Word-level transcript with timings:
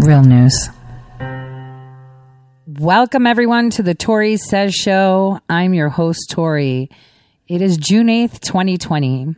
Real 0.00 0.22
news. 0.22 0.70
Welcome, 2.66 3.26
everyone, 3.26 3.70
to 3.70 3.82
the 3.82 3.94
Tori 3.94 4.36
Says 4.38 4.74
Show. 4.74 5.40
I'm 5.48 5.74
your 5.74 5.90
host, 5.90 6.30
Tori. 6.30 6.90
It 7.46 7.62
is 7.62 7.76
June 7.76 8.06
8th, 8.06 8.40
2020. 8.40 9.36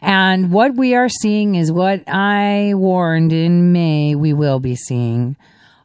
And 0.00 0.50
what 0.50 0.74
we 0.74 0.94
are 0.94 1.08
seeing 1.08 1.54
is 1.54 1.70
what 1.70 2.02
I 2.08 2.72
warned 2.74 3.32
in 3.32 3.72
May 3.72 4.14
we 4.14 4.32
will 4.32 4.60
be 4.60 4.76
seeing 4.76 5.36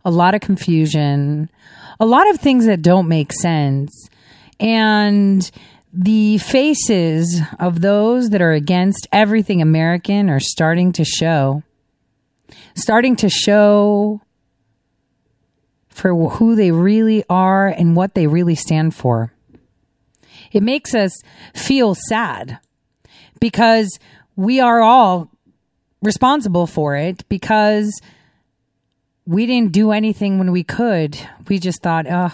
a 0.05 0.11
lot 0.11 0.36
of 0.36 0.41
confusion, 0.41 1.49
a 1.99 2.05
lot 2.05 2.29
of 2.29 2.39
things 2.39 2.65
that 2.65 2.81
don't 2.81 3.07
make 3.07 3.34
sense. 3.34 4.09
And 4.60 5.50
the 5.94 6.38
faces 6.40 7.41
of 7.59 7.81
those 7.81 8.30
that 8.30 8.41
are 8.41 8.52
against 8.52 9.08
everything 9.12 9.62
American 9.62 10.30
are 10.30 10.40
starting 10.40 10.91
to 10.94 11.05
show 11.05 11.64
starting 12.76 13.16
to 13.17 13.30
show 13.30 14.22
for 15.90 16.30
who 16.30 16.55
they 16.55 16.72
really 16.72 17.23
are 17.30 17.67
and 17.67 17.95
what 17.95 18.14
they 18.14 18.28
really 18.28 18.55
stand 18.55 18.94
for. 18.94 19.34
It 20.52 20.64
makes 20.64 20.94
us 20.94 21.12
feel 21.55 21.95
sad 22.08 22.59
because 23.39 23.98
we 24.36 24.59
are 24.59 24.80
all 24.80 25.30
responsible 26.02 26.67
for 26.67 26.95
it 26.95 27.28
because 27.28 28.00
we 29.26 29.45
didn't 29.45 29.73
do 29.73 29.92
anything 29.92 30.38
when 30.38 30.52
we 30.52 30.64
could. 30.64 31.17
We 31.48 31.59
just 31.59 31.81
thought, 31.81 32.05
oh, 32.08 32.34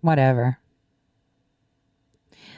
whatever. 0.00 0.58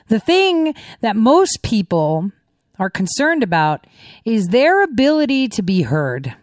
The 0.09 0.21
thing 0.21 0.75
that 1.01 1.17
most 1.17 1.63
people 1.63 2.31
are 2.79 2.91
concerned 2.91 3.43
about 3.43 3.87
is 4.25 4.49
their 4.49 4.83
ability 4.83 5.49
to 5.49 5.63
be 5.63 5.83
heard. 5.83 6.35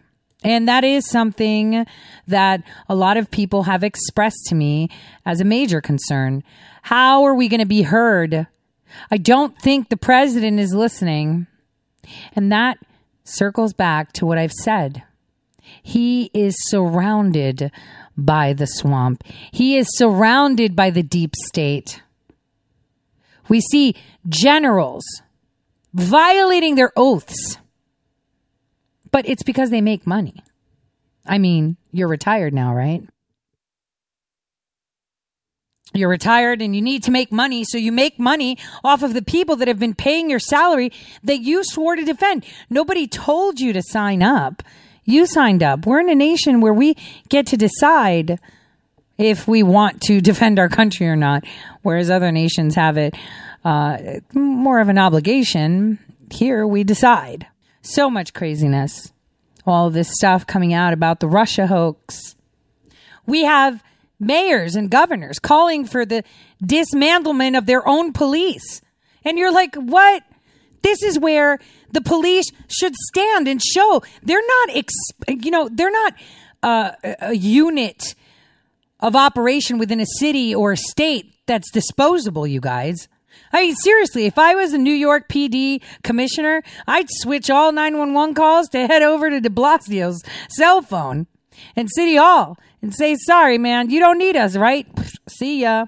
And 0.42 0.66
that 0.68 0.84
is 0.84 1.08
something 1.08 1.84
that 2.26 2.62
a 2.88 2.94
lot 2.94 3.16
of 3.16 3.30
people 3.30 3.64
have 3.64 3.84
expressed 3.84 4.46
to 4.46 4.54
me 4.54 4.88
as 5.26 5.40
a 5.40 5.44
major 5.44 5.80
concern. 5.80 6.42
How 6.82 7.24
are 7.24 7.34
we 7.34 7.48
going 7.48 7.60
to 7.60 7.66
be 7.66 7.82
heard? 7.82 8.46
I 9.10 9.18
don't 9.18 9.56
think 9.60 9.88
the 9.88 9.96
president 9.96 10.58
is 10.58 10.72
listening. 10.74 11.46
And 12.34 12.50
that 12.50 12.78
circles 13.24 13.74
back 13.74 14.12
to 14.14 14.26
what 14.26 14.38
I've 14.38 14.52
said. 14.52 15.02
He 15.82 16.30
is 16.32 16.56
surrounded 16.68 17.70
by 18.16 18.54
the 18.54 18.66
swamp. 18.66 19.24
He 19.52 19.76
is 19.76 19.86
surrounded 19.90 20.74
by 20.74 20.90
the 20.90 21.02
deep 21.02 21.34
state. 21.36 22.02
We 23.50 23.60
see 23.60 23.94
generals 24.26 25.04
violating 25.92 26.76
their 26.76 26.92
oaths 26.96 27.58
but 29.10 29.28
it's 29.28 29.42
because 29.42 29.70
they 29.70 29.80
make 29.80 30.06
money. 30.06 30.42
I 31.26 31.38
mean, 31.38 31.76
you're 31.92 32.08
retired 32.08 32.54
now, 32.54 32.74
right? 32.74 33.02
You're 35.92 36.08
retired 36.08 36.62
and 36.62 36.74
you 36.74 36.82
need 36.82 37.02
to 37.04 37.10
make 37.10 37.32
money. 37.32 37.64
So 37.64 37.76
you 37.76 37.90
make 37.90 38.18
money 38.18 38.58
off 38.84 39.02
of 39.02 39.12
the 39.12 39.22
people 39.22 39.56
that 39.56 39.68
have 39.68 39.80
been 39.80 39.94
paying 39.94 40.30
your 40.30 40.38
salary 40.38 40.92
that 41.24 41.40
you 41.40 41.64
swore 41.64 41.96
to 41.96 42.04
defend. 42.04 42.44
Nobody 42.68 43.08
told 43.08 43.58
you 43.58 43.72
to 43.72 43.82
sign 43.82 44.22
up. 44.22 44.62
You 45.04 45.26
signed 45.26 45.62
up. 45.62 45.86
We're 45.86 46.00
in 46.00 46.08
a 46.08 46.14
nation 46.14 46.60
where 46.60 46.74
we 46.74 46.94
get 47.28 47.46
to 47.48 47.56
decide 47.56 48.38
if 49.20 49.46
we 49.46 49.62
want 49.62 50.00
to 50.00 50.20
defend 50.22 50.58
our 50.58 50.70
country 50.70 51.06
or 51.06 51.14
not, 51.14 51.44
whereas 51.82 52.08
other 52.08 52.32
nations 52.32 52.74
have 52.74 52.96
it 52.96 53.14
uh, 53.64 53.98
more 54.32 54.80
of 54.80 54.88
an 54.88 54.96
obligation. 54.96 55.98
Here 56.30 56.66
we 56.66 56.84
decide. 56.84 57.46
So 57.82 58.08
much 58.08 58.32
craziness. 58.32 59.12
All 59.66 59.90
this 59.90 60.10
stuff 60.14 60.46
coming 60.46 60.72
out 60.72 60.94
about 60.94 61.20
the 61.20 61.28
Russia 61.28 61.66
hoax. 61.66 62.34
We 63.26 63.44
have 63.44 63.84
mayors 64.18 64.74
and 64.74 64.90
governors 64.90 65.38
calling 65.38 65.84
for 65.84 66.06
the 66.06 66.24
dismantlement 66.64 67.58
of 67.58 67.66
their 67.66 67.86
own 67.86 68.14
police. 68.14 68.80
And 69.22 69.38
you're 69.38 69.52
like, 69.52 69.74
what? 69.74 70.22
This 70.80 71.02
is 71.02 71.18
where 71.18 71.58
the 71.92 72.00
police 72.00 72.50
should 72.68 72.94
stand 72.94 73.48
and 73.48 73.62
show 73.62 74.02
they're 74.22 74.46
not, 74.46 74.84
you 75.28 75.50
know, 75.50 75.68
they're 75.70 75.90
not 75.90 76.14
uh, 76.62 76.92
a 77.20 77.34
unit 77.34 78.14
of 79.00 79.16
operation 79.16 79.78
within 79.78 80.00
a 80.00 80.06
city 80.06 80.54
or 80.54 80.72
a 80.72 80.76
state 80.76 81.34
that's 81.46 81.70
disposable, 81.70 82.46
you 82.46 82.60
guys. 82.60 83.08
I 83.52 83.62
mean, 83.62 83.76
seriously, 83.76 84.26
if 84.26 84.38
I 84.38 84.54
was 84.54 84.72
a 84.72 84.78
New 84.78 84.94
York 84.94 85.28
PD 85.28 85.82
commissioner, 86.02 86.62
I'd 86.86 87.08
switch 87.10 87.50
all 87.50 87.72
911 87.72 88.34
calls 88.34 88.68
to 88.68 88.86
head 88.86 89.02
over 89.02 89.30
to 89.30 89.40
de 89.40 89.48
Blasio's 89.48 90.22
cell 90.50 90.82
phone 90.82 91.26
and 91.74 91.88
City 91.90 92.16
Hall 92.16 92.58
and 92.82 92.94
say, 92.94 93.16
sorry, 93.16 93.58
man, 93.58 93.90
you 93.90 94.00
don't 94.00 94.18
need 94.18 94.36
us, 94.36 94.56
right? 94.56 94.86
See 95.28 95.62
ya. 95.62 95.86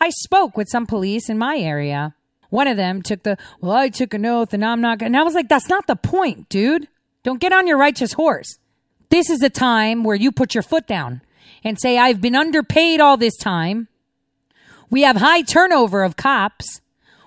I 0.00 0.10
spoke 0.10 0.56
with 0.56 0.68
some 0.70 0.86
police 0.86 1.28
in 1.28 1.38
my 1.38 1.56
area. 1.56 2.14
One 2.50 2.68
of 2.68 2.76
them 2.76 3.02
took 3.02 3.24
the, 3.24 3.36
well, 3.60 3.72
I 3.72 3.88
took 3.88 4.14
an 4.14 4.24
oath 4.24 4.54
and 4.54 4.64
I'm 4.64 4.80
not 4.80 4.98
going 4.98 5.08
And 5.08 5.16
I 5.16 5.22
was 5.22 5.34
like, 5.34 5.48
that's 5.48 5.68
not 5.68 5.86
the 5.86 5.96
point, 5.96 6.48
dude. 6.48 6.88
Don't 7.22 7.40
get 7.40 7.52
on 7.52 7.66
your 7.66 7.78
righteous 7.78 8.12
horse. 8.12 8.58
This 9.10 9.28
is 9.28 9.42
a 9.42 9.50
time 9.50 10.04
where 10.04 10.16
you 10.16 10.30
put 10.30 10.54
your 10.54 10.62
foot 10.62 10.86
down 10.86 11.22
and 11.64 11.78
say, 11.80 11.98
I've 11.98 12.20
been 12.20 12.36
underpaid 12.36 13.00
all 13.00 13.16
this 13.16 13.36
time. 13.36 13.88
We 14.90 15.02
have 15.02 15.16
high 15.16 15.42
turnover 15.42 16.02
of 16.02 16.16
cops. 16.16 16.80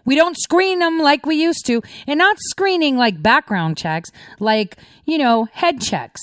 We 0.04 0.16
don't 0.16 0.38
screen 0.38 0.80
them 0.80 0.98
like 0.98 1.26
we 1.26 1.36
used 1.36 1.66
to, 1.68 1.82
and 2.08 2.18
not 2.18 2.38
screening 2.40 2.98
like 2.98 3.22
background 3.22 3.78
checks, 3.78 4.12
like, 4.40 4.78
you 5.06 5.18
know, 5.18 5.46
head 5.52 5.80
checks. 5.80 6.22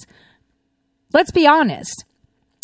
Let's 1.13 1.31
be 1.31 1.47
honest. 1.47 2.05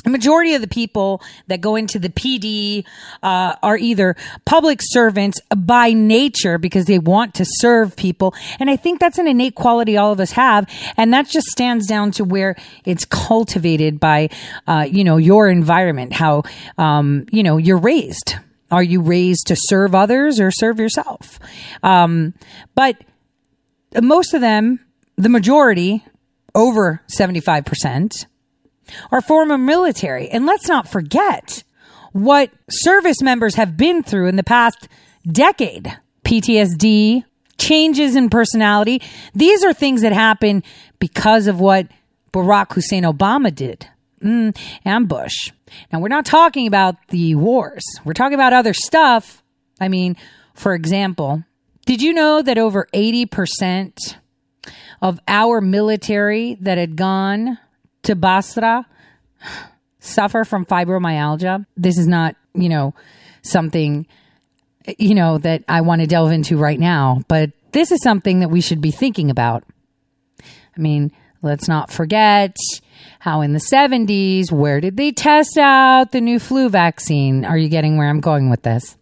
The 0.04 0.10
majority 0.10 0.54
of 0.54 0.60
the 0.60 0.69
people 0.69 1.22
that 1.48 1.60
go 1.60 1.76
into 1.76 1.98
the 1.98 2.10
PD 2.10 2.84
uh, 3.22 3.56
are 3.62 3.76
either 3.76 4.16
public 4.44 4.81
servants 4.82 5.41
by 5.56 5.92
nature 5.92 6.59
because 6.59 6.84
they 6.84 6.98
want 6.98 7.34
to 7.34 7.44
serve 7.47 7.97
people. 7.97 8.34
And 8.60 8.70
I 8.70 8.76
think 8.76 9.00
that's 9.00 9.19
an 9.19 9.26
innate 9.26 9.54
quality 9.54 9.97
all 9.97 10.12
of 10.12 10.20
us 10.20 10.32
have. 10.32 10.69
And 10.97 11.12
that 11.12 11.26
just 11.26 11.47
stands 11.48 11.87
down 11.87 12.10
to 12.12 12.25
where 12.25 12.54
it's 12.84 13.04
cultivated 13.04 13.98
by, 13.98 14.28
uh, 14.66 14.87
you 14.91 15.04
know, 15.04 15.16
your 15.16 15.48
environment, 15.48 16.12
how, 16.12 16.43
um, 16.78 17.26
you 17.32 17.43
know, 17.43 17.56
you're 17.56 17.78
raised. 17.78 18.37
Are 18.70 18.82
you 18.82 19.00
raised 19.00 19.47
to 19.48 19.56
serve 19.59 19.94
others 19.94 20.41
or 20.41 20.50
serve 20.50 20.78
yourself? 20.78 21.38
Um, 21.82 22.34
but 22.75 22.97
most 24.03 24.34
of 24.34 24.41
them, 24.41 24.81
the 25.16 25.28
majority, 25.28 26.04
over 26.54 27.00
75%, 27.16 28.26
are 29.10 29.20
former 29.20 29.58
military. 29.58 30.28
And 30.28 30.46
let's 30.46 30.68
not 30.68 30.88
forget 30.88 31.62
what 32.12 32.50
service 32.70 33.20
members 33.22 33.56
have 33.56 33.76
been 33.76 34.02
through 34.02 34.28
in 34.28 34.36
the 34.36 34.44
past 34.44 34.88
decade 35.26 35.96
PTSD, 36.24 37.24
changes 37.58 38.16
in 38.16 38.30
personality. 38.30 39.02
These 39.34 39.64
are 39.64 39.72
things 39.72 40.02
that 40.02 40.12
happen 40.12 40.62
because 40.98 41.46
of 41.46 41.60
what 41.60 41.88
Barack 42.32 42.72
Hussein 42.72 43.04
Obama 43.04 43.54
did 43.54 43.88
mm, 44.22 44.56
and 44.84 45.08
Bush. 45.08 45.52
Now, 45.92 46.00
we're 46.00 46.08
not 46.08 46.26
talking 46.26 46.66
about 46.66 46.96
the 47.08 47.34
wars. 47.34 47.84
We're 48.04 48.14
talking 48.14 48.34
about 48.34 48.52
other 48.52 48.74
stuff. 48.74 49.42
I 49.80 49.88
mean, 49.88 50.16
for 50.54 50.74
example, 50.74 51.44
did 51.86 52.00
you 52.00 52.12
know 52.12 52.42
that 52.42 52.58
over 52.58 52.88
80% 52.94 54.16
of 55.02 55.20
our 55.28 55.60
military 55.60 56.56
that 56.60 56.78
had 56.78 56.96
gone 56.96 57.58
to 58.04 58.15
Basra 58.15 58.87
suffer 60.00 60.44
from 60.44 60.65
fibromyalgia? 60.65 61.66
This 61.76 61.98
is 61.98 62.06
not, 62.06 62.37
you 62.54 62.69
know, 62.69 62.94
something, 63.42 64.06
you 64.98 65.15
know, 65.15 65.38
that 65.38 65.64
I 65.69 65.82
want 65.82 66.00
to 66.00 66.06
delve 66.06 66.32
into 66.32 66.56
right 66.56 66.78
now, 66.78 67.23
but 67.28 67.50
this 67.73 67.90
is 67.90 68.02
something 68.02 68.40
that 68.40 68.49
we 68.49 68.61
should 68.61 68.81
be 68.81 68.90
thinking 68.90 69.31
about. 69.31 69.64
I 70.40 70.81
mean, 70.81 71.12
let's 71.43 71.69
not 71.69 71.90
forget 71.90 72.56
how 73.20 73.40
in 73.40 73.52
the 73.52 73.58
70s, 73.58 74.52
where 74.52 74.81
did 74.81 74.96
they 74.96 75.11
test 75.12 75.56
out 75.56 76.12
the 76.12 76.20
new 76.20 76.38
flu 76.38 76.69
vaccine? 76.69 77.44
Are 77.44 77.58
you 77.58 77.69
getting 77.69 77.96
where 77.96 78.08
I'm 78.08 78.20
going 78.20 78.50
with 78.50 78.62
this? 78.62 78.96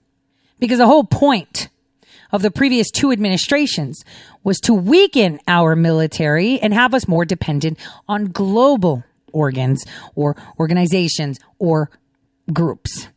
Because 0.59 0.79
the 0.79 0.87
whole 0.87 1.05
point 1.05 1.69
of 2.32 2.43
the 2.43 2.50
previous 2.50 2.90
two 2.90 3.12
administrations 3.12 4.05
was 4.43 4.58
to 4.61 4.75
weaken 4.75 5.38
our 5.46 5.76
military 5.76 6.58
and 6.61 6.75
have 6.75 6.94
us 6.94 7.06
more 7.06 7.25
dependent 7.25 7.79
on 8.08 8.26
global 8.26 9.05
organs 9.32 9.84
or 10.14 10.37
organizations 10.58 11.38
or 11.58 11.90
groups. 12.52 13.08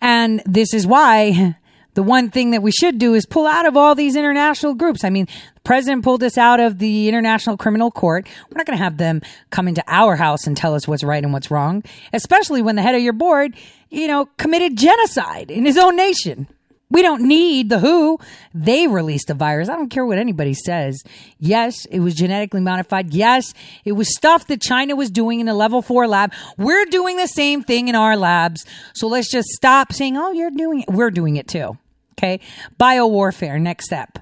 And 0.00 0.42
this 0.46 0.72
is 0.72 0.86
why 0.86 1.56
the 1.94 2.02
one 2.02 2.30
thing 2.30 2.50
that 2.50 2.62
we 2.62 2.70
should 2.70 2.98
do 2.98 3.14
is 3.14 3.24
pull 3.24 3.46
out 3.46 3.66
of 3.66 3.76
all 3.76 3.94
these 3.94 4.16
international 4.16 4.74
groups. 4.74 5.02
I 5.02 5.10
mean, 5.10 5.26
the 5.54 5.60
president 5.62 6.04
pulled 6.04 6.22
us 6.22 6.36
out 6.36 6.60
of 6.60 6.78
the 6.78 7.08
International 7.08 7.56
Criminal 7.56 7.90
Court. 7.90 8.28
We're 8.48 8.58
not 8.58 8.66
going 8.66 8.76
to 8.76 8.84
have 8.84 8.98
them 8.98 9.22
come 9.50 9.66
into 9.66 9.82
our 9.86 10.16
house 10.16 10.46
and 10.46 10.56
tell 10.56 10.74
us 10.74 10.86
what's 10.86 11.02
right 11.02 11.24
and 11.24 11.32
what's 11.32 11.50
wrong, 11.50 11.82
especially 12.12 12.60
when 12.60 12.76
the 12.76 12.82
head 12.82 12.94
of 12.94 13.00
your 13.00 13.14
board, 13.14 13.56
you 13.88 14.06
know, 14.08 14.26
committed 14.36 14.76
genocide 14.76 15.50
in 15.50 15.64
his 15.64 15.78
own 15.78 15.96
nation. 15.96 16.48
We 16.88 17.02
don't 17.02 17.22
need 17.22 17.68
the 17.68 17.80
WHO. 17.80 18.20
They 18.54 18.86
released 18.86 19.26
the 19.26 19.34
virus. 19.34 19.68
I 19.68 19.74
don't 19.74 19.88
care 19.88 20.06
what 20.06 20.18
anybody 20.18 20.54
says. 20.54 21.02
Yes, 21.38 21.84
it 21.86 21.98
was 22.00 22.14
genetically 22.14 22.60
modified. 22.60 23.12
Yes, 23.12 23.52
it 23.84 23.92
was 23.92 24.14
stuff 24.16 24.46
that 24.46 24.62
China 24.62 24.94
was 24.94 25.10
doing 25.10 25.40
in 25.40 25.46
the 25.46 25.54
level 25.54 25.82
four 25.82 26.06
lab. 26.06 26.32
We're 26.56 26.84
doing 26.84 27.16
the 27.16 27.26
same 27.26 27.64
thing 27.64 27.88
in 27.88 27.96
our 27.96 28.16
labs. 28.16 28.64
So 28.94 29.08
let's 29.08 29.30
just 29.30 29.48
stop 29.48 29.92
saying, 29.92 30.16
oh, 30.16 30.30
you're 30.30 30.50
doing 30.50 30.82
it. 30.82 30.88
We're 30.88 31.10
doing 31.10 31.36
it 31.36 31.48
too. 31.48 31.76
Okay. 32.12 32.40
Bio 32.78 33.06
warfare. 33.06 33.58
Next 33.58 33.86
step. 33.86 34.20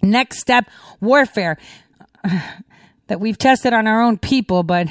Next 0.00 0.38
step 0.38 0.70
warfare 1.00 1.58
that 3.06 3.20
we've 3.20 3.38
tested 3.38 3.74
on 3.74 3.86
our 3.86 4.02
own 4.02 4.16
people, 4.16 4.62
but 4.62 4.88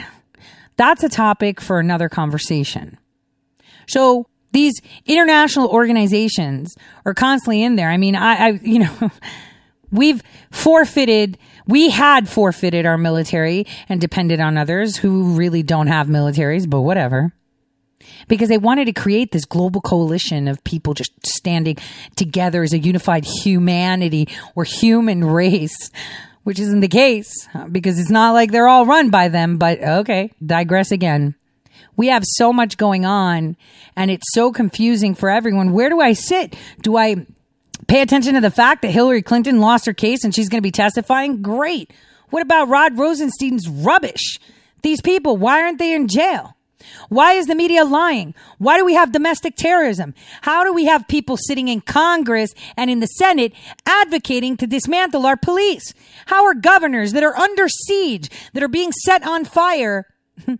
that's 0.78 1.04
a 1.04 1.10
topic 1.10 1.60
for 1.60 1.80
another 1.80 2.10
conversation. 2.10 2.98
So 3.88 4.28
these 4.52 4.82
international 5.06 5.70
organizations 5.70 6.76
are 7.06 7.14
constantly 7.14 7.64
in 7.64 7.76
there. 7.76 7.90
I 7.90 7.98
mean, 7.98 8.16
I, 8.16 8.48
I 8.48 8.50
you 8.62 8.80
know, 8.80 9.12
we've 9.92 10.22
forfeited, 10.52 11.38
we 11.68 11.90
had 11.90 12.28
forfeited 12.28 12.86
our 12.86 12.98
military 12.98 13.66
and 13.90 14.02
depended 14.02 14.40
on 14.40 14.58
others 14.58 14.98
who 14.98 15.36
really 15.36 15.64
don't 15.64 15.88
have 15.88 16.08
militaries, 16.08 16.70
but 16.70 16.82
whatever. 16.82 17.34
Because 18.28 18.50
they 18.50 18.58
wanted 18.58 18.86
to 18.86 18.94
create 18.94 19.32
this 19.32 19.46
global 19.46 19.82
coalition 19.82 20.48
of 20.48 20.64
people 20.64 20.94
just 20.94 21.12
standing 21.26 21.78
together 22.16 22.64
as 22.64 22.74
a 22.74 22.80
unified 22.80 23.26
humanity 23.26 24.28
or 24.56 24.64
human 24.64 25.24
race, 25.32 25.92
which 26.44 26.60
isn't 26.60 26.80
the 26.80 26.88
case 26.88 27.48
because 27.72 28.00
it's 28.00 28.10
not 28.10 28.32
like 28.32 28.52
they're 28.52 28.68
all 28.68 28.86
run 28.86 29.10
by 29.10 29.28
them, 29.28 29.58
but 29.58 29.82
okay, 29.82 30.32
digress 30.44 30.92
again. 30.92 31.36
We 32.02 32.08
have 32.08 32.24
so 32.26 32.52
much 32.52 32.78
going 32.78 33.06
on 33.06 33.56
and 33.96 34.10
it's 34.10 34.34
so 34.34 34.52
confusing 34.52 35.14
for 35.14 35.30
everyone. 35.30 35.72
Where 35.72 35.88
do 35.88 36.02
I 36.02 36.14
sit? 36.14 36.56
Do 36.82 36.98
I 36.98 37.28
pay 37.86 38.02
attention 38.02 38.34
to 38.34 38.42
the 38.42 38.50
fact 38.50 38.82
that 38.82 38.90
Hillary 38.90 39.22
Clinton 39.22 39.60
lost 39.60 39.86
her 39.86 39.94
case 39.94 40.24
and 40.24 40.34
she's 40.34 40.50
going 40.50 40.58
to 40.58 40.64
be 40.64 40.72
testifying? 40.72 41.44
Great. 41.44 41.94
What 42.32 42.42
about 42.42 42.70
Rod 42.70 42.98
Rosenstein's 42.98 43.70
rubbish? 43.70 44.40
These 44.82 45.00
people, 45.02 45.38
why 45.38 45.62
aren't 45.62 45.78
they 45.78 45.94
in 45.94 46.08
jail? 46.08 46.58
Why 47.10 47.34
is 47.34 47.46
the 47.46 47.54
media 47.54 47.86
lying? 47.86 48.34
Why 48.58 48.78
do 48.78 48.84
we 48.84 48.96
have 48.96 49.12
domestic 49.12 49.56
terrorism? 49.56 50.16
How 50.42 50.64
do 50.64 50.74
we 50.74 50.86
have 50.86 51.08
people 51.08 51.38
sitting 51.38 51.68
in 51.68 51.82
Congress 51.82 52.50
and 52.76 52.90
in 52.90 53.00
the 53.00 53.06
Senate 53.06 53.54
advocating 53.86 54.58
to 54.58 54.66
dismantle 54.66 55.28
our 55.28 55.38
police? 55.38 55.94
How 56.26 56.46
are 56.46 56.56
governors 56.56 57.14
that 57.14 57.24
are 57.24 57.38
under 57.38 57.70
siege, 57.70 58.32
that 58.54 58.64
are 58.64 58.68
being 58.68 58.92
set 58.92 59.22
on 59.22 59.46
fire, 59.46 60.08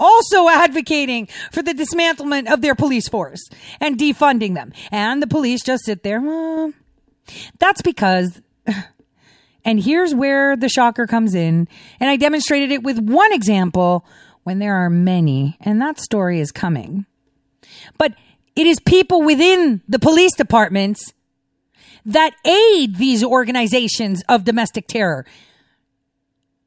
also 0.00 0.48
advocating 0.48 1.28
for 1.52 1.62
the 1.62 1.74
dismantlement 1.74 2.52
of 2.52 2.60
their 2.60 2.74
police 2.74 3.08
force 3.08 3.42
and 3.80 3.98
defunding 3.98 4.54
them. 4.54 4.72
And 4.90 5.22
the 5.22 5.26
police 5.26 5.62
just 5.62 5.84
sit 5.84 6.02
there. 6.02 6.20
Well, 6.20 6.72
that's 7.58 7.82
because, 7.82 8.40
and 9.64 9.82
here's 9.82 10.14
where 10.14 10.56
the 10.56 10.68
shocker 10.68 11.06
comes 11.06 11.34
in. 11.34 11.68
And 12.00 12.10
I 12.10 12.16
demonstrated 12.16 12.70
it 12.70 12.82
with 12.82 12.98
one 12.98 13.32
example 13.32 14.06
when 14.42 14.58
there 14.58 14.76
are 14.76 14.90
many, 14.90 15.56
and 15.60 15.80
that 15.80 15.98
story 15.98 16.38
is 16.38 16.52
coming. 16.52 17.06
But 17.98 18.14
it 18.54 18.66
is 18.66 18.78
people 18.78 19.22
within 19.22 19.82
the 19.88 19.98
police 19.98 20.34
departments 20.34 21.12
that 22.04 22.34
aid 22.44 22.96
these 22.96 23.24
organizations 23.24 24.22
of 24.28 24.44
domestic 24.44 24.86
terror 24.86 25.24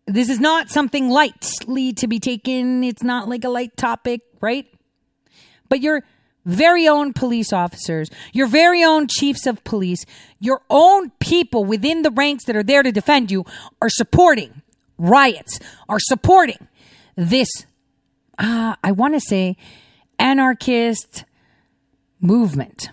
this 0.07 0.29
is 0.29 0.39
not 0.39 0.69
something 0.69 1.09
lightly 1.09 1.93
to 1.93 2.07
be 2.07 2.19
taken. 2.19 2.83
It's 2.83 3.03
not 3.03 3.27
like 3.27 3.43
a 3.43 3.49
light 3.49 3.75
topic, 3.75 4.21
right? 4.41 4.65
But 5.69 5.81
your 5.81 6.03
very 6.45 6.87
own 6.87 7.11
police 7.11 7.51
officers, 7.51 8.09
your 8.31 8.47
very 8.47 8.83
own 8.83 9.07
chiefs 9.07 9.45
of 9.45 9.61
police, 9.65 10.05
your 10.39 10.61
own 10.69 11.11
people 11.19 11.65
within 11.65 12.03
the 12.03 12.11
ranks 12.11 12.45
that 12.45 12.55
are 12.55 12.63
there 12.63 12.83
to 12.83 12.91
defend 12.91 13.29
you 13.29 13.45
are 13.81 13.89
supporting 13.89 14.61
riots, 14.97 15.59
are 15.89 15.99
supporting 15.99 16.67
this, 17.17 17.49
uh, 18.37 18.75
I 18.81 18.93
want 18.93 19.13
to 19.15 19.19
say, 19.19 19.57
anarchist 20.17 21.25
movement. 22.21 22.91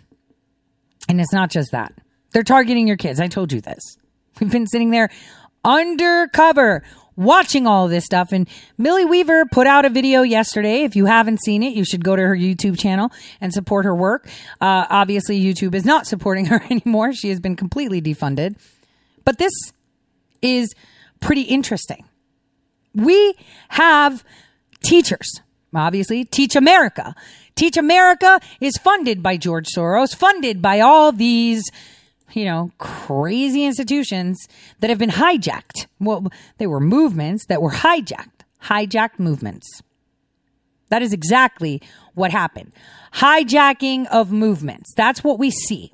And 1.08 1.20
it's 1.20 1.32
not 1.32 1.50
just 1.50 1.70
that. 1.70 1.92
They're 2.32 2.42
targeting 2.42 2.88
your 2.88 2.96
kids. 2.96 3.20
I 3.20 3.28
told 3.28 3.52
you 3.52 3.60
this. 3.60 3.98
We've 4.40 4.50
been 4.50 4.66
sitting 4.66 4.90
there 4.90 5.10
undercover 5.64 6.82
watching 7.16 7.66
all 7.66 7.88
this 7.88 8.04
stuff. 8.04 8.32
And 8.32 8.48
Millie 8.78 9.04
Weaver 9.04 9.46
put 9.46 9.66
out 9.66 9.84
a 9.84 9.90
video 9.90 10.22
yesterday. 10.22 10.82
If 10.82 10.96
you 10.96 11.06
haven't 11.06 11.40
seen 11.42 11.62
it, 11.62 11.74
you 11.74 11.84
should 11.84 12.04
go 12.04 12.16
to 12.16 12.22
her 12.22 12.36
YouTube 12.36 12.78
channel 12.78 13.10
and 13.40 13.52
support 13.52 13.84
her 13.84 13.94
work. 13.94 14.28
Uh, 14.60 14.86
obviously, 14.90 15.42
YouTube 15.42 15.74
is 15.74 15.84
not 15.84 16.06
supporting 16.14 16.46
her 16.46 16.62
anymore. 16.70 17.12
She 17.12 17.28
has 17.30 17.40
been 17.40 17.56
completely 17.56 18.00
defunded. 18.00 18.56
But 19.24 19.38
this 19.38 19.52
is 20.42 20.74
pretty 21.20 21.42
interesting. 21.42 22.04
We 22.94 23.34
have 23.70 24.22
teachers, 24.82 25.40
obviously, 25.74 26.24
Teach 26.24 26.54
America. 26.54 27.14
Teach 27.56 27.76
America 27.76 28.40
is 28.60 28.76
funded 28.76 29.22
by 29.22 29.36
George 29.36 29.66
Soros, 29.74 30.14
funded 30.14 30.60
by 30.60 30.80
all 30.80 31.12
these 31.12 31.64
you 32.32 32.44
know, 32.44 32.72
crazy 32.78 33.64
institutions 33.64 34.48
that 34.80 34.90
have 34.90 34.98
been 34.98 35.10
hijacked. 35.10 35.86
Well, 36.00 36.26
they 36.58 36.66
were 36.66 36.80
movements 36.80 37.46
that 37.46 37.62
were 37.62 37.70
hijacked, 37.70 38.42
hijacked 38.64 39.18
movements. 39.18 39.82
That 40.88 41.02
is 41.02 41.12
exactly 41.12 41.82
what 42.14 42.30
happened. 42.30 42.72
Hijacking 43.14 44.06
of 44.08 44.32
movements. 44.32 44.92
That's 44.94 45.24
what 45.24 45.38
we 45.38 45.50
see. 45.50 45.92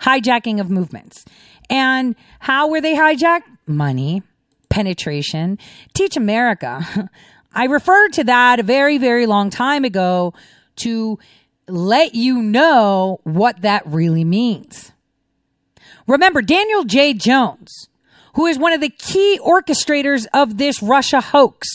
Hijacking 0.00 0.60
of 0.60 0.70
movements. 0.70 1.24
And 1.70 2.16
how 2.40 2.68
were 2.68 2.80
they 2.80 2.94
hijacked? 2.94 3.42
Money, 3.66 4.22
penetration. 4.68 5.58
Teach 5.94 6.16
America. 6.16 7.10
I 7.54 7.64
referred 7.64 8.14
to 8.14 8.24
that 8.24 8.60
a 8.60 8.62
very, 8.62 8.98
very 8.98 9.26
long 9.26 9.50
time 9.50 9.84
ago 9.84 10.34
to 10.76 11.18
let 11.68 12.14
you 12.14 12.42
know 12.42 13.20
what 13.24 13.62
that 13.62 13.86
really 13.86 14.24
means. 14.24 14.92
Remember, 16.06 16.42
Daniel 16.42 16.84
J. 16.84 17.14
Jones, 17.14 17.88
who 18.34 18.46
is 18.46 18.58
one 18.58 18.72
of 18.72 18.80
the 18.80 18.88
key 18.88 19.38
orchestrators 19.44 20.26
of 20.32 20.58
this 20.58 20.82
Russia 20.82 21.20
hoax, 21.20 21.68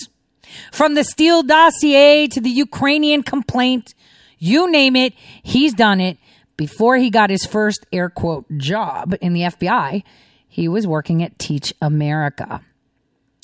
from 0.71 0.95
the 0.95 1.03
Steele 1.03 1.43
dossier 1.43 2.27
to 2.27 2.41
the 2.41 2.49
Ukrainian 2.49 3.23
complaint, 3.23 3.93
you 4.39 4.69
name 4.69 4.95
it, 4.95 5.13
he's 5.43 5.73
done 5.73 5.99
it. 5.99 6.17
Before 6.55 6.97
he 6.97 7.11
got 7.11 7.29
his 7.29 7.45
first 7.45 7.85
air 7.91 8.09
quote 8.09 8.45
job 8.57 9.15
in 9.21 9.33
the 9.33 9.41
FBI, 9.41 10.03
he 10.47 10.67
was 10.67 10.87
working 10.87 11.21
at 11.21 11.37
Teach 11.37 11.71
America. 11.81 12.61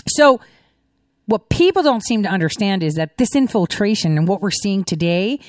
So, 0.08 0.42
what 1.25 1.50
people 1.50 1.84
don't 1.84 2.04
seem 2.04 2.24
to 2.24 2.30
understand 2.30 2.84
is 2.84 2.96
that 2.96 3.18
this 3.18 3.36
infiltration 3.36 4.18
and 4.18 4.28
what 4.28 4.42
we're 4.42 4.52
seeing 4.52 4.84
today, 4.84 5.40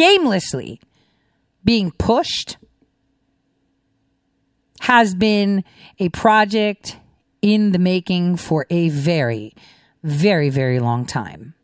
shamelessly 0.00 0.80
being 1.64 1.92
pushed 1.92 2.56
has 4.80 5.14
been 5.14 5.64
a 5.98 6.08
project 6.10 6.96
in 7.42 7.72
the 7.72 7.78
making 7.78 8.36
for 8.36 8.66
a 8.70 8.88
very, 8.88 9.54
very, 10.02 10.50
very 10.50 10.80
long 10.80 11.06
time. 11.06 11.54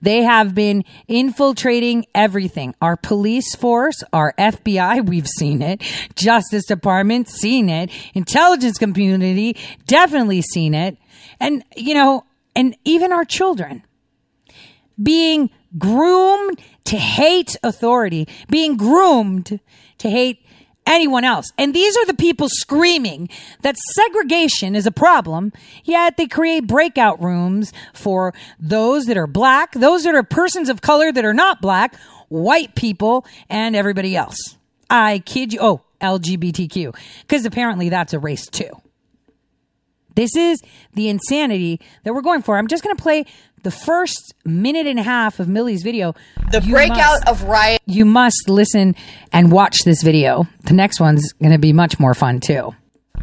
They 0.00 0.22
have 0.22 0.54
been 0.54 0.84
infiltrating 1.08 2.04
everything. 2.14 2.74
Our 2.82 2.96
police 2.96 3.54
force, 3.54 4.02
our 4.12 4.34
FBI, 4.38 5.06
we've 5.08 5.26
seen 5.26 5.62
it. 5.62 5.82
Justice 6.14 6.66
Department, 6.66 7.28
seen 7.28 7.70
it. 7.70 7.90
Intelligence 8.12 8.76
community, 8.76 9.56
definitely 9.86 10.42
seen 10.42 10.74
it. 10.74 10.98
And, 11.40 11.64
you 11.74 11.94
know, 11.94 12.24
and 12.54 12.76
even 12.84 13.12
our 13.12 13.24
children 13.24 13.82
being 15.02 15.50
groomed 15.78 16.60
to 16.84 16.96
hate 16.96 17.56
authority, 17.62 18.28
being 18.48 18.76
groomed 18.76 19.58
to 19.98 20.10
hate 20.10 20.43
anyone 20.86 21.24
else. 21.24 21.52
And 21.58 21.74
these 21.74 21.96
are 21.96 22.06
the 22.06 22.14
people 22.14 22.48
screaming 22.50 23.28
that 23.62 23.76
segregation 23.94 24.74
is 24.74 24.86
a 24.86 24.92
problem, 24.92 25.52
yet 25.84 26.16
they 26.16 26.26
create 26.26 26.66
breakout 26.66 27.22
rooms 27.22 27.72
for 27.92 28.34
those 28.58 29.06
that 29.06 29.16
are 29.16 29.26
black, 29.26 29.72
those 29.72 30.04
that 30.04 30.14
are 30.14 30.22
persons 30.22 30.68
of 30.68 30.82
color 30.82 31.12
that 31.12 31.24
are 31.24 31.34
not 31.34 31.60
black, 31.60 31.94
white 32.28 32.74
people, 32.74 33.26
and 33.48 33.76
everybody 33.76 34.16
else. 34.16 34.56
I 34.90 35.20
kid 35.20 35.52
you. 35.52 35.58
Oh, 35.60 35.82
LGBTQ. 36.00 36.94
Because 37.22 37.46
apparently 37.46 37.88
that's 37.88 38.12
a 38.12 38.18
race 38.18 38.46
too. 38.46 38.70
This 40.14 40.36
is 40.36 40.62
the 40.92 41.08
insanity 41.08 41.80
that 42.04 42.14
we're 42.14 42.22
going 42.22 42.42
for. 42.42 42.56
I'm 42.56 42.68
just 42.68 42.84
going 42.84 42.96
to 42.96 43.02
play 43.02 43.24
the 43.64 43.70
first 43.70 44.34
minute 44.44 44.86
and 44.86 44.98
a 44.98 45.02
half 45.02 45.40
of 45.40 45.48
Millie's 45.48 45.82
video. 45.82 46.14
The 46.52 46.60
breakout 46.60 47.26
must, 47.26 47.28
of 47.28 47.42
riot. 47.44 47.80
You 47.86 48.04
must 48.04 48.48
listen 48.48 48.94
and 49.32 49.50
watch 49.50 49.78
this 49.84 50.02
video. 50.02 50.46
The 50.64 50.74
next 50.74 51.00
one's 51.00 51.32
going 51.32 51.52
to 51.52 51.58
be 51.58 51.72
much 51.72 51.98
more 51.98 52.14
fun 52.14 52.40
too. 52.40 52.74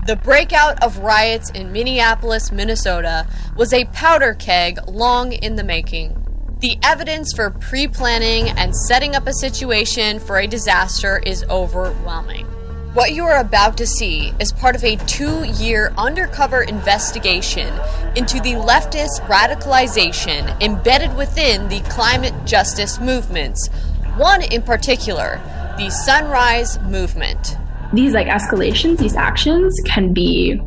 The 0.08 0.16
breakout 0.16 0.84
of 0.84 0.98
riots 0.98 1.52
in 1.52 1.72
Minneapolis, 1.72 2.52
Minnesota 2.52 3.28
was 3.56 3.72
a 3.72 3.86
powder 3.86 4.34
keg 4.34 4.80
long 4.88 5.32
in 5.32 5.56
the 5.56 5.64
making. 5.64 6.18
The 6.60 6.78
evidence 6.84 7.34
for 7.34 7.52
pre 7.52 7.88
planning 7.88 8.50
and 8.50 8.76
setting 8.76 9.16
up 9.16 9.28
a 9.28 9.34
situation 9.34 10.20
for 10.20 10.40
a 10.40 10.48
disaster 10.48 11.22
is 11.24 11.44
overwhelming. 11.50 12.48
What 12.94 13.14
you 13.14 13.24
are 13.24 13.40
about 13.40 13.78
to 13.78 13.88
see 13.88 14.34
is 14.38 14.52
part 14.52 14.76
of 14.76 14.84
a 14.84 14.98
two 14.98 15.46
year 15.46 15.94
undercover 15.98 16.62
investigation 16.62 17.74
into 18.18 18.42
the 18.42 18.56
leftist 18.56 19.22
radicalization 19.28 20.62
embedded 20.62 21.16
within 21.16 21.70
the 21.70 21.80
climate 21.90 22.34
justice 22.46 23.00
movements, 23.00 23.70
one 24.18 24.42
in 24.42 24.62
particular, 24.62 25.40
the 25.78 25.90
Sunrise 25.90 26.80
Movement. 26.82 27.56
These 27.94 28.12
like 28.12 28.28
escalations, 28.28 28.98
these 28.98 29.16
actions 29.16 29.74
can 29.86 30.12
be 30.12 30.62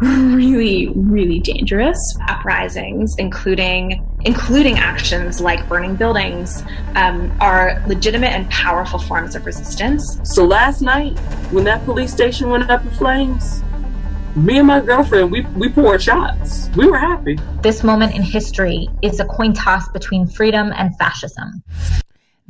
really, 0.00 0.88
really 0.94 1.40
dangerous. 1.40 1.98
Uprisings, 2.28 3.14
including 3.18 4.06
including 4.22 4.78
actions 4.78 5.40
like 5.40 5.66
burning 5.68 5.94
buildings, 5.94 6.62
um, 6.94 7.34
are 7.40 7.82
legitimate 7.86 8.32
and 8.32 8.48
powerful 8.50 8.98
forms 8.98 9.34
of 9.34 9.46
resistance. 9.46 10.20
So 10.24 10.44
last 10.44 10.82
night, 10.82 11.18
when 11.50 11.64
that 11.64 11.84
police 11.84 12.12
station 12.12 12.50
went 12.50 12.70
up 12.70 12.84
in 12.84 12.90
flames, 12.90 13.62
me 14.36 14.58
and 14.58 14.66
my 14.66 14.80
girlfriend, 14.80 15.32
we, 15.32 15.40
we 15.56 15.68
poured 15.68 16.02
shots. 16.02 16.68
We 16.76 16.86
were 16.86 16.98
happy. 16.98 17.38
This 17.62 17.82
moment 17.82 18.14
in 18.14 18.22
history 18.22 18.88
is 19.02 19.20
a 19.20 19.24
coin 19.24 19.52
toss 19.52 19.88
between 19.88 20.26
freedom 20.26 20.72
and 20.76 20.96
fascism. 20.98 21.62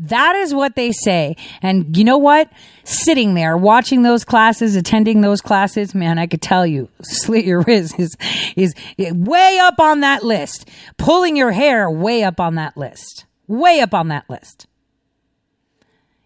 That 0.05 0.35
is 0.35 0.55
what 0.55 0.77
they 0.77 0.93
say. 0.93 1.37
And 1.61 1.95
you 1.95 2.05
know 2.05 2.17
what? 2.17 2.51
Sitting 2.85 3.35
there, 3.35 3.55
watching 3.55 4.03
those 4.03 4.25
classes, 4.25 4.75
attending 4.75 5.21
those 5.21 5.43
classes, 5.43 5.95
man, 5.95 6.19
I 6.19 6.27
could 6.27 6.41
tell 6.41 6.67
you, 6.67 6.89
slit 7.03 7.45
your 7.45 7.61
wrist 7.61 7.99
is, 7.99 8.17
is 8.57 8.75
way 8.99 9.59
up 9.61 9.79
on 9.79 10.01
that 10.01 10.23
list. 10.23 10.69
Pulling 10.97 11.37
your 11.37 11.53
hair 11.53 11.91
way 11.91 12.25
up 12.25 12.41
on 12.41 12.55
that 12.55 12.79
list. 12.79 13.27
Way 13.47 13.81
up 13.81 13.93
on 13.93 14.09
that 14.09 14.29
list. 14.31 14.67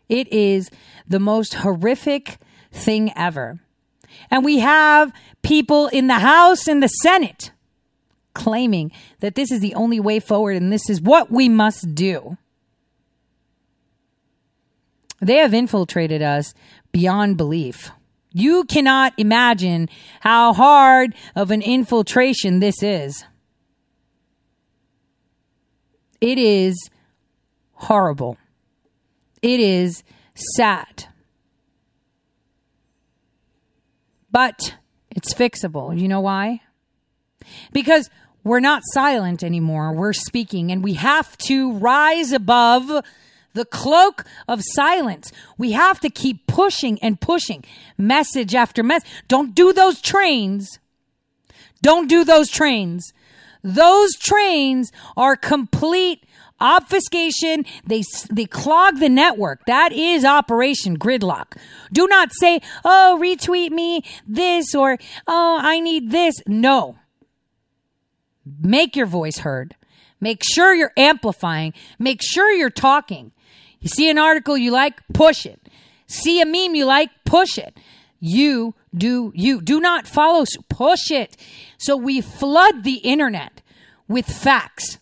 It 0.09 0.33
is 0.33 0.71
the 1.09 1.19
most 1.19 1.54
horrific 1.54 2.37
thing 2.71 3.11
ever. 3.16 3.59
And 4.31 4.45
we 4.45 4.61
have 4.61 5.12
people 5.43 5.88
in 5.88 6.07
the 6.07 6.14
House 6.14 6.69
and 6.69 6.81
the 6.81 6.88
Senate 6.88 7.50
claiming 8.35 8.93
that 9.19 9.35
this 9.35 9.50
is 9.50 9.59
the 9.61 9.75
only 9.75 9.99
way 9.99 10.21
forward 10.21 10.57
and 10.57 10.73
this 10.73 10.88
is 10.88 11.00
what 11.00 11.33
we 11.33 11.49
must 11.49 11.95
do. 11.97 12.37
They 15.25 15.37
have 15.37 15.54
infiltrated 15.54 16.23
us 16.23 16.52
beyond 16.93 17.37
belief. 17.37 17.90
You 18.31 18.64
cannot 18.64 19.14
imagine 19.16 19.88
how 20.21 20.52
hard 20.52 21.14
of 21.35 21.50
an 21.50 21.62
infiltration 21.62 22.61
this 22.61 22.83
is. 22.83 23.25
It 26.21 26.38
is 26.38 26.90
horrible. 27.73 28.37
It 29.40 29.61
is 29.61 30.02
sad. 30.35 31.07
But 34.31 34.76
it's 35.11 35.33
fixable. 35.33 35.99
You 35.99 36.09
know 36.09 36.21
why? 36.21 36.61
Because 37.73 38.11
we're 38.43 38.61
not 38.61 38.83
silent 38.93 39.43
anymore. 39.43 39.93
We're 39.93 40.12
speaking 40.12 40.71
and 40.71 40.83
we 40.83 40.95
have 40.95 41.38
to 41.38 41.73
rise 41.73 42.33
above 42.33 43.04
the 43.54 43.64
cloak 43.64 44.25
of 44.46 44.61
silence. 44.62 45.32
We 45.56 45.73
have 45.73 46.00
to 46.00 46.11
keep 46.11 46.46
pushing 46.46 46.99
and 47.00 47.20
pushing 47.20 47.64
message 47.96 48.54
after 48.54 48.82
message. 48.82 49.11
Don't 49.26 49.54
do 49.54 49.73
those 49.73 50.00
trains. 50.00 50.78
Don't 51.80 52.08
do 52.08 52.25
those 52.25 52.50
trains. 52.50 53.12
Those 53.62 54.14
trains 54.16 54.92
are 55.16 55.37
complete 55.37 56.25
obfuscation. 56.61 57.64
They, 57.87 58.02
they 58.30 58.46
clog 58.46 58.99
the 58.99 59.08
network. 59.08 59.64
That 59.66 59.92
is 59.92 60.25
operation 60.25 60.99
gridlock. 60.99 61.56
Do 61.92 62.06
not 62.06 62.30
say, 62.32 62.61
oh, 62.84 63.18
retweet 63.20 63.70
me 63.70 64.02
this 64.26 64.75
or, 64.75 64.99
oh, 65.26 65.58
I 65.61 65.80
need 65.80 66.11
this. 66.11 66.34
No. 66.46 66.96
Make 68.61 68.96
your 68.96 69.06
voice 69.06 69.38
heard. 69.38 69.76
Make 70.20 70.42
sure 70.42 70.75
you're 70.75 70.92
amplifying. 70.96 71.75
Make 71.99 72.20
sure 72.23 72.50
you're 72.50 72.70
talking. 72.70 73.32
You 73.84 73.90
see 73.90 74.08
an 74.08 74.16
article 74.16 74.56
you 74.56 74.70
like, 74.70 75.02
push 75.12 75.44
it. 75.44 75.60
See 76.06 76.40
a 76.40 76.46
meme 76.46 76.74
you 76.74 76.86
like, 76.86 77.10
push 77.26 77.58
it. 77.58 77.78
You 78.18 78.74
do 78.96 79.30
you. 79.34 79.60
Do 79.60 79.78
not 79.78 80.08
follow, 80.08 80.46
push 80.70 81.10
it. 81.10 81.36
So 81.76 81.94
we 81.94 82.22
flood 82.22 82.82
the 82.82 82.94
internet 82.94 83.60
with 84.08 84.24
facts 84.24 84.98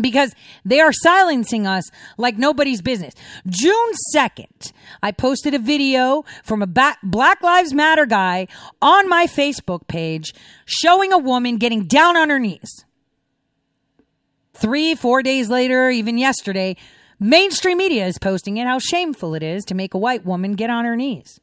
because 0.00 0.34
they 0.64 0.80
are 0.80 0.90
silencing 0.90 1.66
us 1.66 1.90
like 2.16 2.38
nobody's 2.38 2.80
business. 2.80 3.12
June 3.46 3.92
2nd, 4.16 4.72
I 5.02 5.12
posted 5.12 5.52
a 5.52 5.58
video 5.58 6.24
from 6.42 6.62
a 6.62 6.66
Black 6.66 7.42
Lives 7.42 7.74
Matter 7.74 8.06
guy 8.06 8.48
on 8.80 9.06
my 9.06 9.26
Facebook 9.26 9.86
page 9.86 10.32
showing 10.64 11.12
a 11.12 11.18
woman 11.18 11.58
getting 11.58 11.84
down 11.84 12.16
on 12.16 12.30
her 12.30 12.38
knees. 12.38 12.86
Three, 14.54 14.94
four 14.94 15.22
days 15.22 15.50
later, 15.50 15.90
even 15.90 16.16
yesterday, 16.16 16.76
Mainstream 17.22 17.78
media 17.78 18.04
is 18.06 18.18
posting 18.18 18.56
it, 18.56 18.66
how 18.66 18.80
shameful 18.80 19.36
it 19.36 19.44
is 19.44 19.64
to 19.66 19.76
make 19.76 19.94
a 19.94 19.98
white 19.98 20.26
woman 20.26 20.54
get 20.54 20.70
on 20.70 20.84
her 20.84 20.96
knees. 20.96 21.38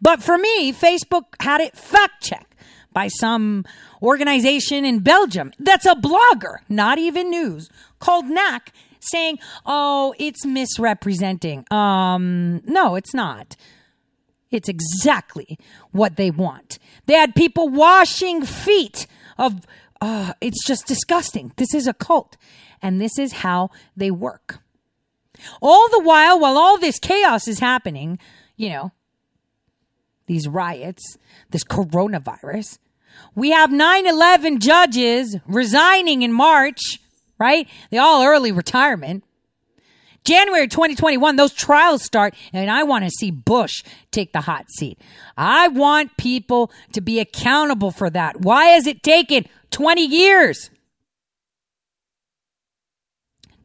But 0.00 0.22
for 0.22 0.38
me, 0.38 0.72
Facebook 0.72 1.24
had 1.40 1.60
it 1.60 1.76
fact 1.76 2.22
checked 2.22 2.54
by 2.94 3.08
some 3.08 3.66
organization 4.02 4.86
in 4.86 5.00
Belgium 5.00 5.52
that's 5.58 5.84
a 5.84 5.94
blogger, 5.94 6.56
not 6.70 6.96
even 6.96 7.28
news, 7.28 7.68
called 7.98 8.24
NAC, 8.24 8.72
saying, 9.00 9.38
oh, 9.66 10.14
it's 10.18 10.46
misrepresenting. 10.46 11.66
Um, 11.70 12.62
no, 12.64 12.94
it's 12.94 13.12
not. 13.12 13.54
It's 14.50 14.68
exactly 14.68 15.58
what 15.92 16.16
they 16.16 16.30
want. 16.30 16.78
They 17.04 17.14
had 17.14 17.34
people 17.34 17.68
washing 17.68 18.46
feet 18.46 19.06
of, 19.36 19.66
uh, 20.00 20.32
it's 20.40 20.64
just 20.66 20.86
disgusting. 20.86 21.52
This 21.56 21.74
is 21.74 21.86
a 21.86 21.92
cult. 21.92 22.38
And 22.80 22.98
this 22.98 23.18
is 23.18 23.32
how 23.32 23.70
they 23.94 24.10
work. 24.10 24.60
All 25.60 25.88
the 25.90 26.00
while, 26.00 26.38
while 26.38 26.58
all 26.58 26.78
this 26.78 26.98
chaos 26.98 27.48
is 27.48 27.58
happening, 27.58 28.18
you 28.56 28.70
know, 28.70 28.92
these 30.26 30.48
riots, 30.48 31.18
this 31.50 31.64
coronavirus, 31.64 32.78
we 33.34 33.50
have 33.50 33.70
9 33.70 34.06
11 34.06 34.60
judges 34.60 35.36
resigning 35.46 36.22
in 36.22 36.32
March, 36.32 37.00
right? 37.38 37.68
They 37.90 37.98
all 37.98 38.24
early 38.24 38.52
retirement. 38.52 39.24
January 40.24 40.66
2021, 40.66 41.36
those 41.36 41.52
trials 41.52 42.02
start, 42.02 42.34
and 42.52 42.68
I 42.68 42.82
want 42.82 43.04
to 43.04 43.10
see 43.10 43.30
Bush 43.30 43.84
take 44.10 44.32
the 44.32 44.40
hot 44.40 44.66
seat. 44.70 44.98
I 45.36 45.68
want 45.68 46.16
people 46.16 46.72
to 46.92 47.00
be 47.00 47.20
accountable 47.20 47.92
for 47.92 48.10
that. 48.10 48.40
Why 48.40 48.66
has 48.66 48.88
it 48.88 49.04
taken 49.04 49.46
20 49.70 50.04
years? 50.04 50.70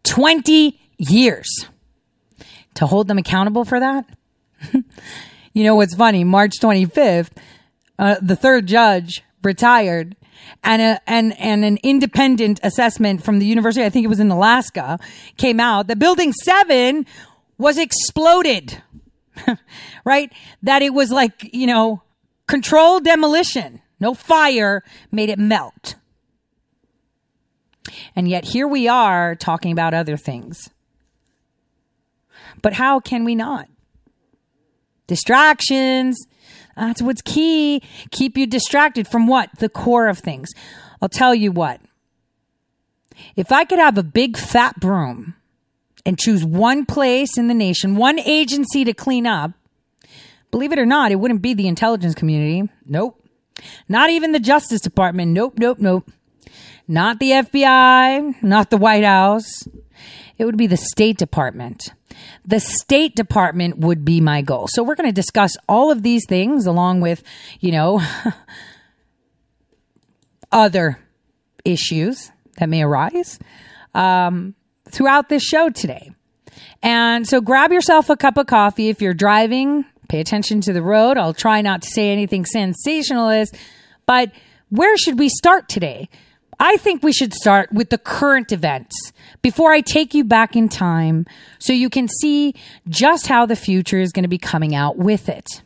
20 0.04 0.80
years 1.10 1.68
to 2.76 2.86
hold 2.86 3.08
them 3.08 3.18
accountable 3.18 3.66
for 3.66 3.80
that. 3.80 4.06
you 5.54 5.64
know 5.64 5.76
what's 5.76 5.96
funny? 5.96 6.24
March 6.24 6.54
25th, 6.62 7.32
uh, 8.00 8.16
the 8.22 8.36
third 8.36 8.68
judge 8.68 9.24
retired 9.44 10.16
and 10.64 10.82
a, 10.82 11.02
and 11.08 11.40
and 11.40 11.66
an 11.66 11.78
independent 11.84 12.60
assessment 12.64 13.24
from 13.24 13.40
the 13.40 13.46
university, 13.46 13.86
I 13.86 13.90
think 13.90 14.06
it 14.06 14.10
was 14.10 14.20
in 14.20 14.32
Alaska, 14.32 15.00
came 15.38 15.60
out 15.60 15.88
that 15.88 16.00
building 16.00 16.34
7 16.34 17.06
was 17.58 17.78
exploded. 17.78 18.82
right? 20.06 20.32
That 20.64 20.82
it 20.82 20.94
was 20.94 21.12
like, 21.12 21.50
you 21.54 21.68
know, 21.68 22.04
controlled 22.48 23.06
demolition. 23.06 23.82
No 24.00 24.14
fire 24.14 24.84
made 25.12 25.30
it 25.30 25.40
melt. 25.40 25.96
And 28.16 28.28
yet 28.28 28.46
here 28.46 28.68
we 28.68 28.88
are 28.88 29.36
talking 29.36 29.72
about 29.72 29.94
other 29.94 30.18
things. 30.18 30.70
But 32.62 32.74
how 32.74 33.00
can 33.00 33.24
we 33.24 33.36
not? 33.36 33.68
Distractions. 35.08 36.18
That's 36.76 37.02
what's 37.02 37.22
key. 37.22 37.82
Keep 38.12 38.38
you 38.38 38.48
distracted 38.48 39.08
from 39.08 39.28
what? 39.28 39.50
The 39.60 39.70
core 39.70 40.08
of 40.08 40.20
things. 40.20 40.50
I'll 41.02 41.10
tell 41.10 41.36
you 41.36 41.52
what. 41.52 41.82
If 43.36 43.52
I 43.52 43.66
could 43.66 43.80
have 43.80 43.98
a 43.98 44.04
big 44.04 44.38
fat 44.38 44.80
broom 44.80 45.36
and 46.06 46.18
choose 46.18 46.44
one 46.44 46.86
place 46.86 47.38
in 47.38 47.48
the 47.48 47.54
nation, 47.54 47.96
one 47.96 48.20
agency 48.20 48.84
to 48.84 48.94
clean 48.94 49.28
up, 49.28 49.52
believe 50.50 50.72
it 50.72 50.80
or 50.80 50.86
not, 50.86 51.12
it 51.12 51.18
wouldn't 51.18 51.42
be 51.42 51.54
the 51.54 51.68
intelligence 51.68 52.16
community. 52.16 52.70
Nope. 52.86 53.24
Not 53.88 54.10
even 54.10 54.32
the 54.32 54.40
Justice 54.40 54.82
Department. 54.82 55.32
Nope, 55.32 55.56
nope, 55.58 55.80
nope. 55.80 56.10
Not 56.88 57.20
the 57.20 57.32
FBI, 57.32 58.42
not 58.42 58.70
the 58.70 58.78
White 58.78 59.04
House. 59.04 59.68
It 60.42 60.46
would 60.46 60.58
be 60.58 60.66
the 60.66 60.76
State 60.76 61.20
Department. 61.20 61.94
The 62.44 62.60
State 62.60 63.16
Department 63.16 63.78
would 63.78 64.04
be 64.04 64.20
my 64.20 64.42
goal. 64.42 64.68
So 64.68 64.82
we're 64.82 64.96
going 64.96 65.08
to 65.08 65.14
discuss 65.14 65.56
all 65.70 65.92
of 65.92 66.02
these 66.02 66.26
things 66.28 66.66
along 66.66 67.02
with, 67.02 67.22
you 67.60 67.72
know, 67.72 68.02
other 70.52 70.98
issues 71.64 72.32
that 72.58 72.70
may 72.70 72.82
arise 72.82 73.38
um, 73.94 74.56
throughout 74.90 75.30
this 75.30 75.44
show 75.44 75.70
today. 75.70 76.10
And 76.82 77.28
so 77.28 77.40
grab 77.40 77.72
yourself 77.72 78.10
a 78.10 78.18
cup 78.18 78.38
of 78.38 78.48
coffee 78.48 78.90
if 78.90 79.00
you're 79.00 79.14
driving. 79.14 79.86
Pay 80.10 80.22
attention 80.22 80.60
to 80.62 80.74
the 80.74 80.82
road. 80.82 81.20
I'll 81.20 81.36
try 81.36 81.62
not 81.62 81.84
to 81.84 81.88
say 81.88 82.10
anything 82.10 82.46
sensationalist, 82.46 83.56
but 84.08 84.32
where 84.70 84.98
should 84.98 85.20
we 85.20 85.30
start 85.30 85.70
today? 85.70 86.10
I 86.64 86.78
think 86.78 87.02
we 87.02 87.12
should 87.12 87.34
start 87.34 87.74
with 87.74 87.90
the 87.90 87.98
current 87.98 88.52
events 88.52 88.96
before 89.42 89.74
I 89.74 89.82
take 89.82 90.14
you 90.14 90.24
back 90.24 90.56
in 90.56 90.70
time 90.70 91.26
so 91.58 91.74
you 91.74 91.90
can 91.90 92.08
see 92.08 92.54
just 92.88 93.26
how 93.26 93.48
the 93.48 93.56
future 93.56 94.00
is 94.00 94.12
going 94.12 94.24
to 94.24 94.30
be 94.30 94.38
coming 94.38 94.76
out 94.76 94.96
with 94.96 95.28
it. 95.28 95.64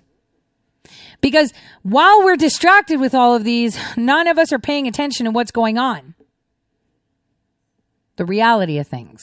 Because 1.19 1.53
while 1.83 2.23
we're 2.23 2.37
distracted 2.37 3.01
with 3.01 3.13
all 3.13 3.35
of 3.35 3.43
these, 3.43 3.77
none 3.97 4.27
of 4.27 4.39
us 4.39 4.53
are 4.53 4.59
paying 4.59 4.87
attention 4.87 5.25
to 5.25 5.31
what's 5.31 5.51
going 5.51 5.77
on. 5.77 6.15
The 8.15 8.25
reality 8.25 8.79
of 8.79 8.87
things. 8.87 9.21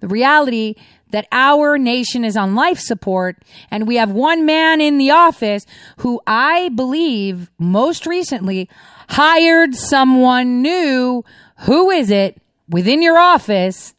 The 0.00 0.08
reality 0.08 0.76
that 1.10 1.26
our 1.32 1.78
nation 1.78 2.24
is 2.24 2.36
on 2.36 2.54
life 2.54 2.78
support 2.78 3.36
and 3.70 3.86
we 3.86 3.96
have 3.96 4.10
one 4.10 4.46
man 4.46 4.80
in 4.80 4.98
the 4.98 5.10
office 5.10 5.66
who 5.98 6.20
I 6.26 6.70
believe 6.70 7.50
most 7.58 8.06
recently 8.06 8.68
hired 9.08 9.74
someone 9.74 10.62
new. 10.62 11.24
Who 11.60 11.90
is 11.90 12.10
it 12.10 12.40
within 12.68 13.02
your 13.02 13.18
office 13.18 13.94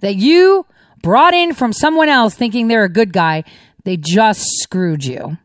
that 0.00 0.16
you 0.16 0.66
brought 1.02 1.34
in 1.34 1.54
from 1.54 1.72
someone 1.72 2.08
else 2.08 2.34
thinking 2.34 2.68
they're 2.68 2.84
a 2.84 2.88
good 2.88 3.12
guy? 3.12 3.44
They 3.84 3.96
just 3.96 4.44
screwed 4.60 5.04
you. 5.04 5.38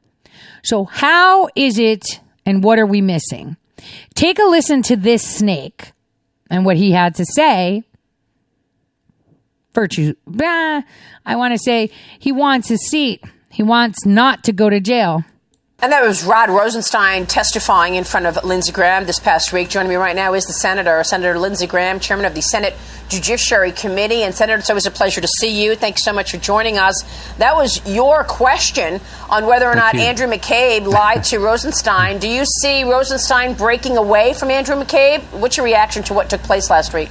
So 0.64 0.86
how 0.86 1.50
is 1.56 1.80
it 1.80 2.20
and 2.46 2.64
what 2.64 2.80
are 2.80 2.86
we 2.86 3.02
missing? 3.02 3.58
Take 4.16 4.40
a 4.40 4.44
listen 4.44 4.82
to 4.84 4.96
this 4.96 5.24
snake 5.24 5.92
and 6.50 6.66
what 6.66 6.78
he 6.78 6.92
had 6.92 7.16
to 7.16 7.26
say. 7.26 7.84
Virtue, 9.78 10.16
bah, 10.26 10.82
I 11.24 11.36
want 11.36 11.54
to 11.54 11.60
say 11.60 11.92
he 12.18 12.32
wants 12.32 12.68
his 12.68 12.90
seat. 12.90 13.24
He 13.52 13.62
wants 13.62 14.08
not 14.08 14.44
to 14.46 14.52
go 14.52 14.72
to 14.72 14.80
jail. 14.80 15.24
And 15.84 15.92
that 15.92 16.04
was 16.04 16.24
Rod 16.24 16.50
Rosenstein 16.50 17.28
testifying 17.28 17.94
in 17.94 18.04
front 18.04 18.26
of 18.26 18.44
Lindsey 18.44 18.72
Graham 18.72 19.06
this 19.06 19.20
past 19.20 19.54
week. 19.54 19.70
Joining 19.70 19.90
me 19.90 19.96
right 19.96 20.16
now 20.16 20.34
is 20.34 20.46
the 20.46 20.54
Senator, 20.54 21.04
Senator 21.04 21.38
Lindsey 21.38 21.68
Graham, 21.68 22.00
Chairman 22.00 22.26
of 22.26 22.34
the 22.34 22.42
Senate 22.42 22.74
Judiciary 23.10 23.72
Committee. 23.72 24.24
And 24.24 24.34
Senator, 24.34 24.58
it's 24.58 24.70
always 24.72 24.88
a 24.88 24.92
pleasure 24.92 25.22
to 25.22 25.28
see 25.28 25.64
you. 25.64 25.76
Thanks 25.76 26.04
so 26.04 26.12
much 26.12 26.32
for 26.32 26.38
joining 26.38 26.80
us. 26.80 26.96
That 27.38 27.56
was 27.56 27.80
your 27.86 28.24
question 28.24 29.00
on 29.30 29.46
whether 29.46 29.68
or 29.68 29.76
Thank 29.76 29.94
not 29.94 29.94
you. 29.94 30.02
Andrew 30.02 30.26
McCabe 30.26 30.88
lied 30.88 31.24
to 31.26 31.38
Rosenstein. 31.38 32.18
Do 32.18 32.28
you 32.28 32.46
see 32.64 32.84
Rosenstein 32.84 33.54
breaking 33.54 33.98
away 33.98 34.34
from 34.34 34.50
Andrew 34.50 34.76
McCabe? 34.76 35.22
What's 35.40 35.56
your 35.56 35.66
reaction 35.68 36.02
to 36.06 36.16
what 36.16 36.32
took 36.32 36.42
place 36.42 36.72
last 36.72 36.96
week? 36.96 37.10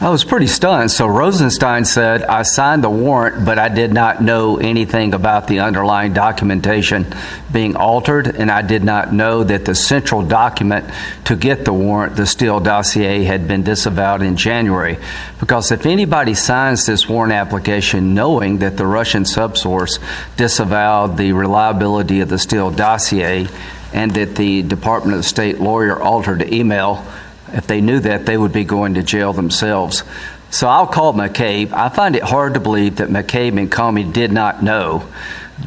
I 0.00 0.10
was 0.10 0.24
pretty 0.24 0.48
stunned. 0.48 0.90
So 0.90 1.06
Rosenstein 1.06 1.84
said, 1.84 2.24
I 2.24 2.42
signed 2.42 2.82
the 2.82 2.90
warrant, 2.90 3.44
but 3.44 3.60
I 3.60 3.68
did 3.68 3.92
not 3.92 4.20
know 4.20 4.56
anything 4.56 5.14
about 5.14 5.46
the 5.46 5.60
underlying 5.60 6.12
documentation 6.12 7.06
being 7.52 7.76
altered, 7.76 8.26
and 8.26 8.50
I 8.50 8.62
did 8.62 8.82
not 8.82 9.12
know 9.12 9.44
that 9.44 9.64
the 9.64 9.74
central 9.76 10.22
document 10.22 10.90
to 11.26 11.36
get 11.36 11.64
the 11.64 11.72
warrant, 11.72 12.16
the 12.16 12.26
Steele 12.26 12.58
dossier, 12.58 13.22
had 13.22 13.46
been 13.46 13.62
disavowed 13.62 14.22
in 14.22 14.36
January. 14.36 14.98
Because 15.38 15.70
if 15.70 15.86
anybody 15.86 16.34
signs 16.34 16.86
this 16.86 17.08
warrant 17.08 17.32
application 17.32 18.14
knowing 18.14 18.58
that 18.58 18.76
the 18.76 18.86
Russian 18.86 19.22
subsource 19.22 20.00
disavowed 20.36 21.16
the 21.16 21.32
reliability 21.32 22.20
of 22.20 22.28
the 22.28 22.38
Steele 22.38 22.72
dossier 22.72 23.46
and 23.92 24.10
that 24.14 24.34
the 24.34 24.62
Department 24.62 25.18
of 25.18 25.24
State 25.24 25.60
lawyer 25.60 26.02
altered 26.02 26.40
the 26.40 26.52
email, 26.52 27.06
if 27.54 27.66
they 27.66 27.80
knew 27.80 28.00
that, 28.00 28.26
they 28.26 28.36
would 28.36 28.52
be 28.52 28.64
going 28.64 28.94
to 28.94 29.02
jail 29.02 29.32
themselves. 29.32 30.02
So 30.50 30.68
I'll 30.68 30.86
call 30.86 31.12
McCabe. 31.14 31.72
I 31.72 31.88
find 31.88 32.14
it 32.14 32.22
hard 32.22 32.54
to 32.54 32.60
believe 32.60 32.96
that 32.96 33.08
McCabe 33.08 33.58
and 33.58 33.70
Comey 33.70 34.12
did 34.12 34.30
not 34.30 34.62
know 34.62 35.08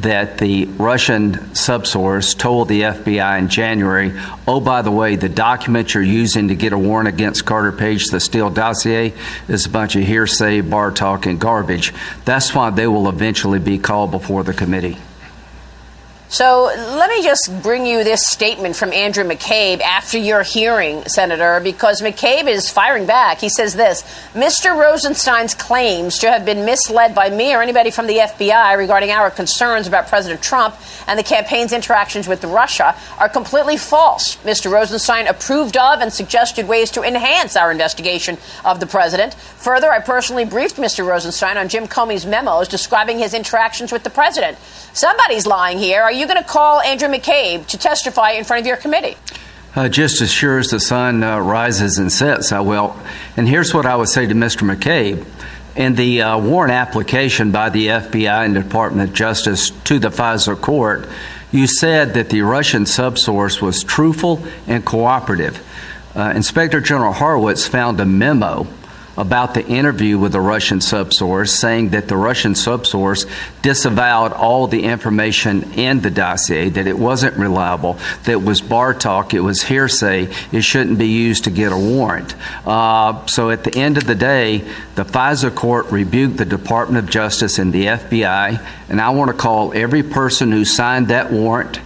that 0.00 0.38
the 0.38 0.66
Russian 0.66 1.32
subsource 1.32 2.36
told 2.36 2.68
the 2.68 2.82
FBI 2.82 3.38
in 3.38 3.48
January, 3.48 4.12
oh, 4.46 4.60
by 4.60 4.82
the 4.82 4.90
way, 4.90 5.16
the 5.16 5.28
document 5.28 5.94
you're 5.94 6.02
using 6.02 6.48
to 6.48 6.54
get 6.54 6.72
a 6.72 6.78
warrant 6.78 7.08
against 7.08 7.44
Carter 7.44 7.72
Page, 7.72 8.06
the 8.06 8.20
Steele 8.20 8.50
dossier, 8.50 9.14
is 9.48 9.66
a 9.66 9.70
bunch 9.70 9.96
of 9.96 10.04
hearsay, 10.04 10.60
bar 10.60 10.90
talk, 10.90 11.26
and 11.26 11.40
garbage. 11.40 11.92
That's 12.24 12.54
why 12.54 12.70
they 12.70 12.86
will 12.86 13.08
eventually 13.08 13.58
be 13.58 13.78
called 13.78 14.10
before 14.10 14.44
the 14.44 14.54
committee. 14.54 14.98
So 16.30 16.64
let 16.64 17.08
me 17.08 17.22
just 17.22 17.50
bring 17.62 17.86
you 17.86 18.04
this 18.04 18.26
statement 18.26 18.76
from 18.76 18.92
Andrew 18.92 19.24
McCabe 19.24 19.80
after 19.80 20.18
your 20.18 20.42
hearing, 20.42 21.02
Senator, 21.06 21.58
because 21.58 22.02
McCabe 22.02 22.46
is 22.48 22.68
firing 22.68 23.06
back. 23.06 23.40
He 23.40 23.48
says 23.48 23.74
this 23.74 24.02
Mr. 24.34 24.76
Rosenstein's 24.78 25.54
claims 25.54 26.18
to 26.18 26.30
have 26.30 26.44
been 26.44 26.66
misled 26.66 27.14
by 27.14 27.30
me 27.30 27.54
or 27.54 27.62
anybody 27.62 27.90
from 27.90 28.06
the 28.06 28.18
FBI 28.18 28.76
regarding 28.76 29.10
our 29.10 29.30
concerns 29.30 29.86
about 29.86 30.08
President 30.08 30.42
Trump 30.42 30.76
and 31.06 31.18
the 31.18 31.22
campaign's 31.22 31.72
interactions 31.72 32.28
with 32.28 32.44
Russia 32.44 32.94
are 33.18 33.30
completely 33.30 33.78
false. 33.78 34.36
Mr. 34.44 34.70
Rosenstein 34.70 35.26
approved 35.28 35.78
of 35.78 36.00
and 36.02 36.12
suggested 36.12 36.68
ways 36.68 36.90
to 36.90 37.02
enhance 37.02 37.56
our 37.56 37.72
investigation 37.72 38.36
of 38.66 38.80
the 38.80 38.86
president. 38.86 39.32
Further, 39.32 39.90
I 39.90 40.00
personally 40.00 40.44
briefed 40.44 40.76
Mr. 40.76 41.06
Rosenstein 41.06 41.56
on 41.56 41.70
Jim 41.70 41.88
Comey's 41.88 42.26
memos 42.26 42.68
describing 42.68 43.18
his 43.18 43.32
interactions 43.32 43.92
with 43.92 44.04
the 44.04 44.10
president. 44.10 44.58
Somebody's 44.92 45.46
lying 45.46 45.78
here. 45.78 46.02
Are 46.02 46.12
you 46.12 46.17
going 46.26 46.42
to 46.42 46.48
call 46.48 46.80
Andrew 46.80 47.08
McCabe 47.08 47.66
to 47.66 47.78
testify 47.78 48.32
in 48.32 48.44
front 48.44 48.60
of 48.60 48.66
your 48.66 48.76
committee? 48.76 49.16
Uh, 49.74 49.88
just 49.88 50.20
as 50.20 50.32
sure 50.32 50.58
as 50.58 50.68
the 50.68 50.80
sun 50.80 51.22
uh, 51.22 51.38
rises 51.38 51.98
and 51.98 52.10
sets, 52.10 52.50
I 52.50 52.60
will. 52.60 52.96
And 53.36 53.48
here's 53.48 53.72
what 53.72 53.86
I 53.86 53.94
would 53.94 54.08
say 54.08 54.26
to 54.26 54.34
Mr. 54.34 54.68
McCabe. 54.68 55.24
In 55.76 55.94
the 55.94 56.22
uh, 56.22 56.38
warrant 56.38 56.72
application 56.72 57.52
by 57.52 57.68
the 57.70 57.86
FBI 57.86 58.44
and 58.44 58.54
Department 58.54 59.10
of 59.10 59.14
Justice 59.14 59.70
to 59.84 60.00
the 60.00 60.08
FISA 60.08 60.60
court, 60.60 61.08
you 61.52 61.68
said 61.68 62.14
that 62.14 62.30
the 62.30 62.42
Russian 62.42 62.82
subsource 62.82 63.62
was 63.62 63.84
truthful 63.84 64.44
and 64.66 64.84
cooperative. 64.84 65.64
Uh, 66.16 66.32
Inspector 66.34 66.80
General 66.80 67.12
Horowitz 67.12 67.68
found 67.68 68.00
a 68.00 68.04
memo 68.04 68.66
about 69.18 69.52
the 69.52 69.66
interview 69.66 70.16
with 70.16 70.30
the 70.30 70.40
Russian 70.40 70.78
subsource, 70.78 71.48
saying 71.48 71.88
that 71.88 72.06
the 72.06 72.16
Russian 72.16 72.52
subsource 72.52 73.28
disavowed 73.62 74.32
all 74.32 74.68
the 74.68 74.84
information 74.84 75.72
in 75.72 76.00
the 76.00 76.10
dossier, 76.10 76.68
that 76.68 76.86
it 76.86 76.96
wasn't 76.96 77.36
reliable, 77.36 77.94
that 78.22 78.32
it 78.32 78.42
was 78.42 78.60
bar 78.60 78.94
talk, 78.94 79.34
it 79.34 79.40
was 79.40 79.62
hearsay, 79.62 80.28
it 80.52 80.62
shouldn't 80.62 80.98
be 80.98 81.08
used 81.08 81.44
to 81.44 81.50
get 81.50 81.72
a 81.72 81.76
warrant. 81.76 82.36
Uh, 82.64 83.26
so 83.26 83.50
at 83.50 83.64
the 83.64 83.74
end 83.74 83.98
of 83.98 84.06
the 84.06 84.14
day, 84.14 84.58
the 84.94 85.04
FISA 85.04 85.52
court 85.52 85.90
rebuked 85.90 86.36
the 86.36 86.44
Department 86.44 87.04
of 87.04 87.10
Justice 87.10 87.58
and 87.58 87.72
the 87.72 87.86
FBI, 87.86 88.64
and 88.88 89.00
I 89.00 89.10
want 89.10 89.32
to 89.32 89.36
call 89.36 89.72
every 89.74 90.04
person 90.04 90.52
who 90.52 90.64
signed 90.64 91.08
that 91.08 91.32
warrant 91.32 91.80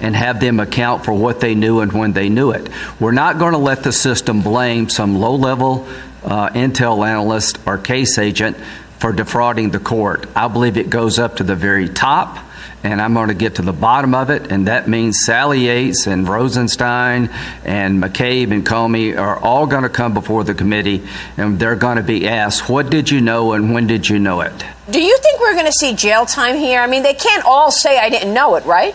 and 0.00 0.14
have 0.14 0.38
them 0.38 0.60
account 0.60 1.02
for 1.02 1.14
what 1.14 1.40
they 1.40 1.54
knew 1.54 1.80
and 1.80 1.92
when 1.92 2.12
they 2.12 2.28
knew 2.28 2.50
it. 2.50 2.68
We're 3.00 3.12
not 3.12 3.38
going 3.38 3.52
to 3.52 3.58
let 3.58 3.84
the 3.84 3.92
system 3.92 4.42
blame 4.42 4.90
some 4.90 5.18
low 5.18 5.36
level 5.36 5.88
uh, 6.24 6.50
intel 6.50 7.06
analyst 7.06 7.58
or 7.66 7.78
case 7.78 8.18
agent 8.18 8.56
for 8.98 9.12
defrauding 9.12 9.70
the 9.70 9.78
court. 9.78 10.26
I 10.34 10.48
believe 10.48 10.76
it 10.76 10.88
goes 10.88 11.18
up 11.18 11.36
to 11.36 11.42
the 11.42 11.54
very 11.54 11.88
top, 11.88 12.38
and 12.82 13.00
I'm 13.00 13.14
going 13.14 13.28
to 13.28 13.34
get 13.34 13.56
to 13.56 13.62
the 13.62 13.72
bottom 13.72 14.14
of 14.14 14.30
it, 14.30 14.50
and 14.50 14.66
that 14.66 14.88
means 14.88 15.24
Sally 15.24 15.66
Yates 15.66 16.06
and 16.06 16.28
Rosenstein 16.28 17.28
and 17.64 18.02
McCabe 18.02 18.50
and 18.50 18.64
Comey 18.64 19.18
are 19.18 19.38
all 19.38 19.66
going 19.66 19.82
to 19.82 19.88
come 19.88 20.14
before 20.14 20.44
the 20.44 20.54
committee, 20.54 21.02
and 21.36 21.58
they're 21.58 21.76
going 21.76 21.96
to 21.96 22.02
be 22.02 22.26
asked, 22.28 22.68
What 22.68 22.90
did 22.90 23.10
you 23.10 23.20
know 23.20 23.52
and 23.52 23.74
when 23.74 23.86
did 23.86 24.08
you 24.08 24.18
know 24.18 24.40
it? 24.40 24.52
Do 24.90 25.02
you 25.02 25.18
think 25.18 25.40
we're 25.40 25.54
going 25.54 25.66
to 25.66 25.72
see 25.72 25.94
jail 25.94 26.26
time 26.26 26.56
here? 26.56 26.80
I 26.80 26.86
mean, 26.86 27.02
they 27.02 27.14
can't 27.14 27.44
all 27.44 27.70
say 27.70 27.98
I 27.98 28.08
didn't 28.10 28.32
know 28.32 28.54
it, 28.56 28.64
right? 28.64 28.94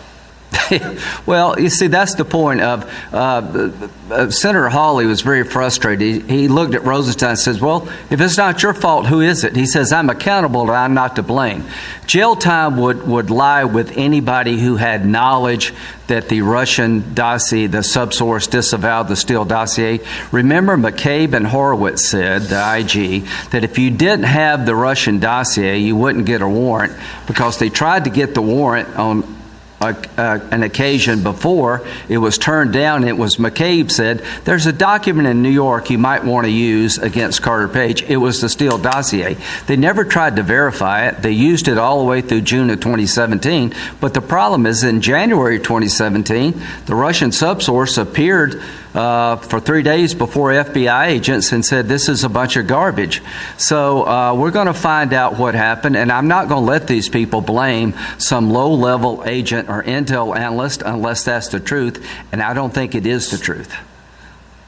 well, 1.26 1.58
you 1.60 1.70
see, 1.70 1.86
that's 1.86 2.14
the 2.14 2.24
point 2.24 2.60
of 2.60 2.92
uh, 3.12 3.70
uh, 4.10 4.30
Senator 4.30 4.68
Hawley 4.68 5.06
was 5.06 5.20
very 5.20 5.44
frustrated. 5.44 6.00
He, 6.00 6.40
he, 6.40 6.48
looked 6.48 6.74
at 6.74 6.84
Rosenstein 6.84 7.30
and 7.30 7.38
says, 7.38 7.60
"Well, 7.60 7.88
if 8.10 8.20
it's 8.20 8.36
not 8.36 8.62
your 8.62 8.74
fault, 8.74 9.06
who 9.06 9.20
is 9.20 9.44
it?" 9.44 9.54
He 9.54 9.66
says, 9.66 9.92
"I'm 9.92 10.10
accountable, 10.10 10.62
and 10.62 10.72
I'm 10.72 10.94
not 10.94 11.16
to 11.16 11.22
blame." 11.22 11.64
Jail 12.06 12.34
time 12.34 12.78
would 12.78 13.06
would 13.06 13.30
lie 13.30 13.64
with 13.64 13.96
anybody 13.96 14.58
who 14.58 14.76
had 14.76 15.06
knowledge 15.06 15.72
that 16.08 16.28
the 16.28 16.42
Russian 16.42 17.14
dossier, 17.14 17.68
the 17.68 17.78
subsource, 17.78 18.50
disavowed 18.50 19.06
the 19.06 19.14
Steele 19.14 19.44
dossier. 19.44 20.00
Remember, 20.32 20.76
McCabe 20.76 21.34
and 21.34 21.46
Horowitz 21.46 22.04
said, 22.04 22.42
the 22.42 22.56
IG, 22.56 23.26
that 23.52 23.62
if 23.62 23.78
you 23.78 23.92
didn't 23.92 24.24
have 24.24 24.66
the 24.66 24.74
Russian 24.74 25.20
dossier, 25.20 25.78
you 25.78 25.94
wouldn't 25.94 26.26
get 26.26 26.42
a 26.42 26.48
warrant 26.48 26.94
because 27.28 27.58
they 27.58 27.68
tried 27.68 28.04
to 28.04 28.10
get 28.10 28.34
the 28.34 28.42
warrant 28.42 28.88
on 28.96 29.39
an 29.80 30.62
occasion 30.62 31.22
before. 31.22 31.86
It 32.08 32.18
was 32.18 32.36
turned 32.36 32.74
down. 32.74 33.04
It 33.04 33.16
was 33.16 33.36
McCabe 33.36 33.90
said, 33.90 34.22
There's 34.44 34.66
a 34.66 34.74
document 34.74 35.26
in 35.26 35.42
New 35.42 35.50
York 35.50 35.88
you 35.88 35.96
might 35.96 36.22
want 36.22 36.44
to 36.44 36.50
use 36.50 36.98
against 36.98 37.40
Carter 37.40 37.66
Page. 37.66 38.02
It 38.02 38.18
was 38.18 38.42
the 38.42 38.50
Steele 38.50 38.76
dossier. 38.76 39.38
They 39.66 39.76
never 39.76 40.04
tried 40.04 40.36
to 40.36 40.42
verify 40.42 41.08
it. 41.08 41.22
They 41.22 41.32
used 41.32 41.66
it 41.66 41.78
all 41.78 42.00
the 42.00 42.04
way 42.04 42.20
through 42.20 42.42
June 42.42 42.68
of 42.68 42.80
2017. 42.80 43.72
But 44.00 44.12
the 44.12 44.20
problem 44.20 44.66
is 44.66 44.84
in 44.84 45.00
January 45.00 45.58
2017, 45.58 46.60
the 46.84 46.94
Russian 46.94 47.30
subsource 47.30 47.96
appeared 47.96 48.62
uh, 48.94 49.36
for 49.36 49.60
three 49.60 49.82
days 49.82 50.14
before 50.14 50.50
FBI 50.50 51.06
agents 51.06 51.52
and 51.52 51.64
said 51.64 51.88
this 51.88 52.08
is 52.08 52.24
a 52.24 52.28
bunch 52.28 52.56
of 52.56 52.66
garbage. 52.66 53.22
So 53.58 54.06
uh, 54.06 54.34
we're 54.34 54.50
going 54.50 54.66
to 54.66 54.74
find 54.74 55.12
out 55.12 55.38
what 55.38 55.54
happened, 55.54 55.96
and 55.96 56.10
I'm 56.10 56.28
not 56.28 56.48
going 56.48 56.62
to 56.62 56.70
let 56.70 56.86
these 56.86 57.08
people 57.08 57.40
blame 57.40 57.94
some 58.18 58.50
low 58.50 58.74
level 58.74 59.22
agent 59.26 59.68
or 59.68 59.82
intel 59.82 60.36
analyst 60.36 60.82
unless 60.82 61.24
that's 61.24 61.48
the 61.48 61.60
truth, 61.60 62.06
and 62.32 62.42
I 62.42 62.54
don't 62.54 62.72
think 62.72 62.94
it 62.94 63.06
is 63.06 63.30
the 63.30 63.38
truth. 63.38 63.74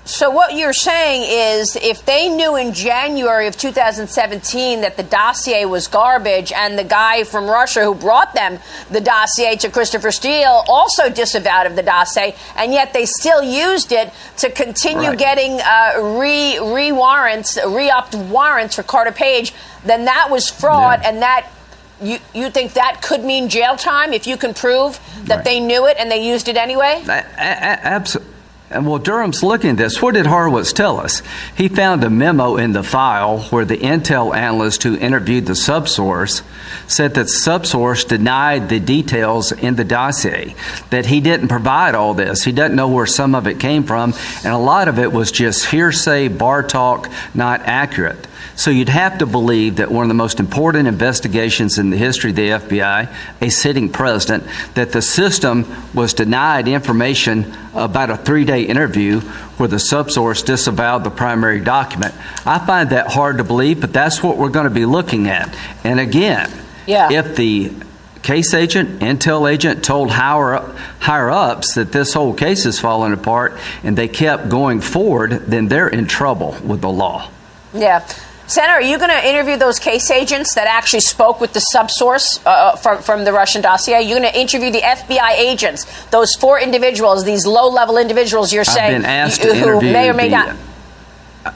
So 0.04 0.30
what 0.30 0.54
you're 0.54 0.72
saying 0.72 1.22
is 1.60 1.76
if 1.76 2.04
they 2.04 2.28
knew 2.28 2.56
in 2.56 2.74
January 2.74 3.46
of 3.46 3.56
2017 3.56 4.80
that 4.80 4.96
the 4.96 5.04
dossier 5.04 5.64
was 5.64 5.86
garbage 5.86 6.50
and 6.50 6.76
the 6.76 6.84
guy 6.84 7.22
from 7.22 7.46
Russia 7.46 7.84
who 7.84 7.94
brought 7.94 8.34
them 8.34 8.58
the 8.90 9.00
dossier 9.00 9.54
to 9.56 9.70
Christopher 9.70 10.10
Steele 10.10 10.64
also 10.66 11.08
disavowed 11.08 11.66
of 11.66 11.76
the 11.76 11.84
dossier 11.84 12.34
and 12.56 12.72
yet 12.72 12.92
they 12.92 13.06
still 13.06 13.44
used 13.44 13.92
it 13.92 14.12
to 14.38 14.50
continue 14.50 15.10
right. 15.10 15.18
getting 15.18 15.60
uh, 15.60 16.18
re 16.18 16.58
re 16.58 16.90
warrants, 16.90 17.56
re-upped 17.64 18.16
warrants 18.16 18.74
for 18.74 18.82
Carter 18.82 19.12
Page, 19.12 19.54
then 19.84 20.06
that 20.06 20.28
was 20.30 20.50
fraud 20.50 20.98
yeah. 21.02 21.10
and 21.10 21.22
that 21.22 21.48
you, 22.02 22.18
you 22.34 22.50
think 22.50 22.72
that 22.72 23.02
could 23.02 23.22
mean 23.22 23.48
jail 23.48 23.76
time 23.76 24.12
if 24.12 24.26
you 24.26 24.36
can 24.36 24.52
prove 24.52 24.98
that 25.26 25.36
right. 25.36 25.44
they 25.44 25.60
knew 25.60 25.86
it 25.86 25.96
and 26.00 26.10
they 26.10 26.26
used 26.26 26.48
it 26.48 26.56
anyway? 26.56 27.04
Absolutely. 27.06 28.31
And 28.72 28.86
well, 28.86 28.98
Durham's 28.98 29.42
looking 29.42 29.70
at 29.70 29.76
this. 29.76 30.00
What 30.00 30.14
did 30.14 30.26
Horowitz 30.26 30.72
tell 30.72 30.98
us? 30.98 31.22
He 31.56 31.68
found 31.68 32.02
a 32.04 32.10
memo 32.10 32.56
in 32.56 32.72
the 32.72 32.82
file 32.82 33.40
where 33.44 33.64
the 33.64 33.76
intel 33.76 34.34
analyst 34.34 34.82
who 34.82 34.96
interviewed 34.96 35.46
the 35.46 35.52
subsource 35.52 36.42
said 36.86 37.14
that 37.14 37.26
subsource 37.26 38.06
denied 38.06 38.68
the 38.68 38.80
details 38.80 39.52
in 39.52 39.76
the 39.76 39.84
dossier, 39.84 40.54
that 40.90 41.06
he 41.06 41.20
didn't 41.20 41.48
provide 41.48 41.94
all 41.94 42.14
this. 42.14 42.44
He 42.44 42.52
doesn't 42.52 42.76
know 42.76 42.88
where 42.88 43.06
some 43.06 43.34
of 43.34 43.46
it 43.46 43.60
came 43.60 43.84
from, 43.84 44.14
and 44.44 44.52
a 44.52 44.58
lot 44.58 44.88
of 44.88 44.98
it 44.98 45.12
was 45.12 45.30
just 45.30 45.66
hearsay, 45.66 46.28
bar 46.28 46.62
talk, 46.62 47.10
not 47.34 47.60
accurate. 47.62 48.26
So 48.54 48.70
you'd 48.70 48.88
have 48.88 49.18
to 49.18 49.26
believe 49.26 49.76
that 49.76 49.90
one 49.90 50.04
of 50.04 50.08
the 50.08 50.14
most 50.14 50.38
important 50.38 50.86
investigations 50.86 51.78
in 51.78 51.90
the 51.90 51.96
history 51.96 52.30
of 52.30 52.36
the 52.36 52.48
FBI, 52.50 53.12
a 53.40 53.50
sitting 53.50 53.88
president, 53.88 54.44
that 54.74 54.92
the 54.92 55.02
system 55.02 55.66
was 55.94 56.14
denied 56.14 56.68
information 56.68 57.54
about 57.74 58.10
a 58.10 58.16
three 58.16 58.44
day 58.44 58.61
interview 58.68 59.20
where 59.58 59.68
the 59.68 59.76
subsource 59.76 60.44
disavowed 60.44 61.04
the 61.04 61.10
primary 61.10 61.60
document. 61.60 62.14
I 62.46 62.58
find 62.58 62.90
that 62.90 63.08
hard 63.08 63.38
to 63.38 63.44
believe, 63.44 63.80
but 63.80 63.92
that's 63.92 64.22
what 64.22 64.36
we're 64.36 64.50
going 64.50 64.64
to 64.64 64.70
be 64.70 64.86
looking 64.86 65.28
at. 65.28 65.56
And 65.84 66.00
again, 66.00 66.50
yeah. 66.86 67.12
if 67.12 67.36
the 67.36 67.72
case 68.22 68.54
agent, 68.54 69.00
intel 69.00 69.50
agent 69.50 69.84
told 69.84 70.10
higher, 70.10 70.60
higher 71.00 71.30
ups 71.30 71.74
that 71.74 71.92
this 71.92 72.14
whole 72.14 72.34
case 72.34 72.66
is 72.66 72.78
falling 72.78 73.12
apart 73.12 73.58
and 73.82 73.98
they 73.98 74.08
kept 74.08 74.48
going 74.48 74.80
forward, 74.80 75.30
then 75.46 75.68
they're 75.68 75.88
in 75.88 76.06
trouble 76.06 76.56
with 76.64 76.80
the 76.80 76.90
law. 76.90 77.28
Yeah. 77.74 78.06
Senator, 78.52 78.74
are 78.74 78.82
you 78.82 78.98
going 78.98 79.10
to 79.10 79.26
interview 79.26 79.56
those 79.56 79.78
case 79.78 80.10
agents 80.10 80.54
that 80.56 80.66
actually 80.66 81.00
spoke 81.00 81.40
with 81.40 81.54
the 81.54 81.64
subsource 81.74 82.44
uh, 82.44 82.50
uh 82.50 82.76
from, 82.76 83.02
from 83.02 83.24
the 83.24 83.32
Russian 83.32 83.62
dossier? 83.62 84.02
You're 84.02 84.18
going 84.18 84.30
to 84.30 84.38
interview 84.38 84.70
the 84.70 84.82
FBI 84.82 85.32
agents, 85.38 85.86
those 86.08 86.34
four 86.34 86.60
individuals, 86.60 87.24
these 87.24 87.46
low 87.46 87.70
level 87.70 87.96
individuals 87.96 88.52
you're 88.52 88.64
saying 88.64 89.04
who 89.04 89.80
may 89.80 90.10
or 90.10 90.12
may 90.12 90.28
the, 90.28 90.36
not. 90.36 90.56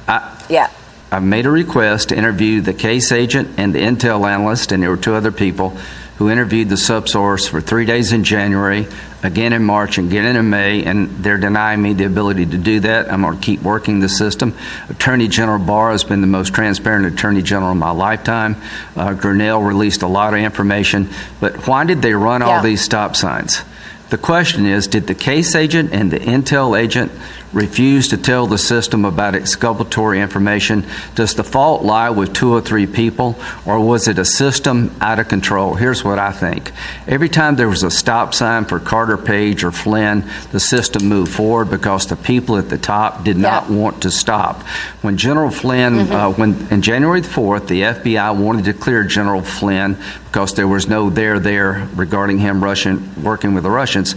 I, 0.08 0.46
yeah. 0.48 0.70
I've 1.12 1.22
made 1.22 1.44
a 1.44 1.50
request 1.50 2.08
to 2.08 2.16
interview 2.16 2.62
the 2.62 2.72
case 2.72 3.12
agent 3.12 3.58
and 3.58 3.74
the 3.74 3.80
intel 3.80 4.26
analyst, 4.26 4.72
and 4.72 4.82
there 4.82 4.88
were 4.88 4.96
two 4.96 5.14
other 5.14 5.32
people 5.32 5.76
who 6.16 6.30
interviewed 6.30 6.68
the 6.68 6.76
subsource 6.76 7.48
for 7.48 7.60
three 7.60 7.84
days 7.84 8.12
in 8.12 8.24
January, 8.24 8.86
again 9.22 9.52
in 9.52 9.62
March, 9.62 9.98
and 9.98 10.08
again 10.08 10.36
in 10.36 10.50
May, 10.50 10.84
and 10.84 11.10
they're 11.22 11.36
denying 11.36 11.82
me 11.82 11.92
the 11.92 12.04
ability 12.04 12.46
to 12.46 12.56
do 12.56 12.80
that. 12.80 13.12
I'm 13.12 13.22
going 13.22 13.38
to 13.38 13.42
keep 13.42 13.60
working 13.62 14.00
the 14.00 14.08
system. 14.08 14.56
Attorney 14.88 15.28
General 15.28 15.58
Barr 15.58 15.92
has 15.92 16.04
been 16.04 16.22
the 16.22 16.26
most 16.26 16.54
transparent 16.54 17.06
Attorney 17.06 17.42
General 17.42 17.72
in 17.72 17.78
my 17.78 17.90
lifetime. 17.90 18.56
Uh, 18.96 19.14
Grenell 19.14 19.66
released 19.66 20.02
a 20.02 20.08
lot 20.08 20.32
of 20.32 20.40
information, 20.40 21.10
but 21.38 21.66
why 21.66 21.84
did 21.84 22.00
they 22.00 22.14
run 22.14 22.40
yeah. 22.40 22.46
all 22.48 22.62
these 22.62 22.80
stop 22.80 23.14
signs? 23.14 23.62
The 24.08 24.18
question 24.18 24.66
is 24.66 24.86
did 24.86 25.08
the 25.08 25.14
case 25.16 25.54
agent 25.56 25.92
and 25.92 26.10
the 26.10 26.20
intel 26.20 26.78
agent 26.78 27.10
refuse 27.56 28.08
to 28.08 28.18
tell 28.18 28.46
the 28.46 28.58
system 28.58 29.06
about 29.06 29.34
exculpatory 29.34 30.20
information? 30.20 30.84
Does 31.14 31.34
the 31.34 31.42
fault 31.42 31.82
lie 31.82 32.10
with 32.10 32.34
two 32.34 32.52
or 32.52 32.60
three 32.60 32.86
people, 32.86 33.34
or 33.64 33.80
was 33.80 34.06
it 34.06 34.18
a 34.18 34.24
system 34.24 34.94
out 35.00 35.18
of 35.18 35.28
control? 35.28 35.74
Here's 35.74 36.04
what 36.04 36.18
I 36.18 36.32
think. 36.32 36.70
Every 37.08 37.30
time 37.30 37.56
there 37.56 37.68
was 37.68 37.82
a 37.82 37.90
stop 37.90 38.34
sign 38.34 38.66
for 38.66 38.78
Carter 38.78 39.16
Page 39.16 39.64
or 39.64 39.72
Flynn, 39.72 40.30
the 40.52 40.60
system 40.60 41.08
moved 41.08 41.32
forward 41.32 41.70
because 41.70 42.06
the 42.06 42.16
people 42.16 42.58
at 42.58 42.68
the 42.68 42.78
top 42.78 43.24
did 43.24 43.36
yeah. 43.36 43.42
not 43.42 43.70
want 43.70 44.02
to 44.02 44.10
stop. 44.10 44.62
When 45.00 45.16
General 45.16 45.50
Flynn, 45.50 45.94
mm-hmm. 45.94 46.12
uh, 46.12 46.30
when 46.32 46.68
in 46.70 46.82
January 46.82 47.22
the 47.22 47.28
4th, 47.28 47.68
the 47.68 47.80
FBI 47.82 48.36
wanted 48.38 48.66
to 48.66 48.74
clear 48.74 49.02
General 49.02 49.40
Flynn 49.40 49.96
because 50.26 50.52
there 50.52 50.68
was 50.68 50.86
no 50.86 51.08
there 51.08 51.38
there 51.38 51.88
regarding 51.94 52.38
him 52.38 52.62
Russian 52.62 53.22
working 53.22 53.54
with 53.54 53.62
the 53.62 53.70
Russians. 53.70 54.14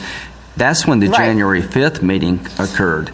That's 0.60 0.86
when 0.86 1.00
the 1.00 1.08
right. 1.08 1.17
January 1.17 1.62
5th 1.62 2.02
meeting 2.04 2.45
occurred. 2.60 3.12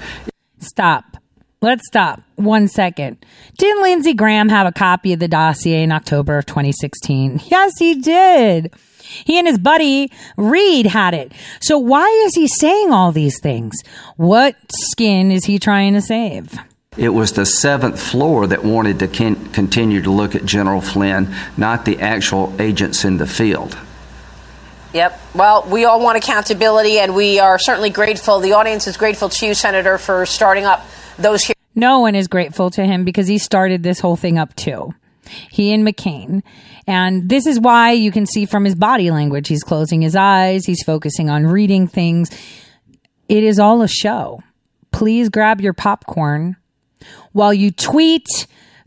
Stop. 0.59 1.17
Let's 1.61 1.87
stop 1.87 2.21
one 2.35 2.67
second. 2.67 3.23
Didn't 3.57 3.81
Lindsey 3.81 4.13
Graham 4.13 4.49
have 4.49 4.67
a 4.67 4.71
copy 4.71 5.13
of 5.13 5.19
the 5.19 5.27
dossier 5.27 5.83
in 5.83 5.91
October 5.91 6.37
of 6.37 6.45
2016? 6.45 7.41
Yes, 7.45 7.73
he 7.79 7.95
did. 7.95 8.73
He 9.01 9.37
and 9.37 9.47
his 9.47 9.59
buddy 9.59 10.11
Reid 10.37 10.87
had 10.87 11.13
it. 11.13 11.31
So 11.61 11.77
why 11.77 12.07
is 12.25 12.33
he 12.35 12.47
saying 12.47 12.91
all 12.91 13.11
these 13.11 13.39
things? 13.39 13.75
What 14.17 14.55
skin 14.69 15.31
is 15.31 15.45
he 15.45 15.59
trying 15.59 15.93
to 15.93 16.01
save? 16.01 16.57
It 16.97 17.09
was 17.09 17.33
the 17.33 17.45
seventh 17.45 18.01
floor 18.01 18.47
that 18.47 18.63
wanted 18.63 18.99
to 18.99 19.07
continue 19.07 20.01
to 20.01 20.11
look 20.11 20.33
at 20.33 20.45
General 20.45 20.81
Flynn, 20.81 21.33
not 21.57 21.85
the 21.85 21.99
actual 21.99 22.53
agents 22.59 23.05
in 23.05 23.17
the 23.17 23.27
field. 23.27 23.77
Yep. 24.95 25.19
Well, 25.35 25.67
we 25.69 25.83
all 25.83 25.99
want 25.99 26.17
accountability, 26.17 26.99
and 26.99 27.13
we 27.13 27.37
are 27.37 27.59
certainly 27.59 27.89
grateful. 27.89 28.39
The 28.39 28.53
audience 28.53 28.87
is 28.87 28.95
grateful 28.95 29.27
to 29.27 29.47
you, 29.47 29.53
Senator, 29.53 29.97
for 29.97 30.25
starting 30.25 30.63
up 30.63 30.87
those. 31.17 31.43
Here- 31.43 31.55
no 31.75 31.99
one 31.99 32.15
is 32.15 32.29
grateful 32.29 32.69
to 32.71 32.85
him 32.85 33.03
because 33.03 33.27
he 33.27 33.37
started 33.37 33.83
this 33.83 33.99
whole 33.99 34.15
thing 34.15 34.37
up 34.37 34.55
too. 34.55 34.95
He 35.51 35.73
and 35.73 35.85
McCain. 35.85 36.43
And 36.87 37.27
this 37.27 37.45
is 37.45 37.59
why 37.59 37.91
you 37.91 38.09
can 38.09 38.25
see 38.25 38.45
from 38.45 38.63
his 38.63 38.75
body 38.75 39.11
language, 39.11 39.49
he's 39.49 39.63
closing 39.63 40.01
his 40.01 40.15
eyes, 40.15 40.65
he's 40.65 40.81
focusing 40.83 41.29
on 41.29 41.45
reading 41.45 41.87
things. 41.87 42.29
It 43.27 43.43
is 43.43 43.59
all 43.59 43.81
a 43.81 43.89
show. 43.89 44.43
Please 44.93 45.27
grab 45.27 45.59
your 45.59 45.73
popcorn 45.73 46.55
while 47.33 47.53
you 47.53 47.69
tweet, 47.69 48.27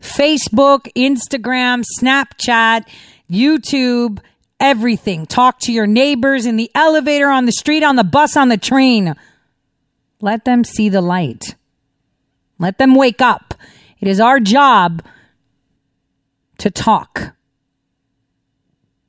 Facebook, 0.01 0.91
Instagram, 0.95 1.83
Snapchat, 2.01 2.87
YouTube, 3.29 4.19
everything. 4.59 5.25
Talk 5.25 5.59
to 5.61 5.71
your 5.71 5.87
neighbors 5.87 6.45
in 6.45 6.55
the 6.55 6.69
elevator, 6.75 7.29
on 7.29 7.45
the 7.45 7.51
street, 7.51 7.83
on 7.83 7.95
the 7.95 8.03
bus, 8.03 8.35
on 8.37 8.49
the 8.49 8.57
train. 8.57 9.15
Let 10.21 10.45
them 10.45 10.63
see 10.63 10.89
the 10.89 11.01
light. 11.01 11.55
Let 12.57 12.77
them 12.77 12.95
wake 12.95 13.21
up. 13.21 13.53
It 13.99 14.07
is 14.07 14.19
our 14.19 14.39
job 14.39 15.01
to 16.59 16.69
talk. 16.69 17.33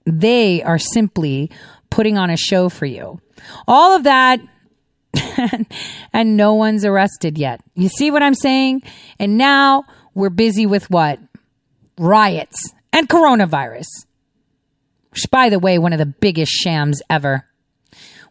They 0.07 0.63
are 0.63 0.79
simply 0.79 1.51
putting 1.91 2.17
on 2.17 2.31
a 2.31 2.37
show 2.37 2.69
for 2.69 2.87
you. 2.87 3.21
All 3.67 3.97
of 3.97 4.05
that 4.05 4.41
and 6.13 6.37
no 6.37 6.55
one's 6.55 6.85
arrested 6.85 7.39
yet. 7.39 7.61
You 7.75 7.89
see 7.89 8.11
what 8.11 8.23
I'm 8.23 8.35
saying? 8.35 8.83
And 9.19 9.37
now 9.37 9.85
we're 10.15 10.31
busy 10.31 10.67
with 10.67 10.89
what? 10.91 11.19
Riots 11.99 12.73
and 12.93 13.09
coronavirus. 13.09 13.87
Which, 15.11 15.31
by 15.31 15.49
the 15.49 15.59
way, 15.59 15.79
one 15.79 15.92
of 15.92 15.99
the 15.99 16.07
biggest 16.07 16.53
shams 16.53 17.03
ever. 17.11 17.46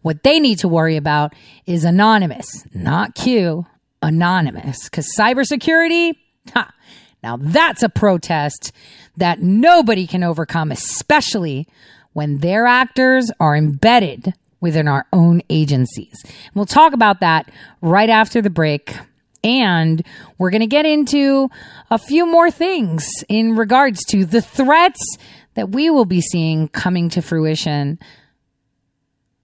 What 0.01 0.23
they 0.23 0.39
need 0.39 0.59
to 0.59 0.67
worry 0.67 0.95
about 0.95 1.33
is 1.65 1.83
anonymous, 1.83 2.65
not 2.73 3.15
Q, 3.15 3.65
anonymous. 4.01 4.85
Because 4.85 5.13
cybersecurity, 5.17 6.13
ha, 6.53 6.73
now 7.21 7.37
that's 7.37 7.83
a 7.83 7.89
protest 7.89 8.71
that 9.17 9.41
nobody 9.41 10.07
can 10.07 10.23
overcome, 10.23 10.71
especially 10.71 11.67
when 12.13 12.37
their 12.39 12.65
actors 12.65 13.29
are 13.39 13.55
embedded 13.55 14.33
within 14.61 14.87
our 14.87 15.05
own 15.13 15.41
agencies. 15.49 16.23
We'll 16.53 16.65
talk 16.65 16.93
about 16.93 17.19
that 17.19 17.51
right 17.81 18.09
after 18.09 18.41
the 18.41 18.49
break. 18.49 18.95
And 19.41 20.05
we're 20.37 20.49
going 20.49 20.61
to 20.61 20.67
get 20.67 20.85
into 20.85 21.49
a 21.89 21.97
few 21.97 22.25
more 22.25 22.51
things 22.51 23.09
in 23.29 23.55
regards 23.55 24.03
to 24.05 24.25
the 24.25 24.41
threats 24.41 25.17
that 25.59 25.71
we 25.71 25.89
will 25.89 26.05
be 26.05 26.21
seeing 26.21 26.69
coming 26.69 27.09
to 27.09 27.21
fruition 27.21 27.99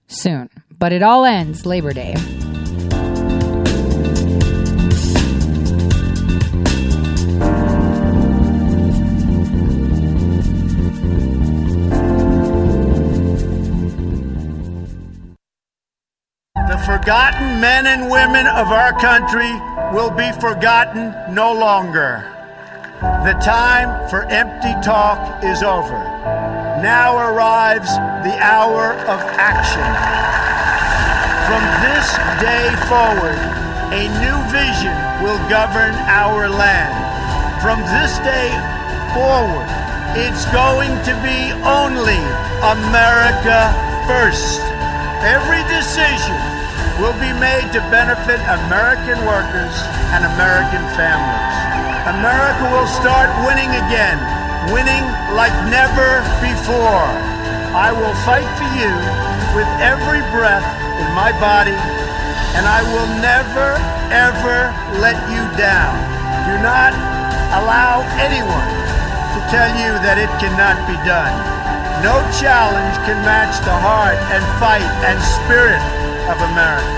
soon. 0.06 0.48
But 0.78 0.92
it 0.92 1.02
all 1.02 1.26
ends 1.26 1.66
Labor 1.66 1.92
Day. 1.92 2.14
The 16.54 16.82
forgotten 16.86 17.60
men 17.60 17.86
and 17.86 18.10
women 18.10 18.46
of 18.46 18.68
our 18.68 18.98
country 18.98 19.52
will 19.94 20.10
be 20.10 20.32
forgotten 20.40 21.34
no 21.34 21.52
longer. 21.52 22.35
The 23.00 23.36
time 23.44 24.08
for 24.08 24.24
empty 24.32 24.72
talk 24.80 25.44
is 25.44 25.62
over. 25.62 26.00
Now 26.80 27.28
arrives 27.28 27.92
the 28.24 28.32
hour 28.40 28.94
of 29.04 29.20
action. 29.36 29.84
From 31.44 31.60
this 31.84 32.08
day 32.40 32.72
forward, 32.88 33.36
a 33.92 34.08
new 34.24 34.38
vision 34.48 34.96
will 35.20 35.36
govern 35.52 35.92
our 36.08 36.48
land. 36.48 36.96
From 37.60 37.84
this 38.00 38.16
day 38.24 38.48
forward, 39.12 39.68
it's 40.16 40.48
going 40.48 40.96
to 41.04 41.12
be 41.20 41.52
only 41.68 42.22
America 42.64 43.76
first. 44.08 44.60
Every 45.20 45.60
decision 45.68 46.55
will 46.96 47.16
be 47.20 47.28
made 47.36 47.68
to 47.76 47.80
benefit 47.92 48.40
American 48.64 49.20
workers 49.28 49.76
and 50.16 50.24
American 50.32 50.80
families. 50.96 51.56
America 52.08 52.64
will 52.72 52.88
start 52.88 53.28
winning 53.44 53.68
again, 53.84 54.16
winning 54.72 55.04
like 55.36 55.52
never 55.68 56.24
before. 56.40 57.12
I 57.76 57.92
will 57.92 58.16
fight 58.24 58.48
for 58.56 58.68
you 58.80 58.88
with 59.52 59.68
every 59.84 60.24
breath 60.32 60.64
in 60.96 61.08
my 61.12 61.36
body, 61.36 61.76
and 62.56 62.64
I 62.64 62.80
will 62.88 63.10
never, 63.20 63.76
ever 64.08 64.72
let 64.96 65.20
you 65.28 65.44
down. 65.60 65.92
Do 66.48 66.56
not 66.64 66.96
allow 67.60 68.08
anyone 68.16 68.72
to 69.36 69.38
tell 69.52 69.68
you 69.76 69.92
that 70.00 70.16
it 70.16 70.32
cannot 70.40 70.80
be 70.88 70.96
done. 71.04 71.36
No 72.00 72.24
challenge 72.40 72.96
can 73.04 73.20
match 73.20 73.60
the 73.68 73.76
heart 73.84 74.16
and 74.32 74.40
fight 74.56 74.88
and 75.04 75.20
spirit 75.44 75.84
of 76.26 76.38
America. 76.52 76.90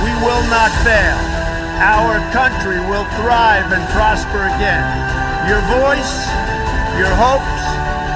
We 0.00 0.12
will 0.24 0.44
not 0.48 0.72
fail. 0.84 1.18
Our 1.80 2.18
country 2.32 2.80
will 2.88 3.04
thrive 3.20 3.72
and 3.72 3.84
prosper 3.92 4.48
again. 4.56 4.84
Your 5.44 5.60
voice, 5.68 6.26
your 6.96 7.12
hopes, 7.12 7.64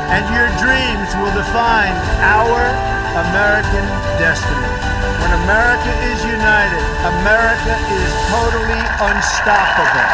and 0.08 0.24
your 0.32 0.48
dreams 0.56 1.08
will 1.20 1.34
define 1.36 1.92
our 2.24 2.64
American 3.28 3.84
destiny. 4.16 4.72
When 5.20 5.32
America 5.44 5.92
is 6.08 6.18
united, 6.24 6.84
America 7.20 7.74
is 7.92 8.10
totally 8.32 8.82
unstoppable. 9.04 10.08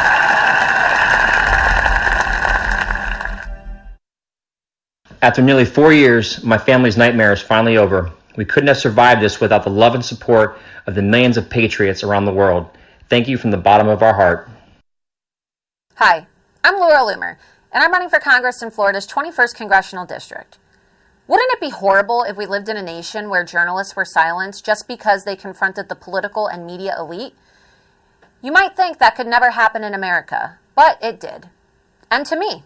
After 5.23 5.43
nearly 5.43 5.65
four 5.65 5.93
years, 5.93 6.43
my 6.43 6.59
family's 6.59 6.97
nightmare 6.97 7.33
is 7.33 7.41
finally 7.41 7.77
over. 7.77 8.11
We 8.37 8.45
couldn't 8.45 8.69
have 8.69 8.79
survived 8.79 9.21
this 9.23 9.41
without 9.41 9.63
the 9.63 9.71
love 9.71 9.95
and 9.95 10.05
support 10.05 10.59
of 10.87 10.95
the 10.95 11.03
millions 11.03 11.37
of 11.37 11.49
patriots 11.49 12.03
around 12.03 12.25
the 12.25 12.33
world. 12.33 12.69
Thank 13.09 13.29
you 13.29 13.39
from 13.39 13.51
the 13.51 13.57
bottom 13.57 13.89
of 13.89 14.03
our 14.03 14.15
heart. 14.15 14.49
Hi, 15.97 16.27
I'm 16.65 16.79
Laura 16.79 16.99
Loomer, 16.99 17.37
and 17.73 17.85
I'm 17.85 17.93
running 17.93 18.09
for 18.09 18.19
Congress 18.19 18.63
in 18.63 18.71
Florida's 18.71 19.07
21st 19.07 19.55
Congressional 19.55 20.05
District. 20.05 20.59
Wouldn't 21.29 21.53
it 21.53 21.61
be 21.61 21.71
horrible 21.71 22.25
if 22.25 22.37
we 22.37 22.45
lived 22.45 22.69
in 22.69 22.77
a 22.77 22.83
nation 22.83 23.31
where 23.31 23.45
journalists 23.45 23.95
were 23.95 24.05
silenced 24.05 24.65
just 24.65 24.89
because 24.89 25.25
they 25.25 25.37
confronted 25.37 25.89
the 25.89 25.95
political 25.95 26.49
and 26.49 26.67
media 26.67 26.97
elite? 26.99 27.35
You 28.43 28.53
might 28.53 28.77
think 28.77 28.99
that 28.99 29.17
could 29.17 29.27
never 29.27 29.53
happen 29.53 29.85
in 29.85 29.95
America, 29.95 30.59
but 30.75 30.99
it 31.01 31.21
did. 31.21 31.49
And 32.11 32.27
to 32.27 32.37
me. 32.37 32.65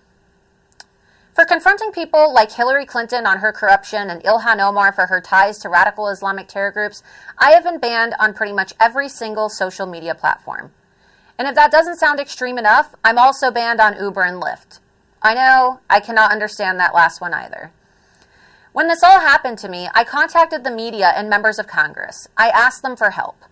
For 1.38 1.44
confronting 1.44 1.92
people 1.92 2.34
like 2.34 2.50
Hillary 2.50 2.84
Clinton 2.84 3.24
on 3.24 3.38
her 3.38 3.52
corruption 3.52 4.10
and 4.10 4.20
Ilhan 4.24 4.58
Omar 4.58 4.90
for 4.92 5.06
her 5.06 5.20
ties 5.20 5.58
to 5.58 5.68
radical 5.68 6.08
Islamic 6.08 6.48
terror 6.48 6.72
groups, 6.72 7.00
I 7.38 7.52
have 7.52 7.62
been 7.62 7.78
banned 7.78 8.16
on 8.18 8.34
pretty 8.34 8.52
much 8.52 8.74
every 8.80 9.08
single 9.08 9.48
social 9.48 9.86
media 9.86 10.16
platform. 10.16 10.72
And 11.38 11.46
if 11.46 11.54
that 11.54 11.70
doesn't 11.70 12.00
sound 12.00 12.18
extreme 12.18 12.58
enough, 12.58 12.92
I'm 13.04 13.18
also 13.18 13.52
banned 13.52 13.80
on 13.80 13.96
Uber 13.96 14.22
and 14.22 14.42
Lyft. 14.42 14.80
I 15.22 15.34
know, 15.34 15.78
I 15.88 16.00
cannot 16.00 16.32
understand 16.32 16.80
that 16.80 16.92
last 16.92 17.20
one 17.20 17.32
either. 17.32 17.70
When 18.72 18.88
this 18.88 19.04
all 19.04 19.20
happened 19.20 19.58
to 19.58 19.68
me, 19.68 19.88
I 19.94 20.02
contacted 20.02 20.64
the 20.64 20.72
media 20.72 21.12
and 21.14 21.30
members 21.30 21.60
of 21.60 21.68
Congress. 21.68 22.26
I 22.36 22.48
asked 22.48 22.82
them 22.82 22.96
for 22.96 23.10
help. 23.10 23.44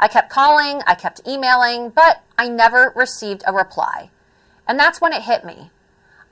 I 0.00 0.08
kept 0.08 0.28
calling, 0.28 0.82
I 0.88 0.96
kept 0.96 1.20
emailing, 1.24 1.90
but 1.90 2.24
I 2.36 2.48
never 2.48 2.92
received 2.96 3.44
a 3.46 3.52
reply. 3.52 4.10
And 4.66 4.76
that's 4.76 5.00
when 5.00 5.12
it 5.12 5.22
hit 5.22 5.44
me. 5.44 5.70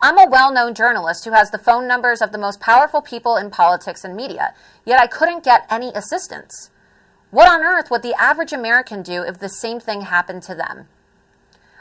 I'm 0.00 0.18
a 0.18 0.28
well 0.28 0.52
known 0.52 0.74
journalist 0.74 1.24
who 1.24 1.32
has 1.32 1.50
the 1.50 1.58
phone 1.58 1.88
numbers 1.88 2.20
of 2.20 2.32
the 2.32 2.38
most 2.38 2.60
powerful 2.60 3.00
people 3.00 3.36
in 3.36 3.50
politics 3.50 4.04
and 4.04 4.14
media, 4.14 4.54
yet 4.84 5.00
I 5.00 5.06
couldn't 5.06 5.44
get 5.44 5.66
any 5.70 5.88
assistance. 5.94 6.70
What 7.30 7.48
on 7.48 7.62
earth 7.62 7.90
would 7.90 8.02
the 8.02 8.14
average 8.14 8.52
American 8.52 9.02
do 9.02 9.22
if 9.22 9.38
the 9.38 9.48
same 9.48 9.80
thing 9.80 10.02
happened 10.02 10.42
to 10.44 10.54
them? 10.54 10.88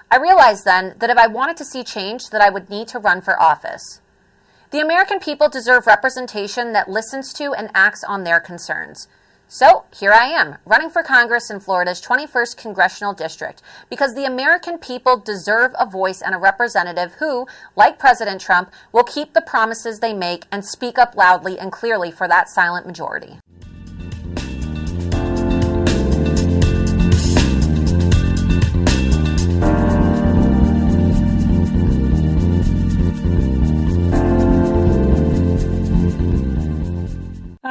I 0.10 0.18
realized 0.18 0.66
then 0.66 0.96
that 1.00 1.10
if 1.10 1.18
I 1.18 1.28
wanted 1.28 1.58
to 1.58 1.66
see 1.66 1.84
change, 1.84 2.30
that 2.30 2.42
I 2.42 2.50
would 2.50 2.70
need 2.70 2.88
to 2.90 3.00
run 3.00 3.22
for 3.22 3.42
office. 3.42 4.02
The 4.72 4.80
American 4.80 5.20
people 5.20 5.50
deserve 5.50 5.88
representation 5.88 6.74
that 6.74 6.90
listens 6.90 7.34
to 7.34 7.54
and 7.54 7.70
acts 7.74 8.04
on 8.04 8.24
their 8.24 8.40
concerns. 8.40 9.08
So 9.48 9.86
here 9.96 10.12
I 10.12 10.26
am, 10.26 10.58
running 10.66 10.90
for 10.90 11.04
Congress 11.04 11.52
in 11.52 11.60
Florida's 11.60 12.02
21st 12.02 12.58
Congressional 12.58 13.14
District, 13.14 13.62
because 13.92 14.16
the 14.16 14.26
American 14.26 14.80
people 14.80 15.18
deserve 15.18 15.72
a 15.80 15.86
voice 15.86 16.22
and 16.22 16.34
a 16.34 16.40
representative 16.40 17.14
who, 17.20 17.46
like 17.76 18.00
President 18.00 18.42
Trump, 18.42 18.72
will 18.92 19.04
keep 19.04 19.34
the 19.34 19.42
promises 19.42 20.00
they 20.00 20.14
make 20.14 20.46
and 20.52 20.66
speak 20.66 20.98
up 20.98 21.16
loudly 21.16 21.60
and 21.60 21.72
clearly 21.72 22.10
for 22.10 22.28
that 22.28 22.50
silent 22.50 22.88
majority. 22.88 23.40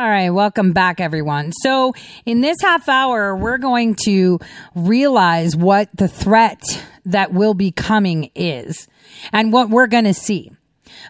All 0.05 0.11
right, 0.11 0.29
welcome 0.29 0.75
back, 0.75 1.01
everyone. 1.01 1.51
So, 1.51 1.95
in 2.27 2.43
this 2.43 2.59
half 2.61 2.91
hour, 2.91 3.35
we're 3.35 3.57
going 3.57 3.97
to 4.05 4.39
realize 4.75 5.57
what 5.57 5.89
the 5.95 6.09
threat 6.09 6.63
that 7.07 7.33
will 7.33 7.55
be 7.55 7.71
coming 7.71 8.31
is 8.35 8.87
and 9.33 9.51
what 9.51 9.71
we're 9.71 9.87
going 9.87 10.05
to 10.05 10.13
see. 10.13 10.53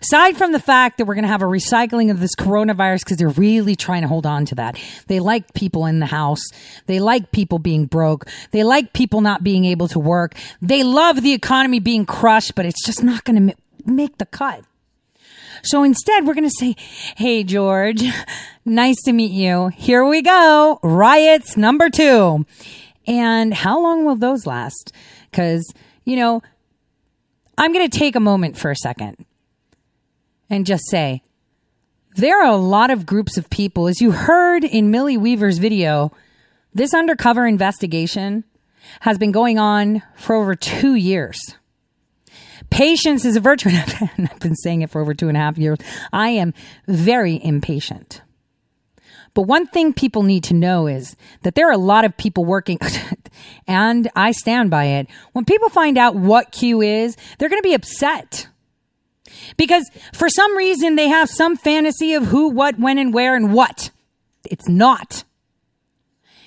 Aside 0.01 0.37
from 0.37 0.53
the 0.53 0.61
fact 0.61 0.99
that 0.99 1.07
we're 1.07 1.17
going 1.17 1.25
to 1.25 1.29
have 1.29 1.43
a 1.43 1.47
recycling 1.47 2.09
of 2.13 2.21
this 2.21 2.37
coronavirus 2.37 3.01
because 3.01 3.17
they're 3.17 3.31
really 3.31 3.75
trying 3.75 4.03
to 4.03 4.09
hold 4.09 4.27
on 4.27 4.45
to 4.45 4.55
that. 4.55 4.79
They 5.09 5.19
like 5.19 5.55
people 5.55 5.87
in 5.87 5.99
the 5.99 6.07
house. 6.07 6.45
They 6.87 7.01
like 7.01 7.33
people 7.33 7.59
being 7.59 7.87
broke. 7.87 8.29
They 8.53 8.63
like 8.63 8.93
people 8.93 9.23
not 9.23 9.43
being 9.43 9.65
able 9.65 9.89
to 9.89 9.99
work. 9.99 10.37
They 10.63 10.85
love 10.85 11.21
the 11.21 11.33
economy 11.33 11.81
being 11.81 12.07
crushed, 12.07 12.55
but 12.55 12.65
it's 12.65 12.87
just 12.87 13.03
not 13.03 13.25
going 13.25 13.49
to 13.49 13.57
make 13.87 14.19
the 14.19 14.27
cut. 14.27 14.63
So 15.65 15.83
instead, 15.83 16.27
we're 16.27 16.35
going 16.35 16.49
to 16.49 16.57
say, 16.57 16.77
Hey, 17.17 17.43
George, 17.43 18.05
nice 18.65 19.03
to 19.05 19.13
meet 19.13 19.33
you. 19.33 19.69
Here 19.69 20.05
we 20.05 20.23
go. 20.23 20.79
Riots 20.83 21.57
number 21.57 21.91
two. 21.91 22.47
And 23.07 23.53
how 23.53 23.81
long 23.81 24.05
will 24.05 24.17
those 24.17 24.47
last? 24.47 24.93
Because, 25.31 25.73
you 26.05 26.17
know, 26.17 26.43
I'm 27.59 27.73
going 27.73 27.89
to 27.89 27.99
take 27.99 28.17
a 28.17 28.21
moment 28.21 28.57
for 28.57 28.71
a 28.71 28.77
second 28.77 29.25
and 30.49 30.67
just 30.67 30.85
say, 30.89 31.23
there 32.17 32.43
are 32.43 32.51
a 32.51 32.57
lot 32.57 32.91
of 32.91 33.07
groups 33.07 33.37
of 33.37 33.51
people, 33.51 33.89
as 33.89 34.01
you 34.01 34.13
heard 34.13 34.65
in 34.65 34.91
Millie 34.91 35.17
Weaver's 35.17 35.59
video, 35.59 36.13
this 36.73 36.95
undercover 36.95 37.47
investigation 37.47 38.45
has 39.01 39.19
been 39.19 39.33
going 39.33 39.59
on 39.59 40.03
for 40.17 40.37
over 40.37 40.55
two 40.55 40.95
years. 40.95 41.39
Patience 42.71 43.25
is 43.25 43.37
a 43.37 43.41
virtue. 43.41 43.71
And 44.17 44.29
I've 44.31 44.41
been 44.41 44.57
saying 44.57 44.83
it 44.83 44.91
for 44.91 45.01
over 45.01 45.15
two 45.15 45.29
and 45.29 45.37
a 45.37 45.41
half 45.41 45.59
years. 45.59 45.79
I 46.13 46.31
am 46.31 46.55
very 46.87 47.41
impatient. 47.43 48.23
But 49.35 49.43
one 49.43 49.67
thing 49.67 49.93
people 49.93 50.23
need 50.23 50.45
to 50.45 50.55
know 50.55 50.87
is 50.87 51.17
that 51.43 51.57
there 51.57 51.69
are 51.69 51.73
a 51.73 51.79
lot 51.79 52.05
of 52.05 52.17
people 52.17 52.45
working, 52.45 52.79
and 53.67 54.09
I 54.15 54.31
stand 54.31 54.71
by 54.71 54.85
it. 54.85 55.09
When 55.33 55.45
people 55.45 55.69
find 55.69 55.99
out 55.99 56.15
what 56.15 56.53
Q 56.53 56.81
is, 56.81 57.17
they're 57.39 57.49
going 57.49 57.61
to 57.61 57.69
be 57.69 57.75
upset. 57.75 58.47
Because 59.57 59.91
for 60.13 60.29
some 60.29 60.57
reason, 60.57 60.95
they 60.95 61.09
have 61.09 61.29
some 61.29 61.57
fantasy 61.57 62.15
of 62.15 62.27
who, 62.27 62.51
what, 62.51 62.79
when, 62.79 62.99
and 62.99 63.13
where, 63.13 63.35
and 63.35 63.53
what. 63.53 63.91
It's 64.45 64.69
not. 64.69 65.25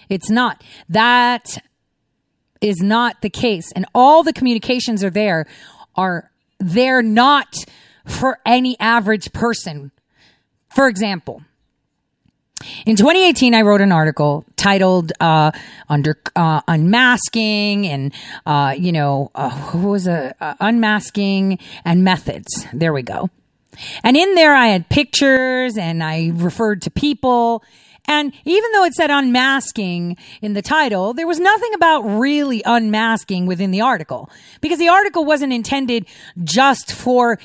It's 0.09 0.29
not. 0.29 0.63
That 0.87 1.57
is 2.61 2.77
not 2.81 3.21
the 3.21 3.29
case. 3.29 3.71
And 3.73 3.85
all 3.93 4.23
the 4.23 4.33
communications 4.33 5.03
are 5.03 5.09
there 5.09 5.45
are 5.95 6.31
they're 6.59 7.03
not 7.03 7.53
for 8.05 8.39
any 8.45 8.79
average 8.79 9.33
person. 9.33 9.91
For 10.73 10.87
example, 10.87 11.43
In 12.85 12.95
2018, 12.95 13.53
I 13.53 13.61
wrote 13.61 13.81
an 13.81 13.91
article 13.91 14.45
titled 14.55 15.13
uh, 15.19 15.51
"Under 15.89 16.19
uh, 16.35 16.61
Unmasking" 16.67 17.85
and 17.85 18.13
uh, 18.45 18.73
you 18.77 18.91
know 18.91 19.31
uh, 19.35 19.51
what 19.71 19.89
was 19.89 20.07
it? 20.07 20.35
Uh, 20.41 20.55
unmasking 20.59 21.59
and 21.85 22.03
methods. 22.03 22.65
There 22.73 22.93
we 22.93 23.03
go. 23.03 23.29
And 24.03 24.17
in 24.17 24.35
there, 24.35 24.55
I 24.55 24.67
had 24.67 24.89
pictures 24.89 25.77
and 25.77 26.03
I 26.03 26.31
referred 26.33 26.81
to 26.83 26.91
people. 26.91 27.63
And 28.05 28.33
even 28.45 28.71
though 28.71 28.85
it 28.85 28.93
said 28.93 29.11
unmasking 29.11 30.17
in 30.41 30.53
the 30.53 30.61
title, 30.61 31.13
there 31.13 31.27
was 31.27 31.39
nothing 31.39 31.73
about 31.73 32.01
really 32.01 32.63
unmasking 32.65 33.45
within 33.45 33.71
the 33.71 33.81
article 33.81 34.29
because 34.61 34.79
the 34.79 34.87
article 34.87 35.25
wasn't 35.25 35.51
intended 35.51 36.07
just 36.43 36.93
for, 36.93 37.37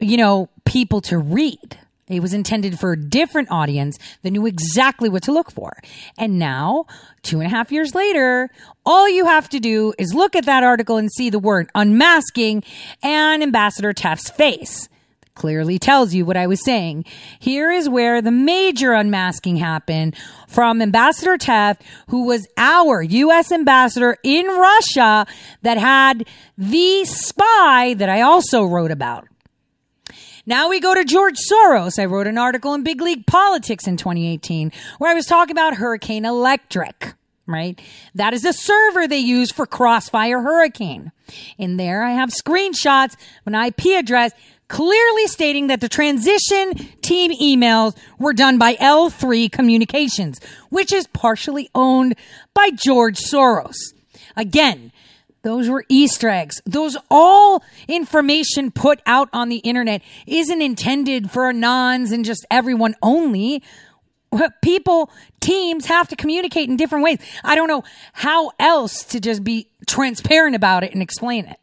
you 0.00 0.18
know, 0.18 0.50
people 0.64 1.00
to 1.02 1.18
read. 1.18 1.78
It 2.12 2.20
was 2.20 2.34
intended 2.34 2.78
for 2.78 2.92
a 2.92 2.96
different 2.96 3.50
audience 3.50 3.98
that 4.22 4.30
knew 4.30 4.46
exactly 4.46 5.08
what 5.08 5.22
to 5.24 5.32
look 5.32 5.50
for. 5.50 5.76
And 6.18 6.38
now, 6.38 6.86
two 7.22 7.40
and 7.40 7.46
a 7.46 7.50
half 7.50 7.72
years 7.72 7.94
later, 7.94 8.50
all 8.84 9.08
you 9.08 9.26
have 9.26 9.48
to 9.50 9.60
do 9.60 9.92
is 9.98 10.14
look 10.14 10.36
at 10.36 10.46
that 10.46 10.62
article 10.62 10.96
and 10.96 11.10
see 11.10 11.30
the 11.30 11.38
word 11.38 11.70
unmasking 11.74 12.64
and 13.02 13.42
Ambassador 13.42 13.92
Tefft's 13.92 14.30
face. 14.30 14.88
Clearly 15.34 15.78
tells 15.78 16.12
you 16.12 16.26
what 16.26 16.36
I 16.36 16.46
was 16.46 16.62
saying. 16.62 17.06
Here 17.38 17.70
is 17.70 17.88
where 17.88 18.20
the 18.20 18.30
major 18.30 18.92
unmasking 18.92 19.56
happened 19.56 20.14
from 20.46 20.82
Ambassador 20.82 21.38
Tefft, 21.38 21.80
who 22.08 22.26
was 22.26 22.46
our 22.58 23.02
U.S. 23.02 23.50
ambassador 23.50 24.18
in 24.22 24.46
Russia 24.46 25.26
that 25.62 25.78
had 25.78 26.26
the 26.58 27.06
spy 27.06 27.94
that 27.94 28.10
I 28.10 28.20
also 28.20 28.64
wrote 28.64 28.90
about. 28.90 29.26
Now 30.44 30.68
we 30.68 30.80
go 30.80 30.92
to 30.92 31.04
George 31.04 31.36
Soros. 31.50 32.00
I 32.00 32.06
wrote 32.06 32.26
an 32.26 32.36
article 32.36 32.74
in 32.74 32.82
Big 32.82 33.00
League 33.00 33.26
Politics 33.26 33.86
in 33.86 33.96
2018 33.96 34.72
where 34.98 35.10
I 35.10 35.14
was 35.14 35.26
talking 35.26 35.52
about 35.52 35.76
Hurricane 35.76 36.24
Electric, 36.24 37.14
right? 37.46 37.80
That 38.16 38.34
is 38.34 38.44
a 38.44 38.52
server 38.52 39.06
they 39.06 39.18
use 39.18 39.52
for 39.52 39.66
Crossfire 39.66 40.42
Hurricane. 40.42 41.12
In 41.58 41.76
there, 41.76 42.02
I 42.02 42.10
have 42.10 42.30
screenshots, 42.30 43.14
an 43.46 43.54
IP 43.54 43.96
address 43.96 44.32
clearly 44.66 45.26
stating 45.26 45.68
that 45.68 45.80
the 45.80 45.88
transition 45.88 46.74
team 47.02 47.30
emails 47.32 47.96
were 48.18 48.32
done 48.32 48.58
by 48.58 48.74
L3 48.76 49.52
Communications, 49.52 50.40
which 50.70 50.92
is 50.92 51.06
partially 51.08 51.70
owned 51.74 52.16
by 52.54 52.70
George 52.70 53.18
Soros. 53.18 53.76
Again, 54.36 54.91
those 55.42 55.68
were 55.68 55.84
Easter 55.88 56.28
eggs. 56.28 56.62
Those 56.64 56.96
all 57.10 57.64
information 57.88 58.70
put 58.70 59.00
out 59.06 59.28
on 59.32 59.48
the 59.48 59.56
internet 59.58 60.02
isn't 60.26 60.62
intended 60.62 61.30
for 61.30 61.52
anons 61.52 62.12
and 62.12 62.24
just 62.24 62.46
everyone 62.50 62.94
only. 63.02 63.62
People, 64.62 65.10
teams 65.40 65.86
have 65.86 66.08
to 66.08 66.16
communicate 66.16 66.68
in 66.68 66.76
different 66.76 67.04
ways. 67.04 67.18
I 67.44 67.54
don't 67.54 67.68
know 67.68 67.82
how 68.12 68.52
else 68.58 69.04
to 69.06 69.20
just 69.20 69.44
be 69.44 69.68
transparent 69.86 70.56
about 70.56 70.84
it 70.84 70.92
and 70.92 71.02
explain 71.02 71.44
it. 71.44 71.58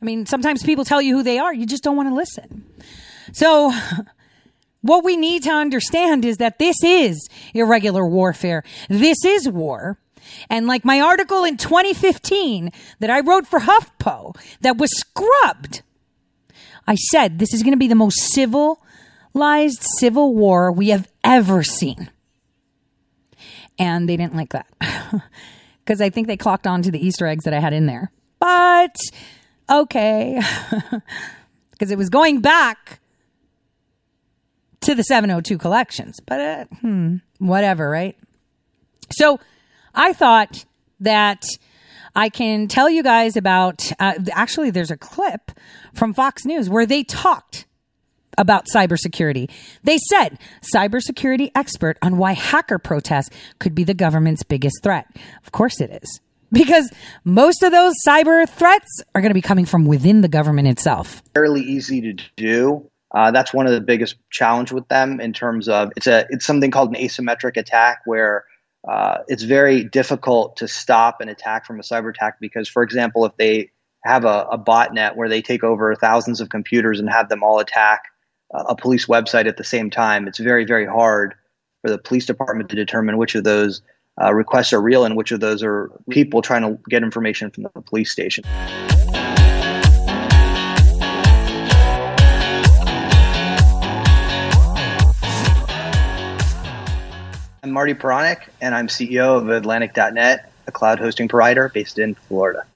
I 0.00 0.04
mean, 0.04 0.26
sometimes 0.26 0.64
people 0.64 0.84
tell 0.84 1.00
you 1.00 1.16
who 1.16 1.22
they 1.22 1.38
are. 1.38 1.54
You 1.54 1.64
just 1.64 1.84
don't 1.84 1.96
want 1.96 2.08
to 2.08 2.14
listen. 2.14 2.64
So, 3.32 3.72
what 4.80 5.04
we 5.04 5.16
need 5.16 5.44
to 5.44 5.50
understand 5.50 6.24
is 6.24 6.38
that 6.38 6.58
this 6.58 6.82
is 6.82 7.28
irregular 7.54 8.04
warfare. 8.04 8.64
This 8.88 9.24
is 9.24 9.48
war. 9.48 9.98
And 10.48 10.66
like 10.66 10.84
my 10.84 11.00
article 11.00 11.44
in 11.44 11.56
2015 11.56 12.70
that 13.00 13.10
I 13.10 13.20
wrote 13.20 13.46
for 13.46 13.60
HuffPo 13.60 14.36
that 14.60 14.78
was 14.78 14.90
scrubbed, 14.98 15.82
I 16.86 16.94
said 16.94 17.38
this 17.38 17.54
is 17.54 17.62
going 17.62 17.72
to 17.72 17.78
be 17.78 17.88
the 17.88 17.94
most 17.94 18.18
civilized 18.32 19.82
civil 19.98 20.34
war 20.34 20.72
we 20.72 20.88
have 20.88 21.08
ever 21.24 21.62
seen. 21.62 22.10
And 23.78 24.08
they 24.08 24.16
didn't 24.16 24.34
like 24.34 24.50
that 24.50 24.66
because 25.84 26.00
I 26.00 26.10
think 26.10 26.26
they 26.26 26.36
clocked 26.36 26.66
on 26.66 26.82
to 26.82 26.90
the 26.90 27.04
Easter 27.04 27.26
eggs 27.26 27.44
that 27.44 27.54
I 27.54 27.60
had 27.60 27.72
in 27.72 27.86
there. 27.86 28.10
But 28.38 28.96
okay, 29.70 30.40
because 31.70 31.90
it 31.90 31.98
was 31.98 32.10
going 32.10 32.40
back 32.40 33.00
to 34.82 34.94
the 34.94 35.02
702 35.02 35.58
collections. 35.58 36.20
But 36.24 36.40
uh, 36.40 36.64
hmm, 36.80 37.16
whatever, 37.38 37.88
right? 37.88 38.16
So 39.10 39.40
I 39.94 40.12
thought 40.12 40.64
that 41.00 41.44
I 42.14 42.28
can 42.28 42.68
tell 42.68 42.88
you 42.88 43.02
guys 43.02 43.36
about. 43.36 43.90
Uh, 43.98 44.14
actually, 44.32 44.70
there's 44.70 44.90
a 44.90 44.96
clip 44.96 45.50
from 45.94 46.14
Fox 46.14 46.44
News 46.44 46.68
where 46.68 46.86
they 46.86 47.04
talked 47.04 47.66
about 48.38 48.66
cybersecurity. 48.66 49.50
They 49.84 49.98
said 49.98 50.38
cybersecurity 50.74 51.50
expert 51.54 51.98
on 52.02 52.16
why 52.16 52.32
hacker 52.32 52.78
protests 52.78 53.30
could 53.58 53.74
be 53.74 53.84
the 53.84 53.94
government's 53.94 54.42
biggest 54.42 54.82
threat. 54.82 55.06
Of 55.44 55.52
course 55.52 55.80
it 55.80 55.90
is. 56.02 56.20
Because 56.50 56.90
most 57.24 57.62
of 57.62 57.72
those 57.72 57.94
cyber 58.06 58.46
threats 58.48 59.02
are 59.14 59.22
going 59.22 59.30
to 59.30 59.34
be 59.34 59.42
coming 59.42 59.64
from 59.64 59.86
within 59.86 60.20
the 60.20 60.28
government 60.28 60.68
itself. 60.68 61.22
Fairly 61.34 61.62
easy 61.62 62.00
to 62.02 62.24
do. 62.36 62.90
Uh, 63.10 63.30
that's 63.30 63.52
one 63.54 63.66
of 63.66 63.72
the 63.72 63.80
biggest 63.80 64.16
challenge 64.30 64.72
with 64.72 64.86
them 64.88 65.20
in 65.20 65.32
terms 65.32 65.68
of 65.68 65.90
it's 65.96 66.06
a 66.06 66.26
it's 66.30 66.46
something 66.46 66.70
called 66.70 66.94
an 66.94 67.02
asymmetric 67.02 67.56
attack 67.56 68.00
where 68.06 68.44
uh, 68.88 69.18
it's 69.28 69.44
very 69.44 69.84
difficult 69.84 70.56
to 70.56 70.68
stop 70.68 71.20
an 71.20 71.28
attack 71.28 71.66
from 71.66 71.78
a 71.78 71.82
cyber 71.82 72.10
attack 72.10 72.38
because, 72.40 72.68
for 72.68 72.82
example, 72.82 73.24
if 73.24 73.36
they 73.36 73.70
have 74.04 74.24
a, 74.24 74.46
a 74.50 74.58
botnet 74.58 75.14
where 75.14 75.28
they 75.28 75.40
take 75.40 75.62
over 75.62 75.94
thousands 75.94 76.40
of 76.40 76.48
computers 76.48 76.98
and 76.98 77.08
have 77.08 77.28
them 77.28 77.42
all 77.42 77.60
attack 77.60 78.04
uh, 78.52 78.64
a 78.68 78.76
police 78.76 79.06
website 79.06 79.46
at 79.46 79.56
the 79.56 79.64
same 79.64 79.90
time, 79.90 80.26
it's 80.26 80.38
very, 80.38 80.64
very 80.64 80.86
hard 80.86 81.34
for 81.82 81.90
the 81.90 81.98
police 81.98 82.26
department 82.26 82.70
to 82.70 82.76
determine 82.76 83.16
which 83.16 83.34
of 83.34 83.44
those 83.44 83.82
uh, 84.20 84.34
requests 84.34 84.72
are 84.72 84.82
real 84.82 85.04
and 85.04 85.16
which 85.16 85.32
of 85.32 85.40
those 85.40 85.62
are 85.62 85.90
people 86.10 86.42
trying 86.42 86.62
to 86.62 86.78
get 86.88 87.02
information 87.02 87.50
from 87.50 87.62
the 87.62 87.70
police 87.82 88.10
station. 88.10 88.44
I'm 97.64 97.70
Marty 97.70 97.94
Puranik, 97.94 98.48
and 98.60 98.74
I'm 98.74 98.88
CEO 98.88 99.40
of 99.40 99.48
Atlantic.net, 99.48 100.50
a 100.66 100.72
cloud 100.72 100.98
hosting 100.98 101.28
provider 101.28 101.68
based 101.68 101.96
in 102.00 102.16
Florida. 102.16 102.66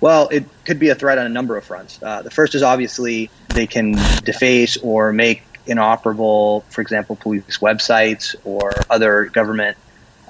Well, 0.00 0.30
it 0.30 0.46
could 0.64 0.78
be 0.78 0.88
a 0.88 0.94
threat 0.94 1.18
on 1.18 1.26
a 1.26 1.28
number 1.28 1.58
of 1.58 1.66
fronts. 1.66 2.02
Uh, 2.02 2.22
the 2.22 2.30
first 2.30 2.54
is 2.54 2.62
obviously 2.62 3.28
they 3.48 3.66
can 3.66 3.92
deface 4.24 4.78
or 4.78 5.12
make 5.12 5.42
inoperable, 5.66 6.62
for 6.70 6.80
example, 6.80 7.16
police 7.16 7.58
websites 7.58 8.34
or 8.44 8.72
other 8.88 9.26
government 9.26 9.76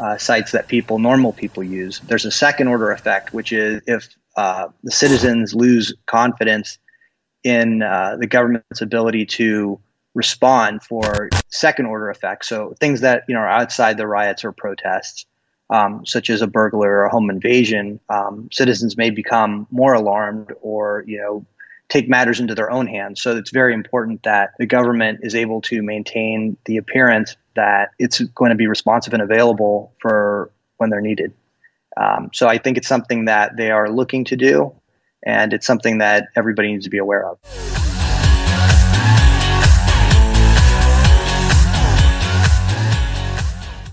uh, 0.00 0.18
sites 0.18 0.50
that 0.50 0.66
people, 0.66 0.98
normal 0.98 1.32
people, 1.32 1.62
use. 1.62 2.00
There's 2.00 2.24
a 2.24 2.32
second 2.32 2.66
order 2.66 2.90
effect, 2.90 3.32
which 3.32 3.52
is 3.52 3.82
if 3.86 4.08
uh, 4.36 4.68
the 4.82 4.90
citizens 4.90 5.54
lose 5.54 5.94
confidence 6.06 6.78
in 7.44 7.82
uh, 7.82 8.16
the 8.18 8.26
government's 8.26 8.80
ability 8.80 9.26
to 9.26 9.78
respond 10.14 10.82
for 10.82 11.30
second 11.48 11.86
order 11.86 12.10
effects. 12.10 12.48
So 12.48 12.74
things 12.80 13.00
that 13.00 13.24
you 13.28 13.34
know 13.34 13.40
are 13.40 13.48
outside 13.48 13.96
the 13.96 14.06
riots 14.06 14.44
or 14.44 14.52
protests, 14.52 15.24
um, 15.70 16.04
such 16.06 16.30
as 16.30 16.42
a 16.42 16.46
burglar 16.46 16.90
or 16.90 17.04
a 17.04 17.10
home 17.10 17.30
invasion, 17.30 18.00
um, 18.08 18.48
citizens 18.52 18.96
may 18.96 19.10
become 19.10 19.66
more 19.70 19.94
alarmed 19.94 20.52
or 20.60 21.04
you 21.06 21.18
know 21.18 21.46
take 21.88 22.08
matters 22.08 22.40
into 22.40 22.54
their 22.54 22.70
own 22.70 22.86
hands. 22.86 23.20
So 23.20 23.36
it's 23.36 23.50
very 23.50 23.74
important 23.74 24.22
that 24.22 24.50
the 24.58 24.66
government 24.66 25.20
is 25.22 25.34
able 25.34 25.60
to 25.62 25.82
maintain 25.82 26.56
the 26.64 26.78
appearance 26.78 27.36
that 27.54 27.90
it's 27.98 28.20
going 28.20 28.48
to 28.48 28.54
be 28.56 28.66
responsive 28.66 29.12
and 29.12 29.22
available 29.22 29.92
for 30.00 30.50
when 30.78 30.88
they're 30.88 31.02
needed. 31.02 31.34
Um, 31.98 32.30
so 32.32 32.48
I 32.48 32.56
think 32.56 32.78
it's 32.78 32.88
something 32.88 33.26
that 33.26 33.58
they 33.58 33.70
are 33.70 33.90
looking 33.90 34.24
to 34.24 34.36
do 34.36 34.74
and 35.24 35.52
it's 35.52 35.66
something 35.66 35.98
that 35.98 36.28
everybody 36.36 36.72
needs 36.72 36.84
to 36.84 36.90
be 36.90 36.98
aware 36.98 37.26
of. 37.26 37.38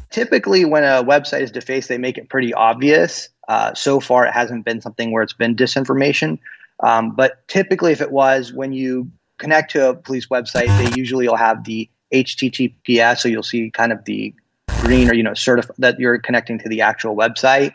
Typically, 0.09 0.65
when 0.65 0.83
a 0.83 1.03
website 1.03 1.41
is 1.41 1.51
defaced, 1.51 1.87
they 1.87 1.97
make 1.97 2.17
it 2.17 2.29
pretty 2.29 2.53
obvious. 2.53 3.29
Uh, 3.47 3.73
so 3.73 3.99
far, 3.99 4.25
it 4.25 4.33
hasn't 4.33 4.65
been 4.65 4.81
something 4.81 5.11
where 5.11 5.23
it's 5.23 5.33
been 5.33 5.55
disinformation. 5.55 6.39
Um, 6.81 7.15
but 7.15 7.47
typically, 7.47 7.91
if 7.91 8.01
it 8.01 8.11
was, 8.11 8.51
when 8.51 8.73
you 8.73 9.11
connect 9.37 9.71
to 9.71 9.89
a 9.89 9.95
police 9.95 10.27
website, 10.27 10.67
they 10.77 10.97
usually 10.97 11.27
will 11.27 11.35
have 11.35 11.63
the 11.63 11.89
HTTPS, 12.13 13.19
so 13.19 13.29
you'll 13.29 13.43
see 13.43 13.69
kind 13.69 13.91
of 13.91 14.03
the 14.05 14.33
green 14.81 15.09
or 15.09 15.13
you 15.13 15.23
know 15.23 15.31
certif- 15.31 15.69
that 15.77 15.99
you're 15.99 16.17
connecting 16.17 16.59
to 16.59 16.69
the 16.69 16.81
actual 16.81 17.15
website. 17.15 17.73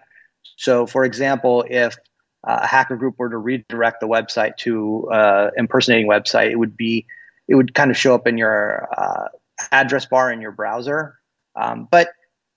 So, 0.57 0.87
for 0.87 1.05
example, 1.05 1.65
if 1.69 1.97
a 2.45 2.67
hacker 2.67 2.97
group 2.97 3.19
were 3.19 3.31
to 3.31 3.39
redirect 3.39 4.01
the 4.01 4.09
website 4.09 4.57
to 4.59 5.09
uh, 5.11 5.51
impersonating 5.57 6.09
website, 6.09 6.51
it 6.51 6.59
would 6.59 6.77
be 6.77 7.07
it 7.49 7.55
would 7.55 7.75
kind 7.75 7.91
of 7.91 7.97
show 7.97 8.15
up 8.15 8.27
in 8.27 8.39
your 8.39 8.89
uh, 8.97 9.29
address 9.73 10.07
bar 10.07 10.31
in 10.33 10.41
your 10.41 10.53
browser. 10.53 11.19
Um, 11.57 11.89
but 11.91 12.09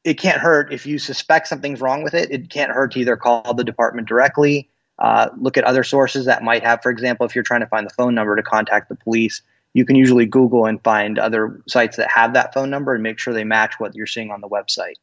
it 0.03 0.19
can't 0.19 0.39
hurt 0.39 0.71
if 0.71 0.85
you 0.85 0.99
suspect 0.99 1.47
something's 1.47 1.81
wrong 1.81 2.03
with 2.03 2.13
it. 2.13 2.31
It 2.31 2.49
can't 2.49 2.71
hurt 2.71 2.93
to 2.93 2.99
either 2.99 3.17
call 3.17 3.53
the 3.53 3.63
department 3.63 4.07
directly 4.07 4.69
Uh, 4.99 5.29
look 5.39 5.57
at 5.57 5.63
other 5.63 5.83
sources 5.83 6.25
that 6.25 6.41
might 6.41 6.63
have, 6.63 6.81
for 6.81 6.89
example, 6.89 7.25
if 7.25 7.35
you're 7.35 7.43
trying 7.43 7.61
to 7.61 7.67
find 7.67 7.85
the 7.85 7.93
phone 7.93 8.15
number 8.15 8.35
to 8.35 8.41
contact 8.41 8.89
the 8.89 8.95
police, 8.95 9.41
you 9.73 9.85
can 9.85 9.95
usually 9.95 10.25
Google 10.25 10.65
and 10.65 10.81
find 10.83 11.19
other 11.19 11.61
sites 11.67 11.97
that 11.97 12.09
have 12.09 12.33
that 12.33 12.53
phone 12.53 12.69
number 12.69 12.93
and 12.93 13.03
make 13.03 13.19
sure 13.19 13.33
they 13.33 13.43
match 13.43 13.79
what 13.79 13.93
you're 13.93 14.07
seeing 14.07 14.31
on 14.31 14.41
the 14.41 14.49
website. 14.49 14.95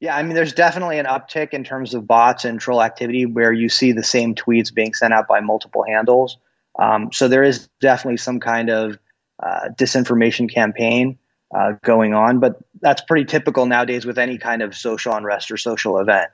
Yeah, 0.00 0.16
I 0.16 0.22
mean, 0.22 0.34
there's 0.34 0.52
definitely 0.52 0.98
an 0.98 1.06
uptick 1.06 1.52
in 1.52 1.64
terms 1.64 1.94
of 1.94 2.06
bots 2.06 2.44
and 2.44 2.60
troll 2.60 2.82
activity 2.82 3.26
where 3.26 3.52
you 3.52 3.68
see 3.68 3.92
the 3.92 4.04
same 4.04 4.34
tweets 4.34 4.72
being 4.72 4.94
sent 4.94 5.12
out 5.12 5.26
by 5.26 5.40
multiple 5.40 5.84
handles. 5.84 6.38
Um, 6.78 7.10
so 7.12 7.26
there 7.26 7.42
is 7.42 7.68
definitely 7.80 8.18
some 8.18 8.38
kind 8.38 8.70
of 8.70 8.98
uh, 9.42 9.70
disinformation 9.76 10.52
campaign 10.52 11.18
uh, 11.56 11.72
going 11.82 12.14
on, 12.14 12.38
but 12.38 12.60
that's 12.80 13.02
pretty 13.02 13.24
typical 13.24 13.66
nowadays 13.66 14.06
with 14.06 14.18
any 14.18 14.38
kind 14.38 14.62
of 14.62 14.76
social 14.76 15.14
unrest 15.14 15.50
or 15.50 15.56
social 15.56 15.98
event, 15.98 16.30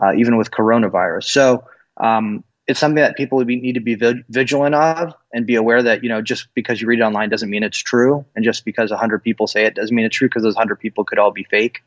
uh, 0.00 0.12
even 0.14 0.36
with 0.36 0.52
coronavirus. 0.52 1.24
So 1.24 1.64
um, 1.96 2.44
it's 2.68 2.78
something 2.78 3.02
that 3.02 3.16
people 3.16 3.40
need 3.44 3.72
to 3.72 3.80
be 3.80 3.96
vigilant 4.28 4.76
of 4.76 5.14
and 5.32 5.44
be 5.44 5.56
aware 5.56 5.82
that 5.82 6.04
you 6.04 6.08
know 6.08 6.22
just 6.22 6.48
because 6.54 6.80
you 6.80 6.86
read 6.86 7.00
it 7.00 7.02
online 7.02 7.30
doesn't 7.30 7.50
mean 7.50 7.64
it's 7.64 7.78
true, 7.78 8.24
and 8.36 8.44
just 8.44 8.64
because 8.64 8.92
hundred 8.92 9.24
people 9.24 9.48
say 9.48 9.64
it 9.64 9.74
doesn't 9.74 9.94
mean 9.94 10.04
it's 10.04 10.16
true 10.16 10.28
because 10.28 10.44
those 10.44 10.54
hundred 10.54 10.76
people 10.76 11.04
could 11.04 11.18
all 11.18 11.32
be 11.32 11.44
fake 11.44 11.80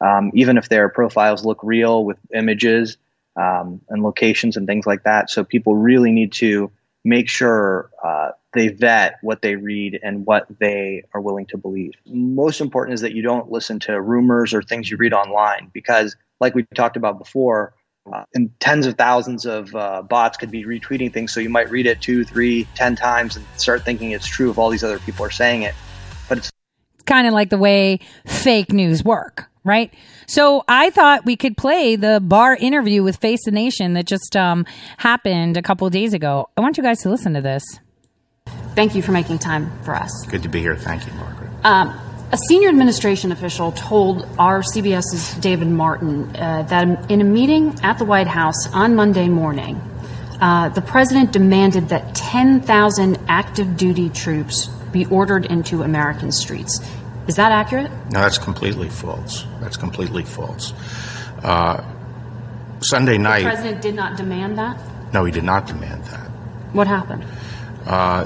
um, 0.00 0.30
even 0.34 0.56
if 0.56 0.68
their 0.68 0.88
profiles 0.88 1.44
look 1.44 1.60
real 1.62 2.04
with 2.04 2.18
images 2.34 2.96
um, 3.36 3.80
and 3.88 4.02
locations 4.02 4.56
and 4.56 4.66
things 4.66 4.86
like 4.86 5.04
that. 5.04 5.30
So 5.30 5.44
people 5.44 5.74
really 5.74 6.10
need 6.10 6.32
to 6.34 6.70
make 7.04 7.28
sure 7.28 7.90
uh, 8.04 8.30
they 8.52 8.68
vet 8.68 9.18
what 9.22 9.42
they 9.42 9.56
read 9.56 9.98
and 10.02 10.26
what 10.26 10.46
they 10.58 11.04
are 11.14 11.20
willing 11.20 11.46
to 11.46 11.56
believe. 11.56 11.92
Most 12.06 12.60
important 12.60 12.94
is 12.94 13.00
that 13.02 13.12
you 13.12 13.22
don't 13.22 13.50
listen 13.50 13.78
to 13.80 14.00
rumors 14.00 14.54
or 14.54 14.62
things 14.62 14.90
you 14.90 14.96
read 14.96 15.12
online 15.12 15.70
because, 15.72 16.16
like 16.40 16.54
we 16.54 16.64
talked 16.74 16.96
about 16.96 17.18
before, 17.18 17.74
uh, 18.12 18.24
and 18.34 18.50
tens 18.58 18.86
of 18.86 18.96
thousands 18.96 19.44
of 19.44 19.74
uh, 19.74 20.02
bots 20.02 20.36
could 20.38 20.50
be 20.50 20.64
retweeting 20.64 21.12
things. 21.12 21.32
So 21.32 21.40
you 21.40 21.50
might 21.50 21.70
read 21.70 21.86
it 21.86 22.00
two, 22.00 22.24
three, 22.24 22.66
ten 22.74 22.96
times 22.96 23.36
and 23.36 23.44
start 23.56 23.84
thinking 23.84 24.12
it's 24.12 24.26
true 24.26 24.50
if 24.50 24.58
all 24.58 24.70
these 24.70 24.84
other 24.84 24.98
people 24.98 25.24
are 25.24 25.30
saying 25.30 25.62
it. 25.62 25.74
But 26.28 26.38
it's 26.38 26.50
kind 27.06 27.26
of 27.26 27.34
like 27.34 27.50
the 27.50 27.58
way 27.58 28.00
fake 28.26 28.72
news 28.72 29.04
work 29.04 29.50
right? 29.64 29.92
So 30.26 30.64
I 30.68 30.90
thought 30.90 31.24
we 31.24 31.36
could 31.36 31.56
play 31.56 31.96
the 31.96 32.20
Barr 32.22 32.56
interview 32.56 33.02
with 33.02 33.16
Face 33.16 33.44
the 33.44 33.50
Nation 33.50 33.94
that 33.94 34.06
just 34.06 34.36
um, 34.36 34.66
happened 34.96 35.56
a 35.56 35.62
couple 35.62 35.88
days 35.90 36.14
ago. 36.14 36.48
I 36.56 36.60
want 36.60 36.76
you 36.76 36.82
guys 36.82 37.00
to 37.02 37.10
listen 37.10 37.34
to 37.34 37.40
this. 37.40 37.62
Thank 38.74 38.94
you 38.94 39.02
for 39.02 39.12
making 39.12 39.38
time 39.38 39.70
for 39.82 39.94
us. 39.94 40.10
Good 40.28 40.42
to 40.42 40.48
be 40.48 40.60
here. 40.60 40.76
Thank 40.76 41.06
you, 41.06 41.12
Margaret. 41.14 41.50
Um, 41.64 41.98
a 42.30 42.38
senior 42.46 42.68
administration 42.68 43.32
official 43.32 43.72
told 43.72 44.28
our 44.38 44.62
CBS's 44.62 45.34
David 45.40 45.68
Martin 45.68 46.36
uh, 46.36 46.62
that 46.64 47.10
in 47.10 47.20
a 47.20 47.24
meeting 47.24 47.74
at 47.82 47.98
the 47.98 48.04
White 48.04 48.26
House 48.26 48.70
on 48.72 48.94
Monday 48.94 49.28
morning, 49.28 49.80
uh, 50.40 50.68
the 50.68 50.82
president 50.82 51.32
demanded 51.32 51.88
that 51.88 52.14
10,000 52.14 53.18
active 53.28 53.76
duty 53.76 54.10
troops 54.10 54.66
be 54.92 55.06
ordered 55.06 55.46
into 55.46 55.82
American 55.82 56.30
streets. 56.30 56.80
Is 57.28 57.36
that 57.36 57.52
accurate? 57.52 57.90
No, 58.10 58.20
that's 58.20 58.38
completely 58.38 58.88
false. 58.88 59.44
That's 59.60 59.76
completely 59.76 60.24
false. 60.24 60.72
Uh, 61.42 61.84
Sunday 62.80 63.18
night. 63.18 63.42
The 63.42 63.50
president 63.50 63.82
did 63.82 63.94
not 63.94 64.16
demand 64.16 64.56
that? 64.58 64.80
No, 65.12 65.24
he 65.24 65.32
did 65.32 65.44
not 65.44 65.66
demand 65.66 66.04
that. 66.06 66.26
What 66.72 66.86
happened? 66.86 67.24
Uh, 67.86 68.24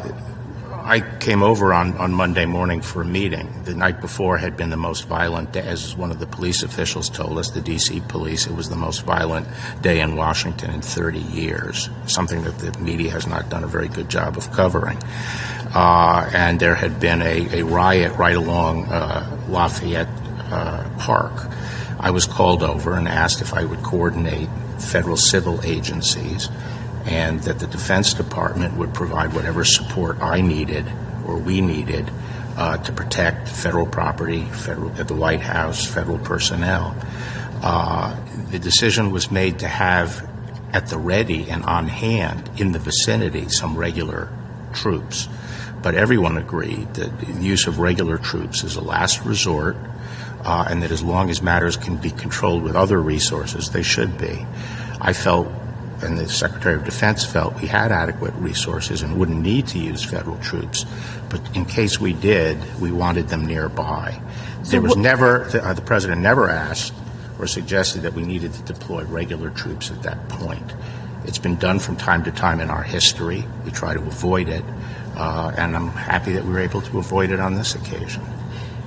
I 0.84 1.00
came 1.18 1.42
over 1.42 1.72
on, 1.72 1.96
on 1.96 2.12
Monday 2.12 2.44
morning 2.44 2.82
for 2.82 3.02
a 3.02 3.04
meeting. 3.04 3.62
The 3.64 3.74
night 3.74 4.00
before 4.00 4.36
had 4.36 4.56
been 4.56 4.70
the 4.70 4.76
most 4.76 5.06
violent 5.06 5.52
day, 5.52 5.62
as 5.62 5.96
one 5.96 6.10
of 6.10 6.18
the 6.18 6.26
police 6.26 6.62
officials 6.62 7.08
told 7.08 7.38
us, 7.38 7.50
the 7.50 7.60
D.C. 7.60 8.02
police. 8.08 8.46
It 8.46 8.54
was 8.54 8.68
the 8.68 8.76
most 8.76 9.02
violent 9.02 9.46
day 9.80 10.00
in 10.00 10.16
Washington 10.16 10.70
in 10.70 10.82
30 10.82 11.20
years, 11.20 11.88
something 12.06 12.42
that 12.42 12.58
the 12.58 12.76
media 12.80 13.10
has 13.12 13.26
not 13.26 13.48
done 13.48 13.64
a 13.64 13.68
very 13.68 13.88
good 13.88 14.08
job 14.08 14.36
of 14.36 14.50
covering. 14.52 14.98
Uh, 15.74 16.28
and 16.34 16.58
there 16.58 16.74
had 16.74 16.98
been 16.98 17.22
a, 17.22 17.60
a 17.60 17.62
riot 17.64 18.12
right 18.18 18.36
along 18.36 18.86
uh, 18.86 19.46
Lafayette 19.48 20.08
uh, 20.50 20.88
Park. 20.98 21.32
I 22.00 22.10
was 22.10 22.26
called 22.26 22.62
over 22.62 22.94
and 22.94 23.06
asked 23.06 23.40
if 23.40 23.54
I 23.54 23.64
would 23.64 23.82
coordinate 23.82 24.48
federal 24.78 25.16
civil 25.16 25.62
agencies 25.62 26.48
and 27.04 27.40
that 27.40 27.58
the 27.58 27.66
Defense 27.66 28.14
Department 28.14 28.76
would 28.76 28.94
provide 28.94 29.32
whatever 29.34 29.64
support 29.64 30.20
I 30.20 30.40
needed 30.40 30.86
or 31.26 31.36
we 31.36 31.60
needed 31.60 32.10
uh, 32.56 32.76
to 32.78 32.92
protect 32.92 33.48
federal 33.48 33.86
property, 33.86 34.44
federal, 34.44 34.90
at 35.00 35.08
the 35.08 35.14
White 35.14 35.40
House, 35.40 35.84
federal 35.86 36.18
personnel. 36.18 36.96
Uh, 37.62 38.16
the 38.50 38.58
decision 38.58 39.10
was 39.10 39.30
made 39.30 39.60
to 39.60 39.68
have 39.68 40.28
at 40.72 40.88
the 40.88 40.98
ready 40.98 41.50
and 41.50 41.64
on 41.64 41.86
hand 41.88 42.50
in 42.58 42.72
the 42.72 42.78
vicinity 42.78 43.48
some 43.48 43.76
regular 43.76 44.28
troops. 44.72 45.28
But 45.82 45.94
everyone 45.94 46.38
agreed 46.38 46.94
that 46.94 47.20
the 47.20 47.32
use 47.42 47.66
of 47.66 47.78
regular 47.78 48.18
troops 48.18 48.62
is 48.62 48.76
a 48.76 48.80
last 48.80 49.24
resort, 49.24 49.76
uh, 50.44 50.66
and 50.68 50.82
that 50.82 50.90
as 50.90 51.02
long 51.02 51.30
as 51.30 51.42
matters 51.42 51.76
can 51.76 51.96
be 51.96 52.10
controlled 52.10 52.62
with 52.62 52.76
other 52.76 53.00
resources, 53.00 53.70
they 53.70 53.82
should 53.82 54.16
be. 54.18 54.46
I 55.00 55.12
felt 55.12 55.48
and 56.02 56.18
the 56.18 56.28
Secretary 56.28 56.74
of 56.74 56.84
Defense 56.84 57.24
felt 57.24 57.60
we 57.60 57.66
had 57.66 57.92
adequate 57.92 58.34
resources 58.34 59.02
and 59.02 59.18
wouldn't 59.18 59.40
need 59.40 59.66
to 59.68 59.78
use 59.78 60.04
federal 60.04 60.38
troops. 60.38 60.84
But 61.28 61.40
in 61.56 61.64
case 61.64 62.00
we 62.00 62.12
did, 62.12 62.58
we 62.80 62.92
wanted 62.92 63.28
them 63.28 63.46
nearby. 63.46 64.20
There 64.64 64.82
was 64.82 64.96
never, 64.96 65.48
the, 65.50 65.64
uh, 65.64 65.74
the 65.74 65.82
President 65.82 66.20
never 66.20 66.48
asked 66.48 66.92
or 67.38 67.46
suggested 67.46 68.02
that 68.02 68.14
we 68.14 68.22
needed 68.22 68.52
to 68.54 68.62
deploy 68.62 69.04
regular 69.04 69.50
troops 69.50 69.90
at 69.90 70.02
that 70.02 70.28
point. 70.28 70.74
It's 71.24 71.38
been 71.38 71.56
done 71.56 71.78
from 71.78 71.96
time 71.96 72.24
to 72.24 72.32
time 72.32 72.60
in 72.60 72.70
our 72.70 72.82
history. 72.82 73.44
We 73.64 73.70
try 73.70 73.94
to 73.94 74.00
avoid 74.00 74.48
it, 74.48 74.64
uh, 75.16 75.52
and 75.56 75.76
I'm 75.76 75.88
happy 75.88 76.32
that 76.32 76.44
we 76.44 76.52
were 76.52 76.60
able 76.60 76.82
to 76.82 76.98
avoid 76.98 77.30
it 77.30 77.40
on 77.40 77.54
this 77.54 77.74
occasion. 77.74 78.22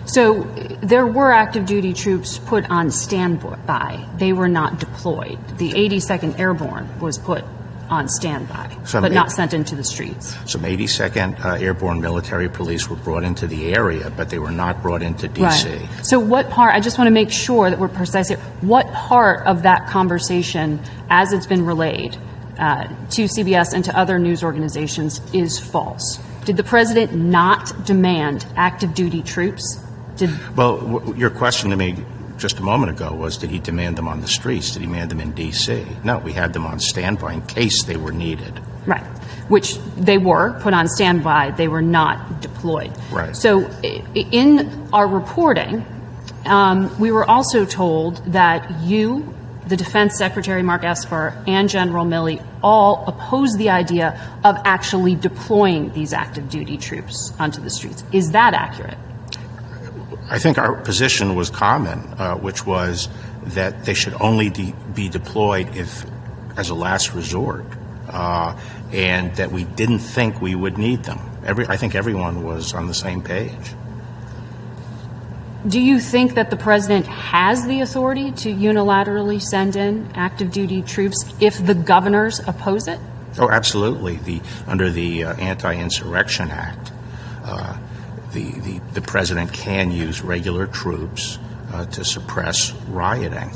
So 0.06 0.44
there 0.82 1.08
were 1.08 1.32
active 1.32 1.66
duty 1.66 1.94
troops 1.94 2.38
put 2.38 2.70
on 2.70 2.92
standby. 2.92 4.08
They 4.18 4.34
were 4.34 4.48
not 4.48 4.80
deployed. 4.80 5.40
The 5.58 5.72
82nd 5.72 6.40
Airborne 6.40 7.00
was 7.00 7.18
put 7.18 7.44
on 7.90 8.08
standby, 8.08 8.76
some 8.86 9.04
but 9.04 9.12
not 9.12 9.32
sent 9.32 9.54
into 9.54 9.76
the 9.76 9.84
streets. 9.84 10.36
Some 10.50 10.62
82nd 10.62 11.44
uh, 11.44 11.54
Airborne 11.54 12.02
Military 12.02 12.50
Police 12.50 12.90
were 12.90 12.96
brought 12.96 13.24
into 13.24 13.48
the 13.48 13.74
area, 13.74 14.10
but 14.10 14.30
they 14.30 14.40
were 14.40 14.52
not 14.52 14.82
brought 14.82 15.04
into 15.04 15.28
D.C. 15.28 15.70
Right. 15.70 15.90
So, 16.06 16.20
what 16.20 16.50
part, 16.50 16.74
I 16.74 16.80
just 16.80 16.98
want 16.98 17.08
to 17.08 17.12
make 17.12 17.32
sure 17.32 17.70
that 17.70 17.78
we're 17.80 17.88
precise 17.88 18.30
here, 18.30 18.38
what 18.62 18.92
part 18.92 19.46
of 19.46 19.64
that 19.64 19.88
conversation, 19.88 20.80
as 21.10 21.32
it's 21.32 21.46
been 21.46 21.66
relayed 21.66 22.18
uh, 22.58 22.88
to 23.12 23.26
CBS 23.26 23.74
and 23.74 23.84
to 23.86 23.98
other 23.98 24.18
news 24.18 24.44
organizations, 24.44 25.22
is 25.34 25.60
false? 25.60 26.20
Did 26.46 26.58
the 26.58 26.64
president 26.64 27.14
not 27.14 27.86
demand 27.86 28.46
active 28.56 28.94
duty 28.94 29.22
troops? 29.22 29.80
Did 30.18 30.56
well, 30.56 30.78
w- 30.78 31.16
your 31.16 31.30
question 31.30 31.70
to 31.72 31.76
me 31.76 31.98
just 32.38 32.60
a 32.60 32.64
moment 32.64 32.92
ago 32.92 33.14
was 33.14 33.38
did 33.38 33.50
he 33.50 33.60
demand 33.60 33.98
them 33.98 34.08
on 34.08 34.22
the 34.22 34.28
streets? 34.28 34.72
Did 34.72 34.82
he 34.82 34.88
demand 34.88 35.12
them 35.12 35.20
in 35.22 35.32
D.C.? 35.32 35.86
No, 36.04 36.20
we 36.20 36.34
had 36.34 36.54
them 36.54 36.66
on 36.66 36.80
standby 36.80 37.34
in 37.34 37.42
case 37.44 37.84
they 37.84 37.98
were 37.98 38.12
needed. 38.12 38.60
Right, 38.86 39.04
which 39.50 39.78
they 39.98 40.18
were 40.18 40.60
put 40.62 40.74
on 40.74 40.88
standby. 40.88 41.52
They 41.52 41.68
were 41.68 41.82
not 41.82 42.42
deployed. 42.42 42.92
Right. 43.12 43.36
So 43.36 43.70
in 44.14 44.90
our 44.94 45.08
reporting, 45.08 45.86
um, 46.46 46.98
we 47.00 47.12
were 47.12 47.28
also 47.30 47.66
told 47.66 48.18
that 48.32 48.82
you, 48.84 49.34
the 49.68 49.76
Defense 49.76 50.18
Secretary 50.18 50.62
Mark 50.62 50.84
Esper, 50.84 51.44
and 51.48 51.68
General 51.68 52.06
Milley 52.06 52.46
all 52.62 53.06
opposed 53.08 53.58
the 53.58 53.70
idea 53.70 54.40
of 54.44 54.58
actually 54.64 55.16
deploying 55.16 55.92
these 55.94 56.14
active 56.14 56.50
duty 56.50 56.78
troops 56.78 57.34
onto 57.40 57.62
the 57.62 57.70
streets. 57.72 58.04
Is 58.12 58.32
that 58.32 58.54
accurate? 58.54 58.98
I 60.30 60.40
think 60.40 60.58
our 60.58 60.76
position 60.82 61.36
was 61.36 61.50
common, 61.50 62.00
uh, 62.18 62.36
which 62.36 62.66
was 62.66 63.10
that 63.44 63.86
they 63.86 63.94
should 63.94 64.16
only 64.20 64.50
de- 64.50 64.74
be 64.94 65.08
deployed 65.08 65.76
if, 65.76 66.06
as 66.58 66.70
a 66.70 66.74
last 66.74 67.14
resort, 67.14 67.66
uh, 68.10 68.58
and 68.92 69.36
that 69.36 69.52
we 69.52 69.66
didn't 69.66 70.00
think 70.00 70.42
we 70.42 70.56
would 70.56 70.78
need 70.78 71.04
them. 71.04 71.20
Every, 71.46 71.68
I 71.68 71.78
think 71.78 71.94
everyone 71.94 72.44
was 72.44 72.74
on 72.74 72.88
the 72.88 72.94
same 72.94 73.22
page. 73.22 73.76
Do 75.68 75.80
you 75.80 76.00
think 76.00 76.36
that 76.36 76.50
the 76.50 76.58
president 76.58 77.08
has 77.08 77.66
the 77.66 77.82
authority 77.82 78.32
to 78.32 78.54
unilaterally 78.54 79.42
send 79.42 79.76
in 79.76 80.12
active 80.14 80.52
duty 80.52 80.84
troops 80.84 81.26
if 81.40 81.64
the 81.64 81.74
governors 81.74 82.40
oppose 82.48 82.88
it? 82.88 83.00
Oh, 83.40 83.50
absolutely. 83.50 84.18
The, 84.18 84.42
under 84.68 84.90
the 84.90 85.24
uh, 85.24 85.36
Anti 85.36 85.76
Insurrection 85.76 86.52
Act, 86.52 86.92
uh, 87.44 87.78
the, 88.36 88.52
the, 88.52 88.80
the 88.94 89.02
president 89.02 89.54
can 89.54 89.92
use 89.92 90.22
regular 90.22 90.68
troops 90.68 91.40
uh, 91.72 91.86
to 91.86 92.04
suppress 92.04 92.74
rioting. 92.90 93.50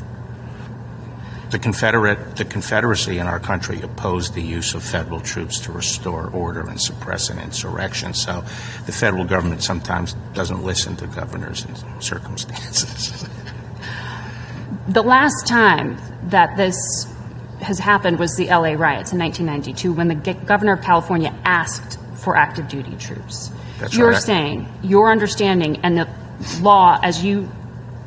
The 1.51 1.59
Confederate, 1.59 2.37
the 2.37 2.45
Confederacy 2.45 3.17
in 3.17 3.27
our 3.27 3.39
country 3.39 3.81
opposed 3.81 4.35
the 4.35 4.41
use 4.41 4.75
of 4.75 4.83
federal 4.83 5.19
troops 5.19 5.59
to 5.61 5.71
restore 5.71 6.29
order 6.29 6.61
and 6.61 6.79
suppress 6.79 7.29
an 7.29 7.39
insurrection. 7.39 8.13
So, 8.13 8.45
the 8.85 8.91
federal 8.91 9.25
government 9.25 9.63
sometimes 9.63 10.13
doesn't 10.33 10.63
listen 10.63 10.95
to 10.97 11.07
governors 11.07 11.65
and 11.65 12.03
circumstances. 12.03 13.27
the 14.87 15.01
last 15.01 15.47
time 15.47 15.97
that 16.29 16.55
this 16.55 16.77
has 17.61 17.79
happened 17.79 18.19
was 18.19 18.35
the 18.35 18.45
LA 18.45 18.73
riots 18.73 19.11
in 19.11 19.19
1992 19.19 19.91
when 19.91 20.07
the 20.07 20.33
governor 20.45 20.73
of 20.73 20.81
California 20.81 21.33
asked 21.43 21.99
for 22.15 22.37
active 22.37 22.69
duty 22.69 22.95
troops. 22.95 23.51
That's 23.79 23.95
You're 23.95 24.11
right. 24.11 24.21
saying 24.21 24.67
your 24.83 25.11
understanding 25.11 25.77
and 25.83 25.97
the 25.97 26.07
law 26.61 26.99
as 27.01 27.23
you 27.23 27.49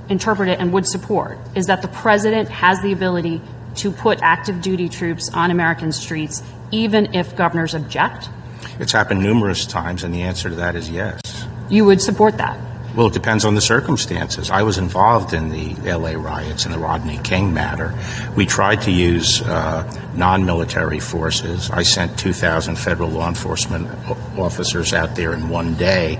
interpret 0.09 0.49
it 0.49 0.59
and 0.59 0.73
would 0.73 0.87
support 0.87 1.39
is 1.55 1.67
that 1.67 1.83
the 1.83 1.89
president 1.89 2.49
has 2.51 2.81
the 2.83 2.93
ability 2.93 3.41
to 3.77 3.91
put 3.91 4.21
active 4.23 4.61
duty 4.61 4.89
troops 4.89 5.31
on 5.33 5.51
American 5.51 5.93
streets 5.93 6.43
even 6.71 7.15
if 7.15 7.37
governors 7.37 7.75
object? 7.75 8.29
It's 8.79 8.93
happened 8.93 9.23
numerous 9.23 9.67
times, 9.67 10.03
and 10.03 10.15
the 10.15 10.23
answer 10.23 10.49
to 10.49 10.57
that 10.57 10.75
is 10.75 10.89
yes. 10.91 11.21
You 11.69 11.85
would 11.85 12.01
support 12.01 12.39
that? 12.39 12.59
Well, 12.95 13.07
it 13.07 13.15
depends 13.15 13.47
on 13.47 13.55
the 13.55 13.63
circumstances. 13.63 14.51
I 14.51 14.63
was 14.63 14.77
involved 14.77 15.33
in 15.33 15.49
the 15.49 15.75
LA 15.91 16.11
riots 16.11 16.67
and 16.67 16.75
the 16.75 16.79
Rodney 16.79 17.19
King 17.19 17.55
matter. 17.55 17.95
We 18.37 18.45
tried 18.45 18.83
to 18.83 18.91
use 18.91 19.41
uh, 19.41 19.91
non 20.15 20.45
military 20.45 21.01
forces. 21.01 21.71
I 21.71 21.85
sent 21.85 22.19
2,000 22.19 22.77
federal 22.77 23.09
law 23.09 23.29
enforcement 23.29 23.89
officers 24.39 24.93
out 24.93 25.17
there 25.17 25.33
in 25.33 25.49
one 25.49 25.75
day, 25.75 26.19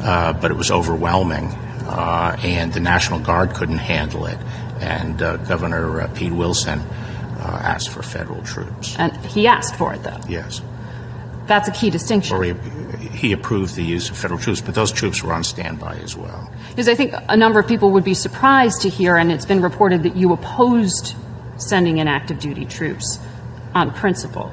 uh, 0.00 0.32
but 0.32 0.50
it 0.50 0.54
was 0.54 0.70
overwhelming, 0.70 1.48
uh, 1.84 2.36
and 2.42 2.72
the 2.72 2.80
National 2.80 3.20
Guard 3.20 3.54
couldn't 3.54 3.78
handle 3.78 4.24
it. 4.24 4.38
And 4.80 5.20
uh, 5.20 5.36
Governor 5.38 6.00
uh, 6.00 6.08
Pete 6.14 6.32
Wilson 6.32 6.80
uh, 6.80 7.60
asked 7.62 7.90
for 7.90 8.02
federal 8.02 8.42
troops. 8.42 8.96
And 8.98 9.14
he 9.26 9.46
asked 9.46 9.76
for 9.76 9.92
it, 9.92 10.02
though. 10.02 10.20
Yes. 10.28 10.62
That's 11.46 11.68
a 11.68 11.72
key 11.72 11.90
distinction. 11.90 12.36
Or 12.36 12.42
he, 12.42 12.54
he 13.08 13.32
approved 13.32 13.76
the 13.76 13.84
use 13.84 14.10
of 14.10 14.16
federal 14.16 14.38
troops, 14.38 14.60
but 14.60 14.74
those 14.74 14.92
troops 14.92 15.22
were 15.22 15.32
on 15.32 15.44
standby 15.44 15.96
as 15.96 16.16
well. 16.16 16.50
Because 16.70 16.88
I 16.88 16.94
think 16.94 17.14
a 17.28 17.36
number 17.36 17.60
of 17.60 17.66
people 17.66 17.90
would 17.92 18.04
be 18.04 18.14
surprised 18.14 18.82
to 18.82 18.88
hear, 18.88 19.16
and 19.16 19.30
it's 19.32 19.46
been 19.46 19.62
reported 19.62 20.02
that 20.02 20.16
you 20.16 20.32
opposed 20.32 21.14
sending 21.56 21.98
in 21.98 22.08
active 22.08 22.38
duty 22.38 22.64
troops 22.64 23.18
on 23.74 23.92
principle. 23.92 24.52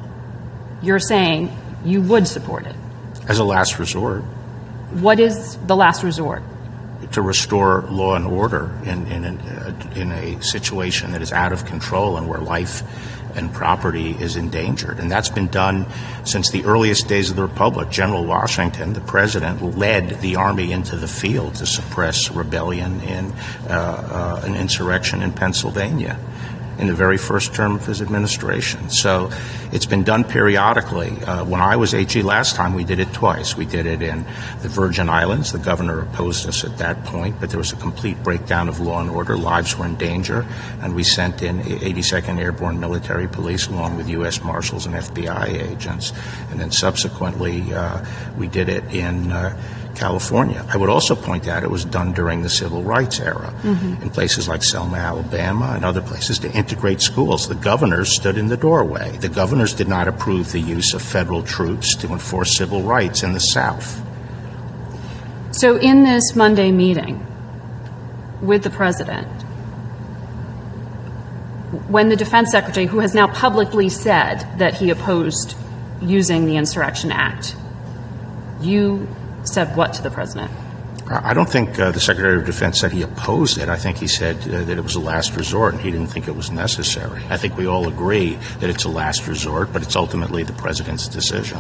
You're 0.81 0.99
saying 0.99 1.55
you 1.83 2.01
would 2.01 2.27
support 2.27 2.65
it. 2.65 2.75
As 3.27 3.39
a 3.39 3.43
last 3.43 3.79
resort. 3.79 4.21
What 4.91 5.19
is 5.19 5.57
the 5.65 5.75
last 5.75 6.03
resort? 6.03 6.43
To 7.11 7.21
restore 7.21 7.81
law 7.89 8.15
and 8.15 8.25
order 8.25 8.71
in, 8.85 9.07
in, 9.07 9.25
uh, 9.25 9.91
in 9.95 10.11
a 10.11 10.41
situation 10.41 11.11
that 11.11 11.21
is 11.21 11.31
out 11.31 11.51
of 11.51 11.65
control 11.65 12.17
and 12.17 12.27
where 12.27 12.39
life 12.39 12.83
and 13.36 13.53
property 13.53 14.11
is 14.11 14.36
endangered. 14.36 14.99
And 14.99 15.11
that's 15.11 15.29
been 15.29 15.47
done 15.47 15.86
since 16.23 16.51
the 16.51 16.65
earliest 16.65 17.07
days 17.07 17.29
of 17.29 17.36
the 17.36 17.41
Republic. 17.41 17.89
General 17.89 18.25
Washington, 18.25 18.93
the 18.93 19.01
president, 19.01 19.77
led 19.77 20.21
the 20.21 20.36
army 20.36 20.71
into 20.71 20.95
the 20.95 21.07
field 21.07 21.55
to 21.55 21.65
suppress 21.65 22.31
rebellion 22.31 23.01
in 23.01 23.31
uh, 23.67 23.69
uh, 23.69 24.41
an 24.45 24.55
insurrection 24.55 25.21
in 25.21 25.31
Pennsylvania 25.31 26.19
in 26.78 26.88
the 26.88 26.93
very 26.93 27.17
first 27.17 27.53
term 27.53 27.76
of 27.76 27.86
his 27.86 28.01
administration. 28.01 28.89
So 28.89 29.32
it's 29.71 29.86
been 29.86 30.03
done 30.03 30.24
periodically. 30.24 31.11
Uh, 31.24 31.45
when 31.45 31.61
I 31.61 31.76
was 31.76 31.93
AG 31.93 32.21
last 32.21 32.55
time, 32.55 32.74
we 32.74 32.84
did 32.84 32.99
it 32.99 33.11
twice. 33.13 33.55
We 33.55 33.65
did 33.65 33.86
it 33.86 34.01
in 34.01 34.26
the 34.61 34.69
Virgin 34.69 35.09
Islands. 35.09 35.51
The 35.51 35.59
governor 35.59 36.01
opposed 36.01 36.47
us 36.47 36.63
at 36.63 36.78
that 36.78 37.03
point, 37.05 37.39
but 37.39 37.49
there 37.49 37.59
was 37.59 37.74
a 37.74 37.78
complete 37.78 38.21
breakdown 38.24 38.69
of 38.69 38.80
law 38.80 39.01
and 39.01 39.09
order. 39.09 39.38
Lives 39.38 39.78
were 39.78 39.86
in 39.86 39.95
danger, 39.95 40.45
and 40.82 40.95
we 40.95 41.03
sent 41.03 41.41
in 41.41 41.59
82nd 41.61 42.39
Airborne 42.39 42.80
Military 42.80 43.28
Police 43.28 43.67
along 43.67 43.97
with 43.97 44.09
U.S. 44.09 44.43
Marshals 44.43 44.86
and 44.86 44.95
FBI 44.95 45.71
agents. 45.71 46.13
And 46.49 46.59
then 46.59 46.71
subsequently, 46.71 47.74
uh, 47.74 48.03
we 48.38 48.47
did 48.47 48.69
it 48.69 48.84
in 48.93 49.32
uh, 49.32 49.57
California. 49.95 50.65
I 50.73 50.77
would 50.77 50.89
also 50.89 51.15
point 51.15 51.47
out 51.47 51.63
it 51.63 51.69
was 51.71 51.85
done 51.85 52.13
during 52.13 52.41
the 52.41 52.49
civil 52.49 52.83
rights 52.83 53.19
era 53.19 53.53
Mhm. 53.63 54.01
in 54.01 54.09
places 54.09 54.47
like 54.47 54.63
Selma, 54.63 54.97
Alabama, 54.97 55.73
and 55.75 55.85
other 55.85 56.01
places 56.01 56.39
to 56.39 56.51
integrate 56.51 57.01
schools. 57.01 57.47
The 57.47 57.55
governors 57.55 58.13
stood 58.15 58.37
in 58.37 58.47
the 58.47 58.57
doorway. 58.57 59.17
The 59.17 59.29
governors 59.29 59.73
did 59.73 59.87
not 59.87 60.07
approve 60.07 60.51
the 60.51 60.59
use 60.59 60.93
of 60.93 61.01
federal 61.01 61.43
troops 61.43 61.95
to 61.97 62.07
enforce 62.07 62.57
civil 62.57 62.81
rights 62.81 63.23
in 63.23 63.33
the 63.33 63.39
South. 63.39 64.01
So, 65.51 65.77
in 65.77 66.03
this 66.03 66.35
Monday 66.35 66.71
meeting 66.71 67.25
with 68.41 68.63
the 68.63 68.69
president, 68.71 69.27
when 71.87 72.09
the 72.09 72.15
defense 72.15 72.51
secretary, 72.51 72.85
who 72.87 72.99
has 72.99 73.13
now 73.13 73.27
publicly 73.27 73.89
said 73.89 74.45
that 74.57 74.75
he 74.75 74.89
opposed 74.89 75.55
using 76.01 76.45
the 76.45 76.57
Insurrection 76.57 77.11
Act, 77.11 77.55
you 78.61 79.07
said 79.43 79.75
what 79.75 79.93
to 79.93 80.01
the 80.01 80.09
president? 80.09 80.51
I 81.07 81.33
don't 81.33 81.49
think 81.49 81.77
uh, 81.77 81.91
the 81.91 81.99
Secretary 81.99 82.37
of 82.37 82.45
Defense 82.45 82.79
said 82.79 82.91
he 82.91 83.01
opposed 83.01 83.57
it. 83.57 83.67
I 83.67 83.75
think 83.75 83.97
he 83.97 84.07
said 84.07 84.37
uh, 84.47 84.63
that 84.63 84.77
it 84.77 84.81
was 84.81 84.95
a 84.95 85.01
last 85.01 85.35
resort 85.35 85.73
and 85.73 85.81
he 85.81 85.91
didn't 85.91 86.07
think 86.07 86.27
it 86.27 86.35
was 86.35 86.49
necessary. 86.49 87.21
I 87.29 87.37
think 87.37 87.57
we 87.57 87.67
all 87.67 87.87
agree 87.87 88.35
that 88.59 88.69
it's 88.69 88.85
a 88.85 88.89
last 88.89 89.27
resort, 89.27 89.73
but 89.73 89.83
it's 89.83 89.97
ultimately 89.97 90.43
the 90.43 90.53
President's 90.53 91.07
decision. 91.07 91.59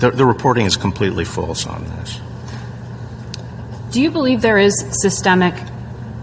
The, 0.00 0.10
the 0.10 0.26
reporting 0.26 0.66
is 0.66 0.76
completely 0.76 1.24
false 1.24 1.66
on 1.66 1.84
this. 1.84 2.20
Do 3.92 4.02
you 4.02 4.10
believe 4.10 4.42
there 4.42 4.58
is 4.58 4.74
systemic 5.00 5.54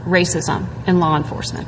racism 0.03 0.67
in 0.87 0.99
law 0.99 1.15
enforcement? 1.15 1.67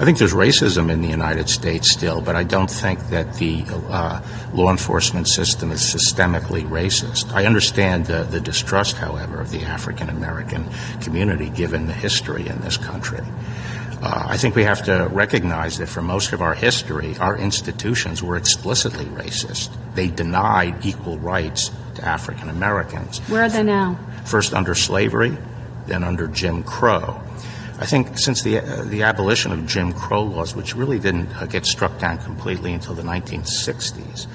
I 0.00 0.04
think 0.06 0.16
there's 0.16 0.32
racism 0.32 0.90
in 0.90 1.02
the 1.02 1.08
United 1.08 1.50
States 1.50 1.92
still, 1.92 2.22
but 2.22 2.34
I 2.34 2.42
don't 2.42 2.70
think 2.70 3.10
that 3.10 3.34
the 3.34 3.64
uh, 3.68 4.22
law 4.54 4.70
enforcement 4.70 5.28
system 5.28 5.70
is 5.70 5.82
systemically 5.82 6.66
racist. 6.66 7.30
I 7.34 7.44
understand 7.44 8.06
the, 8.06 8.22
the 8.22 8.40
distrust, 8.40 8.96
however, 8.96 9.42
of 9.42 9.50
the 9.50 9.60
African 9.60 10.08
American 10.08 10.66
community 11.02 11.50
given 11.50 11.86
the 11.86 11.92
history 11.92 12.48
in 12.48 12.62
this 12.62 12.78
country. 12.78 13.20
Uh, 14.00 14.24
I 14.26 14.38
think 14.38 14.56
we 14.56 14.64
have 14.64 14.82
to 14.84 15.06
recognize 15.12 15.76
that 15.76 15.88
for 15.90 16.00
most 16.00 16.32
of 16.32 16.40
our 16.40 16.54
history, 16.54 17.14
our 17.18 17.36
institutions 17.36 18.22
were 18.22 18.38
explicitly 18.38 19.04
racist. 19.04 19.68
They 19.94 20.08
denied 20.08 20.86
equal 20.86 21.18
rights 21.18 21.70
to 21.96 22.04
African 22.06 22.48
Americans 22.48 23.18
Where 23.28 23.42
are 23.42 23.50
they 23.50 23.62
now? 23.62 23.98
first 24.24 24.54
under 24.54 24.74
slavery, 24.74 25.36
then 25.88 26.04
under 26.04 26.26
Jim 26.26 26.62
Crow. 26.62 27.20
I 27.80 27.86
think 27.86 28.18
since 28.18 28.42
the, 28.42 28.58
uh, 28.58 28.84
the 28.84 29.02
abolition 29.04 29.52
of 29.52 29.66
Jim 29.66 29.94
Crow 29.94 30.22
laws, 30.22 30.54
which 30.54 30.76
really 30.76 30.98
didn't 30.98 31.34
uh, 31.36 31.46
get 31.46 31.64
struck 31.64 31.98
down 31.98 32.18
completely 32.18 32.74
until 32.74 32.94
the 32.94 33.02
1960s, 33.02 34.26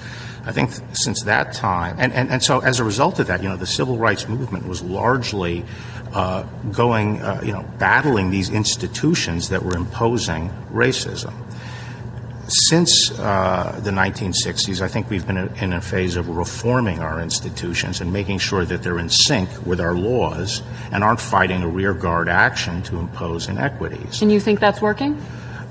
I 0.44 0.50
think 0.50 0.72
since 0.92 1.22
that 1.22 1.52
time, 1.52 1.94
and, 1.98 2.12
and, 2.12 2.28
and 2.28 2.42
so 2.42 2.58
as 2.58 2.80
a 2.80 2.84
result 2.84 3.20
of 3.20 3.28
that, 3.28 3.44
you 3.44 3.48
know, 3.48 3.56
the 3.56 3.66
civil 3.66 3.98
rights 3.98 4.26
movement 4.26 4.66
was 4.66 4.82
largely 4.82 5.64
uh, 6.12 6.42
going, 6.72 7.22
uh, 7.22 7.40
you 7.44 7.52
know, 7.52 7.62
battling 7.78 8.30
these 8.30 8.50
institutions 8.50 9.48
that 9.50 9.62
were 9.62 9.76
imposing 9.76 10.50
racism. 10.72 11.32
Since 12.48 13.10
uh, 13.18 13.80
the 13.82 13.90
1960s, 13.90 14.80
I 14.80 14.86
think 14.86 15.10
we've 15.10 15.26
been 15.26 15.36
in 15.56 15.72
a 15.72 15.80
phase 15.80 16.14
of 16.14 16.28
reforming 16.28 17.00
our 17.00 17.20
institutions 17.20 18.00
and 18.00 18.12
making 18.12 18.38
sure 18.38 18.64
that 18.64 18.84
they're 18.84 19.00
in 19.00 19.08
sync 19.08 19.48
with 19.66 19.80
our 19.80 19.94
laws 19.94 20.62
and 20.92 21.02
aren't 21.02 21.20
fighting 21.20 21.62
a 21.62 21.68
rearguard 21.68 22.28
action 22.28 22.82
to 22.82 22.98
impose 22.98 23.48
inequities. 23.48 24.22
And 24.22 24.30
you 24.30 24.38
think 24.38 24.60
that's 24.60 24.80
working? 24.80 25.20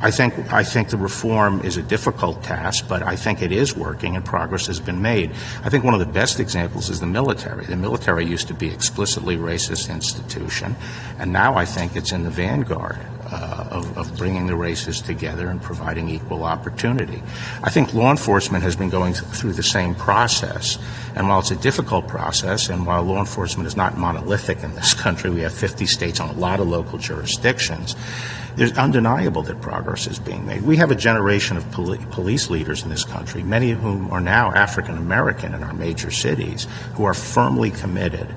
I 0.02 0.12
think 0.12 0.52
I 0.52 0.64
think 0.64 0.90
the 0.90 0.98
reform 0.98 1.62
is 1.62 1.78
a 1.78 1.82
difficult 1.82 2.44
task, 2.44 2.86
but 2.88 3.02
I 3.02 3.16
think 3.16 3.42
it 3.42 3.52
is 3.54 3.76
working 3.76 4.18
and 4.18 4.26
progress 4.26 4.68
has 4.68 4.80
been 4.80 5.02
made. 5.02 5.32
I 5.64 5.70
think 5.70 5.86
one 5.86 5.94
of 5.94 6.02
the 6.02 6.06
best 6.06 6.40
examples 6.40 6.90
is 6.90 7.00
the 7.00 7.08
military. 7.08 7.66
The 7.66 7.78
military 7.78 8.26
used 8.26 8.48
to 8.50 8.54
be 8.54 8.68
explicitly 8.68 9.38
racist 9.38 9.90
institution, 9.90 10.76
and 11.18 11.32
now 11.32 11.56
I 11.56 11.64
think 11.64 11.96
it's 11.96 12.12
in 12.12 12.24
the 12.24 12.30
vanguard 12.30 13.00
uh, 13.32 13.64
of, 13.76 13.98
of 13.98 14.18
bringing 14.18 14.48
the 14.48 14.56
races 14.56 15.02
together 15.02 15.48
and 15.48 15.62
providing 15.62 16.10
equal 16.10 16.44
opportunity. 16.44 17.22
I 17.64 17.70
think 17.70 17.94
law 17.94 18.12
enforcement 18.12 18.64
has 18.64 18.76
been 18.76 18.90
going 18.90 19.14
through 19.14 19.54
the 19.54 19.64
same 19.64 19.96
process, 19.96 20.78
and 21.16 21.28
while 21.28 21.40
it's 21.40 21.52
a 21.52 21.56
difficult 21.56 22.08
process, 22.08 22.70
and 22.70 22.86
while 22.86 23.04
law 23.04 23.20
enforcement 23.20 23.68
is 23.68 23.76
not 23.76 23.98
monolithic 23.98 24.64
in 24.64 24.74
this 24.76 24.94
country, 24.94 25.30
we 25.30 25.42
have 25.42 25.54
50 25.54 25.86
states 25.86 26.20
and 26.20 26.32
a 26.32 26.34
lot 26.34 26.60
of 26.60 26.68
local 26.68 26.98
jurisdictions 26.98 27.96
there's 28.56 28.78
undeniable 28.78 29.42
that 29.44 29.62
progress 29.62 30.08
is 30.08 30.18
being 30.18 30.46
made. 30.46 30.62
We 30.62 30.78
have 30.78 30.92
a 30.92 30.96
generation 30.96 31.58
of 31.58 31.70
poli- 31.72 32.06
police 32.12 32.50
leaders 32.50 32.84
in 32.84 32.90
this 32.90 33.04
country, 33.04 33.44
many 33.44 33.72
of 33.72 33.80
whom 33.80 34.12
are 34.12 34.22
now 34.22 34.52
African 34.52 34.98
American 34.98 35.54
in 35.54 35.64
our 35.64 35.74
major 35.74 36.10
cities, 36.10 36.68
who 36.94 37.04
are 37.06 37.14
firmly 37.14 37.72
committed 37.72 38.28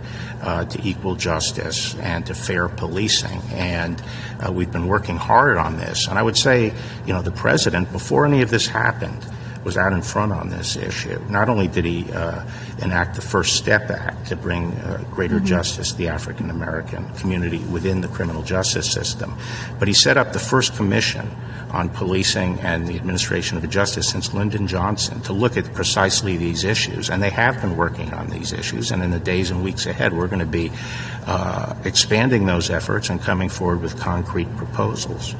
uh, 0.42 0.64
to 0.64 0.82
equal 0.86 1.14
justice 1.14 1.94
and 1.96 2.26
to 2.26 2.34
fair 2.34 2.68
policing. 2.68 3.40
And 3.52 4.02
uh, 4.40 4.52
we've 4.52 4.70
been 4.70 4.88
working 4.88 5.16
hard 5.28 5.58
on 5.58 5.76
this. 5.76 6.08
And 6.08 6.18
I 6.18 6.22
would 6.22 6.36
say, 6.36 6.72
you 7.06 7.12
know, 7.12 7.22
the 7.22 7.30
president, 7.30 7.92
before 7.92 8.24
any 8.24 8.40
of 8.40 8.48
this 8.48 8.66
happened, 8.66 9.24
was 9.64 9.76
out 9.76 9.92
in 9.92 10.02
front 10.02 10.32
on 10.32 10.48
this 10.48 10.76
issue. 10.76 11.18
Not 11.28 11.48
only 11.48 11.68
did 11.68 11.84
he 11.84 12.10
uh, 12.12 12.44
enact 12.82 13.16
the 13.16 13.22
First 13.22 13.56
Step 13.56 13.90
Act 13.90 14.28
to 14.28 14.36
bring 14.36 14.72
uh, 14.72 15.04
greater 15.10 15.36
mm-hmm. 15.36 15.46
justice 15.46 15.92
to 15.92 15.98
the 15.98 16.08
African 16.08 16.50
American 16.50 17.08
community 17.14 17.58
within 17.58 18.00
the 18.00 18.08
criminal 18.08 18.42
justice 18.42 18.90
system, 18.90 19.36
but 19.78 19.88
he 19.88 19.94
set 19.94 20.16
up 20.16 20.32
the 20.32 20.38
first 20.38 20.74
commission 20.76 21.28
on 21.70 21.88
policing 21.90 22.58
and 22.60 22.86
the 22.86 22.96
administration 22.96 23.58
of 23.58 23.68
justice 23.68 24.08
since 24.08 24.32
Lyndon 24.32 24.66
Johnson 24.66 25.20
to 25.22 25.32
look 25.32 25.56
at 25.56 25.72
precisely 25.74 26.36
these 26.36 26.64
issues. 26.64 27.10
And 27.10 27.22
they 27.22 27.30
have 27.30 27.60
been 27.60 27.76
working 27.76 28.12
on 28.14 28.28
these 28.28 28.52
issues. 28.52 28.90
And 28.90 29.02
in 29.02 29.10
the 29.10 29.20
days 29.20 29.50
and 29.50 29.62
weeks 29.62 29.86
ahead, 29.86 30.12
we're 30.12 30.28
going 30.28 30.40
to 30.40 30.46
be 30.46 30.72
uh, 31.26 31.74
expanding 31.84 32.46
those 32.46 32.70
efforts 32.70 33.10
and 33.10 33.20
coming 33.20 33.48
forward 33.48 33.82
with 33.82 33.98
concrete 33.98 34.54
proposals. 34.56 35.34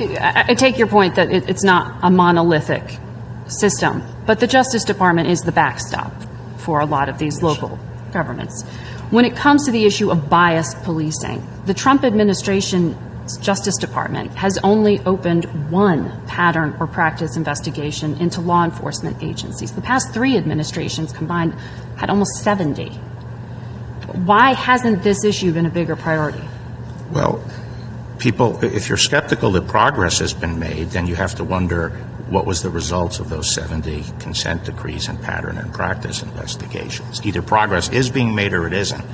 I 0.00 0.54
take 0.54 0.78
your 0.78 0.86
point 0.86 1.16
that 1.16 1.30
it's 1.30 1.64
not 1.64 1.98
a 2.02 2.10
monolithic 2.10 2.98
system, 3.46 4.02
but 4.26 4.40
the 4.40 4.46
Justice 4.46 4.84
Department 4.84 5.28
is 5.28 5.40
the 5.40 5.52
backstop 5.52 6.12
for 6.58 6.80
a 6.80 6.86
lot 6.86 7.08
of 7.08 7.18
these 7.18 7.42
local 7.42 7.78
governments. 8.12 8.62
When 9.10 9.24
it 9.24 9.36
comes 9.36 9.66
to 9.66 9.72
the 9.72 9.84
issue 9.84 10.10
of 10.10 10.30
biased 10.30 10.82
policing, 10.84 11.46
the 11.66 11.74
Trump 11.74 12.04
administration 12.04 12.96
Justice 13.40 13.76
Department 13.76 14.32
has 14.34 14.58
only 14.58 15.00
opened 15.00 15.44
one 15.70 16.26
pattern 16.26 16.76
or 16.80 16.86
practice 16.86 17.36
investigation 17.36 18.16
into 18.18 18.40
law 18.40 18.64
enforcement 18.64 19.22
agencies. 19.22 19.72
The 19.72 19.80
past 19.80 20.12
three 20.12 20.36
administrations 20.36 21.12
combined 21.12 21.54
had 21.96 22.10
almost 22.10 22.42
70. 22.42 22.88
Why 24.24 24.54
hasn't 24.54 25.02
this 25.02 25.24
issue 25.24 25.52
been 25.52 25.66
a 25.66 25.70
bigger 25.70 25.94
priority? 25.94 26.42
Well, 27.12 27.44
people, 28.20 28.62
if 28.62 28.88
you're 28.88 28.98
skeptical 28.98 29.50
that 29.52 29.66
progress 29.66 30.18
has 30.20 30.32
been 30.32 30.58
made, 30.58 30.90
then 30.90 31.06
you 31.06 31.16
have 31.16 31.34
to 31.36 31.44
wonder 31.44 31.90
what 32.28 32.46
was 32.46 32.62
the 32.62 32.70
results 32.70 33.18
of 33.18 33.28
those 33.28 33.52
70 33.52 34.04
consent 34.20 34.64
decrees 34.64 35.08
and 35.08 35.20
pattern 35.20 35.58
and 35.58 35.74
practice 35.74 36.22
investigations. 36.22 37.20
Either 37.26 37.42
progress 37.42 37.88
is 37.90 38.08
being 38.08 38.34
made 38.34 38.52
or 38.52 38.66
it 38.66 38.72
isn't. 38.72 39.04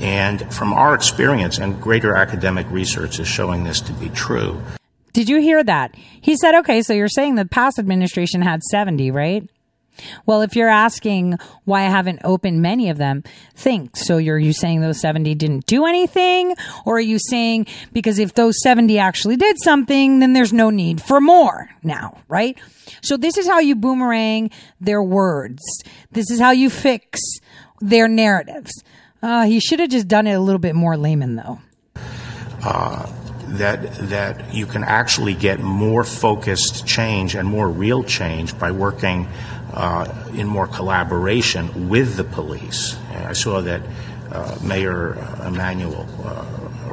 And 0.00 0.52
from 0.54 0.72
our 0.72 0.94
experience, 0.94 1.58
and 1.58 1.80
greater 1.80 2.14
academic 2.14 2.70
research 2.70 3.18
is 3.18 3.26
showing 3.26 3.64
this 3.64 3.80
to 3.82 3.92
be 3.94 4.08
true. 4.10 4.60
Did 5.12 5.28
you 5.28 5.40
hear 5.40 5.62
that? 5.62 5.94
He 6.20 6.36
said, 6.36 6.56
okay, 6.60 6.82
so 6.82 6.92
you're 6.92 7.08
saying 7.08 7.36
the 7.36 7.44
past 7.44 7.78
administration 7.78 8.42
had 8.42 8.62
70, 8.62 9.10
right? 9.10 9.48
Well, 10.26 10.42
if 10.42 10.56
you're 10.56 10.68
asking 10.68 11.38
why 11.64 11.82
I 11.82 11.88
haven't 11.88 12.20
opened 12.24 12.62
many 12.62 12.90
of 12.90 12.98
them, 12.98 13.22
think. 13.54 13.96
So 13.96 14.18
you're 14.18 14.38
you 14.38 14.52
saying 14.52 14.80
those 14.80 15.00
70 15.00 15.34
didn't 15.34 15.66
do 15.66 15.86
anything? 15.86 16.54
Or 16.84 16.96
are 16.96 17.00
you 17.00 17.18
saying 17.18 17.66
because 17.92 18.18
if 18.18 18.34
those 18.34 18.60
70 18.62 18.98
actually 18.98 19.36
did 19.36 19.56
something, 19.62 20.20
then 20.20 20.32
there's 20.32 20.52
no 20.52 20.70
need 20.70 21.00
for 21.00 21.20
more 21.20 21.70
now, 21.82 22.18
right? 22.28 22.58
So 23.02 23.16
this 23.16 23.38
is 23.38 23.46
how 23.46 23.60
you 23.60 23.76
boomerang 23.76 24.50
their 24.80 25.02
words. 25.02 25.62
This 26.12 26.30
is 26.30 26.40
how 26.40 26.50
you 26.50 26.70
fix 26.70 27.20
their 27.80 28.08
narratives. 28.08 28.72
Uh, 29.22 29.44
he 29.46 29.60
should 29.60 29.80
have 29.80 29.90
just 29.90 30.08
done 30.08 30.26
it 30.26 30.34
a 30.34 30.40
little 30.40 30.58
bit 30.58 30.74
more 30.74 30.96
layman, 30.96 31.36
though. 31.36 31.58
Uh, 32.62 33.10
that 33.48 33.94
that 34.08 34.54
you 34.54 34.66
can 34.66 34.82
actually 34.84 35.34
get 35.34 35.60
more 35.60 36.04
focused 36.04 36.86
change 36.86 37.34
and 37.34 37.48
more 37.48 37.68
real 37.68 38.02
change 38.02 38.58
by 38.58 38.70
working 38.70 39.28
uh, 39.74 40.06
in 40.34 40.46
more 40.46 40.66
collaboration 40.66 41.88
with 41.88 42.16
the 42.16 42.24
police. 42.24 42.96
I 43.10 43.32
saw 43.32 43.60
that 43.60 43.82
uh, 44.30 44.56
Mayor 44.62 45.14
Emanuel. 45.44 46.08
Uh, 46.24 46.44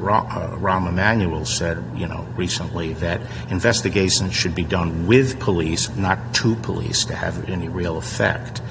Rahm 0.01 0.89
Emanuel 0.89 1.45
said, 1.45 1.83
you 1.95 2.07
know, 2.07 2.25
recently 2.35 2.93
that 2.95 3.21
investigations 3.51 4.33
should 4.33 4.55
be 4.55 4.63
done 4.63 5.05
with 5.05 5.39
police, 5.39 5.95
not 5.95 6.33
to 6.35 6.55
police, 6.55 7.05
to 7.05 7.15
have 7.15 7.47
any 7.47 7.69
real 7.69 7.97
effect. 7.97 8.61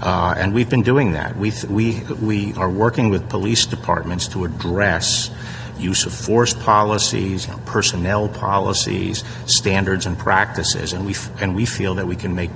Uh, 0.00 0.34
and 0.36 0.52
we've 0.52 0.68
been 0.68 0.82
doing 0.82 1.12
that. 1.12 1.36
We, 1.36 1.52
we, 1.68 2.00
we 2.20 2.52
are 2.54 2.68
working 2.68 3.10
with 3.10 3.28
police 3.28 3.64
departments 3.64 4.26
to 4.28 4.44
address 4.44 5.30
use 5.78 6.04
of 6.04 6.12
force 6.12 6.52
policies, 6.52 7.46
you 7.46 7.52
know, 7.52 7.60
personnel 7.64 8.28
policies, 8.28 9.22
standards 9.46 10.06
and 10.06 10.18
practices, 10.18 10.92
and 10.92 11.06
we, 11.06 11.14
and 11.40 11.54
we 11.54 11.64
feel 11.64 11.94
that 11.96 12.06
we 12.06 12.16
can 12.16 12.34
make 12.34 12.50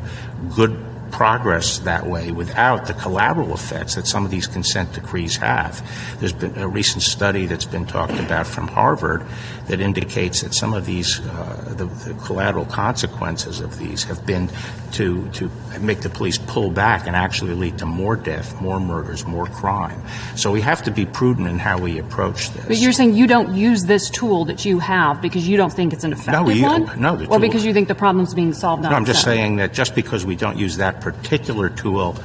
good 0.54 0.76
progress 1.10 1.78
that 1.80 2.06
way 2.06 2.30
without 2.30 2.86
the 2.86 2.94
collateral 2.94 3.54
effects 3.54 3.94
that 3.94 4.06
some 4.06 4.24
of 4.24 4.30
these 4.30 4.46
consent 4.46 4.92
decrees 4.92 5.36
have. 5.36 5.82
There's 6.20 6.32
been 6.32 6.56
a 6.58 6.68
recent 6.68 7.02
study 7.02 7.46
that's 7.46 7.64
been 7.64 7.86
talked 7.86 8.18
about 8.18 8.46
from 8.46 8.68
Harvard 8.68 9.24
that 9.68 9.80
indicates 9.80 10.42
that 10.42 10.54
some 10.54 10.74
of 10.74 10.86
these, 10.86 11.20
uh, 11.20 11.74
the, 11.76 11.86
the, 11.86 12.14
collateral 12.24 12.64
consequences 12.64 13.60
of 13.60 13.78
these 13.78 14.04
have 14.04 14.24
been 14.26 14.48
to, 14.92 15.28
to 15.30 15.50
make 15.80 16.00
the 16.00 16.08
police 16.08 16.38
pull 16.38 16.70
back 16.70 17.06
and 17.06 17.14
actually 17.14 17.54
lead 17.54 17.78
to 17.78 17.86
more 17.86 18.16
death, 18.16 18.60
more 18.60 18.80
murders, 18.80 19.26
more 19.26 19.46
crime. 19.46 20.00
So 20.36 20.50
we 20.50 20.60
have 20.60 20.82
to 20.84 20.90
be 20.90 21.06
prudent 21.06 21.48
in 21.48 21.58
how 21.58 21.78
we 21.78 21.98
approach 21.98 22.50
this. 22.50 22.66
But 22.66 22.78
you're 22.78 22.92
saying 22.92 23.14
you 23.14 23.26
don't 23.26 23.54
use 23.54 23.84
this 23.84 24.10
tool 24.10 24.44
that 24.46 24.64
you 24.64 24.78
have 24.78 25.20
because 25.20 25.46
you 25.46 25.56
don't 25.56 25.72
think 25.72 25.92
it's 25.92 26.04
an 26.04 26.12
effective 26.12 26.32
no, 26.32 26.42
we, 26.42 26.62
one? 26.62 27.00
No, 27.00 27.24
Or 27.26 27.38
because 27.38 27.64
you 27.64 27.72
think 27.72 27.88
the 27.88 27.94
problem's 27.94 28.34
being 28.34 28.52
solved 28.52 28.82
No, 28.82 28.90
I'm 28.90 29.04
just 29.04 29.24
saying 29.24 29.56
that 29.56 29.72
just 29.72 29.94
because 29.94 30.24
we 30.24 30.36
don't 30.36 30.58
use 30.58 30.76
that 30.78 31.00
particular 31.00 31.68
tool 31.68 32.16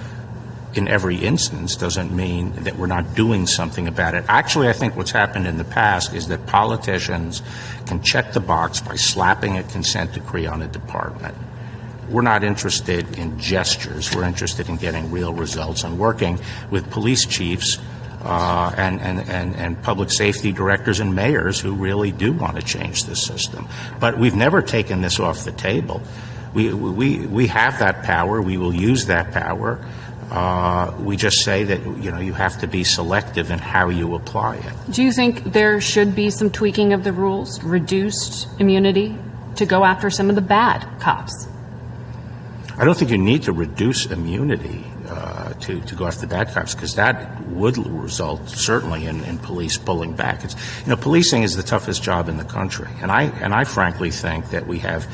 in 0.73 0.87
every 0.87 1.17
instance 1.17 1.75
doesn't 1.75 2.15
mean 2.15 2.51
that 2.63 2.77
we're 2.77 2.87
not 2.87 3.15
doing 3.15 3.45
something 3.45 3.87
about 3.87 4.15
it. 4.15 4.23
Actually, 4.27 4.69
I 4.69 4.73
think 4.73 4.95
what's 4.95 5.11
happened 5.11 5.47
in 5.47 5.57
the 5.57 5.65
past 5.65 6.13
is 6.13 6.27
that 6.27 6.45
politicians 6.47 7.41
can 7.85 8.01
check 8.01 8.33
the 8.33 8.39
box 8.39 8.79
by 8.79 8.95
slapping 8.95 9.57
a 9.57 9.63
consent 9.63 10.13
decree 10.13 10.45
on 10.45 10.61
a 10.61 10.67
department. 10.67 11.35
We're 12.11 12.21
not 12.21 12.43
interested 12.43 13.17
in 13.17 13.39
gestures. 13.39 14.13
We're 14.13 14.25
interested 14.25 14.67
in 14.67 14.75
getting 14.75 15.09
real 15.11 15.33
results 15.33 15.83
and 15.83 15.97
working 15.97 16.39
with 16.69 16.89
police 16.91 17.25
chiefs 17.25 17.77
uh, 18.23 18.73
and, 18.77 18.99
and, 19.01 19.19
and, 19.29 19.55
and 19.55 19.81
public 19.81 20.11
safety 20.11 20.51
directors 20.51 20.99
and 20.99 21.15
mayors 21.15 21.59
who 21.59 21.73
really 21.73 22.11
do 22.11 22.33
want 22.33 22.57
to 22.57 22.61
change 22.61 23.05
the 23.05 23.15
system. 23.15 23.67
But 23.99 24.17
we've 24.17 24.35
never 24.35 24.61
taken 24.61 25.01
this 25.01 25.19
off 25.19 25.45
the 25.45 25.51
table. 25.51 26.01
We, 26.53 26.73
we, 26.73 27.25
we 27.25 27.47
have 27.47 27.79
that 27.79 28.03
power. 28.03 28.41
We 28.41 28.57
will 28.57 28.75
use 28.75 29.05
that 29.05 29.31
power. 29.31 29.83
Uh, 30.29 30.93
we 30.99 31.17
just 31.17 31.43
say 31.43 31.65
that 31.65 31.81
you 32.01 32.09
know 32.09 32.19
you 32.19 32.31
have 32.31 32.57
to 32.61 32.67
be 32.67 32.85
selective 32.85 33.51
in 33.51 33.59
how 33.59 33.89
you 33.89 34.15
apply 34.15 34.55
it. 34.55 34.73
Do 34.91 35.03
you 35.03 35.11
think 35.11 35.43
there 35.43 35.81
should 35.81 36.15
be 36.15 36.29
some 36.29 36.49
tweaking 36.49 36.93
of 36.93 37.03
the 37.03 37.11
rules, 37.11 37.61
reduced 37.63 38.47
immunity 38.57 39.17
to 39.55 39.65
go 39.65 39.83
after 39.83 40.09
some 40.09 40.29
of 40.29 40.35
the 40.35 40.41
bad 40.41 40.87
cops? 41.01 41.47
I 42.77 42.85
don't 42.85 42.97
think 42.97 43.11
you 43.11 43.17
need 43.17 43.43
to 43.43 43.53
reduce 43.53 44.05
immunity 44.05 44.83
uh, 45.07 45.53
to, 45.53 45.81
to 45.81 45.95
go 45.95 46.07
after 46.07 46.21
the 46.21 46.27
bad 46.27 46.53
cops 46.53 46.73
because 46.73 46.95
that 46.95 47.41
would 47.47 47.77
result 47.77 48.49
certainly 48.49 49.05
in, 49.05 49.23
in 49.25 49.37
police 49.37 49.77
pulling 49.77 50.15
back. 50.15 50.43
It's, 50.43 50.55
you 50.81 50.89
know, 50.89 50.95
policing 50.95 51.43
is 51.43 51.55
the 51.55 51.63
toughest 51.63 52.01
job 52.01 52.29
in 52.29 52.37
the 52.37 52.45
country, 52.45 52.89
and 53.01 53.11
I 53.11 53.23
and 53.23 53.53
I 53.53 53.65
frankly 53.65 54.11
think 54.11 54.49
that 54.51 54.67
we 54.67 54.79
have 54.79 55.07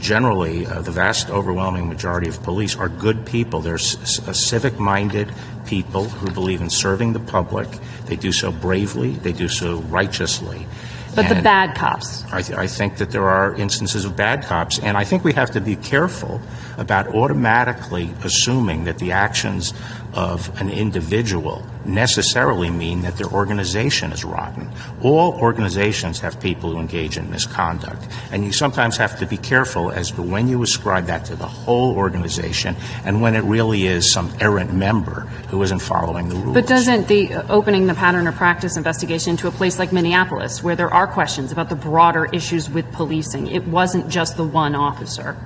generally, 0.00 0.66
uh, 0.66 0.80
the 0.80 0.90
vast 0.90 1.30
overwhelming 1.30 1.88
majority 1.88 2.28
of 2.28 2.42
police 2.42 2.74
are 2.76 2.88
good 2.88 3.26
people. 3.26 3.60
They're 3.60 3.78
c- 3.78 4.22
uh, 4.26 4.32
civic 4.32 4.78
minded 4.78 5.32
people 5.66 6.04
who 6.04 6.30
believe 6.32 6.60
in 6.60 6.70
serving 6.70 7.12
the 7.12 7.20
public. 7.20 7.68
They 8.06 8.16
do 8.16 8.32
so 8.32 8.50
bravely, 8.50 9.12
they 9.12 9.32
do 9.32 9.48
so 9.48 9.76
righteously. 9.82 10.66
But 11.14 11.26
and 11.26 11.38
the 11.38 11.42
bad 11.42 11.76
cops? 11.76 12.24
I, 12.32 12.42
th- 12.42 12.58
I, 12.58 12.66
think 12.66 12.98
that 12.98 13.10
there 13.10 13.28
are 13.28 13.54
instances 13.54 14.04
of 14.04 14.16
bad 14.16 14.44
cops, 14.44 14.78
and 14.78 14.96
I 14.96 15.04
think 15.04 15.24
we 15.24 15.32
have 15.32 15.50
to 15.52 15.60
be 15.60 15.76
careful 15.76 16.40
about 16.78 17.08
automatically 17.08 18.14
assuming 18.22 18.84
that 18.84 18.98
the 18.98 19.12
actions 19.12 19.74
of 20.14 20.60
an 20.60 20.70
individual 20.70 21.64
necessarily 21.84 22.70
mean 22.70 23.02
that 23.02 23.16
their 23.16 23.28
organization 23.28 24.12
is 24.12 24.24
rotten. 24.24 24.70
All 25.02 25.34
organizations 25.34 26.20
have 26.20 26.40
people 26.40 26.72
who 26.72 26.78
engage 26.78 27.16
in 27.16 27.30
misconduct, 27.30 28.06
and 28.32 28.44
you 28.44 28.52
sometimes 28.52 28.96
have 28.96 29.18
to 29.18 29.26
be 29.26 29.36
careful 29.36 29.90
as 29.90 30.10
to 30.12 30.22
when 30.22 30.48
you 30.48 30.62
ascribe 30.62 31.06
that 31.06 31.24
to 31.26 31.36
the 31.36 31.46
whole 31.46 31.96
organization 31.96 32.76
and 33.04 33.22
when 33.22 33.34
it 33.34 33.44
really 33.44 33.86
is 33.86 34.12
some 34.12 34.32
errant 34.40 34.74
member 34.74 35.20
who 35.48 35.62
isn't 35.62 35.80
following 35.80 36.28
the 36.28 36.34
rules. 36.34 36.54
But 36.54 36.66
doesn't 36.66 37.08
the 37.08 37.34
uh, 37.34 37.46
opening 37.48 37.86
the 37.86 37.94
pattern 37.94 38.26
or 38.26 38.32
practice 38.32 38.76
investigation 38.76 39.36
to 39.38 39.48
a 39.48 39.50
place 39.50 39.78
like 39.78 39.92
Minneapolis, 39.92 40.62
where 40.62 40.76
there 40.76 40.92
are 40.92 41.06
questions 41.06 41.52
about 41.52 41.68
the 41.68 41.76
broader 41.76 42.26
issues 42.26 42.68
with 42.68 42.90
policing, 42.92 43.46
it 43.48 43.66
wasn't 43.66 44.08
just 44.08 44.36
the 44.36 44.44
one 44.44 44.74
officer? 44.74 45.36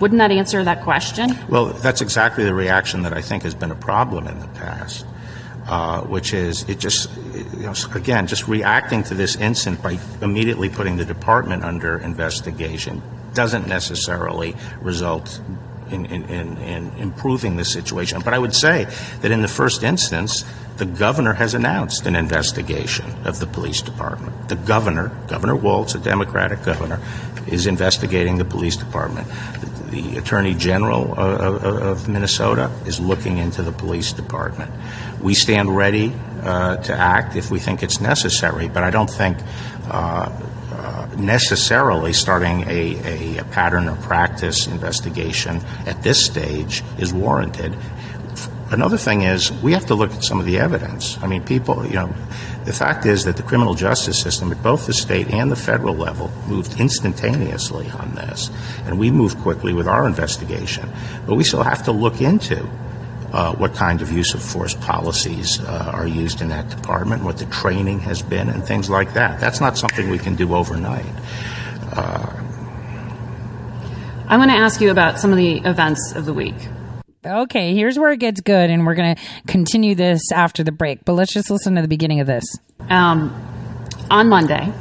Wouldn't 0.00 0.18
that 0.18 0.30
answer 0.30 0.64
that 0.64 0.82
question? 0.82 1.30
Well, 1.48 1.66
that's 1.66 2.00
exactly 2.00 2.44
the 2.44 2.54
reaction 2.54 3.02
that 3.02 3.12
I 3.12 3.22
think 3.22 3.42
has 3.42 3.54
been 3.54 3.70
a 3.70 3.76
problem 3.76 4.26
in 4.26 4.38
the 4.40 4.48
past. 4.48 5.06
Uh, 5.66 6.00
which 6.00 6.34
is 6.34 6.68
it 6.68 6.80
just 6.80 7.08
you 7.54 7.60
know, 7.60 7.74
again 7.94 8.26
just 8.26 8.48
reacting 8.48 9.04
to 9.04 9.14
this 9.14 9.36
incident 9.36 9.80
by 9.80 9.96
immediately 10.20 10.68
putting 10.68 10.96
the 10.96 11.04
department 11.04 11.62
under 11.62 11.98
investigation 11.98 13.00
doesn't 13.32 13.68
necessarily 13.68 14.56
result 14.80 15.40
in, 15.92 16.06
in, 16.06 16.24
in, 16.24 16.56
in, 16.58 16.90
improving 16.98 17.56
the 17.56 17.64
situation. 17.64 18.20
But 18.24 18.34
I 18.34 18.38
would 18.38 18.54
say 18.54 18.88
that 19.20 19.30
in 19.30 19.40
the 19.40 19.48
first 19.48 19.84
instance, 19.84 20.44
the 20.78 20.84
governor 20.84 21.34
has 21.34 21.54
announced 21.54 22.06
an 22.06 22.16
investigation 22.16 23.06
of 23.24 23.38
the 23.38 23.46
police 23.46 23.82
department. 23.82 24.48
The 24.48 24.56
governor, 24.56 25.12
Governor 25.28 25.54
Walz, 25.54 25.94
a 25.94 25.98
Democratic 25.98 26.64
governor, 26.64 27.00
is 27.46 27.66
investigating 27.66 28.38
the 28.38 28.44
police 28.44 28.76
department 28.76 29.28
the 29.92 30.16
Attorney 30.16 30.54
General 30.54 31.12
of, 31.12 31.64
of, 31.64 31.82
of, 31.82 32.08
Minnesota 32.08 32.70
is 32.86 32.98
looking 32.98 33.36
into 33.36 33.62
the 33.62 33.72
police 33.72 34.12
department. 34.12 34.72
We 35.20 35.34
stand 35.34 35.76
ready 35.76 36.12
uh, 36.42 36.76
to 36.76 36.94
act 36.94 37.36
if 37.36 37.50
we 37.50 37.58
think 37.60 37.82
it's 37.82 38.00
necessary, 38.00 38.68
but 38.68 38.82
I 38.82 38.90
don't 38.90 39.10
think 39.10 39.36
uh, 39.88 40.30
uh, 40.72 41.08
necessarily 41.18 42.14
starting 42.14 42.62
a, 42.62 43.36
a, 43.38 43.44
pattern 43.44 43.86
or 43.86 43.96
practice 43.96 44.66
investigation 44.66 45.60
at 45.86 46.02
this 46.02 46.24
stage 46.24 46.82
is 46.98 47.12
warranted. 47.12 47.76
Another 48.72 48.96
thing 48.96 49.20
is 49.20 49.52
we 49.62 49.74
have 49.74 49.84
to 49.86 49.94
look 49.94 50.12
at 50.12 50.24
some 50.24 50.40
of 50.40 50.46
the 50.46 50.58
evidence. 50.58 51.18
I 51.22 51.26
mean, 51.26 51.44
people, 51.44 51.84
you 51.84 51.92
know, 51.92 52.14
the 52.64 52.72
fact 52.72 53.04
is 53.04 53.24
that 53.24 53.36
the 53.36 53.42
criminal 53.42 53.74
justice 53.74 54.18
system 54.18 54.50
at 54.50 54.62
both 54.62 54.86
the 54.86 54.94
state 54.94 55.28
and 55.28 55.50
the 55.50 55.56
federal 55.56 55.94
level 55.94 56.30
moved 56.46 56.80
instantaneously 56.80 57.90
on 57.90 58.14
this, 58.14 58.50
and 58.86 58.98
we 58.98 59.10
moved 59.10 59.36
quickly 59.40 59.74
with 59.74 59.86
our 59.86 60.06
investigation. 60.06 60.88
But 61.26 61.34
we 61.34 61.44
still 61.44 61.62
have 61.62 61.82
to 61.84 61.92
look 61.92 62.22
into 62.22 62.66
uh, 63.32 63.54
what 63.56 63.74
kind 63.74 64.00
of 64.00 64.10
use 64.10 64.32
of 64.32 64.42
force 64.42 64.74
policies 64.74 65.60
uh, 65.60 65.90
are 65.92 66.06
used 66.06 66.40
in 66.40 66.48
that 66.48 66.70
department, 66.70 67.24
what 67.24 67.36
the 67.36 67.46
training 67.46 68.00
has 68.00 68.22
been, 68.22 68.48
and 68.48 68.64
things 68.64 68.88
like 68.88 69.12
that. 69.12 69.38
That's 69.38 69.60
not 69.60 69.76
something 69.76 70.08
we 70.08 70.18
can 70.18 70.34
do 70.34 70.54
overnight. 70.54 71.04
Uh, 71.92 72.42
I 74.28 74.38
want 74.38 74.50
to 74.50 74.56
ask 74.56 74.80
you 74.80 74.90
about 74.90 75.18
some 75.18 75.30
of 75.30 75.36
the 75.36 75.58
events 75.58 76.12
of 76.16 76.24
the 76.24 76.32
week. 76.32 76.56
Okay, 77.24 77.72
here's 77.74 77.98
where 77.98 78.10
it 78.10 78.18
gets 78.18 78.40
good, 78.40 78.68
and 78.68 78.84
we're 78.84 78.96
going 78.96 79.14
to 79.14 79.22
continue 79.46 79.94
this 79.94 80.32
after 80.32 80.64
the 80.64 80.72
break. 80.72 81.04
But 81.04 81.12
let's 81.12 81.32
just 81.32 81.50
listen 81.50 81.76
to 81.76 81.82
the 81.82 81.88
beginning 81.88 82.18
of 82.18 82.26
this. 82.26 82.44
Um, 82.90 83.32
on 84.10 84.28
Monday, 84.28 84.72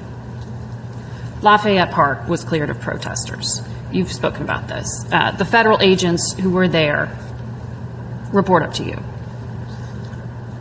Lafayette 1.43 1.91
Park 1.91 2.27
was 2.27 2.43
cleared 2.43 2.71
of 2.71 2.79
protesters. 2.81 3.61
You've 3.91 4.11
spoken 4.11 4.41
about 4.41 4.67
this. 4.67 4.87
Uh, 5.11 5.31
the 5.31 5.45
federal 5.45 5.79
agents 5.81 6.33
who 6.33 6.49
were 6.49 6.67
there 6.67 7.15
report 8.33 8.63
up 8.63 8.73
to 8.75 8.83
you. 8.83 8.97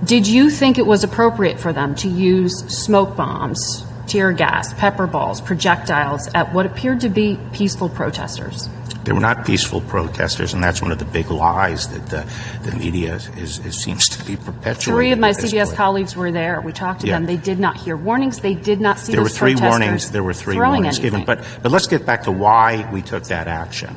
Did 0.05 0.27
you 0.27 0.51
think 0.51 0.77
it 0.77 0.87
was 0.87 1.03
appropriate 1.03 1.59
for 1.59 1.73
them 1.73 1.95
to 1.97 2.09
use 2.09 2.53
smoke 2.69 3.17
bombs, 3.17 3.85
tear 4.07 4.33
gas, 4.33 4.75
pepper 4.75 5.07
balls, 5.07 5.41
projectiles 5.41 6.29
at 6.35 6.53
what 6.53 6.67
appeared 6.67 7.01
to 7.01 7.09
be 7.09 7.39
peaceful 7.53 7.89
protesters? 7.89 8.69
They 9.11 9.15
were 9.15 9.21
not 9.21 9.45
peaceful 9.45 9.81
protesters, 9.81 10.55
and 10.55 10.63
that's 10.63 10.81
one 10.81 10.93
of 10.93 11.01
the 11.01 11.05
big 11.05 11.33
lies 11.33 11.89
that 11.89 12.07
the, 12.11 12.71
the 12.71 12.77
media 12.77 13.17
is, 13.17 13.59
is, 13.67 13.83
seems 13.83 14.07
to 14.07 14.25
be 14.25 14.37
perpetuating. 14.37 14.95
Three 14.95 15.11
of 15.11 15.19
my 15.19 15.33
CBS 15.33 15.65
point. 15.65 15.77
colleagues 15.77 16.15
were 16.15 16.31
there. 16.31 16.61
We 16.61 16.73
talked 16.73 17.01
to 17.01 17.09
yeah. 17.09 17.15
them. 17.15 17.27
They 17.27 17.37
did 17.37 17.59
not 17.59 17.77
hear 17.77 17.97
warnings. 17.97 18.39
They 18.39 18.55
did 18.55 18.81
not 18.81 19.01
see. 19.01 19.11
There 19.11 19.21
were 19.21 19.29
three 19.29 19.57
warnings. 19.57 20.13
There 20.13 20.23
were 20.23 20.33
three 20.33 20.55
warnings 20.55 21.01
anything. 21.01 21.25
given. 21.25 21.25
But 21.25 21.45
but 21.61 21.73
let's 21.73 21.89
get 21.89 22.07
back 22.07 22.23
to 22.23 22.31
why 22.31 22.89
we 22.93 23.03
took 23.03 23.25
that 23.25 23.49
action. 23.49 23.97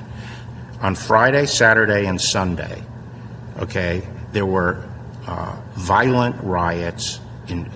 On 0.81 0.95
Friday, 0.95 1.45
Saturday, 1.45 2.07
and 2.07 2.19
Sunday, 2.19 2.81
okay, 3.59 4.01
there 4.31 4.47
were 4.47 4.83
uh, 5.27 5.55
violent 5.75 6.43
riots 6.43 7.19
in 7.49 7.69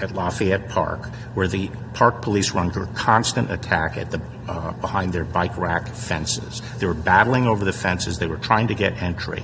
at 0.00 0.14
Lafayette 0.14 0.68
Park, 0.68 1.06
where 1.34 1.48
the 1.48 1.68
park 1.94 2.22
police 2.22 2.54
were 2.54 2.60
under 2.60 2.86
constant 2.94 3.50
attack 3.50 3.96
at 3.96 4.12
the 4.12 4.20
uh, 4.48 4.72
behind 4.72 5.12
their 5.12 5.24
bike 5.24 5.56
rack 5.56 5.88
fences. 5.88 6.62
They 6.78 6.86
were 6.86 6.94
battling 6.94 7.46
over 7.46 7.64
the 7.64 7.72
fences. 7.72 8.18
They 8.18 8.26
were 8.26 8.36
trying 8.36 8.68
to 8.68 8.74
get 8.74 9.02
entry. 9.02 9.42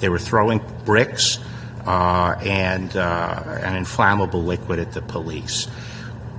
They 0.00 0.08
were 0.08 0.18
throwing 0.18 0.60
bricks 0.84 1.38
uh, 1.86 2.36
and 2.40 2.96
uh, 2.96 3.58
an 3.62 3.76
inflammable 3.76 4.42
liquid 4.42 4.78
at 4.78 4.92
the 4.92 5.02
police. 5.02 5.66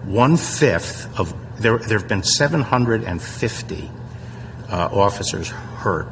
One 0.06 0.38
fifth 0.38 1.20
of 1.20 1.34
there, 1.62 1.78
there 1.78 2.00
have 2.00 2.08
been 2.08 2.24
750 2.24 3.92
uh, 4.70 4.90
officers 4.92 5.50
hurt 5.50 6.10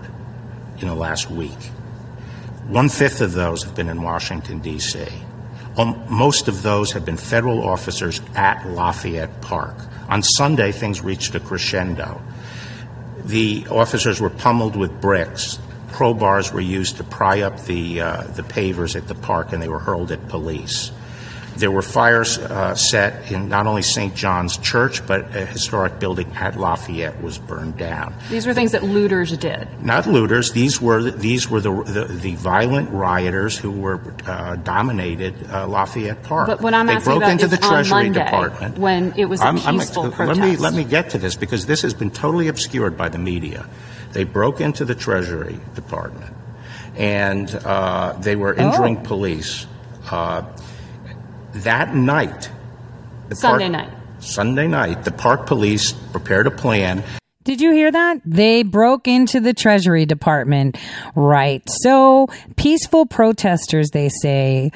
in 0.79 0.87
the 0.87 0.95
last 0.95 1.29
week. 1.29 1.57
One 2.67 2.89
fifth 2.89 3.21
of 3.21 3.33
those 3.33 3.63
have 3.63 3.75
been 3.75 3.89
in 3.89 4.01
Washington, 4.01 4.59
D.C. 4.59 5.05
Um, 5.77 6.03
most 6.09 6.47
of 6.47 6.61
those 6.61 6.91
have 6.91 7.05
been 7.05 7.17
federal 7.17 7.67
officers 7.67 8.21
at 8.35 8.65
Lafayette 8.67 9.41
Park. 9.41 9.75
On 10.11 10.21
Sunday, 10.21 10.73
things 10.73 11.01
reached 11.01 11.33
a 11.35 11.39
crescendo. 11.39 12.21
The 13.23 13.65
officers 13.71 14.19
were 14.19 14.29
pummeled 14.29 14.75
with 14.75 14.99
bricks. 14.99 15.57
Crowbars 15.91 16.51
were 16.51 16.59
used 16.59 16.97
to 16.97 17.05
pry 17.05 17.41
up 17.41 17.63
the, 17.63 18.01
uh, 18.01 18.23
the 18.23 18.43
pavers 18.43 18.97
at 18.97 19.07
the 19.07 19.15
park, 19.15 19.53
and 19.53 19.61
they 19.63 19.69
were 19.69 19.79
hurled 19.79 20.11
at 20.11 20.27
police. 20.27 20.91
There 21.57 21.71
were 21.71 21.81
fires 21.81 22.37
uh, 22.37 22.75
set 22.75 23.31
in 23.31 23.49
not 23.49 23.67
only 23.67 23.81
St. 23.81 24.15
John's 24.15 24.57
Church, 24.57 25.05
but 25.05 25.35
a 25.35 25.45
historic 25.45 25.99
building 25.99 26.31
at 26.35 26.57
Lafayette 26.57 27.21
was 27.21 27.37
burned 27.37 27.77
down. 27.77 28.13
These 28.29 28.47
were 28.47 28.53
things 28.53 28.71
that 28.71 28.83
looters 28.83 29.37
did. 29.37 29.67
Not 29.83 30.07
looters. 30.07 30.53
These 30.53 30.81
were 30.81 31.11
these 31.11 31.49
were 31.49 31.59
the 31.59 31.83
the, 31.83 32.05
the 32.05 32.35
violent 32.35 32.89
rioters 32.89 33.57
who 33.57 33.71
were 33.71 34.01
uh, 34.25 34.55
dominated 34.57 35.35
uh, 35.51 35.67
Lafayette 35.67 36.23
Park. 36.23 36.47
But 36.47 36.61
what 36.61 36.73
I'm 36.73 36.87
they 36.87 36.93
asking 36.93 37.11
broke 37.11 37.23
about 37.23 37.31
into 37.31 37.45
is 37.45 37.51
the 37.51 37.57
Treasury 37.57 38.03
Monday, 38.03 38.23
Department 38.23 38.77
when 38.77 39.13
it 39.17 39.25
was 39.25 39.41
a 39.41 39.45
I'm, 39.45 39.57
peaceful 39.57 40.03
I'm, 40.03 40.11
protest. 40.11 40.39
Let 40.39 40.49
me 40.49 40.57
let 40.57 40.73
me 40.73 40.83
get 40.83 41.09
to 41.11 41.17
this 41.17 41.35
because 41.35 41.65
this 41.65 41.81
has 41.81 41.93
been 41.93 42.11
totally 42.11 42.47
obscured 42.47 42.97
by 42.97 43.09
the 43.09 43.17
media. 43.17 43.67
They 44.13 44.23
broke 44.23 44.61
into 44.61 44.85
the 44.85 44.95
Treasury 44.95 45.59
Department, 45.75 46.35
and 46.95 47.53
uh, 47.53 48.13
they 48.13 48.35
were 48.35 48.53
injuring 48.53 48.97
oh. 48.97 49.03
police. 49.03 49.67
Uh, 50.09 50.43
that 51.53 51.93
night, 51.95 52.49
Sunday 53.33 53.69
park, 53.69 53.71
night. 53.71 53.89
Sunday 54.19 54.67
night, 54.67 55.03
the 55.03 55.11
park 55.11 55.45
police 55.45 55.91
prepared 55.91 56.47
a 56.47 56.51
plan. 56.51 57.03
Did 57.43 57.59
you 57.59 57.71
hear 57.71 57.91
that? 57.91 58.21
They 58.23 58.61
broke 58.61 59.07
into 59.07 59.39
the 59.39 59.53
Treasury 59.53 60.05
Department. 60.05 60.77
Right. 61.15 61.63
So, 61.67 62.27
peaceful 62.55 63.07
protesters, 63.07 63.89
they 63.89 64.09
say. 64.09 64.71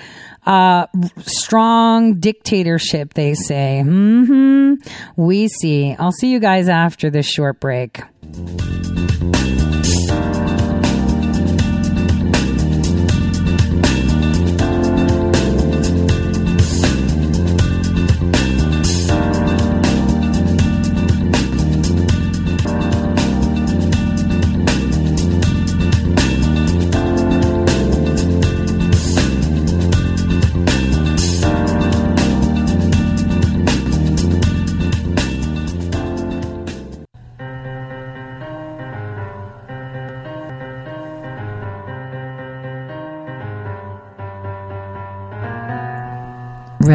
Uh, 0.47 0.88
strong 1.19 2.15
dictatorship, 2.19 3.13
they 3.13 3.36
say. 3.36 3.82
hmm 3.82 4.76
We 5.15 5.47
see. 5.47 5.95
I'll 5.99 6.11
see 6.11 6.32
you 6.32 6.39
guys 6.39 6.67
after 6.67 7.11
this 7.11 7.28
short 7.28 7.59
break. 7.59 8.01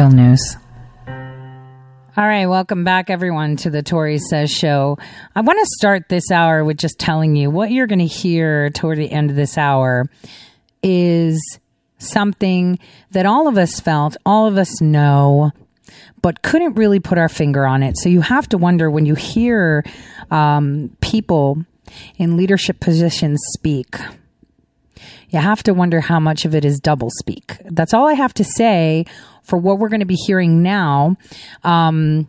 Real 0.01 0.09
news. 0.09 0.57
All 1.07 2.25
right, 2.25 2.47
welcome 2.47 2.83
back, 2.83 3.11
everyone, 3.11 3.55
to 3.57 3.69
the 3.69 3.83
Tori 3.83 4.17
Says 4.17 4.49
Show. 4.49 4.97
I 5.35 5.41
want 5.41 5.59
to 5.59 5.65
start 5.77 6.09
this 6.09 6.31
hour 6.31 6.65
with 6.65 6.77
just 6.77 6.97
telling 6.97 7.35
you 7.35 7.51
what 7.51 7.69
you're 7.69 7.85
going 7.85 7.99
to 7.99 8.07
hear 8.07 8.71
toward 8.71 8.97
the 8.97 9.11
end 9.11 9.29
of 9.29 9.35
this 9.35 9.59
hour 9.59 10.09
is 10.81 11.39
something 11.99 12.79
that 13.11 13.27
all 13.27 13.47
of 13.47 13.59
us 13.59 13.79
felt, 13.79 14.17
all 14.25 14.47
of 14.47 14.57
us 14.57 14.81
know, 14.81 15.51
but 16.23 16.41
couldn't 16.41 16.73
really 16.73 16.99
put 16.99 17.19
our 17.19 17.29
finger 17.29 17.67
on 17.67 17.83
it. 17.83 17.95
So 17.95 18.09
you 18.09 18.21
have 18.21 18.49
to 18.49 18.57
wonder 18.57 18.89
when 18.89 19.05
you 19.05 19.13
hear 19.13 19.83
um, 20.31 20.97
people 21.01 21.63
in 22.17 22.37
leadership 22.37 22.79
positions 22.79 23.39
speak 23.53 23.97
you 25.31 25.39
have 25.39 25.63
to 25.63 25.73
wonder 25.73 26.01
how 26.01 26.19
much 26.19 26.45
of 26.45 26.53
it 26.53 26.65
is 26.65 26.79
double 26.79 27.09
speak. 27.09 27.57
That's 27.65 27.93
all 27.93 28.07
I 28.07 28.13
have 28.13 28.33
to 28.35 28.43
say 28.43 29.05
for 29.43 29.57
what 29.57 29.79
we're 29.79 29.89
going 29.89 30.01
to 30.01 30.05
be 30.05 30.15
hearing 30.15 30.61
now. 30.61 31.15
Um, 31.63 32.27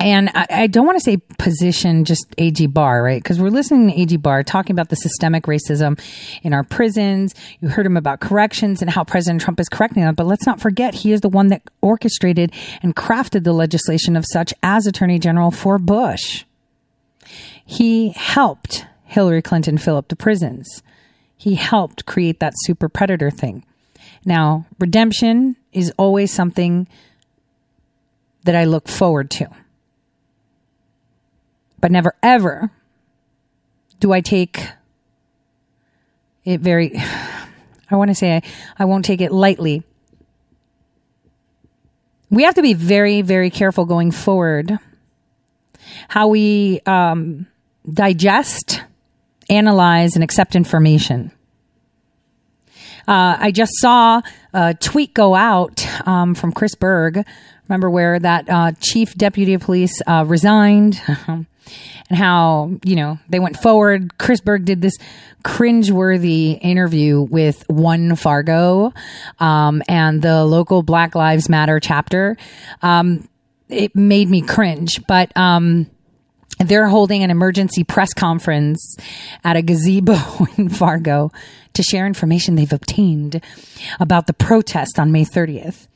and 0.00 0.30
I, 0.34 0.46
I, 0.50 0.66
don't 0.66 0.86
want 0.86 0.98
to 0.98 1.04
say 1.04 1.18
position 1.38 2.04
just 2.04 2.26
AG 2.38 2.66
Barr, 2.68 3.02
right? 3.02 3.22
Because 3.22 3.38
we're 3.38 3.50
listening 3.50 3.90
to 3.90 4.00
AG 4.00 4.16
Barr 4.16 4.42
talking 4.42 4.74
about 4.74 4.88
the 4.88 4.96
systemic 4.96 5.44
racism 5.44 6.00
in 6.42 6.52
our 6.52 6.64
prisons. 6.64 7.34
You 7.60 7.68
heard 7.68 7.86
him 7.86 7.96
about 7.96 8.20
corrections 8.20 8.82
and 8.82 8.90
how 8.90 9.04
President 9.04 9.42
Trump 9.42 9.60
is 9.60 9.68
correcting 9.68 10.02
them. 10.02 10.14
But 10.14 10.26
let's 10.26 10.46
not 10.46 10.60
forget, 10.60 10.94
he 10.94 11.12
is 11.12 11.20
the 11.20 11.28
one 11.28 11.48
that 11.48 11.62
orchestrated 11.82 12.52
and 12.82 12.96
crafted 12.96 13.44
the 13.44 13.52
legislation 13.52 14.16
of 14.16 14.24
such 14.26 14.52
as 14.62 14.86
Attorney 14.86 15.18
General 15.18 15.50
for 15.50 15.78
Bush. 15.78 16.44
He 17.64 18.10
helped 18.10 18.86
Hillary 19.04 19.42
Clinton 19.42 19.78
fill 19.78 19.96
up 19.96 20.08
the 20.08 20.16
prisons 20.16 20.82
he 21.42 21.56
helped 21.56 22.06
create 22.06 22.38
that 22.38 22.52
super 22.56 22.88
predator 22.88 23.28
thing. 23.28 23.64
Now, 24.24 24.66
redemption 24.78 25.56
is 25.72 25.92
always 25.96 26.32
something 26.32 26.86
that 28.44 28.54
I 28.54 28.62
look 28.62 28.86
forward 28.86 29.28
to. 29.32 29.48
But 31.80 31.90
never 31.90 32.14
ever 32.22 32.70
do 33.98 34.12
I 34.12 34.20
take 34.20 34.68
it 36.44 36.60
very, 36.60 36.92
I 37.90 37.96
want 37.96 38.10
to 38.10 38.14
say 38.14 38.36
I, 38.36 38.42
I 38.78 38.84
won't 38.84 39.04
take 39.04 39.20
it 39.20 39.32
lightly. 39.32 39.82
We 42.30 42.44
have 42.44 42.54
to 42.54 42.62
be 42.62 42.74
very, 42.74 43.20
very 43.20 43.50
careful 43.50 43.84
going 43.84 44.12
forward 44.12 44.78
how 46.06 46.28
we 46.28 46.80
um, 46.86 47.48
digest, 47.92 48.84
analyze, 49.48 50.14
and 50.14 50.24
accept 50.24 50.54
information. 50.54 51.32
Uh, 53.08 53.36
I 53.38 53.50
just 53.50 53.72
saw 53.76 54.22
a 54.54 54.74
tweet 54.74 55.14
go 55.14 55.34
out 55.34 55.86
um, 56.06 56.34
from 56.34 56.52
Chris 56.52 56.74
Berg. 56.74 57.26
Remember 57.68 57.90
where 57.90 58.18
that 58.18 58.48
uh, 58.48 58.72
chief 58.80 59.14
deputy 59.14 59.54
of 59.54 59.62
police 59.62 60.00
uh, 60.06 60.24
resigned, 60.26 61.00
and 61.26 61.46
how 62.10 62.72
you 62.84 62.96
know 62.96 63.18
they 63.28 63.40
went 63.40 63.56
forward. 63.56 64.18
Chris 64.18 64.40
Berg 64.40 64.64
did 64.64 64.82
this 64.82 64.96
cringeworthy 65.44 66.58
interview 66.60 67.20
with 67.20 67.64
One 67.68 68.14
Fargo 68.14 68.92
um, 69.40 69.82
and 69.88 70.22
the 70.22 70.44
local 70.44 70.82
Black 70.82 71.14
Lives 71.14 71.48
Matter 71.48 71.80
chapter. 71.80 72.36
Um, 72.82 73.28
it 73.68 73.96
made 73.96 74.28
me 74.28 74.42
cringe, 74.42 75.00
but 75.08 75.34
um, 75.36 75.90
they're 76.58 76.88
holding 76.88 77.22
an 77.22 77.30
emergency 77.30 77.84
press 77.84 78.12
conference 78.12 78.96
at 79.44 79.56
a 79.56 79.62
gazebo 79.62 80.16
in 80.56 80.68
Fargo 80.68 81.30
to 81.74 81.82
share 81.82 82.06
information 82.06 82.54
they've 82.54 82.72
obtained 82.72 83.40
about 83.98 84.26
the 84.26 84.32
protest 84.32 84.98
on 84.98 85.12
May 85.12 85.24
30th. 85.24 85.86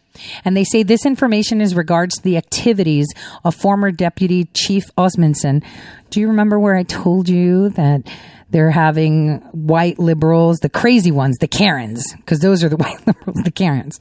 And 0.45 0.57
they 0.57 0.65
say 0.65 0.83
this 0.83 1.05
information 1.05 1.61
is 1.61 1.75
regards 1.75 2.17
to 2.17 2.23
the 2.23 2.37
activities 2.37 3.07
of 3.45 3.55
former 3.55 3.91
Deputy 3.91 4.45
Chief 4.55 4.85
Osmundson. 4.97 5.63
Do 6.11 6.21
you 6.21 6.29
remember 6.29 6.59
where 6.59 6.75
I 6.75 6.85
told 6.85 7.29
you 7.29 7.69
that 7.71 8.03
they're 8.51 8.71
having 8.71 9.39
white 9.53 9.99
liberals, 9.99 10.59
the 10.59 10.69
crazy 10.69 11.11
ones, 11.11 11.37
the 11.39 11.49
Karens, 11.49 12.15
because 12.17 12.41
those 12.41 12.63
are 12.65 12.69
the 12.69 12.77
white 12.79 13.07
liberals, 13.07 13.43
the 13.45 13.51
Karens, 13.51 13.99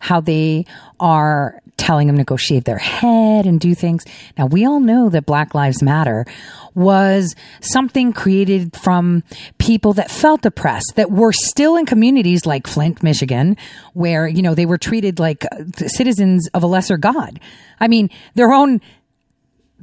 how 0.00 0.20
they 0.20 0.66
are 0.98 1.60
telling 1.76 2.06
them 2.06 2.16
to 2.16 2.24
go 2.24 2.36
shave 2.36 2.64
their 2.64 2.78
head 2.78 3.46
and 3.46 3.60
do 3.60 3.74
things. 3.74 4.04
Now, 4.38 4.46
we 4.46 4.64
all 4.64 4.80
know 4.80 5.08
that 5.10 5.26
Black 5.26 5.54
Lives 5.54 5.82
Matter 5.82 6.26
was 6.74 7.34
something 7.60 8.12
created 8.12 8.76
from 8.76 9.22
people 9.58 9.92
that 9.94 10.10
felt 10.10 10.44
oppressed, 10.44 10.94
that 10.96 11.10
were 11.10 11.32
still 11.32 11.76
in 11.76 11.86
communities 11.86 12.46
like 12.46 12.66
Flint, 12.66 13.02
Michigan, 13.02 13.56
where, 13.94 14.26
you 14.26 14.42
know, 14.42 14.54
they 14.54 14.66
were 14.66 14.78
treated 14.78 15.18
like 15.18 15.44
uh, 15.44 15.64
citizens 15.86 16.48
of 16.54 16.62
a 16.62 16.66
lesser 16.66 16.96
God. 16.96 17.40
I 17.80 17.88
mean, 17.88 18.10
their 18.34 18.52
own, 18.52 18.80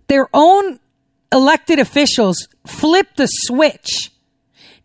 their 0.08 0.28
own 0.34 0.80
elected 1.32 1.80
officials 1.80 2.48
flipped 2.66 3.18
the 3.18 3.28
switch 3.28 4.12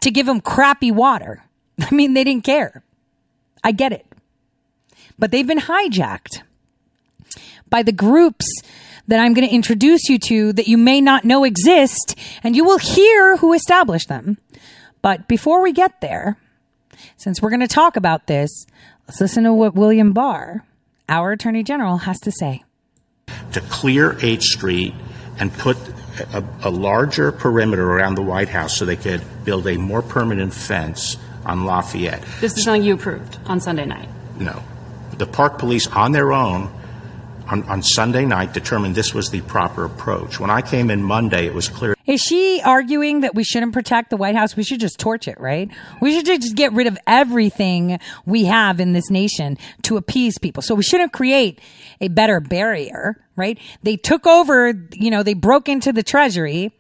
to 0.01 0.11
give 0.11 0.27
them 0.27 0.41
crappy 0.41 0.91
water. 0.91 1.45
I 1.81 1.95
mean, 1.95 2.15
they 2.15 2.25
didn't 2.25 2.45
care. 2.45 2.83
I 3.65 3.73
get 3.73 3.93
it. 3.93 4.07
But 5.19 5.31
they've 5.31 5.47
been 5.47 5.59
hijacked 5.59 6.43
by 7.71 7.83
the 7.83 7.93
groups 7.93 8.47
that 9.07 9.21
I'm 9.21 9.33
going 9.33 9.49
to 9.49 9.55
introduce 9.55 10.09
you 10.09 10.19
to 10.19 10.53
that 10.53 10.69
you 10.69 10.77
may 10.77 11.01
not 11.01 11.25
know 11.25 11.45
exist, 11.45 12.15
and 12.43 12.55
you 12.55 12.65
will 12.65 12.79
hear 12.79 13.39
who 13.39 13.53
established 13.55 14.09
them. 14.09 14.39
But 15.01 15.29
before 15.29 15.63
we 15.63 15.73
get 15.73 16.01
there, 16.01 16.37
since 17.17 17.41
we're 17.41 17.51
going 17.51 17.61
to 17.61 17.69
talk 17.69 17.97
about 17.97 18.27
this, 18.27 18.67
let's 19.07 19.21
listen 19.21 19.45
to 19.45 19.53
what 19.53 19.75
William 19.75 20.13
Barr, 20.13 20.65
our 21.09 21.33
Attorney 21.33 21.63
General, 21.63 21.99
has 21.99 22.19
to 22.21 22.31
say. 22.31 22.65
To 23.53 23.61
clear 23.63 24.19
H 24.21 24.43
Street 24.45 24.95
and 25.39 25.53
put 25.53 25.77
a, 26.33 26.45
a 26.65 26.71
larger 26.71 27.33
perimeter 27.33 27.93
around 27.93 28.17
the 28.17 28.23
White 28.23 28.49
House 28.49 28.77
so 28.77 28.85
they 28.85 28.97
could 28.97 29.23
build 29.45 29.67
a 29.67 29.77
more 29.77 30.03
permanent 30.03 30.53
fence 30.53 31.17
on 31.47 31.65
Lafayette. 31.65 32.23
This 32.41 32.57
is 32.59 32.65
something 32.65 32.83
you 32.83 32.95
approved 32.95 33.39
on 33.47 33.61
Sunday 33.61 33.87
night. 33.87 34.09
No. 34.39 34.63
The 35.17 35.27
park 35.27 35.59
police, 35.59 35.87
on 35.89 36.13
their 36.13 36.33
own, 36.33 36.71
on, 37.49 37.63
on 37.65 37.83
Sunday 37.83 38.25
night 38.25 38.53
determined 38.53 38.95
this 38.95 39.15
was 39.15 39.31
the 39.31 39.41
proper 39.43 39.85
approach. 39.85 40.39
When 40.39 40.51
I 40.51 40.61
came 40.61 40.91
in 40.91 41.03
Monday, 41.03 41.47
it 41.47 41.55
was 41.55 41.69
clear. 41.69 41.95
Is 42.07 42.21
she 42.23 42.63
arguing 42.65 43.21
that 43.21 43.35
we 43.35 43.45
shouldn't 43.45 43.73
protect 43.73 44.11
the 44.11 44.17
White 44.17 44.35
House? 44.35 44.57
We 44.57 44.63
should 44.63 44.81
just 44.81 44.99
torch 44.99 45.29
it, 45.29 45.39
right? 45.41 45.71
We 46.01 46.15
should 46.15 46.25
just 46.25 46.57
get 46.57 46.73
rid 46.73 46.87
of 46.87 46.99
everything 47.07 47.99
we 48.25 48.45
have 48.45 48.81
in 48.81 48.93
this 48.93 49.11
nation 49.11 49.59
to 49.83 49.97
appease 49.97 50.39
people. 50.39 50.63
So 50.63 50.75
we 50.75 50.83
shouldn't 50.83 51.13
create 51.13 51.61
a 52.01 52.09
better 52.09 52.41
barrier, 52.41 53.23
right? 53.37 53.59
They 53.83 53.97
took 53.97 54.27
over, 54.27 54.73
you 54.93 55.11
know, 55.11 55.23
they 55.23 55.35
broke 55.35 55.69
into 55.69 55.93
the 55.93 56.03
treasury 56.03 56.73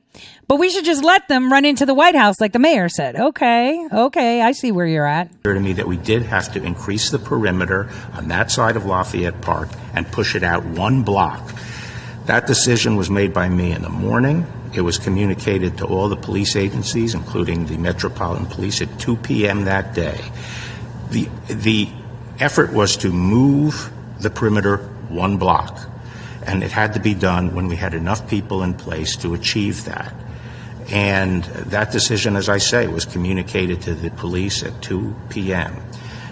but 0.46 0.56
we 0.56 0.70
should 0.70 0.84
just 0.84 1.04
let 1.04 1.28
them 1.28 1.52
run 1.52 1.64
into 1.64 1.84
the 1.84 1.94
White 1.94 2.14
House 2.14 2.40
like 2.40 2.52
the 2.52 2.58
mayor 2.58 2.88
said. 2.88 3.16
Okay, 3.16 3.86
okay, 3.92 4.40
I 4.40 4.52
see 4.52 4.72
where 4.72 4.86
you're 4.86 5.06
at. 5.06 5.30
Clear 5.42 5.54
to 5.54 5.60
me 5.60 5.74
that 5.74 5.86
we 5.86 5.96
did 5.96 6.22
have 6.22 6.52
to 6.54 6.62
increase 6.62 7.10
the 7.10 7.18
perimeter 7.18 7.90
on 8.14 8.28
that 8.28 8.50
side 8.50 8.76
of 8.76 8.86
Lafayette 8.86 9.40
Park 9.42 9.68
and 9.94 10.10
push 10.10 10.34
it 10.34 10.42
out 10.42 10.64
one 10.64 11.02
block. 11.02 11.54
That 12.26 12.46
decision 12.46 12.96
was 12.96 13.10
made 13.10 13.32
by 13.32 13.48
me 13.48 13.72
in 13.72 13.82
the 13.82 13.88
morning. 13.88 14.46
It 14.74 14.82
was 14.82 14.98
communicated 14.98 15.78
to 15.78 15.86
all 15.86 16.08
the 16.08 16.16
police 16.16 16.56
agencies, 16.56 17.14
including 17.14 17.66
the 17.66 17.78
Metropolitan 17.78 18.46
Police, 18.46 18.82
at 18.82 18.98
2 18.98 19.16
p.m. 19.16 19.64
that 19.64 19.94
day. 19.94 20.20
The, 21.10 21.28
the 21.46 21.88
effort 22.38 22.72
was 22.72 22.98
to 22.98 23.10
move 23.10 23.90
the 24.20 24.30
perimeter 24.30 24.76
one 25.08 25.38
block 25.38 25.78
and 26.48 26.64
it 26.64 26.72
had 26.72 26.94
to 26.94 27.00
be 27.00 27.14
done 27.14 27.54
when 27.54 27.68
we 27.68 27.76
had 27.76 27.92
enough 27.92 28.28
people 28.28 28.62
in 28.62 28.72
place 28.72 29.16
to 29.16 29.34
achieve 29.34 29.84
that. 29.84 30.14
And 30.90 31.44
that 31.44 31.92
decision, 31.92 32.36
as 32.36 32.48
I 32.48 32.56
say, 32.56 32.86
was 32.86 33.04
communicated 33.04 33.82
to 33.82 33.94
the 33.94 34.10
police 34.10 34.62
at 34.62 34.80
2 34.80 35.14
p.m. 35.28 35.76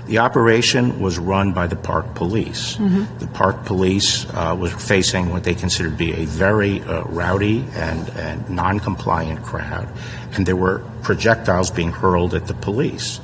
The 0.06 0.18
operation 0.18 1.00
was 1.00 1.18
run 1.18 1.52
by 1.52 1.66
the 1.66 1.76
park 1.76 2.14
police. 2.14 2.76
Mm-hmm. 2.76 3.18
The 3.18 3.26
park 3.26 3.66
police 3.66 4.24
uh, 4.30 4.56
was 4.58 4.72
facing 4.72 5.30
what 5.30 5.44
they 5.44 5.54
considered 5.54 5.90
to 5.90 5.96
be 5.96 6.14
a 6.14 6.24
very 6.24 6.80
uh, 6.80 7.02
rowdy 7.04 7.66
and, 7.74 8.08
and 8.10 8.48
non 8.48 8.80
compliant 8.80 9.42
crowd, 9.42 9.86
and 10.32 10.46
there 10.46 10.56
were 10.56 10.78
projectiles 11.02 11.70
being 11.70 11.92
hurled 11.92 12.32
at 12.32 12.46
the 12.46 12.54
police. 12.54 13.20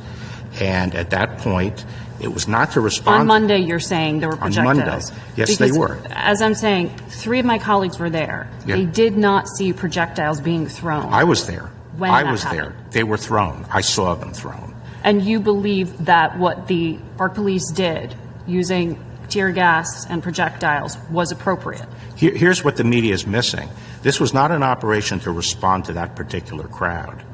And 0.61 0.95
at 0.95 1.11
that 1.11 1.39
point, 1.39 1.87
it 2.23 2.33
was 2.33 2.47
not 2.47 2.73
to 2.73 2.81
respond. 2.81 3.23
On 3.23 3.27
Monday, 3.27 3.59
you're 3.59 3.81
saying 3.81 4.21
there 4.21 4.29
were 4.29 4.37
projectiles. 4.37 4.79
On 4.79 4.87
Monday, 4.87 5.07
yes, 5.37 5.57
they 5.59 5.73
were. 5.73 5.99
As 6.11 6.41
I'm 6.41 6.55
saying, 6.55 6.91
three 7.09 7.41
of 7.41 7.45
my 7.45 7.59
colleagues 7.59 7.99
were 7.99 8.11
there. 8.11 8.49
Yeah. 8.65 8.77
They 8.77 8.85
did 8.85 9.17
not 9.17 9.49
see 9.49 9.73
projectiles 9.73 10.41
being 10.41 10.69
thrown. 10.69 11.13
I 11.13 11.25
was 11.25 11.47
there. 11.47 11.71
When 11.97 12.11
I 12.11 12.31
was 12.31 12.43
happened. 12.43 12.61
there. 12.61 12.77
They 12.91 13.03
were 13.03 13.19
thrown. 13.19 13.67
I 13.71 13.81
saw 13.81 14.15
them 14.15 14.33
thrown. 14.33 14.75
And 15.05 15.23
you 15.23 15.41
believe 15.41 16.05
that 16.05 16.39
what 16.39 16.69
the 16.69 16.99
park 17.17 17.35
police 17.35 17.71
did 17.73 18.15
using 18.47 19.05
tear 19.29 19.51
gas 19.51 20.07
and 20.07 20.23
projectiles 20.23 20.97
was 21.11 21.33
appropriate? 21.33 21.87
Here, 22.17 22.35
here's 22.35 22.63
what 22.63 22.77
the 22.77 22.85
media 22.85 23.15
is 23.15 23.27
missing. 23.27 23.69
This 24.03 24.21
was 24.21 24.33
not 24.33 24.53
an 24.53 24.63
operation 24.63 25.19
to 25.21 25.33
respond 25.33 25.87
to 25.87 25.95
that 25.95 26.15
particular 26.15 26.69
crowd. 26.69 27.25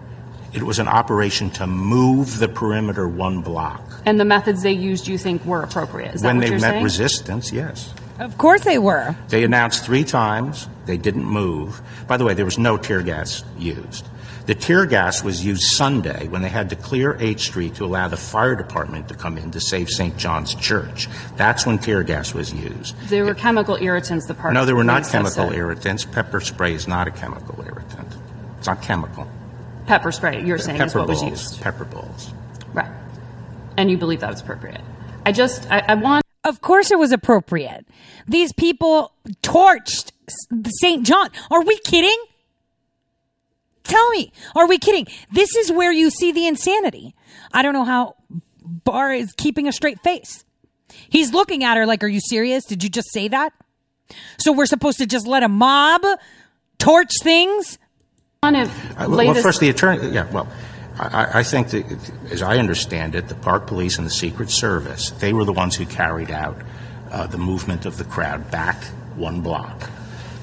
It 0.53 0.62
was 0.62 0.78
an 0.78 0.88
operation 0.88 1.51
to 1.51 1.66
move 1.66 2.38
the 2.38 2.49
perimeter 2.49 3.07
one 3.07 3.42
block. 3.42 3.82
And 4.07 4.18
the 4.18 4.24
methods 4.24 4.62
they 4.62 4.72
used, 4.72 5.07
you 5.07 5.18
think, 5.18 5.44
were 5.44 5.62
appropriate? 5.62 6.14
Is 6.14 6.22
when 6.22 6.38
they 6.38 6.51
met 6.51 6.61
saying? 6.61 6.84
resistance, 6.84 7.53
yes. 7.53 7.92
Of 8.18 8.36
course 8.38 8.64
they 8.64 8.78
were. 8.78 9.14
They 9.28 9.44
announced 9.44 9.84
three 9.84 10.05
times 10.05 10.68
they 10.86 10.96
didn't 10.96 11.24
move. 11.24 11.80
By 12.07 12.16
the 12.16 12.24
way, 12.24 12.34
there 12.34 12.44
was 12.44 12.59
no 12.59 12.76
tear 12.76 13.03
gas 13.03 13.44
used. 13.59 14.09
The 14.46 14.55
tear 14.55 14.86
gas 14.86 15.22
was 15.22 15.44
used 15.44 15.62
Sunday 15.64 16.26
when 16.28 16.40
they 16.40 16.49
had 16.49 16.70
to 16.70 16.76
clear 16.76 17.18
H 17.20 17.42
Street 17.42 17.74
to 17.74 17.84
allow 17.84 18.09
the 18.09 18.16
fire 18.16 18.57
department 18.57 19.09
to 19.09 19.14
come 19.14 19.36
in 19.36 19.51
to 19.51 19.61
save 19.61 19.90
St. 19.90 20.16
John's 20.16 20.55
Church. 20.55 21.07
That's 21.36 21.66
when 21.66 21.78
tear 21.78 22.03
gas 22.03 22.32
was 22.32 22.53
used. 22.53 22.99
There 23.11 23.26
were 23.26 23.32
it, 23.32 23.36
chemical 23.36 23.76
irritants, 23.76 24.24
the 24.24 24.32
park. 24.32 24.55
No, 24.55 24.64
there 24.64 24.74
were 24.74 24.84
not 24.84 25.07
chemical 25.07 25.53
irritants. 25.53 26.07
Pepper 26.07 26.40
spray 26.40 26.72
is 26.72 26.88
not 26.88 27.07
a 27.07 27.11
chemical 27.11 27.62
irritant. 27.62 28.09
It's 28.57 28.66
not 28.66 28.80
chemical. 28.80 29.28
Pepper 29.89 30.12
spray, 30.12 30.45
you're 30.45 30.59
saying, 30.59 30.76
pepper 30.76 30.86
is 30.86 30.95
what 30.95 31.07
balls, 31.07 31.22
was 31.22 31.30
used. 31.30 31.61
Pepper 31.62 31.86
balls. 31.86 32.30
Right. 32.74 32.91
And 33.78 33.91
you 33.91 33.97
believe 33.97 34.20
that 34.20 34.30
was 34.30 34.43
appropriate. 34.43 34.82
I 35.24 35.32
just, 35.32 35.66
I, 35.70 35.78
I 35.78 35.95
want. 35.95 36.22
Of 36.45 36.61
course 36.61 36.91
it 36.91 36.99
was 36.99 37.11
appropriate. 37.11 37.86
These 38.26 38.53
people 38.53 39.12
torched 39.43 40.12
St. 40.80 41.07
John. 41.07 41.30
Are 41.51 41.64
we 41.64 41.78
kidding? 41.78 42.22
Tell 43.82 44.11
me, 44.11 44.30
are 44.55 44.68
we 44.68 44.78
kidding? 44.78 45.07
This 45.32 45.57
is 45.57 45.72
where 45.72 45.91
you 45.91 46.11
see 46.11 46.32
the 46.32 46.47
insanity. 46.47 47.14
I 47.53 47.62
don't 47.62 47.72
know 47.72 47.84
how 47.84 48.16
Barr 48.62 49.14
is 49.14 49.32
keeping 49.32 49.66
a 49.66 49.72
straight 49.72 50.03
face. 50.03 50.45
He's 51.09 51.32
looking 51.32 51.64
at 51.64 51.78
her 51.78 51.86
like, 51.86 52.05
Are 52.05 52.09
you 52.09 52.20
serious? 52.20 52.66
Did 52.66 52.82
you 52.82 52.91
just 52.91 53.11
say 53.11 53.28
that? 53.28 53.55
So 54.39 54.53
we're 54.53 54.66
supposed 54.66 54.99
to 54.99 55.07
just 55.07 55.26
let 55.26 55.43
a 55.43 55.49
mob 55.49 56.03
torch 56.78 57.12
things? 57.22 57.78
Uh, 58.41 58.68
well, 59.09 59.34
first, 59.34 59.59
the 59.59 59.68
attorney, 59.68 60.11
yeah, 60.11 60.30
well, 60.30 60.47
I, 60.97 61.41
I, 61.41 61.43
think 61.43 61.70
that, 61.70 61.84
as 62.30 62.41
I 62.41 62.59
understand 62.59 63.16
it, 63.16 63.26
the 63.26 63.34
Park 63.34 63.66
Police 63.66 63.99
and 63.99 64.07
the 64.07 64.12
Secret 64.12 64.49
Service, 64.49 65.11
they 65.11 65.32
were 65.32 65.45
the 65.45 65.53
ones 65.53 65.74
who 65.74 65.84
carried 65.84 66.30
out 66.30 66.57
uh, 67.11 67.26
the 67.26 67.36
movement 67.36 67.84
of 67.84 67.99
the 67.99 68.05
crowd 68.05 68.49
back 68.49 68.80
one 69.16 69.41
block. 69.41 69.91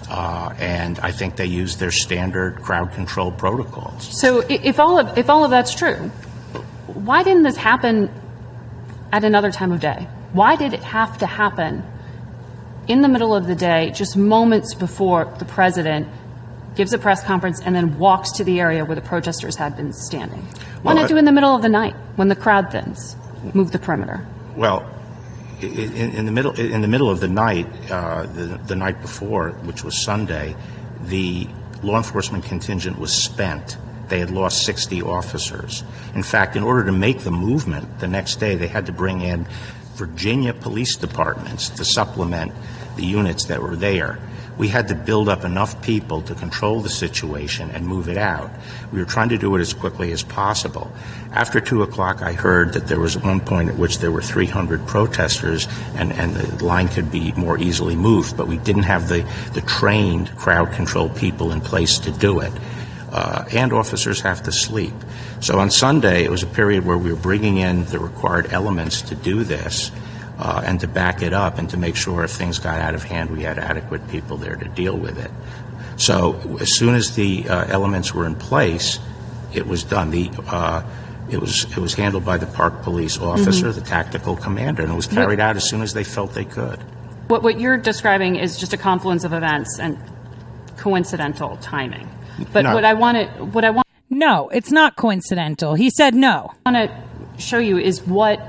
Uh, 0.09 0.53
and 0.57 0.99
I 0.99 1.13
think 1.13 1.37
they 1.37 1.45
used 1.45 1.79
their 1.79 1.89
standard 1.89 2.61
crowd 2.61 2.91
control 2.91 3.31
protocols. 3.31 4.19
So 4.19 4.41
if 4.49 4.77
all 4.77 4.99
of 4.99 5.17
if 5.17 5.29
all 5.29 5.45
of 5.45 5.51
that's 5.51 5.73
true, 5.73 5.95
why 6.87 7.23
didn't 7.23 7.43
this 7.43 7.55
happen 7.55 8.11
at 9.13 9.23
another 9.23 9.53
time 9.53 9.71
of 9.71 9.79
day? 9.79 10.05
Why 10.33 10.57
did 10.57 10.73
it 10.73 10.83
have 10.83 11.17
to 11.19 11.25
happen 11.25 11.81
in 12.89 13.01
the 13.01 13.07
middle 13.07 13.33
of 13.33 13.47
the 13.47 13.55
day, 13.55 13.91
just 13.91 14.17
moments 14.17 14.73
before 14.73 15.33
the 15.39 15.45
president 15.45 16.09
gives 16.75 16.93
a 16.93 16.97
press 16.97 17.23
conference 17.23 17.61
and 17.61 17.75
then 17.75 17.97
walks 17.97 18.31
to 18.33 18.43
the 18.43 18.59
area 18.59 18.85
where 18.85 18.95
the 18.95 19.01
protesters 19.01 19.55
had 19.55 19.75
been 19.75 19.93
standing? 19.93 20.41
Why 20.81 20.93
Well, 20.93 21.03
not 21.03 21.09
do 21.09 21.15
it 21.15 21.19
in 21.19 21.25
the 21.25 21.31
middle 21.31 21.55
of 21.55 21.61
the 21.61 21.69
night 21.69 21.95
when 22.15 22.27
the 22.27 22.35
crowd 22.35 22.71
thins? 22.71 23.15
Move 23.53 23.71
the 23.71 23.79
perimeter. 23.79 24.25
Well, 24.55 24.89
in, 25.61 26.11
in 26.13 26.25
the 26.25 26.31
middle 26.31 26.53
in 26.59 26.81
the 26.81 26.87
middle 26.87 27.09
of 27.09 27.19
the 27.19 27.27
night, 27.27 27.67
uh, 27.89 28.23
the, 28.23 28.59
the 28.67 28.75
night 28.75 29.01
before, 29.01 29.51
which 29.63 29.83
was 29.83 30.03
Sunday, 30.03 30.55
the 31.01 31.47
law 31.83 31.97
enforcement 31.97 32.45
contingent 32.45 32.99
was 32.99 33.23
spent. 33.23 33.77
They 34.07 34.19
had 34.19 34.29
lost 34.29 34.65
60 34.65 35.01
officers. 35.01 35.83
In 36.13 36.23
fact, 36.23 36.55
in 36.55 36.63
order 36.63 36.85
to 36.85 36.91
make 36.91 37.19
the 37.19 37.31
movement 37.31 37.99
the 37.99 38.07
next 38.07 38.35
day, 38.35 38.55
they 38.55 38.67
had 38.67 38.85
to 38.85 38.91
bring 38.91 39.21
in 39.21 39.47
Virginia 39.95 40.53
police 40.53 40.95
departments 40.95 41.69
to 41.69 41.85
supplement 41.85 42.51
the 42.97 43.05
units 43.05 43.45
that 43.45 43.61
were 43.61 43.75
there. 43.75 44.19
We 44.57 44.69
had 44.69 44.87
to 44.87 44.95
build 44.95 45.27
up 45.27 45.43
enough 45.43 45.81
people 45.81 46.21
to 46.23 46.35
control 46.35 46.81
the 46.81 46.89
situation 46.89 47.71
and 47.71 47.85
move 47.85 48.07
it 48.07 48.17
out. 48.17 48.49
We 48.91 48.99
were 48.99 49.05
trying 49.05 49.29
to 49.29 49.37
do 49.37 49.55
it 49.55 49.59
as 49.59 49.73
quickly 49.73 50.11
as 50.11 50.23
possible. 50.23 50.91
After 51.31 51.59
2 51.59 51.83
o'clock, 51.83 52.21
I 52.21 52.33
heard 52.33 52.73
that 52.73 52.87
there 52.87 52.99
was 52.99 53.17
one 53.17 53.41
point 53.41 53.69
at 53.69 53.75
which 53.75 53.99
there 53.99 54.11
were 54.11 54.21
300 54.21 54.87
protesters 54.87 55.67
and, 55.95 56.13
and 56.13 56.35
the 56.35 56.63
line 56.63 56.87
could 56.87 57.11
be 57.11 57.33
more 57.33 57.57
easily 57.57 57.95
moved, 57.95 58.37
but 58.37 58.47
we 58.47 58.57
didn't 58.57 58.83
have 58.83 59.09
the, 59.09 59.29
the 59.53 59.61
trained 59.61 60.35
crowd 60.37 60.71
control 60.71 61.09
people 61.09 61.51
in 61.51 61.59
place 61.59 61.99
to 61.99 62.11
do 62.11 62.39
it. 62.39 62.53
Uh, 63.11 63.45
and 63.51 63.71
officers 63.71 64.21
have 64.21 64.43
to 64.43 64.51
sleep. 64.51 64.93
So 65.39 65.59
on 65.59 65.71
Sunday, 65.71 66.23
it 66.23 66.31
was 66.31 66.43
a 66.43 66.47
period 66.47 66.85
where 66.85 66.97
we 66.97 67.11
were 67.11 67.19
bringing 67.19 67.57
in 67.57 67.85
the 67.85 67.99
required 67.99 68.51
elements 68.51 69.01
to 69.03 69.15
do 69.15 69.43
this 69.43 69.91
uh, 70.39 70.61
and 70.65 70.79
to 70.81 70.87
back 70.87 71.21
it 71.21 71.33
up 71.33 71.57
and 71.57 71.69
to 71.69 71.77
make 71.77 71.95
sure 71.95 72.23
if 72.23 72.31
things 72.31 72.59
got 72.59 72.79
out 72.79 72.93
of 72.95 73.03
hand, 73.03 73.29
we 73.31 73.43
had 73.43 73.57
adequate 73.59 74.07
people 74.09 74.37
there 74.37 74.55
to 74.55 74.67
deal 74.69 74.97
with 74.97 75.17
it. 75.17 75.31
So 75.97 76.39
as 76.59 76.75
soon 76.75 76.93
as 76.95 77.15
the 77.15 77.47
uh, 77.49 77.65
elements 77.69 78.13
were 78.13 78.25
in 78.25 78.35
place, 78.35 78.99
it 79.53 79.65
was 79.65 79.83
done. 79.83 80.11
The 80.11 80.29
uh, 80.47 80.83
it 81.29 81.39
was 81.39 81.63
it 81.71 81.77
was 81.77 81.93
handled 81.93 82.25
by 82.25 82.37
the 82.37 82.45
park 82.47 82.81
police 82.83 83.17
officer, 83.17 83.67
Mhm. 83.69 83.75
the 83.75 83.81
tactical 83.81 84.35
commander, 84.35 84.83
and 84.83 84.91
it 84.91 84.95
was 84.95 85.07
carried 85.07 85.39
out 85.39 85.55
as 85.55 85.63
soon 85.69 85.81
as 85.81 85.93
they 85.93 86.03
felt 86.03 86.33
they 86.33 86.43
could. 86.45 86.79
What, 87.27 87.41
what 87.41 87.59
you're 87.59 87.77
describing 87.77 88.35
is 88.35 88.57
just 88.57 88.73
a 88.73 88.77
confluence 88.77 89.23
of 89.23 89.33
events 89.33 89.79
and 89.79 89.97
coincidental 90.77 91.57
timing. 91.61 92.07
But 92.51 92.63
No. 92.63 92.73
what 92.73 92.83
I 92.85 92.93
want 92.93 93.17
to 93.17 93.45
what 93.45 93.63
I 93.63 93.69
want 93.69 93.87
No, 94.09 94.49
it's 94.49 94.71
not 94.71 94.95
coincidental. 94.97 95.73
He 95.75 95.89
said 95.89 96.13
no. 96.13 96.51
I 96.65 96.71
want 96.71 96.91
to 96.91 97.41
show 97.41 97.57
you 97.57 97.77
is 97.79 98.05
what 98.05 98.39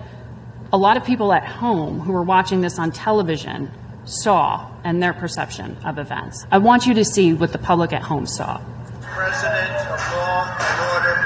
a 0.73 0.77
lot 0.77 0.97
of 0.97 1.05
people 1.05 1.33
at 1.33 1.45
home 1.45 2.01
who 2.01 2.13
were 2.13 2.23
watching 2.23 2.61
this 2.61 2.79
on 2.79 2.91
television 2.91 3.71
saw 4.05 4.71
and 4.85 5.03
their 5.03 5.13
perception 5.13 5.77
of 5.85 5.99
events. 5.99 6.47
I 6.51 6.59
want 6.59 6.87
you 6.87 6.95
to 6.95 7.05
see 7.05 7.33
what 7.33 7.53
the 7.53 7.59
public 7.59 7.93
at 7.93 8.03
home 8.03 8.27
saw. 8.27 8.61
President 9.03 9.71
of 9.89 10.01
law 10.13 10.57
and 10.59 10.81
order, 10.95 11.17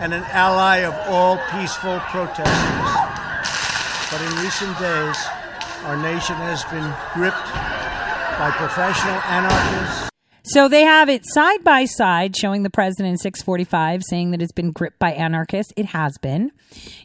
and 0.00 0.14
an 0.14 0.22
ally 0.30 0.78
of 0.78 0.94
all 1.08 1.38
peaceful 1.50 1.98
protesters. 2.10 2.94
But 4.10 4.20
in 4.20 4.44
recent 4.44 4.78
days, 4.78 5.16
our 5.84 5.96
nation 5.96 6.36
has 6.36 6.64
been 6.64 6.92
gripped 7.14 7.52
by 8.38 8.50
professional 8.56 9.16
anarchists. 9.26 10.10
So 10.46 10.68
they 10.68 10.82
have 10.82 11.08
it 11.08 11.22
side 11.24 11.64
by 11.64 11.86
side 11.86 12.36
showing 12.36 12.64
the 12.64 12.70
president 12.70 13.12
in 13.12 13.16
645 13.16 14.02
saying 14.04 14.30
that 14.32 14.42
it's 14.42 14.52
been 14.52 14.72
gripped 14.72 14.98
by 14.98 15.12
anarchists. 15.12 15.72
It 15.74 15.86
has 15.86 16.18
been. 16.20 16.52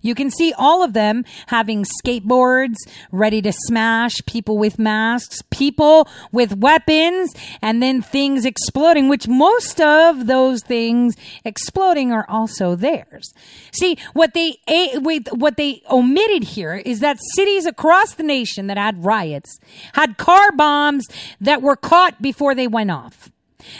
You 0.01 0.15
can 0.15 0.31
see 0.31 0.53
all 0.57 0.83
of 0.83 0.93
them 0.93 1.25
having 1.47 1.85
skateboards 2.03 2.75
ready 3.11 3.41
to 3.41 3.51
smash, 3.51 4.15
people 4.25 4.57
with 4.57 4.79
masks, 4.79 5.41
people 5.49 6.07
with 6.31 6.57
weapons, 6.57 7.33
and 7.61 7.81
then 7.81 8.01
things 8.01 8.45
exploding, 8.45 9.09
which 9.09 9.27
most 9.27 9.81
of 9.81 10.27
those 10.27 10.63
things 10.63 11.15
exploding 11.43 12.11
are 12.11 12.25
also 12.29 12.75
theirs. 12.75 13.33
See, 13.71 13.97
what 14.13 14.33
they 14.33 14.57
what 14.97 15.57
they 15.57 15.81
omitted 15.89 16.43
here 16.43 16.75
is 16.75 16.99
that 16.99 17.17
cities 17.35 17.65
across 17.65 18.13
the 18.13 18.23
nation 18.23 18.67
that 18.67 18.77
had 18.77 19.03
riots 19.03 19.59
had 19.93 20.17
car 20.17 20.51
bombs 20.53 21.05
that 21.41 21.61
were 21.61 21.75
caught 21.75 22.21
before 22.21 22.55
they 22.55 22.67
went 22.67 22.91
off 22.91 23.29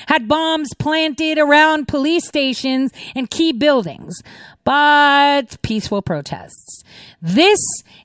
had 0.08 0.28
bombs 0.28 0.70
planted 0.78 1.38
around 1.38 1.88
police 1.88 2.28
stations 2.28 2.92
and 3.16 3.30
key 3.30 3.54
buildings, 3.54 4.22
but 4.70 5.60
peaceful 5.64 6.04
protests. 6.04 6.84
This 7.24 7.58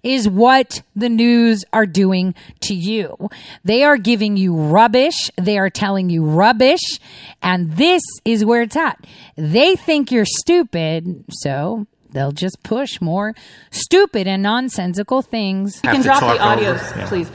is 0.02 0.26
what 0.26 0.80
the 0.96 1.10
news 1.10 1.62
are 1.74 1.84
doing 1.84 2.34
to 2.60 2.74
you. 2.74 3.28
They 3.64 3.84
are 3.84 3.98
giving 3.98 4.38
you 4.38 4.56
rubbish. 4.56 5.30
They 5.36 5.58
are 5.58 5.68
telling 5.68 6.08
you 6.08 6.24
rubbish. 6.24 6.80
And 7.42 7.76
this 7.76 8.00
is 8.24 8.46
where 8.46 8.62
it's 8.62 8.76
at. 8.76 8.98
They 9.36 9.76
think 9.76 10.10
you're 10.10 10.24
stupid. 10.24 11.26
So 11.28 11.86
they'll 12.12 12.32
just 12.32 12.62
push 12.62 12.98
more 12.98 13.34
stupid 13.70 14.26
and 14.26 14.42
nonsensical 14.42 15.20
things. 15.20 15.82
You 15.84 15.90
can 15.90 16.00
drop 16.00 16.20
the 16.20 16.42
audios, 16.42 17.06
please. 17.08 17.30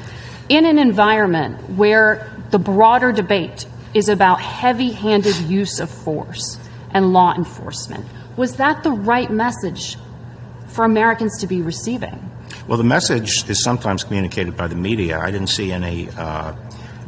In 0.50 0.66
an 0.66 0.80
environment 0.80 1.70
where 1.78 2.32
the 2.50 2.58
broader 2.58 3.12
debate 3.12 3.68
is 3.94 4.10
about 4.10 4.42
heavy 4.42 4.90
handed 4.90 5.36
use 5.42 5.80
of 5.80 5.92
force 5.92 6.58
and 6.90 7.14
law 7.14 7.36
enforcement, 7.36 8.08
was 8.40 8.56
that 8.56 8.84
the 8.84 8.92
right 8.92 9.30
message 9.30 9.98
for 10.68 10.86
Americans 10.86 11.38
to 11.40 11.46
be 11.46 11.62
receiving? 11.62 12.32
Well, 12.70 12.78
the 12.78 12.86
message 12.86 13.50
is 13.50 13.62
sometimes 13.62 14.06
communicated 14.06 14.56
by 14.56 14.68
the 14.68 14.76
media. 14.76 15.20
I 15.20 15.30
didn't 15.30 15.50
see 15.50 15.74
any 15.74 16.08
uh, 16.12 16.56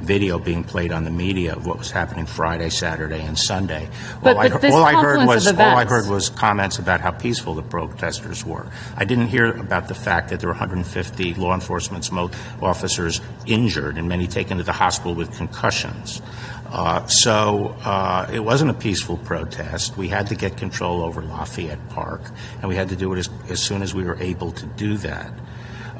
video 0.01 0.39
being 0.39 0.65
played 0.65 0.91
on 0.91 1.05
the 1.05 1.09
media 1.09 1.53
of 1.55 1.65
what 1.65 1.77
was 1.77 1.89
happening 1.89 2.25
Friday, 2.25 2.69
Saturday, 2.69 3.21
and 3.21 3.39
Sunday. 3.39 3.87
But- 4.21 4.35
all 4.35 4.41
I, 4.41 4.49
but 4.49 4.61
this 4.61 4.73
all 4.73 4.83
I 4.83 5.01
heard 5.01 5.25
was 5.25 5.47
all 5.47 5.61
I 5.61 5.85
heard 5.85 6.09
was 6.09 6.29
comments 6.29 6.79
about 6.79 6.99
how 6.99 7.11
peaceful 7.11 7.55
the 7.55 7.63
protesters 7.63 8.45
were. 8.45 8.67
I 8.97 9.05
didn't 9.05 9.27
hear 9.27 9.51
about 9.51 9.87
the 9.87 9.95
fact 9.95 10.31
that 10.31 10.41
there 10.41 10.49
were 10.49 10.53
150 10.53 11.33
law 11.35 11.53
enforcement 11.53 12.09
officers 12.61 13.21
injured 13.45 13.97
and 13.97 14.09
many 14.09 14.27
taken 14.27 14.57
to 14.57 14.63
the 14.63 14.73
hospital 14.73 15.15
with 15.15 15.31
concussions. 15.37 16.21
Uh, 16.71 17.05
so 17.05 17.75
uh, 17.83 18.29
it 18.31 18.39
wasn't 18.39 18.71
a 18.71 18.73
peaceful 18.73 19.17
protest. 19.17 19.97
We 19.97 20.07
had 20.07 20.27
to 20.27 20.35
get 20.35 20.55
control 20.55 21.03
over 21.03 21.21
Lafayette 21.21 21.89
Park, 21.89 22.21
and 22.61 22.69
we 22.69 22.75
had 22.75 22.89
to 22.89 22.95
do 22.95 23.13
it 23.13 23.19
as, 23.19 23.29
as 23.49 23.61
soon 23.61 23.81
as 23.81 23.93
we 23.93 24.05
were 24.05 24.15
able 24.21 24.53
to 24.53 24.65
do 24.65 24.97
that. 24.97 25.33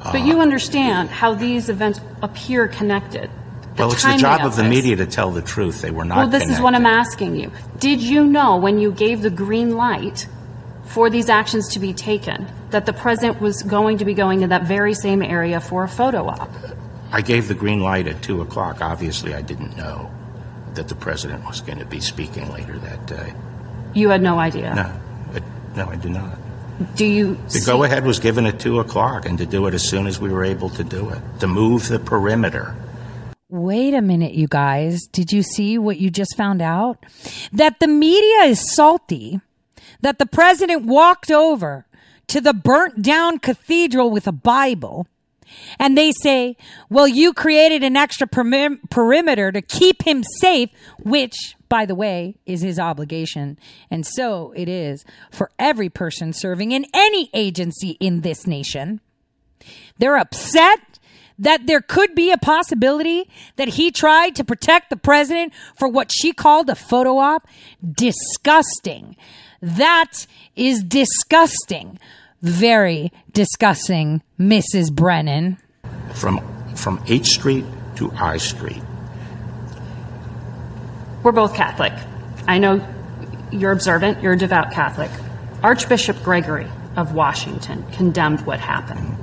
But 0.04 0.26
you 0.26 0.40
understand 0.40 1.10
how 1.10 1.34
these 1.34 1.70
events 1.70 2.00
appear 2.24 2.68
connected. 2.68 3.30
The 3.76 3.84
well, 3.84 3.92
it's 3.92 4.04
the 4.04 4.18
job 4.18 4.42
of 4.42 4.56
the 4.56 4.64
media 4.64 4.96
to 4.96 5.06
tell 5.06 5.30
the 5.30 5.42
truth. 5.42 5.82
They 5.82 5.92
were 5.92 6.06
not. 6.06 6.18
Well, 6.18 6.28
this 6.30 6.50
is 6.50 6.60
what 6.60 6.74
I'm 6.74 6.86
asking 6.86 7.36
you. 7.36 7.52
Did 7.78 8.02
you 8.02 8.26
know 8.26 8.58
when 8.58 8.80
you 8.80 8.92
gave 8.92 9.22
the 9.22 9.30
green 9.30 9.76
light 9.76 10.28
for 10.86 11.10
these 11.10 11.30
actions 11.30 11.68
to 11.70 11.80
be 11.80 11.94
taken 11.94 12.48
that 12.72 12.86
the 12.86 12.94
president 12.94 13.42
was 13.42 13.62
going 13.62 14.00
to 14.00 14.06
be 14.06 14.14
going 14.14 14.42
to 14.42 14.48
that 14.48 14.64
very 14.64 14.94
same 14.94 15.22
area 15.22 15.60
for 15.60 15.84
a 15.84 15.88
photo 15.88 16.28
op? 16.28 16.50
I 17.12 17.22
gave 17.22 17.48
the 17.48 17.54
green 17.54 17.82
light 17.82 18.08
at 18.08 18.22
two 18.24 18.42
o'clock. 18.42 18.82
Obviously, 18.82 19.34
I 19.34 19.42
didn't 19.42 19.78
know 19.78 20.10
that 20.76 20.88
the 20.88 20.96
president 20.96 21.46
was 21.46 21.62
going 21.62 21.80
to 21.80 21.86
be 21.86 22.00
speaking 22.00 22.52
later 22.52 22.78
that 22.80 23.06
day. 23.08 23.34
You 23.94 24.10
had 24.10 24.22
no 24.22 24.40
idea. 24.40 24.74
No, 24.74 25.36
it, 25.36 25.44
no, 25.76 25.90
I 25.90 25.96
do 25.96 26.10
not. 26.10 26.38
Do 26.96 27.06
you? 27.06 27.36
The 27.50 27.64
go 27.66 27.84
ahead 27.84 28.06
was 28.06 28.20
given 28.20 28.46
at 28.46 28.60
two 28.60 28.80
o'clock, 28.80 29.26
and 29.26 29.38
to 29.38 29.46
do 29.46 29.68
it 29.68 29.74
as 29.74 29.88
soon 29.88 30.08
as 30.08 30.20
we 30.20 30.30
were 30.30 30.44
able 30.44 30.70
to 30.72 30.84
do 30.84 31.10
it, 31.10 31.22
to 31.40 31.48
move 31.48 31.88
the 31.88 32.00
perimeter. 32.00 32.76
Wait 33.50 33.94
a 33.94 34.02
minute, 34.02 34.34
you 34.34 34.48
guys. 34.48 35.02
Did 35.12 35.32
you 35.32 35.44
see 35.44 35.78
what 35.78 35.98
you 35.98 36.10
just 36.10 36.36
found 36.38 36.62
out? 36.62 37.06
That 37.52 37.80
the 37.80 37.88
media 37.88 38.46
is 38.46 38.74
salty 38.74 39.42
that 40.02 40.20
the 40.20 40.26
president 40.26 40.86
walked 40.86 41.32
over 41.32 41.86
to 42.28 42.42
the 42.42 42.54
burnt 42.54 43.02
down 43.02 43.40
cathedral 43.40 44.10
with 44.10 44.28
a 44.28 44.32
Bible. 44.32 45.08
And 45.80 45.98
they 45.98 46.12
say, 46.12 46.58
well, 46.90 47.08
you 47.08 47.34
created 47.34 47.84
an 47.84 47.98
extra 47.98 48.28
peri- 48.28 48.78
perimeter 48.90 49.52
to 49.52 49.62
keep 49.62 50.04
him 50.04 50.24
safe, 50.40 50.70
which, 51.00 51.56
by 51.70 51.86
the 51.86 51.96
way, 51.96 52.38
is 52.46 52.62
his 52.62 52.80
obligation. 52.80 53.58
And 53.90 54.06
so 54.06 54.54
it 54.56 54.70
is 54.70 55.04
for 55.32 55.52
every 55.58 55.90
person 55.90 56.34
serving 56.34 56.72
in 56.72 56.86
any 56.94 57.30
agency 57.34 57.98
in 58.00 58.22
this 58.22 58.46
nation. 58.48 59.02
They're 59.98 60.18
upset 60.18 60.80
that 61.38 61.66
there 61.66 61.82
could 61.82 62.14
be 62.14 62.32
a 62.32 62.38
possibility 62.38 63.28
that 63.56 63.70
he 63.70 63.92
tried 63.92 64.36
to 64.36 64.44
protect 64.44 64.90
the 64.90 64.96
president 64.96 65.54
for 65.76 65.88
what 65.88 66.12
she 66.12 66.34
called 66.34 66.70
a 66.70 66.76
photo 66.76 67.18
op. 67.18 67.48
Disgusting. 67.84 69.16
That 69.62 70.28
is 70.56 70.84
disgusting. 70.84 72.00
Very 72.42 73.12
disgusting, 73.34 74.22
Mrs. 74.40 74.92
Brennan. 74.92 75.58
From 76.14 76.42
from 76.76 77.04
H 77.08 77.28
Street 77.28 77.66
to 77.98 78.12
I 78.14 78.38
Street, 78.38 78.82
we're 81.24 81.32
both 81.32 81.54
Catholic. 81.54 81.94
I 82.48 82.58
know 82.58 82.86
you're 83.52 83.72
observant, 83.72 84.24
you're 84.24 84.34
a 84.34 84.38
devout 84.38 84.72
Catholic. 84.72 85.12
Archbishop 85.62 86.24
Gregory 86.24 86.68
of 86.96 87.14
Washington 87.14 87.86
condemned 87.92 88.42
what 88.46 88.60
happened 88.60 89.16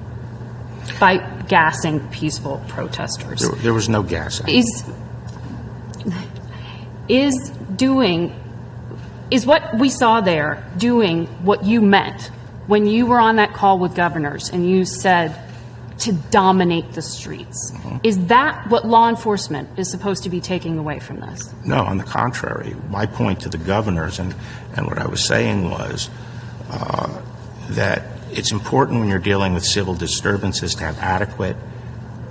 by 1.01 1.19
gassing 1.49 2.07
peaceful 2.11 2.64
protesters. 2.69 3.41
There, 3.41 3.51
there 3.51 3.75
was 3.75 3.89
no 3.89 4.03
gas. 4.03 4.41
Is 4.47 4.85
is 7.09 7.51
doing 7.75 8.35
is 9.31 9.45
what 9.45 9.77
we 9.79 9.91
saw 9.91 10.21
there 10.21 10.64
doing 10.77 11.27
what 11.45 11.64
you 11.64 11.81
meant 11.81 12.31
when 12.69 12.87
you 12.87 13.07
were 13.07 13.19
on 13.19 13.37
that 13.37 13.55
call 13.55 13.79
with 13.79 13.97
governors 13.97 14.51
and 14.51 14.69
you 14.69 14.85
said 14.85 15.37
to 16.01 16.12
dominate 16.12 16.93
the 16.93 17.03
streets. 17.03 17.73
Is 18.05 18.27
that 18.27 18.69
what 18.69 18.87
law 18.87 19.09
enforcement 19.09 19.69
is 19.79 19.91
supposed 19.91 20.23
to 20.23 20.31
be 20.31 20.41
taking 20.41 20.79
away 20.79 21.01
from 21.01 21.19
this? 21.19 21.53
No, 21.64 21.79
on 21.79 21.99
the 21.99 22.05
contrary. 22.05 22.77
My 22.89 23.07
point 23.07 23.41
to 23.41 23.49
the 23.49 23.59
governors 23.59 24.21
and, 24.21 24.33
and 24.77 24.87
what 24.87 24.99
I 24.99 25.07
was 25.09 25.27
saying 25.27 25.69
was 25.69 26.09
uh, 26.71 27.21
that 27.71 28.05
it's 28.31 28.53
important 28.53 29.01
when 29.01 29.09
you're 29.09 29.19
dealing 29.19 29.55
with 29.55 29.64
civil 29.64 29.95
disturbances 29.95 30.77
to 30.77 30.85
have 30.85 30.99
adequate 30.99 31.57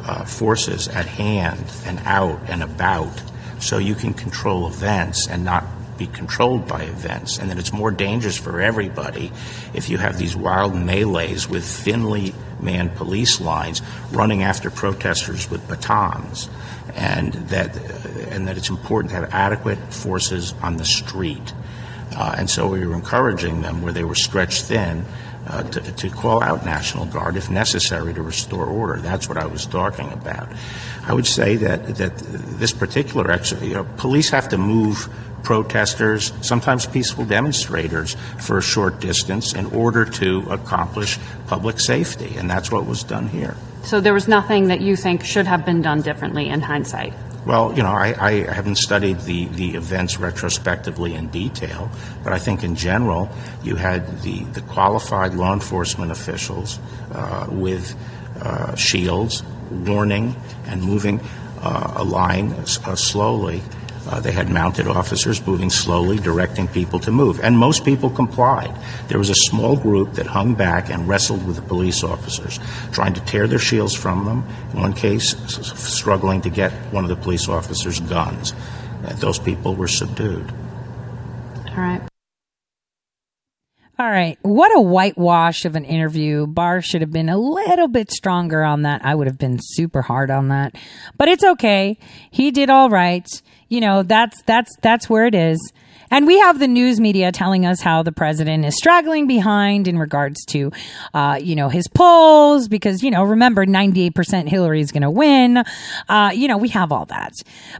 uh, 0.04 0.24
forces 0.24 0.88
at 0.88 1.06
hand 1.06 1.66
and 1.86 2.00
out 2.06 2.40
and 2.48 2.64
about 2.64 3.22
so 3.60 3.78
you 3.80 3.96
can 3.96 4.14
control 4.14 4.68
events 4.68 5.28
and 5.28 5.44
not 5.44 5.66
be 5.98 6.08
controlled 6.08 6.68
by 6.68 6.84
events, 6.84 7.40
and 7.40 7.50
that 7.50 7.58
it's 7.58 7.74
more 7.74 7.92
dangerous 7.92 8.38
for 8.38 8.62
everybody 8.62 9.32
if 9.74 9.90
you 9.90 9.98
have 9.98 10.18
these 10.18 10.36
wild 10.36 10.74
melees 10.74 11.48
with 11.48 11.66
thinly 11.66 12.34
manned 12.60 12.96
police 12.96 13.40
lines 13.40 13.82
running 14.12 14.44
after 14.44 14.70
protesters 14.70 15.50
with 15.50 15.68
batons, 15.68 16.50
and 16.96 17.34
that 17.50 17.76
and 18.32 18.48
that 18.48 18.58
it's 18.58 18.70
important 18.70 19.12
to 19.12 19.16
have 19.16 19.34
adequate 19.34 19.78
forces 19.94 20.54
on 20.62 20.78
the 20.78 20.86
street. 20.86 21.54
Uh, 22.16 22.36
and 22.38 22.50
so 22.50 22.68
we 22.68 22.86
were 22.86 22.96
encouraging 22.96 23.62
them 23.62 23.82
where 23.82 23.94
they 23.94 24.04
were 24.04 24.16
stretched 24.16 24.66
thin. 24.66 25.06
Uh, 25.50 25.64
to, 25.64 25.80
to, 25.94 26.10
call 26.10 26.44
out 26.44 26.66
National 26.66 27.06
Guard 27.06 27.38
if 27.38 27.50
necessary 27.50 28.14
to 28.14 28.22
restore 28.22 28.66
order. 28.66 29.00
That's 29.00 29.30
what 29.30 29.38
I 29.38 29.46
was 29.46 29.66
talking 29.66 30.12
about. 30.12 30.50
I 31.06 31.14
would 31.14 31.26
say 31.26 31.56
that 31.56 31.96
that 31.96 32.18
this 32.60 32.74
particular 32.74 33.32
exercise, 33.32 33.66
you 33.66 33.76
know, 33.76 33.86
police 33.96 34.30
have 34.32 34.50
to 34.50 34.58
move 34.58 35.08
protesters, 35.48 36.34
sometimes 36.42 36.86
peaceful 36.86 37.24
demonstrators, 37.24 38.18
for 38.38 38.58
a 38.58 38.62
short 38.62 39.00
distance 39.00 39.54
in 39.54 39.66
order 39.68 40.04
to 40.04 40.42
accomplish 40.50 41.18
public 41.48 41.80
safety. 41.80 42.36
And 42.36 42.50
that's 42.50 42.70
what 42.70 42.86
was 42.86 43.02
done 43.02 43.30
here. 43.30 43.56
So 43.84 44.02
there 44.02 44.14
was 44.14 44.28
nothing 44.28 44.68
that 44.68 44.82
you 44.82 44.98
think 44.98 45.24
should 45.24 45.48
have 45.48 45.66
been 45.66 45.82
done 45.82 46.02
differently 46.02 46.50
in 46.50 46.60
hindsight? 46.60 47.14
Well, 47.46 47.74
you 47.74 47.82
know, 47.82 47.94
I, 47.94 48.14
I, 48.20 48.32
haven't 48.54 48.76
studied 48.76 49.22
the, 49.22 49.46
the 49.46 49.76
events 49.76 50.20
retrospectively 50.20 51.16
in 51.16 51.30
detail, 51.30 51.90
but 52.26 52.34
I 52.34 52.40
think 52.40 52.66
in 52.66 52.76
general, 52.76 53.30
you 53.64 53.78
had 53.78 54.22
the, 54.24 54.44
the 54.52 54.60
qualified 54.60 55.34
law 55.34 55.54
enforcement 55.54 56.12
officials 56.12 56.78
uh, 57.14 57.48
with 57.50 57.96
uh, 58.42 58.76
shields, 58.76 59.44
warning, 59.72 60.36
and 60.66 60.84
moving 60.84 61.22
uh, 61.62 61.94
a 61.96 62.04
line 62.04 62.52
uh, 62.52 62.96
slowly 62.96 63.62
uh, 64.08 64.20
they 64.22 64.32
had 64.32 64.50
mounted 64.50 64.88
officers 64.88 65.46
moving 65.46 65.70
slowly, 65.70 66.18
directing 66.18 66.68
people 66.68 67.00
to 67.00 67.12
move. 67.12 67.40
And 67.42 67.58
most 67.58 67.84
people 67.84 68.10
complied. 68.10 68.74
There 69.10 69.18
was 69.18 69.30
a 69.30 69.36
small 69.36 69.76
group 69.76 70.14
that 70.14 70.26
hung 70.26 70.54
back 70.56 70.90
and 70.90 71.08
wrestled 71.08 71.46
with 71.46 71.58
the 71.58 71.62
police 71.62 72.04
officers, 72.04 72.60
trying 72.92 73.14
to 73.16 73.22
tear 73.22 73.48
their 73.48 73.60
shields 73.60 73.94
from 73.94 74.26
them. 74.26 74.48
In 74.74 74.80
one 74.80 74.94
case, 74.94 75.36
struggling 75.48 76.42
to 76.42 76.50
get 76.50 76.72
one 76.94 77.04
of 77.04 77.10
the 77.10 77.18
police 77.18 77.50
officers' 77.50 78.00
guns. 78.00 78.54
And 79.04 79.18
those 79.20 79.40
people 79.40 79.76
were 79.76 79.88
subdued. 79.88 80.52
All 81.68 81.76
right. 81.76 82.02
All 84.00 84.10
right. 84.10 84.38
What 84.44 84.76
a 84.78 84.82
whitewash 84.82 85.66
of 85.66 85.76
an 85.76 85.84
interview. 85.84 86.46
Barr 86.46 86.82
should 86.82 87.02
have 87.02 87.12
been 87.12 87.30
a 87.30 87.38
little 87.38 87.88
bit 87.88 88.12
stronger 88.12 88.64
on 88.64 88.84
that. 88.84 89.04
I 89.04 89.16
would 89.16 89.26
have 89.26 89.40
been 89.40 89.58
super 89.60 90.04
hard 90.04 90.30
on 90.30 90.50
that. 90.50 90.76
But 91.18 91.30
it's 91.30 91.44
okay. 91.44 91.98
He 92.30 92.52
did 92.52 92.70
all 92.70 92.90
right 92.90 93.28
you 93.70 93.82
know, 93.82 94.04
that's, 94.04 94.42
that's, 94.44 94.76
that's 94.82 95.10
where 95.10 95.26
it 95.26 95.36
is. 95.36 95.60
And 96.10 96.26
we 96.26 96.40
have 96.40 96.60
the 96.60 96.68
news 96.68 97.00
media 97.00 97.32
telling 97.32 97.66
us 97.66 97.82
how 97.82 98.02
the 98.02 98.12
president 98.12 98.66
is 98.66 98.78
straggling 98.78 99.28
behind 99.28 99.88
in 99.88 100.00
regards 100.00 100.44
to, 100.46 100.72
uh, 101.14 101.40
you 101.42 101.56
know, 101.56 101.70
his 101.70 101.88
polls 101.88 102.68
because, 102.68 103.04
you 103.04 103.12
know, 103.12 103.24
remember 103.24 103.66
98% 103.66 104.48
Hillary 104.48 104.80
is 104.80 104.92
going 104.92 105.04
to 105.04 105.10
win. 105.10 105.64
Uh, 106.08 106.32
you 106.34 106.48
know, 106.48 106.58
we 106.58 106.70
have 106.70 106.92
all 106.92 107.06
that. 107.08 107.34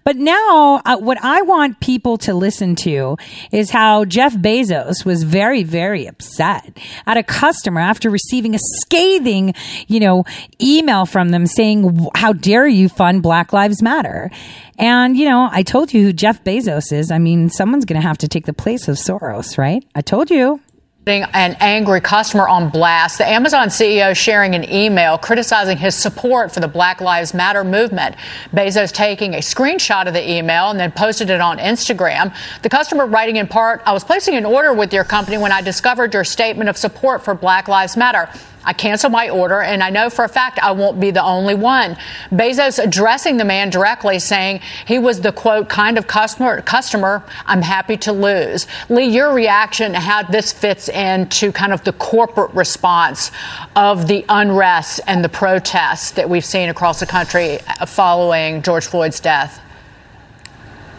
But 0.04 0.18
now 0.18 0.82
uh, 0.86 0.98
what 0.98 1.18
I 1.24 1.42
want 1.44 1.80
people 1.80 2.18
to 2.20 2.34
listen 2.34 2.76
to 2.78 3.18
is 3.52 3.70
how 3.70 4.04
Jeff 4.04 4.36
Bezos 4.36 5.06
was 5.06 5.24
very, 5.24 5.64
very 5.64 6.06
upset 6.06 6.78
at 7.06 7.18
a 7.18 7.24
customer 7.24 7.80
after 7.80 8.10
receiving 8.10 8.56
a 8.56 8.60
scathing, 8.82 9.54
you 9.88 10.02
know, 10.02 10.26
email 10.62 11.06
from 11.06 11.30
them 11.30 11.48
saying, 11.48 12.08
how 12.16 12.34
dare 12.34 12.68
you 12.68 12.90
fund 12.90 13.24
Black 13.24 13.54
Lives 13.54 13.82
Matter? 13.82 14.30
And, 14.78 15.18
you 15.18 15.26
know, 15.26 15.50
I 15.52 15.64
told 15.64 15.94
you 15.94 16.04
who 16.04 16.14
Jeff 16.14 16.44
Bezos 16.44 16.94
is. 16.94 17.12
I 17.12 17.18
mean, 17.18 17.50
someone's 17.50 17.86
going 17.86 18.00
to 18.00 18.08
have 18.08 18.20
to 18.20 18.28
take 18.28 18.46
the 18.46 18.54
place 18.54 18.88
of 18.88 18.98
Soros, 18.98 19.58
right? 19.58 19.84
I 19.96 20.02
told 20.02 20.30
you 20.30 20.62
an 21.08 21.56
angry 21.60 22.02
customer 22.02 22.48
on 22.48 22.70
blast. 22.70 23.18
The 23.18 23.28
Amazon 23.28 23.70
CEO 23.70 24.16
sharing 24.16 24.56
an 24.56 24.70
email 24.70 25.18
criticizing 25.18 25.78
his 25.78 25.96
support 25.96 26.52
for 26.52 26.60
the 26.60 26.68
Black 26.68 27.00
Lives 27.00 27.34
Matter 27.34 27.64
movement. 27.64 28.16
Bezos 28.52 28.92
taking 28.92 29.34
a 29.36 29.38
screenshot 29.38 30.08
of 30.08 30.14
the 30.14 30.30
email 30.30 30.70
and 30.70 30.80
then 30.80 30.92
posted 30.92 31.30
it 31.30 31.40
on 31.40 31.60
Instagram. 31.60 32.36
The 32.62 32.70
customer 32.70 33.06
writing 33.06 33.38
in 33.38 33.48
part, 33.48 33.82
I 33.86 33.94
was 33.94 34.04
placing 34.04 34.36
an 34.36 34.46
order 34.46 34.74
with 34.74 34.92
your 34.92 35.04
company 35.06 35.38
when 35.38 35.52
I 35.52 35.62
discovered 35.62 36.14
your 36.14 36.26
statement 36.26 36.70
of 36.70 36.78
support 36.78 37.24
for 37.24 37.34
Black 37.34 37.68
Lives 37.68 37.96
Matter. 37.96 38.30
I 38.68 38.74
cancel 38.74 39.10
my 39.10 39.30
order, 39.30 39.62
and 39.62 39.82
I 39.82 39.90
know 39.90 40.10
for 40.10 40.26
a 40.26 40.30
fact 40.30 40.60
I 40.62 40.72
won't 40.72 41.00
be 41.00 41.10
the 41.10 41.24
only 41.24 41.56
one. 41.56 41.96
Bezos 42.32 42.84
addressing 42.84 43.38
the 43.38 43.46
man 43.46 43.70
directly, 43.70 44.20
saying 44.20 44.60
he 44.86 45.00
was 45.00 45.22
the 45.22 45.32
quote 45.32 45.70
kind 45.70 45.98
of 45.98 46.06
customer 46.06 46.62
customer 46.62 47.24
I'm 47.46 47.62
happy 47.62 47.96
to 47.98 48.12
lose. 48.12 48.68
Lee, 48.90 49.06
your 49.06 49.34
reaction 49.34 49.94
to 49.94 50.02
how 50.02 50.24
this 50.24 50.52
fits 50.52 50.90
into 50.90 51.54
kind 51.54 51.72
of 51.72 51.82
the 51.86 51.94
corporate 51.94 52.54
response 52.54 53.32
of 53.78 54.10
the 54.10 54.26
unrest 54.28 55.00
and 55.08 55.24
the 55.24 55.30
protests 55.30 56.12
that 56.12 56.30
we've 56.30 56.44
seen 56.44 56.68
across 56.68 57.00
the 57.00 57.06
country 57.06 57.60
following 57.88 58.62
George 58.64 58.86
Floyd's 58.86 59.22
death. 59.22 59.62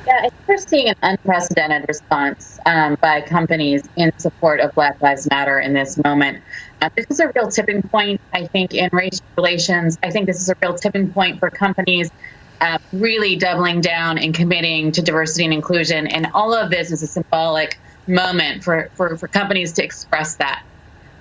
Yeah, 0.09 0.31
we're 0.47 0.57
seeing 0.57 0.89
an 0.89 0.97
unprecedented 1.03 1.85
response 1.87 2.59
um, 2.65 2.97
by 3.03 3.21
companies 3.21 3.87
in 3.97 4.11
support 4.19 4.59
of 4.59 4.75
Black 4.75 5.03
Lives 5.03 5.29
Matter 5.29 5.61
in 5.61 5.75
this 5.75 6.03
moment. 6.03 6.43
Uh, 6.81 6.89
this 6.95 7.07
is 7.11 7.21
a 7.21 7.33
real 7.35 7.49
tipping 7.49 7.83
point, 7.83 8.21
I 8.33 8.47
think, 8.47 8.75
in 8.75 8.89
race 8.93 9.21
relations. 9.37 9.99
I 10.03 10.11
think 10.11 10.27
this 10.27 10.41
is 10.41 10.49
a 10.49 10.57
real 10.63 10.75
tipping 10.75 11.13
point 11.13 11.41
for 11.41 11.51
companies 11.51 12.11
uh, 12.61 12.79
really 12.93 13.37
doubling 13.37 13.81
down 13.81 14.19
and 14.19 14.35
committing 14.35 14.93
to 14.93 15.03
diversity 15.03 15.45
and 15.45 15.55
inclusion. 15.55 16.07
And 16.07 16.29
all 16.35 16.55
of 16.55 16.71
this 16.71 16.91
is 16.91 17.03
a 17.03 17.07
symbolic 17.07 17.79
moment 18.07 18.65
for, 18.65 18.91
for, 18.95 19.17
for 19.17 19.29
companies 19.29 19.73
to 19.75 19.85
express 19.85 20.37
that. 20.37 20.63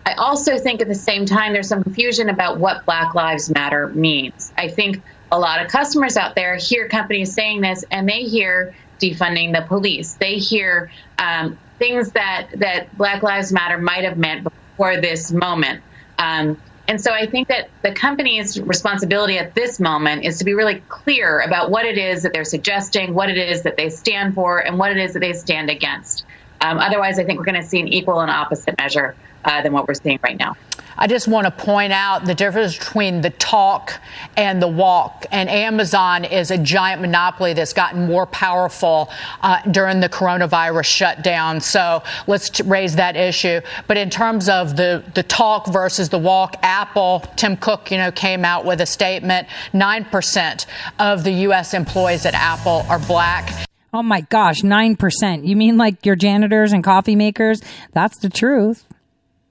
I 0.05 0.14
also 0.14 0.58
think 0.58 0.82
at 0.82 0.88
the 0.88 0.95
same 0.95 1.26
time, 1.26 1.53
there's 1.53 1.68
some 1.68 1.84
confusion 1.84 2.30
about 2.30 2.60
what 2.60 2.86
Black 2.86 3.14
Lives 3.14 3.53
Matter 3.53 3.89
means. 3.89 4.53
I 4.58 4.70
think 4.70 5.01
a 5.32 5.39
lot 5.39 5.64
of 5.64 5.70
customers 5.70 6.16
out 6.16 6.34
there 6.36 6.55
hear 6.55 6.88
companies 6.88 7.34
saying 7.34 7.62
this 7.62 7.84
and 7.91 8.08
they 8.08 8.22
hear 8.22 8.74
defunding 9.01 9.53
the 9.53 9.66
police. 9.68 10.14
They 10.14 10.36
hear 10.36 10.89
um, 11.20 11.58
things 11.78 12.12
that, 12.12 12.47
that 12.55 12.97
Black 12.97 13.22
Lives 13.22 13.51
Matter 13.51 13.78
might 13.78 14.05
have 14.05 14.18
meant 14.18 14.43
before 14.43 14.58
for 14.78 15.02
this 15.02 15.32
moment. 15.32 15.84
Um, 16.18 16.60
and 16.88 17.02
so 17.02 17.12
I 17.12 17.26
think 17.26 17.50
that 17.50 17.70
the 17.82 17.92
company's 17.92 18.60
responsibility 18.62 19.38
at 19.38 19.54
this 19.54 19.80
moment 19.80 20.24
is 20.24 20.38
to 20.38 20.46
be 20.46 20.54
really 20.54 20.82
clear 20.88 21.40
about 21.40 21.70
what 21.70 21.86
it 21.86 21.98
is 21.98 22.24
that 22.24 22.32
they're 22.32 22.46
suggesting, 22.46 23.14
what 23.14 23.30
it 23.30 23.38
is 23.38 23.64
that 23.64 23.76
they 23.76 23.90
stand 23.90 24.36
for, 24.36 24.60
and 24.60 24.80
what 24.80 24.91
it 24.91 24.98
is 24.98 25.14
that 25.14 25.20
they 25.20 25.34
stand 25.34 25.70
against. 25.70 26.24
Um, 26.62 26.78
otherwise, 26.78 27.20
I 27.20 27.26
think 27.26 27.40
we're 27.40 27.45
going 27.45 27.62
to 27.62 27.68
see 27.68 27.82
an 27.82 27.90
equal 27.90 28.22
and 28.22 28.32
opposite 28.32 28.78
measure 28.78 29.16
uh, 29.48 29.61
than 29.61 29.74
what 29.74 29.88
we're 29.88 29.95
seeing 29.95 30.19
right 30.22 30.38
now. 30.38 30.56
I 30.99 31.06
just 31.06 31.28
want 31.28 31.45
to 31.45 31.52
point 31.52 31.94
out 31.94 32.26
the 32.26 32.34
difference 32.34 32.78
between 32.78 33.22
the 33.22 33.30
talk 33.30 33.94
and 34.36 34.60
the 34.60 34.68
walk. 34.68 35.28
And 35.32 35.48
Amazon 35.48 36.26
is 36.26 36.49
a 36.49 36.57
giant 36.57 37.02
monopoly 37.02 37.53
that's 37.53 37.74
gotten 37.74 38.07
more 38.07 38.26
powerful 38.26 39.11
uh, 39.41 39.61
during 39.69 39.99
the 39.99 40.10
coronavirus 40.10 40.86
shutdown. 40.86 41.61
So 41.61 42.02
let's 42.26 42.49
t- 42.49 42.64
raise 42.64 42.95
that 42.95 43.15
issue. 43.15 43.61
But 43.86 43.98
in 43.98 44.10
terms 44.10 44.49
of 44.49 44.76
the, 44.76 45.03
the 45.14 45.22
talk 45.22 45.68
versus 45.68 46.10
the 46.10 46.18
walk, 46.18 46.56
Apple, 46.64 47.24
Tim 47.36 47.57
Cook, 47.57 47.91
you 47.91 47.98
know, 47.98 48.11
came 48.11 48.44
out 48.44 48.65
with 48.65 48.82
a 48.82 48.88
statement 48.88 49.48
9% 49.74 50.65
of 50.98 51.24
the 51.24 51.32
U.S. 51.32 51.76
employees 51.76 52.26
at 52.26 52.34
Apple 52.34 52.86
are 52.90 52.99
black. 52.99 53.68
Oh 53.94 54.02
my 54.02 54.22
gosh, 54.22 54.61
9%. 54.61 55.48
You 55.48 55.56
mean 55.56 55.78
like 55.78 56.06
your 56.06 56.15
janitors 56.15 56.74
and 56.74 56.84
coffee 56.84 57.15
makers? 57.15 57.61
That's 57.94 58.18
the 58.19 58.30
truth. 58.30 58.84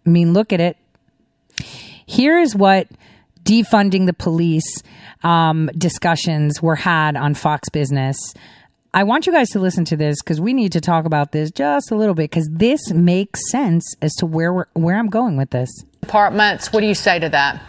I 0.07 0.11
mean, 0.11 0.33
look 0.33 0.53
at 0.53 0.61
it. 0.61 0.77
Here's 2.07 2.55
what 2.55 2.89
defunding 3.43 4.07
the 4.07 4.12
police 4.12 4.83
um, 5.24 5.70
discussions 5.77 6.62
were 6.62 6.77
had 6.77 7.16
on 7.16 7.35
Fox 7.35 7.69
Business 7.69 8.35
I 8.97 9.05
want 9.05 9.27
you 9.27 9.33
guys 9.35 9.51
to 9.51 9.59
listen 9.59 9.85
to 9.87 9.97
this 9.99 10.23
because 10.23 10.41
we 10.41 10.55
need 10.55 10.73
to 10.73 10.81
talk 10.81 11.05
about 11.05 11.31
this 11.31 11.51
just 11.51 11.91
a 11.91 11.95
little 11.95 12.15
bit 12.15 12.31
because 12.31 12.49
this 12.51 12.91
makes 12.91 13.51
sense 13.51 13.95
as 14.01 14.15
to 14.15 14.24
where 14.24 14.55
we're, 14.55 14.65
where 14.73 14.97
I'm 14.97 15.09
going 15.09 15.37
with 15.37 15.51
this. 15.51 15.69
Departments, 16.01 16.73
what 16.73 16.81
do 16.81 16.87
you 16.87 16.95
say 16.95 17.19
to 17.19 17.28
that? 17.28 17.62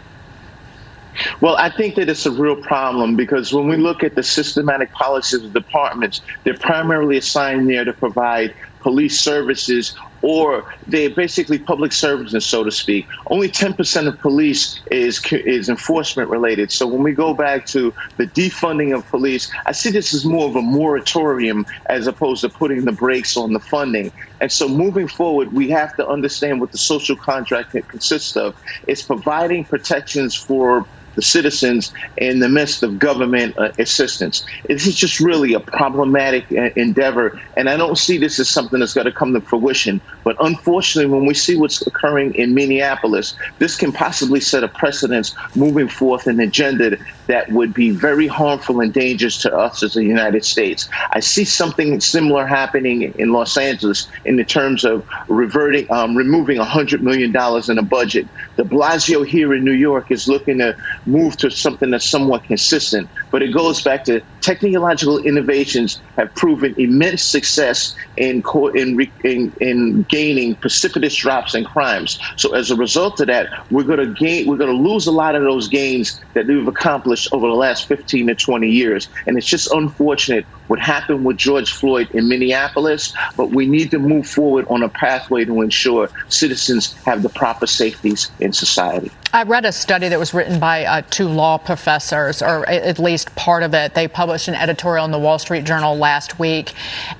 Well, 1.42 1.54
I 1.56 1.68
think 1.68 1.96
that 1.96 2.08
it's 2.08 2.24
a 2.24 2.30
real 2.30 2.56
problem 2.56 3.14
because 3.14 3.52
when 3.52 3.68
we 3.68 3.76
look 3.76 4.02
at 4.02 4.14
the 4.14 4.22
systematic 4.22 4.90
policies 4.92 5.44
of 5.44 5.52
departments, 5.52 6.22
they're 6.44 6.56
primarily 6.56 7.18
assigned 7.18 7.68
there 7.68 7.84
to 7.84 7.92
provide 7.92 8.54
police 8.80 9.20
services 9.20 9.94
or 10.22 10.64
they're 10.86 11.14
basically 11.14 11.58
public 11.58 11.92
servants, 11.92 12.34
so 12.48 12.64
to 12.64 12.70
speak. 12.70 13.06
Only 13.28 13.48
10% 13.48 14.08
of 14.08 14.18
police 14.20 14.80
is 14.90 15.20
is 15.30 15.68
enforcement 15.68 16.28
related. 16.28 16.72
So 16.72 16.86
when 16.86 17.02
we 17.02 17.12
go 17.12 17.34
back 17.34 17.66
to 17.66 17.94
the 18.16 18.26
defunding 18.26 18.96
of 18.96 19.06
police, 19.06 19.50
I 19.66 19.72
see 19.72 19.90
this 19.90 20.14
as 20.14 20.24
more 20.24 20.48
of 20.48 20.56
a 20.56 20.62
moratorium 20.62 21.64
as 21.88 22.06
opposed 22.06 22.42
to 22.42 22.48
putting 22.48 22.84
the 22.84 22.92
brakes 22.92 23.36
on 23.36 23.52
the 23.52 23.60
funding. 23.60 24.12
And 24.40 24.52
so 24.52 24.68
moving 24.68 25.08
forward, 25.08 25.52
we 25.52 25.68
have 25.70 25.94
to 25.96 26.06
understand 26.06 26.60
what 26.60 26.72
the 26.72 26.78
social 26.78 27.16
contract 27.16 27.74
consists 27.88 28.36
of. 28.36 28.54
It's 28.86 29.02
providing 29.02 29.64
protections 29.64 30.36
for 30.36 30.86
the 31.18 31.22
citizens 31.22 31.92
in 32.16 32.38
the 32.38 32.48
midst 32.48 32.84
of 32.84 32.96
government 32.96 33.52
uh, 33.58 33.70
assistance. 33.76 34.40
This 34.68 34.86
is 34.86 34.94
just 34.94 35.18
really 35.18 35.52
a 35.52 35.58
problematic 35.58 36.46
uh, 36.52 36.70
endeavor, 36.76 37.36
and 37.56 37.68
I 37.68 37.76
don't 37.76 37.98
see 37.98 38.18
this 38.18 38.38
as 38.38 38.48
something 38.48 38.78
that's 38.78 38.94
going 38.94 39.06
to 39.06 39.12
come 39.12 39.34
to 39.34 39.40
fruition. 39.40 40.00
But 40.22 40.36
unfortunately, 40.38 41.10
when 41.12 41.26
we 41.26 41.34
see 41.34 41.56
what's 41.56 41.84
occurring 41.84 42.34
in 42.36 42.54
Minneapolis, 42.54 43.34
this 43.58 43.74
can 43.74 43.90
possibly 43.90 44.38
set 44.38 44.62
a 44.62 44.68
precedence 44.68 45.34
moving 45.56 45.88
forth 45.88 46.28
an 46.28 46.38
agenda 46.38 46.96
that 47.28 47.50
would 47.50 47.72
be 47.72 47.90
very 47.90 48.26
harmful 48.26 48.80
and 48.80 48.92
dangerous 48.92 49.38
to 49.38 49.54
us 49.54 49.82
as 49.82 49.92
the 49.92 50.04
United 50.04 50.44
States. 50.44 50.88
I 51.12 51.20
see 51.20 51.44
something 51.44 52.00
similar 52.00 52.46
happening 52.46 53.14
in 53.16 53.32
Los 53.32 53.56
Angeles 53.56 54.08
in 54.24 54.36
the 54.36 54.44
terms 54.44 54.84
of 54.84 55.06
reverting, 55.28 55.86
um, 55.90 56.16
removing 56.16 56.58
$100 56.58 57.00
million 57.00 57.30
in 57.68 57.78
a 57.78 57.82
budget. 57.82 58.28
De 58.56 58.64
Blasio 58.64 59.24
here 59.24 59.54
in 59.54 59.64
New 59.64 59.72
York 59.72 60.10
is 60.10 60.26
looking 60.26 60.58
to 60.58 60.76
move 61.06 61.36
to 61.36 61.50
something 61.50 61.90
that's 61.90 62.10
somewhat 62.10 62.44
consistent. 62.44 63.08
But 63.30 63.42
it 63.42 63.54
goes 63.54 63.82
back 63.82 64.04
to 64.04 64.22
technological 64.40 65.18
innovations 65.18 66.00
have 66.16 66.28
proven 66.34 66.74
immense 66.78 67.30
success 67.30 67.94
in 68.16 68.42
in, 68.74 68.98
in, 69.24 69.52
in 69.60 70.06
gaining 70.08 70.56
precipitous 70.56 71.16
drops 71.20 71.54
in 71.54 71.64
crimes. 71.64 72.16
So 72.36 72.54
as 72.54 72.70
a 72.70 72.76
result 72.76 73.20
of 73.20 73.28
that, 73.28 73.48
we're 73.70 73.84
going 73.84 73.98
to 73.98 74.12
gain, 74.14 74.48
we're 74.48 74.56
going 74.56 74.74
to 74.74 74.90
lose 74.90 75.06
a 75.06 75.12
lot 75.12 75.34
of 75.34 75.42
those 75.42 75.68
gains 75.68 76.18
that 76.34 76.46
we've 76.46 76.66
accomplished 76.68 77.28
over 77.32 77.46
the 77.46 77.54
last 77.54 77.86
15 77.88 78.28
to 78.28 78.34
20 78.34 78.68
years. 78.68 79.08
And 79.26 79.36
it's 79.36 79.48
just 79.48 79.68
unfortunate 79.72 80.46
what 80.68 80.78
happened 80.78 81.24
with 81.24 81.36
George 81.36 81.72
Floyd 81.72 82.10
in 82.12 82.28
Minneapolis. 82.28 83.12
But 83.36 83.50
we 83.50 83.66
need 83.66 83.90
to 83.90 83.98
move 83.98 84.26
forward 84.26 84.66
on 84.68 84.82
a 84.82 84.88
pathway 84.88 85.44
to 85.44 85.60
ensure 85.60 86.08
citizens 86.28 86.92
have 87.04 87.22
the 87.22 87.28
proper 87.28 87.66
safeties 87.66 88.30
in 88.40 88.52
society. 88.52 89.10
I 89.30 89.42
read 89.42 89.66
a 89.66 89.72
study 89.72 90.08
that 90.08 90.18
was 90.18 90.32
written 90.32 90.58
by 90.58 90.86
uh, 90.86 91.02
two 91.10 91.28
law 91.28 91.58
professors, 91.58 92.40
or 92.40 92.66
at 92.66 92.98
least 92.98 93.34
part 93.36 93.62
of 93.62 93.74
it. 93.74 93.92
They 93.92 94.08
published 94.08 94.48
an 94.48 94.54
editorial 94.54 95.04
in 95.04 95.10
the 95.10 95.18
Wall 95.18 95.38
Street 95.38 95.64
Journal 95.64 95.98
last 95.98 96.38
week, 96.38 96.72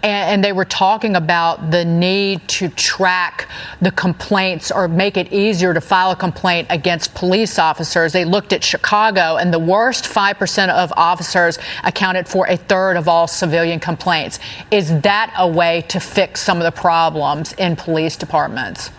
and, 0.03 0.31
and 0.31 0.45
they 0.45 0.53
were 0.53 0.65
talking 0.65 1.17
about 1.17 1.71
the 1.71 1.85
need 1.85 2.49
to 2.49 2.71
track 2.71 3.51
the 3.83 3.91
complaints 3.91 4.71
or 4.71 4.89
make 4.89 5.19
it 5.19 5.31
easier 5.35 5.75
to 5.75 5.83
file 5.83 6.11
a 6.11 6.17
complaint 6.17 6.69
against 6.71 7.15
police 7.15 7.59
officers. 7.59 8.15
They 8.15 8.25
looked 8.25 8.55
at 8.55 8.65
Chicago, 8.65 9.37
and 9.37 9.53
the 9.53 9.59
worst 9.59 10.07
5% 10.07 10.71
of 10.71 10.91
officers 10.97 11.59
accounted 11.85 12.27
for 12.27 12.47
a 12.47 12.57
third 12.57 12.97
of 12.97 13.07
all 13.07 13.27
civilian 13.39 13.81
complaints. 13.81 14.39
Is 14.71 15.01
that 15.03 15.33
a 15.37 15.49
way 15.49 15.85
to 15.89 16.01
fix 16.01 16.43
some 16.43 16.59
of 16.59 16.65
the 16.65 16.73
problems 16.73 17.53
in 17.55 17.77
police 17.77 18.17
departments? 18.17 18.91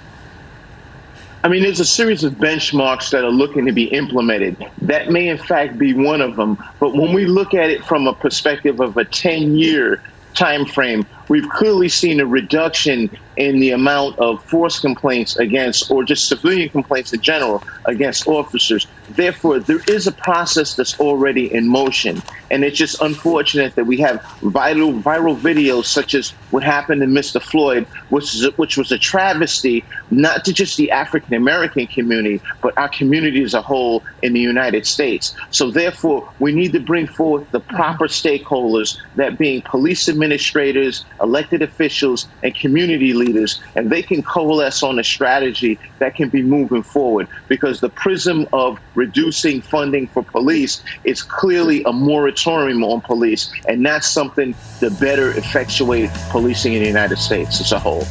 I 1.41 1.47
mean, 1.47 1.63
there's 1.63 1.79
a 1.79 1.85
series 1.85 2.25
of 2.25 2.33
benchmarks 2.33 3.11
that 3.11 3.23
are 3.23 3.31
looking 3.31 3.65
to 3.65 3.71
be 3.71 3.85
implemented. 3.85 4.57
That 4.81 5.09
may, 5.09 5.29
in 5.29 5.37
fact, 5.37 5.77
be 5.77 5.93
one 5.93 6.19
of 6.19 6.35
them. 6.35 6.57
But 6.79 6.93
when 6.95 7.13
we 7.13 7.25
look 7.25 7.53
at 7.53 7.69
it 7.69 7.85
from 7.85 8.07
a 8.07 8.13
perspective 8.13 8.81
of 8.81 8.97
a 8.97 9.05
10 9.05 9.55
year 9.55 10.03
time 10.33 10.65
frame, 10.65 11.05
we've 11.29 11.47
clearly 11.47 11.87
seen 11.87 12.19
a 12.19 12.25
reduction 12.25 13.09
in 13.37 13.59
the 13.61 13.71
amount 13.71 14.19
of 14.19 14.43
force 14.45 14.79
complaints 14.79 15.37
against, 15.37 15.89
or 15.89 16.03
just 16.03 16.27
civilian 16.27 16.67
complaints 16.69 17.13
in 17.13 17.21
general, 17.21 17.63
against 17.85 18.27
officers. 18.27 18.85
Therefore, 19.09 19.59
there 19.59 19.81
is 19.87 20.07
a 20.07 20.11
process 20.11 20.75
that's 20.75 20.99
already 20.99 21.51
in 21.53 21.67
motion. 21.67 22.21
And 22.51 22.63
it's 22.63 22.77
just 22.77 23.01
unfortunate 23.01 23.75
that 23.75 23.85
we 23.85 23.97
have 23.97 24.23
vital, 24.41 24.93
viral 24.93 25.39
videos 25.39 25.85
such 25.85 26.13
as 26.15 26.31
what 26.51 26.63
happened 26.63 27.01
to 27.01 27.07
Mr. 27.07 27.41
Floyd, 27.41 27.85
which, 28.09 28.35
is 28.35 28.47
which 28.57 28.77
was 28.77 28.91
a 28.91 28.97
travesty, 28.97 29.85
not 30.09 30.45
to 30.45 30.53
just 30.53 30.77
the 30.77 30.91
African 30.91 31.33
American 31.33 31.87
community, 31.87 32.41
but 32.61 32.77
our 32.77 32.89
community 32.89 33.43
as 33.43 33.53
a 33.53 33.61
whole 33.61 34.03
in 34.21 34.33
the 34.33 34.39
United 34.39 34.85
States. 34.85 35.35
So, 35.51 35.71
therefore, 35.71 36.31
we 36.39 36.53
need 36.53 36.73
to 36.73 36.79
bring 36.79 37.07
forth 37.07 37.49
the 37.51 37.59
proper 37.59 38.07
stakeholders, 38.07 38.97
that 39.15 39.37
being 39.37 39.61
police 39.61 40.09
administrators, 40.09 41.05
elected 41.21 41.61
officials, 41.61 42.27
and 42.43 42.55
community 42.55 43.13
leaders, 43.13 43.59
and 43.75 43.89
they 43.89 44.01
can 44.01 44.23
coalesce 44.23 44.83
on 44.83 44.99
a 44.99 45.03
strategy 45.03 45.79
that 45.99 46.15
can 46.15 46.29
be 46.29 46.41
moving 46.41 46.83
forward 46.83 47.27
because 47.47 47.79
the 47.79 47.89
prism 47.89 48.47
of 48.53 48.79
reducing 48.99 49.61
funding 49.61 50.07
for 50.07 50.21
police 50.23 50.83
is 51.05 51.23
clearly 51.23 51.81
a 51.85 51.93
moratorium 51.93 52.83
on 52.83 52.99
police, 52.99 53.51
and 53.67 53.85
that's 53.85 54.07
something 54.07 54.53
to 54.81 54.91
better 54.91 55.31
effectuate 55.31 56.09
policing 56.29 56.73
in 56.73 56.81
the 56.81 56.87
United 56.87 57.17
States 57.17 57.61
as 57.61 57.71
a 57.71 57.79
whole. 57.79 58.05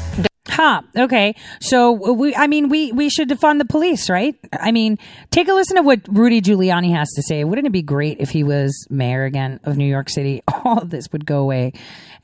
Huh. 0.48 0.80
Okay. 0.96 1.36
So 1.60 2.04
uh, 2.04 2.12
we, 2.12 2.34
I 2.34 2.46
mean, 2.46 2.68
we, 2.68 2.90
we 2.90 3.10
should 3.10 3.28
defund 3.28 3.58
the 3.58 3.66
police, 3.66 4.08
right? 4.08 4.34
I 4.52 4.72
mean, 4.72 4.98
take 5.30 5.46
a 5.46 5.52
listen 5.52 5.76
to 5.76 5.82
what 5.82 6.00
Rudy 6.08 6.40
Giuliani 6.40 6.90
has 6.96 7.08
to 7.14 7.22
say. 7.22 7.44
Wouldn't 7.44 7.66
it 7.66 7.70
be 7.70 7.82
great 7.82 8.16
if 8.18 8.30
he 8.30 8.42
was 8.42 8.86
mayor 8.90 9.24
again 9.24 9.60
of 9.64 9.76
New 9.76 9.86
York 9.86 10.08
City? 10.08 10.42
All 10.64 10.84
this 10.84 11.12
would 11.12 11.26
go 11.26 11.40
away. 11.40 11.74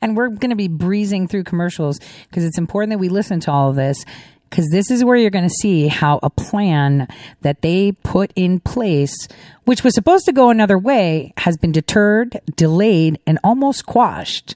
And 0.01 0.17
we're 0.17 0.29
going 0.29 0.49
to 0.49 0.55
be 0.55 0.67
breezing 0.67 1.27
through 1.27 1.45
commercials 1.45 1.99
because 2.29 2.43
it's 2.43 2.57
important 2.57 2.91
that 2.91 2.97
we 2.97 3.09
listen 3.09 3.39
to 3.41 3.51
all 3.51 3.69
of 3.69 3.75
this 3.75 4.03
because 4.49 4.69
this 4.69 4.89
is 4.89 5.03
where 5.03 5.15
you're 5.15 5.29
going 5.29 5.47
to 5.47 5.49
see 5.49 5.87
how 5.87 6.19
a 6.23 6.29
plan 6.29 7.07
that 7.41 7.61
they 7.61 7.91
put 7.91 8.31
in 8.35 8.59
place, 8.59 9.27
which 9.65 9.83
was 9.83 9.93
supposed 9.93 10.25
to 10.25 10.33
go 10.33 10.49
another 10.49 10.77
way, 10.77 11.33
has 11.37 11.57
been 11.57 11.71
deterred, 11.71 12.39
delayed, 12.55 13.19
and 13.27 13.39
almost 13.43 13.85
quashed 13.85 14.55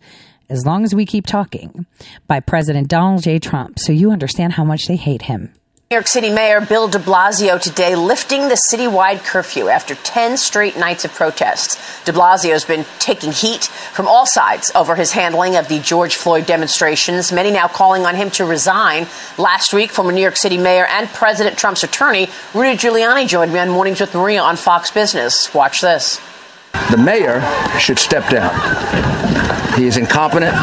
as 0.49 0.65
long 0.65 0.83
as 0.83 0.95
we 0.95 1.05
keep 1.05 1.25
talking 1.25 1.85
by 2.27 2.39
President 2.39 2.87
Donald 2.87 3.23
J. 3.23 3.39
Trump. 3.39 3.79
So 3.79 3.91
you 3.91 4.11
understand 4.11 4.53
how 4.53 4.63
much 4.63 4.87
they 4.87 4.95
hate 4.95 5.23
him. 5.23 5.53
New 5.91 5.95
York 5.95 6.07
City 6.07 6.29
Mayor 6.29 6.61
Bill 6.61 6.87
de 6.87 6.99
Blasio 6.99 7.59
today 7.59 7.95
lifting 7.95 8.47
the 8.47 8.61
citywide 8.71 9.25
curfew 9.25 9.69
after 9.69 9.95
10 9.95 10.37
straight 10.37 10.77
nights 10.77 11.03
of 11.03 11.11
protests. 11.11 12.03
De 12.03 12.11
Blasio 12.11 12.51
has 12.51 12.63
been 12.63 12.85
taking 12.99 13.31
heat 13.31 13.63
from 13.65 14.07
all 14.07 14.27
sides 14.27 14.69
over 14.75 14.93
his 14.93 15.13
handling 15.13 15.55
of 15.55 15.67
the 15.67 15.79
George 15.79 16.15
Floyd 16.15 16.45
demonstrations, 16.45 17.31
many 17.31 17.49
now 17.49 17.67
calling 17.67 18.05
on 18.05 18.13
him 18.13 18.29
to 18.29 18.45
resign. 18.45 19.07
Last 19.39 19.73
week, 19.73 19.89
former 19.89 20.11
New 20.11 20.21
York 20.21 20.37
City 20.37 20.59
Mayor 20.59 20.85
and 20.85 21.09
President 21.09 21.57
Trump's 21.57 21.83
attorney, 21.83 22.29
Rudy 22.53 22.77
Giuliani, 22.77 23.27
joined 23.27 23.51
me 23.51 23.57
on 23.57 23.71
Mornings 23.71 23.99
with 23.99 24.13
Maria 24.13 24.43
on 24.43 24.57
Fox 24.57 24.91
Business. 24.91 25.51
Watch 25.55 25.81
this. 25.81 26.21
The 26.91 26.97
mayor 26.97 27.41
should 27.79 27.97
step 27.97 28.29
down. 28.29 28.53
He 29.73 29.87
is 29.87 29.97
incompetent. 29.97 30.55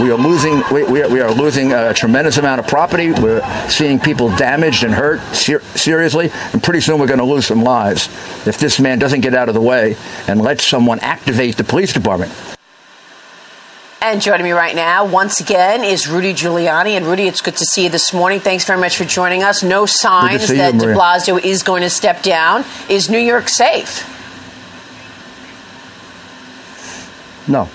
We 0.00 0.12
are 0.12 0.16
losing. 0.16 0.62
We, 0.72 0.84
we, 0.84 1.02
are, 1.02 1.08
we 1.08 1.20
are 1.20 1.32
losing 1.32 1.72
a 1.72 1.92
tremendous 1.92 2.36
amount 2.36 2.60
of 2.60 2.68
property. 2.68 3.10
We're 3.10 3.42
seeing 3.68 3.98
people 3.98 4.34
damaged 4.36 4.84
and 4.84 4.94
hurt 4.94 5.20
ser- 5.34 5.60
seriously, 5.74 6.30
and 6.52 6.62
pretty 6.62 6.80
soon 6.80 7.00
we're 7.00 7.08
going 7.08 7.18
to 7.18 7.24
lose 7.24 7.46
some 7.46 7.62
lives 7.62 8.06
if 8.46 8.58
this 8.58 8.78
man 8.78 9.00
doesn't 9.00 9.22
get 9.22 9.34
out 9.34 9.48
of 9.48 9.54
the 9.54 9.60
way 9.60 9.96
and 10.28 10.40
let 10.40 10.60
someone 10.60 11.00
activate 11.00 11.56
the 11.56 11.64
police 11.64 11.92
department. 11.92 12.32
And 14.00 14.22
joining 14.22 14.44
me 14.44 14.52
right 14.52 14.76
now, 14.76 15.04
once 15.04 15.40
again, 15.40 15.82
is 15.82 16.06
Rudy 16.06 16.32
Giuliani. 16.32 16.90
And 16.90 17.04
Rudy, 17.04 17.26
it's 17.26 17.40
good 17.40 17.56
to 17.56 17.64
see 17.64 17.84
you 17.84 17.88
this 17.88 18.12
morning. 18.12 18.38
Thanks 18.38 18.64
very 18.64 18.78
much 18.78 18.96
for 18.96 19.04
joining 19.04 19.42
us. 19.42 19.64
No 19.64 19.84
signs 19.86 20.46
that 20.46 20.74
you, 20.74 20.80
De 20.80 20.94
Blasio 20.94 21.42
is 21.42 21.64
going 21.64 21.82
to 21.82 21.90
step 21.90 22.22
down. 22.22 22.64
Is 22.88 23.10
New 23.10 23.18
York 23.18 23.48
safe? 23.48 24.14
No. 27.48 27.68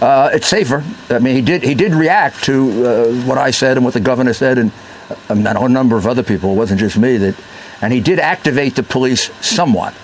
Uh, 0.00 0.30
it's 0.32 0.46
safer. 0.46 0.84
I 1.10 1.18
mean, 1.18 1.36
he 1.36 1.42
did 1.42 1.62
he 1.62 1.74
did 1.74 1.94
react 1.94 2.44
to 2.44 2.86
uh, 2.86 3.12
what 3.24 3.38
I 3.38 3.50
said 3.50 3.76
and 3.76 3.84
what 3.84 3.94
the 3.94 4.00
governor 4.00 4.32
said, 4.32 4.58
and 4.58 4.72
uh, 5.10 5.14
a 5.28 5.68
number 5.68 5.96
of 5.96 6.06
other 6.06 6.22
people. 6.22 6.52
It 6.52 6.56
wasn't 6.56 6.80
just 6.80 6.98
me 6.98 7.16
that, 7.18 7.36
and 7.80 7.92
he 7.92 8.00
did 8.00 8.18
activate 8.18 8.74
the 8.74 8.82
police 8.82 9.30
somewhat, 9.44 9.94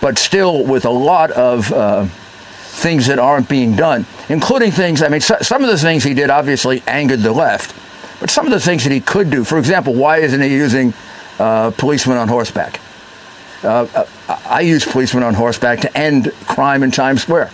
but 0.00 0.18
still 0.18 0.64
with 0.64 0.84
a 0.84 0.90
lot 0.90 1.30
of 1.32 1.72
uh, 1.72 2.06
things 2.06 3.06
that 3.08 3.18
aren't 3.18 3.48
being 3.48 3.76
done, 3.76 4.06
including 4.28 4.70
things. 4.70 5.02
I 5.02 5.08
mean, 5.08 5.20
so, 5.20 5.36
some 5.40 5.62
of 5.62 5.70
the 5.70 5.78
things 5.78 6.04
he 6.04 6.14
did 6.14 6.30
obviously 6.30 6.82
angered 6.86 7.20
the 7.20 7.32
left, 7.32 7.74
but 8.20 8.30
some 8.30 8.46
of 8.46 8.52
the 8.52 8.60
things 8.60 8.84
that 8.84 8.92
he 8.92 9.00
could 9.00 9.30
do. 9.30 9.44
For 9.44 9.58
example, 9.58 9.94
why 9.94 10.18
isn't 10.18 10.40
he 10.40 10.48
using 10.48 10.94
uh, 11.38 11.72
policemen 11.72 12.16
on 12.18 12.28
horseback? 12.28 12.80
Uh, 13.62 14.06
I 14.28 14.60
use 14.60 14.84
policemen 14.84 15.24
on 15.24 15.34
horseback 15.34 15.80
to 15.80 15.98
end 15.98 16.32
crime 16.46 16.82
in 16.82 16.90
Times 16.90 17.22
Square. 17.22 17.50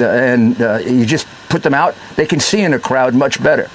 Uh, 0.00 0.08
and 0.08 0.60
uh, 0.60 0.78
you 0.78 1.06
just 1.06 1.26
put 1.48 1.62
them 1.62 1.74
out, 1.74 1.94
they 2.16 2.26
can 2.26 2.40
see 2.40 2.60
in 2.60 2.74
a 2.74 2.78
crowd 2.78 3.14
much 3.14 3.42
better. 3.42 3.68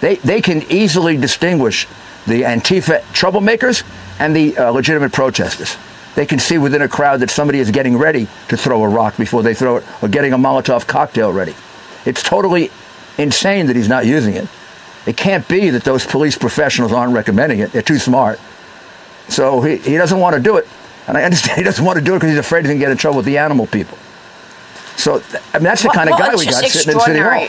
They, 0.00 0.16
they 0.16 0.40
can 0.40 0.62
easily 0.70 1.16
distinguish 1.16 1.86
the 2.26 2.42
Antifa 2.42 3.00
troublemakers 3.12 3.84
and 4.18 4.34
the 4.34 4.56
uh, 4.56 4.70
legitimate 4.70 5.12
protesters. 5.12 5.76
They 6.14 6.26
can 6.26 6.38
see 6.38 6.58
within 6.58 6.82
a 6.82 6.88
crowd 6.88 7.20
that 7.20 7.30
somebody 7.30 7.60
is 7.60 7.70
getting 7.70 7.96
ready 7.96 8.26
to 8.48 8.56
throw 8.56 8.82
a 8.82 8.88
rock 8.88 9.16
before 9.16 9.42
they 9.42 9.54
throw 9.54 9.76
it 9.76 9.84
or 10.02 10.08
getting 10.08 10.32
a 10.32 10.38
Molotov 10.38 10.86
cocktail 10.86 11.32
ready. 11.32 11.54
It's 12.04 12.22
totally 12.22 12.70
insane 13.18 13.66
that 13.66 13.76
he's 13.76 13.88
not 13.88 14.06
using 14.06 14.34
it. 14.34 14.48
It 15.06 15.16
can't 15.16 15.46
be 15.48 15.70
that 15.70 15.84
those 15.84 16.04
police 16.04 16.36
professionals 16.36 16.92
aren't 16.92 17.14
recommending 17.14 17.60
it. 17.60 17.72
They're 17.72 17.82
too 17.82 17.98
smart. 17.98 18.38
So 19.28 19.60
he, 19.60 19.76
he 19.76 19.96
doesn't 19.96 20.18
want 20.18 20.36
to 20.36 20.42
do 20.42 20.56
it. 20.56 20.66
And 21.06 21.16
I 21.16 21.22
understand 21.22 21.58
he 21.58 21.64
doesn't 21.64 21.84
want 21.84 21.98
to 21.98 22.04
do 22.04 22.14
it 22.14 22.18
because 22.18 22.30
he's 22.30 22.38
afraid 22.38 22.60
he's 22.60 22.68
going 22.68 22.80
to 22.80 22.84
get 22.84 22.90
in 22.90 22.98
trouble 22.98 23.18
with 23.18 23.26
the 23.26 23.38
animal 23.38 23.66
people. 23.66 23.96
So, 25.00 25.22
I 25.54 25.58
mean, 25.58 25.64
that's 25.64 25.82
the 25.82 25.88
Well- 25.88 25.94
kind 25.94 26.10
of 26.10 26.18
well, 26.18 26.30
guy 26.30 26.36
we 26.36 26.44
got 26.46 26.64
sitting 26.64 26.94
in 26.94 27.00
City 27.00 27.18
Hall. 27.20 27.48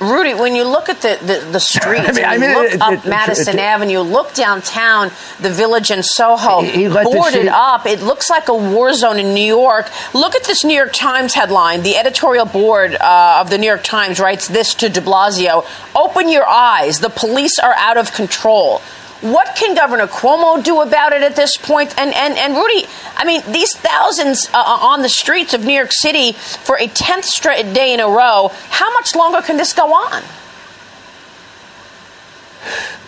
Rudy, 0.00 0.34
when 0.34 0.56
you 0.56 0.64
look 0.64 0.88
at 0.88 1.00
the, 1.00 1.16
the, 1.24 1.46
the 1.52 1.60
streets, 1.72 2.08
I 2.08 2.12
mean- 2.12 2.24
I 2.24 2.36
mean, 2.38 2.52
look 2.54 2.72
it- 2.72 2.80
up 2.82 2.92
it- 2.92 3.04
Madison 3.06 3.56
it- 3.56 3.62
Avenue, 3.62 4.00
look 4.00 4.34
downtown, 4.34 5.12
the 5.38 5.48
Village 5.50 5.92
and 5.92 6.04
Soho, 6.04 6.62
He- 6.62 6.88
he 6.88 6.88
boarded 6.88 7.46
up. 7.46 7.86
It 7.86 8.00
looks 8.02 8.28
like 8.28 8.48
a 8.48 8.54
war 8.54 8.94
zone 8.94 9.20
in 9.20 9.32
New 9.32 9.44
York. 9.46 9.88
Look 10.12 10.34
at 10.34 10.42
this 10.42 10.64
New 10.64 10.74
York 10.74 10.92
Times 10.92 11.34
headline. 11.34 11.82
The 11.84 11.96
editorial 11.96 12.46
board 12.46 12.96
uh, 12.96 13.38
of 13.40 13.50
the 13.50 13.58
New 13.58 13.66
York 13.68 13.84
Times 13.84 14.18
writes 14.18 14.48
this 14.48 14.74
to 14.76 14.88
de 14.88 15.00
Blasio 15.00 15.64
Open 15.94 16.28
your 16.28 16.48
eyes. 16.48 16.98
The 16.98 17.10
police 17.10 17.60
are 17.60 17.74
out 17.74 17.96
of 17.96 18.12
control. 18.12 18.82
What 19.22 19.54
can 19.54 19.76
Governor 19.76 20.08
Cuomo 20.08 20.62
do 20.62 20.80
about 20.80 21.12
it 21.12 21.22
at 21.22 21.36
this 21.36 21.56
point? 21.56 21.96
And 21.96 22.12
and 22.12 22.36
and 22.36 22.54
Rudy, 22.54 22.86
I 23.16 23.24
mean, 23.24 23.40
these 23.52 23.72
thousands 23.76 24.48
uh, 24.52 24.58
on 24.58 25.02
the 25.02 25.08
streets 25.08 25.54
of 25.54 25.64
New 25.64 25.74
York 25.74 25.92
City 25.92 26.32
for 26.32 26.76
a 26.76 26.88
tenth 26.88 27.24
straight 27.24 27.72
day 27.72 27.94
in 27.94 28.00
a 28.00 28.08
row. 28.08 28.50
How 28.70 28.92
much 28.94 29.14
longer 29.14 29.40
can 29.40 29.56
this 29.56 29.72
go 29.72 29.94
on? 29.94 30.24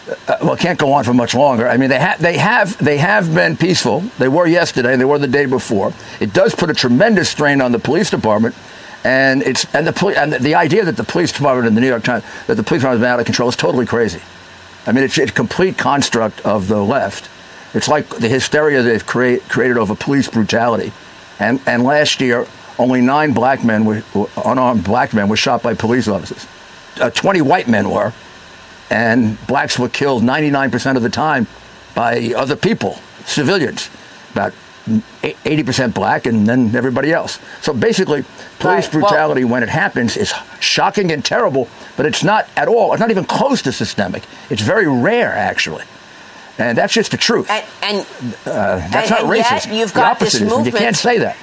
Uh, 0.06 0.36
well, 0.42 0.52
it 0.52 0.60
can't 0.60 0.78
go 0.78 0.92
on 0.92 1.02
for 1.02 1.14
much 1.14 1.34
longer. 1.34 1.66
I 1.66 1.78
mean, 1.78 1.88
they 1.88 1.98
have 1.98 2.22
they 2.22 2.38
have 2.38 2.78
they 2.78 2.98
have 2.98 3.34
been 3.34 3.56
peaceful. 3.56 4.00
They 4.18 4.28
were 4.28 4.46
yesterday. 4.46 4.94
They 4.96 5.04
were 5.04 5.18
the 5.18 5.26
day 5.26 5.46
before. 5.46 5.92
It 6.20 6.32
does 6.32 6.54
put 6.54 6.70
a 6.70 6.74
tremendous 6.74 7.28
strain 7.28 7.60
on 7.60 7.72
the 7.72 7.80
police 7.80 8.10
department, 8.10 8.54
and 9.02 9.42
it's 9.42 9.66
and 9.74 9.84
the 9.84 9.92
poli- 9.92 10.16
and 10.16 10.32
the, 10.32 10.38
the 10.38 10.54
idea 10.54 10.84
that 10.84 10.96
the 10.96 11.04
police 11.04 11.32
department 11.32 11.66
in 11.66 11.74
the 11.74 11.80
New 11.80 11.88
York 11.88 12.04
Times 12.04 12.24
that 12.46 12.54
the 12.54 12.62
police 12.62 12.82
department 12.82 13.02
is 13.02 13.08
out 13.08 13.18
of 13.18 13.26
control 13.26 13.48
is 13.48 13.56
totally 13.56 13.86
crazy. 13.86 14.20
I 14.86 14.92
mean, 14.92 15.04
it's 15.04 15.18
a 15.18 15.26
complete 15.26 15.78
construct 15.78 16.40
of 16.44 16.68
the 16.68 16.82
left. 16.82 17.30
It's 17.74 17.88
like 17.88 18.08
the 18.08 18.28
hysteria 18.28 18.82
they've 18.82 19.04
create, 19.04 19.48
created 19.48 19.76
over 19.78 19.94
police 19.94 20.28
brutality. 20.28 20.92
And 21.40 21.60
and 21.66 21.82
last 21.82 22.20
year, 22.20 22.46
only 22.78 23.00
nine 23.00 23.32
black 23.32 23.64
men 23.64 23.84
were 23.84 24.02
unarmed 24.44 24.84
black 24.84 25.12
men 25.12 25.28
were 25.28 25.36
shot 25.36 25.62
by 25.62 25.74
police 25.74 26.06
officers. 26.06 26.46
Uh, 27.00 27.10
Twenty 27.10 27.40
white 27.40 27.66
men 27.68 27.90
were 27.90 28.12
and 28.90 29.44
blacks 29.46 29.78
were 29.78 29.88
killed 29.88 30.22
99% 30.22 30.96
of 30.96 31.02
the 31.02 31.08
time 31.08 31.46
by 31.94 32.32
other 32.36 32.54
people, 32.54 32.98
civilians, 33.24 33.88
about 34.32 34.52
80% 34.86 35.94
black 35.94 36.26
and 36.26 36.46
then 36.46 36.74
everybody 36.76 37.12
else. 37.12 37.38
So 37.62 37.72
basically, 37.72 38.22
police 38.58 38.86
Right, 38.86 38.94
well- 38.94 39.00
brutality 39.02 39.44
when 39.44 39.62
it 39.62 39.68
happens 39.68 40.16
is 40.16 40.32
shocking 40.60 41.10
and 41.10 41.24
terrible, 41.24 41.68
but 41.96 42.06
it's 42.06 42.22
not 42.22 42.48
at 42.56 42.68
all, 42.68 42.92
it's 42.92 43.00
not 43.00 43.10
even 43.10 43.24
close 43.24 43.62
to 43.62 43.72
systemic. 43.72 44.24
It's 44.50 44.62
very 44.62 44.86
rare, 44.86 45.32
actually. 45.32 45.84
And 46.58 46.78
that's 46.78 46.92
just 46.92 47.10
the 47.10 47.16
truth. 47.16 47.50
And, 47.50 47.64
and 47.82 48.06
uh, 48.46 48.76
that's 48.90 48.94
and- 48.94 49.10
not 49.10 49.20
and 49.22 49.30
racist. 49.30 49.66
yet 49.66 49.72
you've 49.74 49.92
The 49.92 50.00
got 50.00 50.18
this 50.18 50.34
opposite 50.40 50.60
is, 50.60 50.66
You 50.66 50.72
can't 50.72 50.96
say 50.96 51.18
that. 51.18 51.36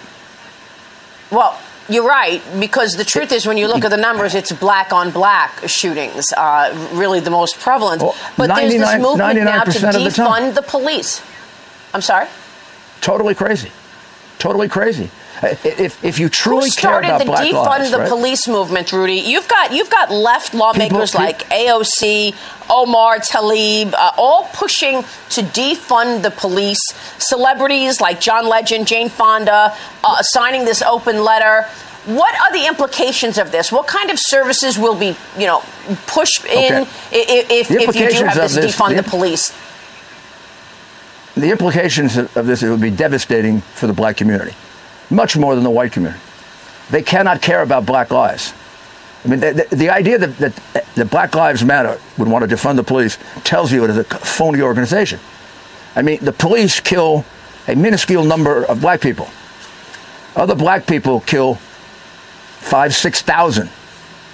Well, 1.31 1.59
you're 1.89 2.07
right 2.07 2.41
because 2.59 2.95
the 2.95 3.03
truth 3.03 3.31
is, 3.31 3.45
when 3.45 3.57
you 3.57 3.68
look 3.68 3.84
at 3.84 3.89
the 3.91 3.97
numbers, 3.97 4.35
it's 4.35 4.51
black 4.51 4.93
on 4.93 5.11
black 5.11 5.68
shootings, 5.68 6.31
uh, 6.34 6.89
really 6.93 7.19
the 7.19 7.30
most 7.31 7.59
prevalent. 7.59 8.01
but 8.38 8.47
there's 8.55 8.72
this 8.73 8.99
movement 9.01 9.39
now 9.43 9.63
to 9.63 9.69
99% 9.72 9.91
the 9.93 9.99
defund 10.09 10.53
the 10.55 10.61
police. 10.61 11.22
I'm 11.93 12.01
sorry. 12.01 12.27
Totally 13.01 13.35
crazy. 13.35 13.71
Totally 14.39 14.69
crazy. 14.69 15.09
Uh, 15.41 15.55
If, 15.63 16.03
if 16.03 16.19
you 16.19 16.29
truly 16.29 16.69
Who 16.69 16.75
care 16.75 16.99
about 16.99 17.19
the 17.19 17.25
black 17.25 17.45
defund 17.47 17.65
lives, 17.65 17.91
the 17.91 17.99
right? 17.99 18.09
police 18.09 18.47
movement, 18.47 18.91
Rudy? 18.91 19.15
You've 19.15 19.47
got 19.47 19.71
you've 19.73 19.89
got 19.89 20.11
left 20.11 20.53
lawmakers 20.53 21.11
People- 21.11 21.25
like 21.25 21.49
AOC, 21.49 22.35
Omar 22.69 23.19
Tlaib, 23.19 23.93
uh, 23.93 24.11
all 24.17 24.49
pushing 24.53 25.03
to 25.29 25.41
defund 25.41 26.21
the 26.21 26.31
police. 26.31 26.79
Celebrities 27.17 28.01
like 28.01 28.19
John 28.19 28.47
Legend, 28.47 28.87
Jane 28.87 29.09
Fonda, 29.09 29.75
uh, 30.03 30.21
signing 30.21 30.65
this 30.65 30.81
open 30.81 31.23
letter. 31.23 31.65
What 32.05 32.33
are 32.39 32.51
the 32.51 32.65
implications 32.67 33.37
of 33.37 33.51
this? 33.51 33.71
What 33.71 33.85
kind 33.87 34.09
of 34.09 34.17
services 34.19 34.77
will 34.77 34.95
be, 34.95 35.15
you 35.37 35.45
know, 35.45 35.61
pushed 36.07 36.43
in 36.45 36.73
Okay. 36.73 36.89
i- 37.13 37.15
i- 37.15 37.45
if, 37.59 37.69
if 37.71 37.95
you 37.95 38.09
do 38.09 38.23
have 38.25 38.35
this- 38.35 38.57
defund 38.75 38.95
the 38.95 39.03
the 39.03 39.09
police? 39.09 39.51
The 41.41 41.51
implications 41.51 42.18
of 42.18 42.45
this 42.45 42.63
it 42.63 42.69
would 42.69 42.81
be 42.81 42.91
devastating 42.91 43.61
for 43.61 43.88
the 43.88 43.93
black 43.93 44.18
community, 44.18 44.55
much 45.09 45.35
more 45.38 45.55
than 45.55 45.63
the 45.63 45.69
white 45.69 45.91
community. 45.91 46.22
They 46.89 47.01
cannot 47.03 47.41
care 47.41 47.61
about 47.61 47.85
black 47.85 48.11
lives. 48.11 48.53
I 49.23 49.27
mean, 49.27 49.39
the, 49.39 49.68
the, 49.69 49.76
the 49.76 49.89
idea 49.89 50.18
that, 50.18 50.38
that, 50.38 50.85
that 50.95 51.11
Black 51.11 51.35
Lives 51.35 51.63
Matter 51.63 51.99
would 52.18 52.27
want 52.27 52.47
to 52.47 52.55
defund 52.55 52.76
the 52.76 52.84
police 52.84 53.19
tells 53.43 53.72
you 53.72 53.84
it 53.84 53.91
is 53.91 53.97
a 53.97 54.03
phony 54.03 54.61
organization. 54.61 55.19
I 55.95 56.01
mean, 56.01 56.19
the 56.26 56.34
police 56.34 56.80
kill 56.80 57.23
a 57.68 57.76
minuscule 57.76 58.23
number 58.23 58.65
of 58.65 58.81
black 58.81 58.99
people. 58.99 59.30
Other 60.35 60.55
black 60.55 60.88
people 60.88 61.19
kill 61.22 61.55
five, 61.55 62.95
six 62.95 63.22
thousand 63.22 63.69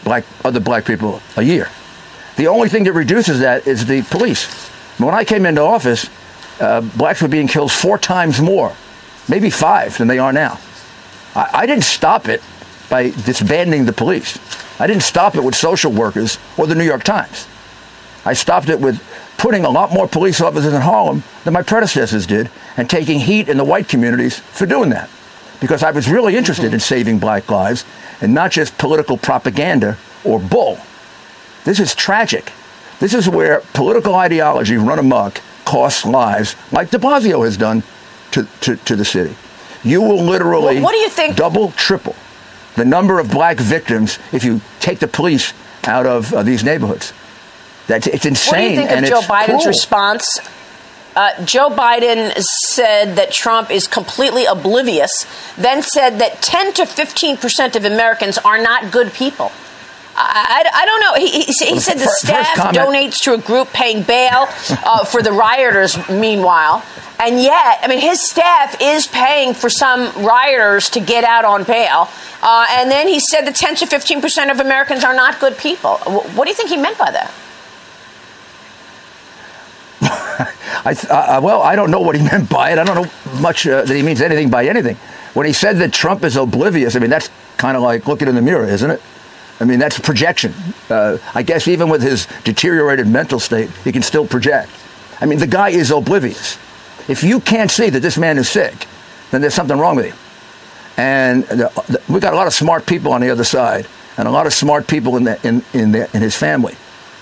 black 0.03 0.23
other 0.45 0.59
black 0.59 0.85
people 0.85 1.21
a 1.35 1.41
year. 1.41 1.69
The 2.37 2.47
only 2.47 2.69
thing 2.69 2.83
that 2.85 2.93
reduces 2.93 3.39
that 3.39 3.67
is 3.67 3.85
the 3.85 4.03
police. 4.03 4.45
When 4.99 5.13
I 5.13 5.25
came 5.25 5.45
into 5.45 5.61
office, 5.61 6.09
uh, 6.59 6.81
blacks 6.81 7.21
were 7.21 7.27
being 7.27 7.47
killed 7.47 7.71
four 7.71 7.97
times 7.97 8.41
more, 8.41 8.75
maybe 9.29 9.49
five 9.49 9.97
than 9.97 10.07
they 10.07 10.19
are 10.19 10.33
now. 10.33 10.59
I, 11.35 11.49
I 11.53 11.65
didn't 11.65 11.83
stop 11.83 12.27
it 12.27 12.41
by 12.89 13.09
disbanding 13.09 13.85
the 13.85 13.93
police. 13.93 14.39
I 14.79 14.87
didn't 14.87 15.03
stop 15.03 15.35
it 15.35 15.43
with 15.43 15.55
social 15.55 15.91
workers 15.91 16.37
or 16.57 16.67
the 16.67 16.75
New 16.75 16.83
York 16.83 17.03
Times. 17.03 17.47
I 18.25 18.33
stopped 18.33 18.69
it 18.69 18.79
with 18.79 19.01
putting 19.37 19.65
a 19.65 19.69
lot 19.69 19.91
more 19.91 20.07
police 20.07 20.41
officers 20.41 20.73
in 20.73 20.81
Harlem 20.81 21.23
than 21.43 21.53
my 21.53 21.61
predecessors 21.61 22.25
did 22.25 22.49
and 22.75 22.89
taking 22.89 23.19
heat 23.19 23.49
in 23.49 23.57
the 23.57 23.63
white 23.63 23.87
communities 23.87 24.39
for 24.39 24.65
doing 24.65 24.89
that. 24.89 25.09
Because 25.59 25.83
I 25.83 25.91
was 25.91 26.09
really 26.09 26.35
interested 26.35 26.73
in 26.73 26.79
saving 26.79 27.19
black 27.19 27.49
lives 27.49 27.85
and 28.21 28.33
not 28.33 28.51
just 28.51 28.77
political 28.77 29.17
propaganda 29.17 29.97
or 30.23 30.39
bull. 30.39 30.79
This 31.63 31.79
is 31.79 31.95
tragic. 31.95 32.51
This 32.99 33.13
is 33.13 33.29
where 33.29 33.61
political 33.73 34.15
ideology 34.15 34.77
run 34.77 34.99
amok 34.99 35.41
costs 35.67 36.05
lives, 36.05 36.55
like 36.71 36.89
de 36.89 36.97
Blasio 36.97 37.43
has 37.43 37.57
done 37.57 37.83
to, 38.31 38.47
to, 38.61 38.75
to 38.77 38.95
the 38.95 39.05
city. 39.05 39.35
You 39.83 40.01
will 40.01 40.23
literally 40.23 40.75
Well, 40.75 40.83
what 40.83 40.91
do 40.93 40.97
you 40.97 41.09
think- 41.09 41.35
double, 41.35 41.71
triple 41.71 42.15
the 42.77 42.85
number 42.85 43.19
of 43.19 43.29
black 43.31 43.57
victims 43.57 44.19
if 44.31 44.43
you 44.43 44.61
take 44.79 44.99
the 44.99 45.07
police 45.07 45.51
out 45.85 46.05
of 46.05 46.31
uh, 46.33 46.43
these 46.43 46.63
neighborhoods. 46.63 47.11
That's, 47.87 48.05
it's 48.07 48.25
insane. 48.25 48.53
What 48.53 48.57
do 48.59 48.69
you 48.69 48.75
think 48.77 48.91
and 48.91 49.05
of 49.05 49.09
Joe 49.11 49.21
Biden's 49.21 49.45
cruel. 49.63 49.65
response? 49.65 50.39
Uh, 51.15 51.43
Joe 51.43 51.69
Biden 51.69 52.31
said 52.37 53.15
that 53.15 53.31
Trump 53.31 53.71
is 53.71 53.87
completely 53.87 54.45
oblivious, 54.45 55.09
then 55.57 55.81
said 55.81 56.19
that 56.19 56.43
10 56.43 56.73
to 56.73 56.85
15 56.85 57.37
percent 57.37 57.75
of 57.75 57.85
Americans 57.85 58.37
are 58.37 58.61
not 58.61 58.91
good 58.91 59.11
people. 59.13 59.51
I, 60.19 60.63
I, 60.73 60.85
don't 60.85 60.99
know. 61.01 61.13
He, 61.13 61.41
he, 61.43 61.73
he 61.73 61.79
said 61.79 61.95
the 61.95 62.05
First- 62.05 62.25
first 62.25 62.49
staff 62.49 62.55
comment- 62.55 62.77
donates 62.77 63.17
to 63.23 63.33
a 63.33 63.37
group 63.37 63.69
paying 63.69 64.01
bail 64.01 64.47
uh, 64.83 65.05
for 65.05 65.21
the 65.21 65.31
rioters, 65.31 65.95
meanwhile. 66.09 66.83
And 67.19 67.39
yet, 67.39 67.79
I 67.81 67.87
mean, 67.87 67.99
his 67.99 68.27
staff 68.27 68.77
is 68.81 69.07
paying 69.07 69.53
for 69.53 69.69
some 69.69 70.11
rioters 70.23 70.89
to 70.91 70.99
get 70.99 71.23
out 71.23 71.45
on 71.45 71.63
bail. 71.63 72.09
Uh, 72.41 72.65
and 72.71 72.89
then 72.91 73.07
he 73.07 73.19
said 73.19 73.41
that 73.41 73.55
10 73.55 73.75
to 73.77 73.85
15 73.87 74.21
percent 74.21 74.51
of 74.51 74.59
Americans 74.59 75.03
are 75.03 75.15
not 75.15 75.39
good 75.39 75.57
people. 75.57 75.97
What 75.97 76.45
do 76.45 76.49
you 76.49 76.55
think 76.55 76.69
he 76.69 76.77
meant 76.77 76.97
by 76.97 77.11
that? 77.11 77.33
I, 80.85 80.93
th- 80.93 81.05
uh, 81.09 81.39
well, 81.43 81.61
I 81.63 81.75
don't 81.75 81.89
know 81.91 82.01
what 82.01 82.15
he 82.15 82.23
meant 82.31 82.49
by 82.49 82.71
it. 82.71 82.77
I 82.77 82.83
don't 82.83 82.95
know 83.03 83.39
much 83.39 83.67
uh, 83.67 83.83
that 83.83 83.95
he 83.95 84.03
means 84.03 84.21
anything 84.21 84.49
by 84.49 84.65
anything. 84.67 84.95
When 85.33 85.45
he 85.47 85.53
said 85.53 85.77
that 85.77 85.91
Trump 85.93 86.23
is 86.23 86.35
oblivious, 86.35 86.95
I 86.95 86.99
mean, 86.99 87.09
that's 87.09 87.29
kind 87.57 87.75
of 87.75 87.83
like 87.83 88.07
looking 88.07 88.27
in 88.27 88.35
the 88.35 88.41
mirror, 88.41 88.65
isn't 88.65 88.89
it? 88.91 89.01
I 89.59 89.65
mean, 89.65 89.79
that's 89.79 89.99
projection. 89.99 90.53
Uh, 90.89 91.17
I 91.33 91.43
guess 91.43 91.67
even 91.67 91.89
with 91.89 92.01
his 92.01 92.27
deteriorated 92.43 93.07
mental 93.07 93.39
state, 93.39 93.69
he 93.83 93.91
can 93.91 94.01
still 94.01 94.27
project. 94.27 94.69
I 95.19 95.25
mean, 95.25 95.39
the 95.39 95.47
guy 95.47 95.69
is 95.69 95.89
oblivious. 95.91 96.57
If 97.07 97.23
you 97.23 97.39
can't 97.39 97.71
see 97.71 97.89
that 97.89 98.01
this 98.01 98.17
man 98.17 98.37
is 98.37 98.49
sick, 98.49 98.85
then 99.31 99.41
there's 99.41 99.55
something 99.55 99.77
wrong 99.77 99.95
with 99.95 100.07
you. 100.07 100.13
And 100.97 101.43
the, 101.45 101.71
the, 101.87 102.01
we 102.11 102.19
got 102.19 102.33
a 102.33 102.35
lot 102.35 102.47
of 102.47 102.53
smart 102.53 102.85
people 102.85 103.13
on 103.13 103.21
the 103.21 103.29
other 103.29 103.43
side, 103.43 103.87
and 104.17 104.27
a 104.27 104.31
lot 104.31 104.45
of 104.45 104.53
smart 104.53 104.87
people 104.87 105.15
in, 105.17 105.23
the, 105.23 105.47
in, 105.47 105.63
in, 105.73 105.91
the, 105.91 106.09
in 106.15 106.21
his 106.21 106.35
family. 106.35 106.75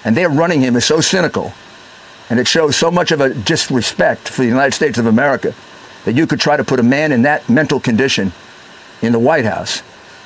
And 0.03 0.15
they're 0.15 0.29
running 0.29 0.61
him 0.61 0.75
is 0.75 0.85
so 0.85 1.01
cynical 1.01 1.53
and 2.29 2.39
it 2.39 2.47
shows 2.47 2.75
so 2.75 2.89
much 2.89 3.11
of 3.11 3.21
a 3.21 3.33
disrespect 3.33 4.29
for 4.29 4.41
the 4.41 4.47
United 4.47 4.73
States 4.73 4.97
of 4.97 5.05
America 5.05 5.53
that 6.05 6.13
you 6.13 6.25
could 6.27 6.39
try 6.39 6.57
to 6.57 6.63
put 6.63 6.79
a 6.79 6.83
man 6.83 7.11
in 7.11 7.23
that 7.23 7.47
mental 7.49 7.79
condition 7.79 8.31
in 9.01 9.11
the 9.11 9.19
White 9.19 9.45
House. 9.45 9.83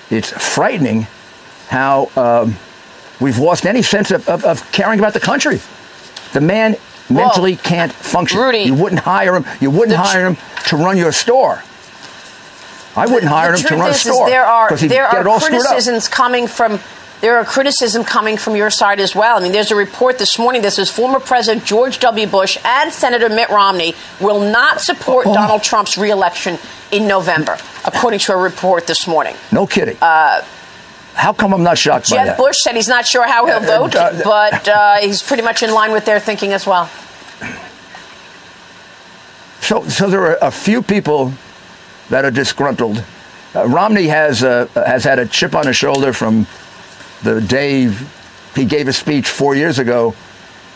it's 0.09 0.31
frightening 0.31 1.07
how 1.69 2.09
um, 2.15 2.55
we've 3.21 3.37
lost 3.37 3.65
any 3.65 3.81
sense 3.81 4.11
of, 4.11 4.27
of, 4.27 4.43
of 4.43 4.71
caring 4.71 4.99
about 4.99 5.13
the 5.13 5.19
country. 5.19 5.59
The 6.33 6.41
man 6.41 6.75
mentally 7.09 7.55
can't 7.55 7.91
function. 7.93 8.39
Rudy. 8.39 8.59
you 8.59 8.73
wouldn't 8.73 9.01
hire 9.01 9.35
him. 9.35 9.45
You 9.61 9.71
wouldn't 9.71 9.97
hire 9.97 10.27
him 10.27 10.37
to 10.67 10.75
run 10.75 10.97
your 10.97 11.11
store. 11.11 11.63
I 12.95 13.05
wouldn't 13.05 13.31
hire 13.31 13.53
him 13.53 13.59
to 13.59 13.75
run 13.75 13.91
a 13.91 13.93
store 13.93 14.27
there 14.27 14.43
are 14.45 14.75
there 14.75 15.05
are 15.07 15.21
it 15.21 15.27
all 15.27 15.39
screwed 15.39 15.61
up. 15.61 15.67
criticisms 15.67 16.07
coming 16.07 16.47
from 16.47 16.79
there 17.21 17.37
are 17.37 17.45
criticism 17.45 18.03
coming 18.03 18.35
from 18.37 18.55
your 18.55 18.69
side 18.69 18.99
as 18.99 19.13
well. 19.13 19.37
I 19.37 19.41
mean, 19.43 19.51
there's 19.51 19.71
a 19.71 19.75
report 19.75 20.17
this 20.17 20.39
morning 20.39 20.61
that 20.63 20.71
says 20.73 20.89
former 20.89 21.19
President 21.19 21.65
George 21.65 21.99
W. 21.99 22.25
Bush 22.27 22.57
and 22.63 22.91
Senator 22.91 23.29
Mitt 23.29 23.49
Romney 23.49 23.93
will 24.19 24.39
not 24.39 24.81
support 24.81 25.27
Oh. 25.27 25.33
Donald 25.33 25.61
Trump's 25.61 25.97
reelection 25.97 26.57
in 26.91 27.07
November, 27.07 27.57
according 27.85 28.19
to 28.21 28.33
a 28.33 28.37
report 28.37 28.87
this 28.87 29.05
morning. 29.05 29.35
No 29.51 29.67
kidding. 29.67 29.97
Uh, 30.01 30.43
How 31.19 31.33
come 31.33 31.53
I'm 31.53 31.63
not 31.63 31.77
shocked 31.77 32.09
by 32.09 32.23
Jeb? 32.23 32.37
Bush 32.37 32.55
said 32.61 32.75
he's 32.75 32.87
not 32.87 33.05
sure 33.05 33.27
how 33.27 33.45
he'll 33.45 33.57
Uh, 33.57 33.75
uh, 33.75 33.79
vote, 33.79 33.95
uh, 33.95 34.21
but 34.23 34.67
uh, 34.69 34.95
he's 35.01 35.21
pretty 35.21 35.43
much 35.43 35.61
in 35.61 35.73
line 35.73 35.91
with 35.91 36.05
their 36.05 36.17
thinking 36.17 36.53
as 36.53 36.65
well. 36.65 36.89
So, 39.59 39.83
so 39.89 40.09
there 40.09 40.21
are 40.21 40.37
a 40.41 40.49
few 40.49 40.81
people 40.81 41.33
that 42.09 42.23
are 42.23 42.31
disgruntled. 42.31 43.03
Uh, 43.53 43.67
Romney 43.67 44.07
has 44.07 44.45
uh, 44.45 44.67
has 44.73 45.03
had 45.03 45.19
a 45.19 45.25
chip 45.25 45.55
on 45.55 45.67
his 45.67 45.75
shoulder 45.75 46.13
from 46.13 46.47
the 47.23 47.41
day 47.41 47.91
he 48.55 48.63
gave 48.63 48.87
a 48.87 48.93
speech 48.93 49.27
four 49.27 49.55
years 49.55 49.77
ago 49.77 50.15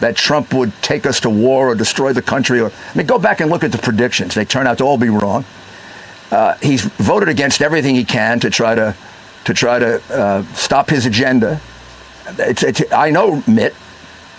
that 0.02 0.18
Trump 0.18 0.54
would 0.54 0.74
take 0.82 1.06
us 1.06 1.22
to 1.22 1.30
war 1.30 1.70
or 1.70 1.76
destroy 1.76 2.12
the 2.12 2.22
country. 2.22 2.60
Or 2.60 2.70
I 2.70 2.98
mean, 2.98 3.08
go 3.08 3.18
back 3.18 3.40
and 3.40 3.50
look 3.50 3.64
at 3.64 3.72
the 3.72 3.78
predictions; 3.78 4.36
they 4.36 4.44
turn 4.44 4.68
out 4.68 4.80
to 4.80 4.84
all 4.84 4.98
be 4.98 5.08
wrong. 5.10 5.46
Uh, 6.32 6.58
he's 6.62 6.82
voted 6.82 7.30
against 7.30 7.62
everything 7.62 7.96
he 7.96 8.04
can 8.04 8.42
to 8.42 8.50
try 8.50 8.76
to 8.76 8.94
to 9.46 9.54
try 9.54 9.80
to 9.80 10.02
uh, 10.14 10.44
stop 10.54 10.90
his 10.90 11.06
agenda. 11.06 11.60
It's, 12.40 12.64
it's, 12.64 12.82
I 12.92 13.10
know 13.10 13.44
Mitt, 13.48 13.76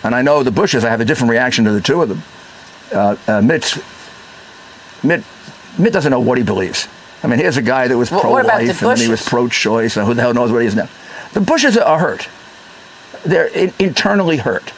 and 0.02 0.14
I 0.14 0.22
know 0.22 0.43
the 0.43 0.51
Bushes. 0.51 0.85
I 0.85 0.90
have 0.90 1.01
a 1.01 1.05
different 1.05 1.31
reaction 1.31 1.64
to 1.64 1.72
the 1.72 1.81
two 1.81 2.02
of 2.02 2.09
them. 2.09 2.22
Uh, 2.93 3.16
uh, 3.26 3.43
Mitt's 3.43 3.78
Mitt, 5.02 5.22
Mitt 5.78 5.93
doesn't 5.93 6.10
know 6.10 6.20
what 6.20 6.39
he 6.39 6.44
believes. 6.44 6.89
I 7.22 7.26
mean, 7.26 7.39
here's 7.39 7.56
a 7.56 7.62
guy 7.62 7.89
that 7.89 7.97
was 7.97 8.10
What- 8.10 8.24
what 8.24 8.44
about 8.44 8.60
the 8.60 8.66
pro-life 8.66 8.82
and 8.82 8.90
then 8.90 9.05
he 9.05 9.10
was 9.10 9.26
pro-choice, 9.26 9.97
and 9.97 10.06
who 10.06 10.14
the 10.14 10.22
hell 10.22 10.35
knows 10.35 10.52
what 10.52 10.60
he 10.60 10.66
is 10.66 10.74
now. 10.74 10.89
The 11.32 11.40
Bushes 11.40 11.76
are 11.76 11.98
hurt. 11.98 12.28
They're 13.24 13.48
in, 13.48 13.72
internally 13.78 14.36
hurt. 14.36 14.72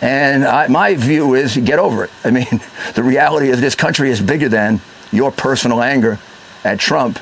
And 0.00 0.44
I, 0.44 0.68
my 0.68 0.94
view 0.94 1.34
is 1.34 1.56
get 1.56 1.78
over 1.78 2.04
it. 2.04 2.10
I 2.24 2.30
mean, 2.30 2.46
the 2.94 3.02
reality 3.02 3.48
is 3.48 3.60
this 3.60 3.74
country 3.74 4.10
is 4.10 4.20
bigger 4.20 4.48
than 4.48 4.80
your 5.12 5.32
personal 5.32 5.82
anger 5.82 6.18
at 6.64 6.78
Trump 6.78 7.18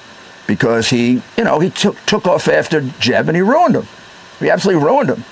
because 0.47 0.89
he, 0.90 1.23
you 1.36 1.44
know, 1.44 1.59
he 1.60 1.70
took, 1.70 1.98
took 2.06 2.27
off 2.27 2.48
after 2.48 2.81
Jeb 3.01 3.28
and 3.28 3.36
he 3.36 3.43
ruined 3.43 3.77
him. 3.77 3.86
He 4.39 4.51
absolutely 4.51 4.85
ruined 4.85 5.10
him. 5.10 5.24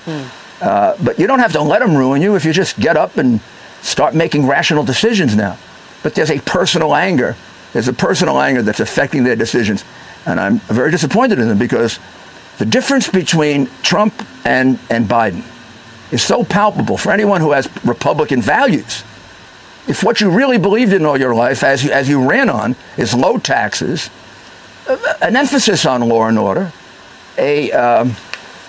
Uh, 0.61 0.95
but 1.03 1.19
you 1.19 1.27
don't 1.27 1.39
have 1.39 1.53
to 1.53 1.61
let 1.61 1.81
him 1.81 1.95
ruin 1.95 2.21
you 2.21 2.35
if 2.35 2.45
you 2.45 2.53
just 2.53 2.79
get 2.79 2.97
up 2.97 3.17
and 3.17 3.39
start 3.81 4.15
making 4.15 4.47
rational 4.47 4.83
decisions 4.83 5.35
now. 5.35 5.57
But 6.03 6.15
there's 6.15 6.31
a 6.31 6.39
personal 6.39 6.95
anger. 6.95 7.35
There's 7.73 7.87
a 7.87 7.93
personal 7.93 8.39
anger 8.39 8.61
that's 8.61 8.79
affecting 8.79 9.23
their 9.23 9.35
decisions. 9.35 9.83
And 10.25 10.39
I'm 10.39 10.59
very 10.59 10.91
disappointed 10.91 11.39
in 11.39 11.47
them 11.47 11.59
because 11.59 11.99
the 12.57 12.65
difference 12.65 13.09
between 13.09 13.69
Trump 13.83 14.13
and, 14.45 14.79
and 14.89 15.07
Biden 15.07 15.43
is 16.11 16.23
so 16.23 16.43
palpable 16.43 16.97
for 16.97 17.11
anyone 17.11 17.41
who 17.41 17.51
has 17.51 17.67
Republican 17.83 18.41
values. 18.41 19.03
If 19.87 20.03
what 20.03 20.21
you 20.21 20.31
really 20.31 20.57
believed 20.57 20.93
in 20.93 21.05
all 21.05 21.19
your 21.19 21.35
life, 21.35 21.63
as 21.63 21.83
you, 21.83 21.91
as 21.91 22.09
you 22.09 22.27
ran 22.27 22.49
on, 22.49 22.75
is 22.97 23.13
low 23.13 23.37
taxes, 23.37 24.09
an 25.21 25.35
emphasis 25.35 25.85
on 25.85 26.01
law 26.01 26.27
and 26.27 26.37
order, 26.37 26.71
a, 27.37 27.71
um, 27.71 28.15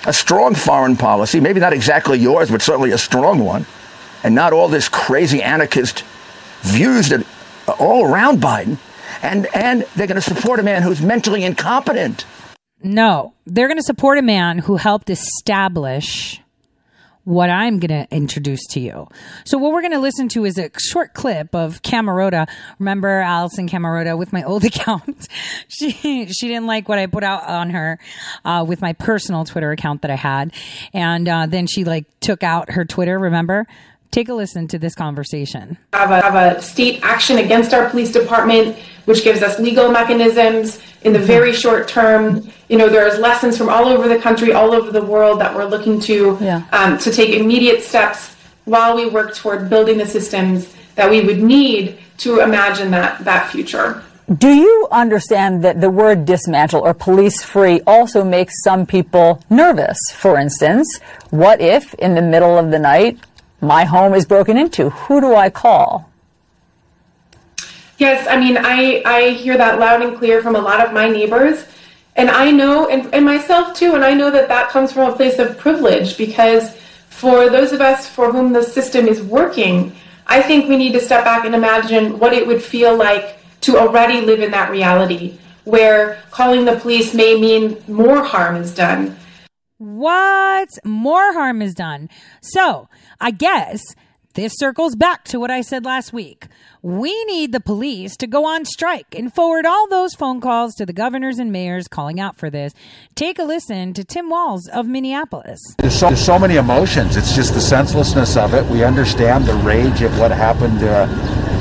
a 0.07 0.13
strong 0.13 0.55
foreign 0.55 0.97
policy, 0.97 1.41
maybe 1.41 1.61
not 1.61 1.73
exactly 1.73 2.19
yours, 2.19 2.51
but 2.51 2.63
certainly 2.63 2.93
a 2.93 2.99
strong 2.99 3.41
one, 3.41 3.67
and 4.23 4.35
not 4.35 4.53
all 4.53 4.69
this 4.69 4.89
crazy 4.89 5.43
anarchist 5.43 6.05
views 6.63 7.09
that 7.11 7.27
all 7.79 8.05
around 8.05 8.41
Biden, 8.41 8.79
and, 9.23 9.47
and 9.55 9.83
they're 9.95 10.07
going 10.07 10.21
to 10.21 10.23
support 10.23 10.61
a 10.61 10.63
man 10.63 10.83
who's 10.83 11.01
mentally 11.01 11.45
incompetent. 11.45 12.25
No, 12.83 13.35
they're 13.47 13.69
going 13.69 13.79
to 13.79 13.83
support 13.83 14.19
a 14.19 14.23
man 14.23 14.59
who 14.59 14.77
helped 14.77 15.11
establish 15.11 16.41
what 17.27 17.51
I'm 17.51 17.81
going 17.81 18.07
to 18.07 18.15
introduce 18.15 18.65
to 18.69 18.81
you. 18.81 19.09
So 19.45 19.59
what 19.59 19.73
we're 19.73 19.81
going 19.81 19.93
to 19.93 19.99
listen 19.99 20.29
to 20.29 20.45
is 20.45 20.59
a 20.59 20.71
short 20.79 21.13
clip 21.13 21.57
of 21.57 21.83
Camerota. 21.83 22.49
Remember 22.79 23.21
Alisyn 23.21 23.69
Camerota 23.69 24.17
with 24.17 24.33
my 24.33 24.45
old 24.45 24.65
account? 24.71 25.27
she 25.67 25.91
she 26.27 26.47
didn't 26.47 26.67
like 26.67 26.89
what 26.89 27.01
I 27.01 27.07
put 27.07 27.25
out 27.25 27.43
on 27.43 27.71
her 27.71 27.99
uh, 28.45 28.65
with 28.67 28.81
my 28.81 28.93
personal 28.93 29.45
Twitter 29.45 29.73
account 29.73 30.03
that 30.03 30.11
I 30.13 30.15
had, 30.15 30.53
and 30.95 31.29
uh, 31.29 31.47
then 31.47 31.67
she 31.67 31.83
like 31.83 32.07
took 32.21 32.45
out 32.45 32.71
her 32.71 32.85
Twitter. 32.85 33.19
Remember? 33.19 33.67
Take 34.11 34.29
a 34.29 34.35
listen 34.35 34.69
to 34.69 34.79
this 34.79 34.95
conversation. 34.95 35.77
have 35.93 36.11
a, 36.11 36.21
have 36.21 36.35
a 36.35 36.63
state 36.63 37.01
action 37.03 37.39
against 37.39 37.75
our 37.75 37.91
police 37.91 38.13
department, 38.13 38.77
which 39.05 39.25
gives 39.25 39.43
us 39.43 39.59
legal 39.59 39.91
mechanisms 39.91 40.81
in 41.03 41.13
the 41.13 41.19
very 41.19 41.53
short 41.53 41.89
term. 41.89 42.51
You 42.69 42.79
know, 42.79 42.89
there's 42.89 43.19
lessons 43.19 43.57
from 43.57 43.69
all 43.69 43.87
over 43.87 44.09
the 44.09 44.19
country, 44.19 44.53
all 44.53 44.73
over 44.73 44.91
the 44.91 45.05
world 45.05 45.41
that 45.41 45.55
we're 45.55 45.67
looking 45.67 46.01
to 46.01 46.37
um, 46.73 46.99
to 46.99 47.11
take 47.13 47.35
immediate 47.35 47.83
steps 47.83 48.35
while 48.65 48.97
we 48.97 49.09
work 49.09 49.35
toward 49.35 49.71
building 49.71 49.99
the 49.99 50.07
systems 50.07 50.75
that 50.97 51.09
we 51.09 51.21
would 51.21 51.43
need 51.43 51.99
to 52.19 52.41
imagine 52.41 52.91
that 52.91 53.25
that 53.25 53.51
future. 53.51 54.03
Do 54.35 54.49
you 54.49 54.89
understand 54.91 55.63
that 55.63 55.81
the 55.81 55.89
word 55.89 56.25
dismantle 56.25 56.81
or 56.81 56.95
police 56.95 57.45
free 57.45 57.81
also 57.87 58.25
makes 58.25 58.55
some 58.65 58.85
people 58.85 59.41
nervous? 59.49 59.97
For 60.17 60.37
instance, 60.37 60.99
what 61.31 61.61
if 61.61 61.95
in 61.95 62.17
the 62.17 62.23
middle 62.23 62.59
of 62.59 62.73
the 62.73 62.81
night 62.81 63.21
my 63.61 63.85
home 63.85 64.15
is 64.15 64.27
broken 64.27 64.57
into? 64.57 64.91
Who 64.91 65.21
do 65.21 65.35
I 65.35 65.51
call? 65.51 66.11
Yes, 67.99 68.27
I 68.29 68.39
mean, 68.39 68.59
I, 68.59 69.03
I 69.07 69.31
hear 69.31 69.57
that 69.57 69.79
loud 69.79 70.03
and 70.03 70.19
clear 70.19 70.43
from 70.43 70.55
a 70.55 70.61
lot 70.61 70.85
of 70.85 70.93
my 70.93 71.09
neighbors. 71.09 71.67
And 72.15 72.31
I 72.31 72.51
know, 72.51 72.89
and, 72.89 73.13
and 73.15 73.25
myself 73.25 73.77
too, 73.77 73.95
and 73.95 74.05
I 74.05 74.15
know 74.15 74.31
that 74.31 74.49
that 74.49 74.71
comes 74.71 74.93
from 74.93 75.11
a 75.11 75.17
place 75.17 75.39
of 75.39 75.59
privilege 75.59 76.17
because 76.17 76.77
for 77.09 77.49
those 77.49 77.73
of 77.73 77.81
us 77.81 78.09
for 78.09 78.33
whom 78.33 78.53
the 78.53 78.63
system 78.63 79.07
is 79.07 79.23
working, 79.23 79.95
I 80.27 80.43
think 80.43 80.69
we 80.69 80.77
need 80.77 80.93
to 80.93 81.01
step 81.01 81.25
back 81.25 81.45
and 81.45 81.55
imagine 81.55 82.19
what 82.19 82.33
it 82.33 82.47
would 82.47 82.63
feel 82.63 82.97
like 82.97 83.39
to 83.63 83.79
already 83.79 84.21
live 84.21 84.41
in 84.41 84.51
that 84.51 84.71
reality 84.71 85.39
where 85.67 86.23
calling 86.31 86.65
the 86.65 86.77
police 86.77 87.13
may 87.13 87.39
mean 87.39 87.77
more 87.89 88.23
harm 88.23 88.57
is 88.57 88.73
done. 88.73 89.17
What? 89.79 90.69
More 90.85 91.33
harm 91.33 91.61
is 91.61 91.75
done. 91.75 92.09
So, 92.41 92.89
I 93.21 93.31
guess 93.31 93.83
this 94.35 94.53
circles 94.57 94.95
back 94.95 95.25
to 95.25 95.41
what 95.41 95.51
I 95.51 95.63
said 95.63 95.87
last 95.87 96.13
week. 96.13 96.47
We 96.83 97.25
need 97.25 97.53
the 97.53 97.61
police 97.61 98.17
to 98.19 98.27
go 98.27 98.45
on 98.45 98.67
strike 98.67 99.15
and 99.15 99.35
forward 99.35 99.65
all 99.65 99.89
those 99.89 100.15
phone 100.15 100.43
calls 100.43 100.75
to 100.75 100.85
the 100.85 100.93
governors 100.93 101.39
and 101.39 101.51
mayors 101.51 101.89
calling 101.89 102.21
out 102.21 102.37
for 102.37 102.51
this. 102.51 102.75
Take 103.15 103.39
a 103.39 103.45
listen 103.45 103.95
to 103.95 104.05
Tim 104.05 104.29
Walz 104.29 104.69
of 104.69 104.87
Minneapolis. 104.87 105.59
There's 105.79 105.99
so, 105.99 106.09
there's 106.09 106.23
so 106.23 106.39
many 106.39 106.57
emotions. 106.57 107.17
It's 107.17 107.35
just 107.35 107.55
the 107.55 107.63
senselessness 107.63 108.37
of 108.37 108.53
it. 108.53 108.67
We 108.67 108.85
understand 108.85 109.47
the 109.47 109.55
rage 109.55 110.03
at 110.03 110.11
what 110.21 110.31
happened 110.31 110.85
uh, 110.85 111.07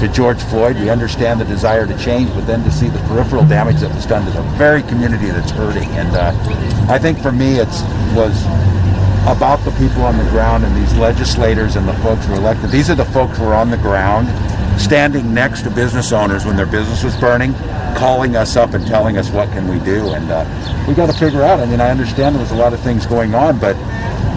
to 0.02 0.10
George 0.10 0.41
Floyd. 0.44 0.76
We 0.76 0.90
understand 0.90 1.40
the 1.40 1.45
desire 1.45 1.88
to 1.88 1.98
change, 1.98 2.30
but 2.36 2.45
then 2.45 2.61
to 2.65 2.72
see 2.72 2.90
the 2.90 2.99
peripheral 3.07 3.45
damage 3.45 3.80
that 3.80 3.95
was 3.95 4.06
done 4.06 4.26
to 4.26 4.32
the 4.32 4.44
very 4.57 4.84
community 4.84 5.27
that's 5.27 5.52
hurting. 5.52 5.88
And 5.91 6.14
uh, 6.14 6.91
I 6.91 6.99
think 6.99 7.19
for 7.19 7.32
me, 7.32 7.60
it 7.60 7.69
was 8.14 8.36
about 9.27 9.64
the 9.65 9.72
people 9.72 10.03
on 10.03 10.18
the 10.18 10.23
ground 10.26 10.64
and 10.64 10.76
these 10.76 10.93
legislators 10.97 11.76
and 11.76 11.88
the 11.88 11.93
folks 11.95 12.26
who 12.26 12.34
are 12.34 12.38
elected. 12.38 12.69
These 12.69 12.89
are 12.89 12.95
the 12.95 13.06
folks 13.06 13.38
who 13.38 13.45
are 13.45 13.53
on 13.56 13.72
the 13.72 13.77
ground, 13.77 14.27
standing 14.80 15.34
next 15.34 15.64
to 15.64 15.69
business 15.72 16.11
owners 16.11 16.45
when 16.45 16.56
their 16.56 16.65
business 16.68 17.03
was 17.03 17.15
burning, 17.18 17.53
calling 17.97 18.35
us 18.35 18.56
up 18.56 18.73
and 18.73 18.85
telling 18.85 19.18
us 19.18 19.30
what 19.31 19.49
can 19.49 19.68
we 19.68 19.80
do. 19.84 20.10
And 20.14 20.30
uh, 20.30 20.85
we 20.88 20.93
got 20.93 21.07
to 21.11 21.18
figure 21.18 21.41
out. 21.41 21.60
I 21.60 21.65
mean, 21.65 21.81
I 21.81 21.89
understand 21.89 22.35
there 22.35 22.41
was 22.41 22.52
a 22.52 22.56
lot 22.56 22.73
of 22.73 22.80
things 22.81 23.06
going 23.07 23.34
on, 23.34 23.57
but 23.60 23.76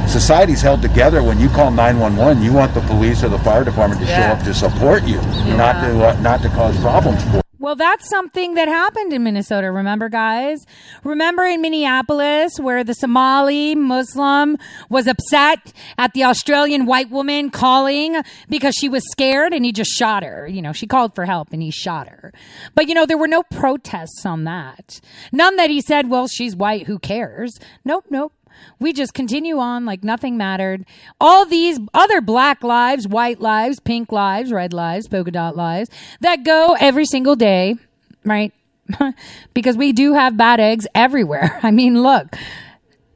society's 0.08 0.62
held 0.62 0.80
together. 0.80 1.22
When 1.22 1.38
you 1.38 1.48
call 1.50 1.70
911, 1.70 2.42
you 2.42 2.52
want 2.54 2.72
the 2.72 2.80
police 2.82 3.22
or 3.22 3.28
the 3.28 3.38
fire 3.40 3.64
department 3.64 4.00
to 4.00 4.06
Yeah. 4.06 4.30
show 4.32 4.36
up 4.38 4.44
to 4.44 4.54
support 4.54 5.02
you, 5.04 5.20
not 5.56 5.84
to 5.84 6.08
uh, 6.08 6.20
not 6.22 6.40
to 6.42 6.48
cause 6.48 6.78
problems 6.80 7.22
for. 7.24 7.36
you. 7.36 7.47
Well, 7.60 7.74
that's 7.74 8.08
something 8.08 8.54
that 8.54 8.68
happened 8.68 9.12
in 9.12 9.24
Minnesota. 9.24 9.72
Remember, 9.72 10.08
guys? 10.08 10.64
Remember 11.02 11.42
in 11.44 11.60
Minneapolis 11.60 12.52
where 12.60 12.84
the 12.84 12.94
Somali 12.94 13.74
Muslim 13.74 14.56
was 14.88 15.08
upset 15.08 15.72
at 15.96 16.12
the 16.12 16.22
Australian 16.22 16.86
white 16.86 17.10
woman 17.10 17.50
calling 17.50 18.22
because 18.48 18.76
she 18.76 18.88
was 18.88 19.02
scared 19.10 19.52
and 19.52 19.64
he 19.64 19.72
just 19.72 19.90
shot 19.90 20.22
her. 20.22 20.46
You 20.46 20.62
know, 20.62 20.72
she 20.72 20.86
called 20.86 21.16
for 21.16 21.24
help 21.24 21.52
and 21.52 21.60
he 21.60 21.72
shot 21.72 22.06
her. 22.08 22.32
But, 22.76 22.86
you 22.86 22.94
know, 22.94 23.06
there 23.06 23.18
were 23.18 23.26
no 23.26 23.42
protests 23.42 24.24
on 24.24 24.44
that. 24.44 25.00
None 25.32 25.56
that 25.56 25.68
he 25.68 25.80
said, 25.80 26.08
well, 26.08 26.28
she's 26.28 26.54
white. 26.54 26.86
Who 26.86 27.00
cares? 27.00 27.58
Nope, 27.84 28.04
nope. 28.08 28.32
We 28.78 28.92
just 28.92 29.14
continue 29.14 29.58
on 29.58 29.84
like 29.84 30.04
nothing 30.04 30.36
mattered. 30.36 30.84
All 31.20 31.46
these 31.46 31.78
other 31.94 32.20
black 32.20 32.62
lives, 32.62 33.06
white 33.06 33.40
lives, 33.40 33.80
pink 33.80 34.12
lives, 34.12 34.52
red 34.52 34.72
lives, 34.72 35.08
polka 35.08 35.30
dot 35.30 35.56
lives 35.56 35.90
that 36.20 36.44
go 36.44 36.76
every 36.78 37.04
single 37.04 37.36
day, 37.36 37.76
right? 38.24 38.52
because 39.54 39.76
we 39.76 39.92
do 39.92 40.14
have 40.14 40.36
bad 40.36 40.60
eggs 40.60 40.86
everywhere. 40.94 41.58
I 41.62 41.70
mean, 41.70 42.02
look, 42.02 42.36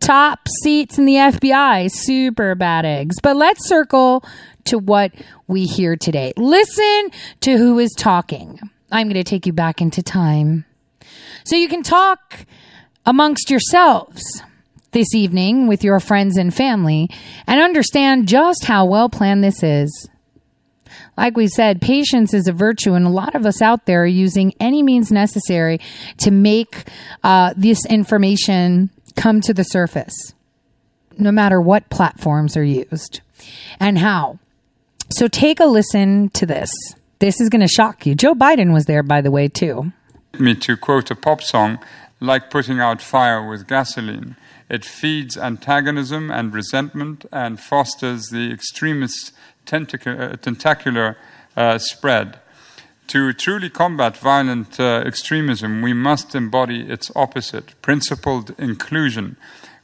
top 0.00 0.48
seats 0.62 0.98
in 0.98 1.04
the 1.04 1.14
FBI, 1.14 1.90
super 1.90 2.54
bad 2.54 2.84
eggs. 2.84 3.16
But 3.22 3.36
let's 3.36 3.66
circle 3.66 4.24
to 4.64 4.78
what 4.78 5.12
we 5.46 5.64
hear 5.66 5.96
today. 5.96 6.32
Listen 6.36 7.10
to 7.40 7.56
who 7.56 7.78
is 7.78 7.92
talking. 7.96 8.60
I'm 8.90 9.06
going 9.06 9.14
to 9.14 9.24
take 9.24 9.46
you 9.46 9.52
back 9.52 9.80
into 9.80 10.02
time. 10.02 10.64
So 11.44 11.56
you 11.56 11.68
can 11.68 11.82
talk 11.82 12.46
amongst 13.04 13.50
yourselves 13.50 14.42
this 14.92 15.14
evening 15.14 15.66
with 15.66 15.82
your 15.82 16.00
friends 16.00 16.36
and 16.36 16.54
family 16.54 17.10
and 17.46 17.60
understand 17.60 18.28
just 18.28 18.64
how 18.64 18.84
well 18.84 19.08
planned 19.08 19.42
this 19.42 19.62
is. 19.62 20.08
Like 21.16 21.36
we 21.36 21.48
said, 21.48 21.80
patience 21.80 22.32
is 22.32 22.48
a 22.48 22.52
virtue, 22.52 22.94
and 22.94 23.06
a 23.06 23.10
lot 23.10 23.34
of 23.34 23.44
us 23.44 23.60
out 23.60 23.84
there 23.84 24.02
are 24.02 24.06
using 24.06 24.54
any 24.60 24.82
means 24.82 25.10
necessary 25.10 25.78
to 26.18 26.30
make 26.30 26.84
uh, 27.22 27.52
this 27.56 27.84
information 27.86 28.90
come 29.14 29.40
to 29.42 29.52
the 29.52 29.64
surface, 29.64 30.34
no 31.18 31.30
matter 31.30 31.60
what 31.60 31.90
platforms 31.90 32.56
are 32.56 32.64
used 32.64 33.20
and 33.78 33.98
how. 33.98 34.38
So 35.10 35.28
take 35.28 35.60
a 35.60 35.66
listen 35.66 36.30
to 36.30 36.46
this. 36.46 36.70
This 37.18 37.40
is 37.40 37.50
going 37.50 37.60
to 37.60 37.68
shock 37.68 38.06
you. 38.06 38.14
Joe 38.14 38.34
Biden 38.34 38.72
was 38.72 38.86
there, 38.86 39.02
by 39.02 39.20
the 39.20 39.30
way, 39.30 39.48
too. 39.48 39.92
Me 40.38 40.54
to 40.54 40.76
quote 40.76 41.10
a 41.10 41.14
pop 41.14 41.42
song, 41.42 41.78
like 42.20 42.50
putting 42.50 42.80
out 42.80 43.02
fire 43.02 43.46
with 43.46 43.68
gasoline. 43.68 44.36
It 44.72 44.86
feeds 44.86 45.36
antagonism 45.36 46.30
and 46.30 46.54
resentment 46.54 47.26
and 47.30 47.60
fosters 47.60 48.30
the 48.30 48.50
extremist 48.50 49.32
uh, 49.70 49.84
tentacular 50.40 51.18
uh, 51.54 51.76
spread. 51.76 52.40
To 53.08 53.34
truly 53.34 53.68
combat 53.68 54.16
violent 54.16 54.80
uh, 54.80 55.02
extremism, 55.04 55.82
we 55.82 55.92
must 55.92 56.34
embody 56.34 56.90
its 56.90 57.12
opposite, 57.14 57.74
principled 57.82 58.54
inclusion. 58.58 59.36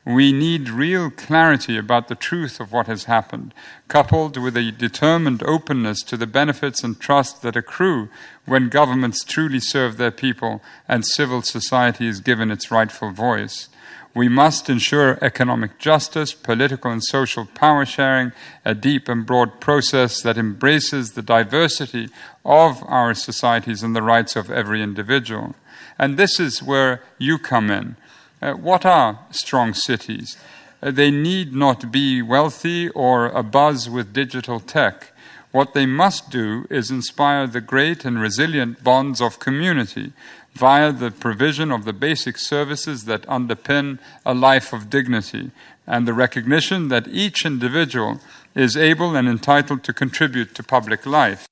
We 0.06 0.32
need 0.32 0.70
real 0.70 1.10
clarity 1.10 1.76
about 1.76 2.08
the 2.08 2.14
truth 2.14 2.58
of 2.58 2.72
what 2.72 2.86
has 2.86 3.04
happened, 3.04 3.52
coupled 3.88 4.38
with 4.38 4.56
a 4.56 4.72
determined 4.72 5.42
openness 5.42 6.02
to 6.04 6.16
the 6.16 6.26
benefits 6.26 6.82
and 6.82 6.98
trust 6.98 7.42
that 7.42 7.56
accrue 7.56 8.08
when 8.46 8.70
governments 8.70 9.22
truly 9.22 9.60
serve 9.60 9.98
their 9.98 10.10
people 10.10 10.62
and 10.88 11.04
civil 11.04 11.42
society 11.42 12.06
is 12.06 12.20
given 12.20 12.50
its 12.50 12.70
rightful 12.70 13.10
voice. 13.10 13.68
We 14.14 14.28
must 14.28 14.68
ensure 14.68 15.18
economic 15.22 15.78
justice, 15.78 16.32
political 16.34 16.90
and 16.90 17.04
social 17.04 17.46
power 17.46 17.84
sharing, 17.84 18.32
a 18.64 18.74
deep 18.74 19.08
and 19.08 19.24
broad 19.24 19.60
process 19.60 20.22
that 20.22 20.38
embraces 20.38 21.12
the 21.12 21.22
diversity 21.22 22.08
of 22.44 22.82
our 22.84 23.14
societies 23.14 23.82
and 23.82 23.94
the 23.94 24.02
rights 24.02 24.34
of 24.34 24.50
every 24.50 24.82
individual. 24.82 25.54
And 25.98 26.16
this 26.16 26.40
is 26.40 26.62
where 26.62 27.02
you 27.18 27.38
come 27.38 27.70
in. 27.70 27.96
Uh, 28.40 28.52
what 28.52 28.86
are 28.86 29.20
strong 29.30 29.74
cities? 29.74 30.36
Uh, 30.82 30.90
they 30.90 31.10
need 31.10 31.54
not 31.54 31.90
be 31.90 32.22
wealthy 32.22 32.88
or 32.90 33.30
abuzz 33.30 33.88
with 33.88 34.12
digital 34.12 34.60
tech. 34.60 35.12
What 35.50 35.74
they 35.74 35.86
must 35.86 36.30
do 36.30 36.66
is 36.70 36.90
inspire 36.90 37.46
the 37.46 37.60
great 37.60 38.04
and 38.04 38.20
resilient 38.20 38.84
bonds 38.84 39.20
of 39.20 39.40
community 39.40 40.12
via 40.54 40.92
the 40.92 41.10
provision 41.10 41.70
of 41.70 41.84
the 41.84 41.92
basic 41.92 42.38
services 42.38 43.04
that 43.04 43.22
underpin 43.22 43.98
a 44.26 44.34
life 44.34 44.72
of 44.72 44.90
dignity 44.90 45.50
and 45.86 46.06
the 46.06 46.12
recognition 46.12 46.88
that 46.88 47.08
each 47.08 47.46
individual 47.46 48.20
is 48.54 48.76
able 48.76 49.16
and 49.16 49.28
entitled 49.28 49.84
to 49.84 49.92
contribute 49.92 50.54
to 50.54 50.62
public 50.62 51.06
life. 51.06 51.46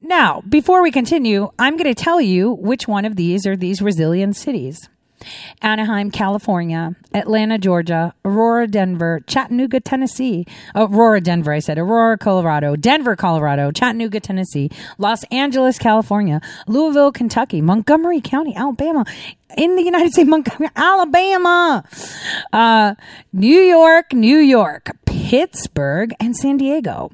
Now, 0.00 0.42
before 0.48 0.82
we 0.82 0.90
continue, 0.90 1.52
I'm 1.58 1.76
going 1.76 1.92
to 1.92 2.02
tell 2.02 2.20
you 2.20 2.52
which 2.52 2.88
one 2.88 3.04
of 3.04 3.16
these 3.16 3.46
are 3.46 3.56
these 3.56 3.80
resilient 3.80 4.36
cities. 4.36 4.88
Anaheim, 5.60 6.10
California, 6.10 6.94
Atlanta, 7.14 7.58
Georgia, 7.58 8.14
Aurora, 8.24 8.66
Denver, 8.66 9.20
Chattanooga, 9.26 9.80
Tennessee, 9.80 10.46
Aurora, 10.74 11.20
Denver, 11.20 11.52
I 11.52 11.58
said, 11.60 11.78
Aurora, 11.78 12.18
Colorado, 12.18 12.76
Denver, 12.76 13.16
Colorado, 13.16 13.70
Chattanooga, 13.70 14.20
Tennessee, 14.20 14.70
Los 14.98 15.24
Angeles, 15.24 15.78
California, 15.78 16.40
Louisville, 16.66 17.12
Kentucky, 17.12 17.60
Montgomery 17.60 18.20
County, 18.20 18.54
Alabama, 18.54 19.04
in 19.56 19.76
the 19.76 19.82
United 19.82 20.12
States, 20.12 20.28
Montgomery, 20.28 20.70
Alabama, 20.76 21.84
uh, 22.52 22.94
New 23.32 23.60
York, 23.60 24.12
New 24.12 24.38
York, 24.38 24.90
Pittsburgh, 25.04 26.12
and 26.20 26.36
San 26.36 26.56
Diego. 26.56 27.10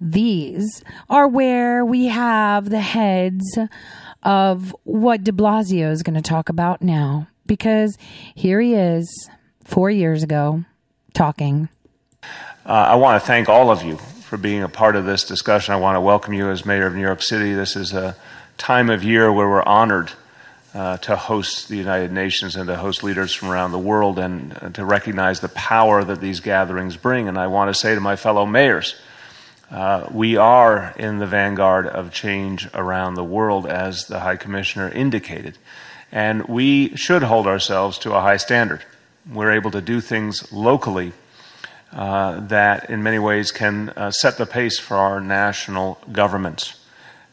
These 0.00 0.82
are 1.08 1.26
where 1.26 1.84
we 1.84 2.06
have 2.06 2.70
the 2.70 2.80
heads 2.80 3.58
of 4.22 4.74
what 4.84 5.24
de 5.24 5.32
Blasio 5.32 5.90
is 5.90 6.02
going 6.02 6.16
to 6.16 6.22
talk 6.22 6.48
about 6.48 6.82
now 6.82 7.28
because 7.46 7.96
here 8.34 8.60
he 8.60 8.74
is 8.74 9.30
four 9.64 9.90
years 9.90 10.22
ago 10.22 10.64
talking. 11.14 11.68
Uh, 12.64 12.72
I 12.72 12.94
want 12.96 13.20
to 13.20 13.26
thank 13.26 13.48
all 13.48 13.70
of 13.70 13.82
you 13.82 13.96
for 13.96 14.36
being 14.36 14.62
a 14.62 14.68
part 14.68 14.96
of 14.96 15.04
this 15.04 15.24
discussion. 15.24 15.72
I 15.72 15.76
want 15.76 15.96
to 15.96 16.00
welcome 16.00 16.34
you 16.34 16.50
as 16.50 16.66
mayor 16.66 16.86
of 16.86 16.94
New 16.94 17.00
York 17.00 17.22
City. 17.22 17.54
This 17.54 17.76
is 17.76 17.92
a 17.92 18.16
time 18.58 18.90
of 18.90 19.04
year 19.04 19.32
where 19.32 19.48
we're 19.48 19.62
honored 19.62 20.10
uh, 20.74 20.98
to 20.98 21.16
host 21.16 21.68
the 21.68 21.76
United 21.76 22.12
Nations 22.12 22.56
and 22.56 22.66
to 22.66 22.76
host 22.76 23.02
leaders 23.02 23.32
from 23.32 23.48
around 23.48 23.72
the 23.72 23.78
world 23.78 24.18
and 24.18 24.58
uh, 24.60 24.68
to 24.70 24.84
recognize 24.84 25.40
the 25.40 25.48
power 25.48 26.04
that 26.04 26.20
these 26.20 26.40
gatherings 26.40 26.96
bring. 26.96 27.28
And 27.28 27.38
I 27.38 27.46
want 27.46 27.70
to 27.70 27.74
say 27.74 27.94
to 27.94 28.00
my 28.00 28.16
fellow 28.16 28.44
mayors, 28.44 28.94
uh, 29.70 30.08
we 30.12 30.36
are 30.36 30.94
in 30.98 31.18
the 31.18 31.26
vanguard 31.26 31.86
of 31.86 32.12
change 32.12 32.68
around 32.74 33.14
the 33.14 33.24
world, 33.24 33.66
as 33.66 34.06
the 34.06 34.20
High 34.20 34.36
Commissioner 34.36 34.88
indicated. 34.88 35.58
And 36.12 36.46
we 36.46 36.96
should 36.96 37.22
hold 37.22 37.46
ourselves 37.46 37.98
to 37.98 38.14
a 38.14 38.20
high 38.20 38.36
standard. 38.36 38.82
We're 39.30 39.52
able 39.52 39.70
to 39.72 39.80
do 39.80 40.00
things 40.00 40.52
locally 40.52 41.12
uh, 41.92 42.40
that, 42.48 42.90
in 42.90 43.02
many 43.02 43.18
ways, 43.18 43.50
can 43.50 43.90
uh, 43.90 44.10
set 44.10 44.38
the 44.38 44.46
pace 44.46 44.78
for 44.78 44.96
our 44.96 45.20
national 45.20 45.98
governments 46.12 46.78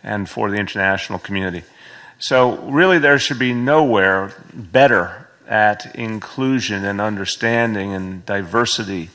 and 0.04 0.30
for 0.30 0.50
the 0.50 0.58
international 0.58 1.20
community. 1.20 1.64
So, 2.20 2.58
really, 2.60 3.00
there 3.00 3.20
should 3.20 3.40
be 3.40 3.54
nowhere 3.54 4.34
better 4.54 5.28
at 5.48 5.95
inclusion 5.95 6.86
and 6.86 7.02
understanding 7.02 7.94
and 7.94 8.26
diversity 8.26 9.10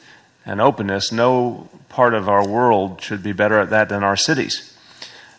and 0.44 0.60
openness. 0.60 1.10
No 1.10 1.68
part 1.88 2.14
of 2.14 2.28
our 2.28 2.46
world 2.46 3.00
should 3.00 3.22
be 3.22 3.32
better 3.32 3.58
at 3.58 3.70
that 3.70 3.88
than 3.88 4.04
our 4.04 4.16
cities. 4.16 4.67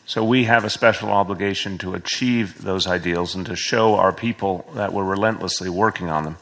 So 0.09 0.23
we 0.23 0.45
have 0.45 0.65
a 0.65 0.71
special 0.71 1.11
obligation 1.11 1.77
to 1.77 1.93
achieve 1.93 2.63
those 2.63 2.87
ideals 2.87 3.35
and 3.35 3.45
to 3.45 3.55
show 3.55 3.93
our 3.93 4.11
people 4.11 4.67
that 4.73 4.91
we're 4.91 5.03
relentlessly 5.03 5.69
working 5.69 6.09
on 6.09 6.23
them. 6.23 6.37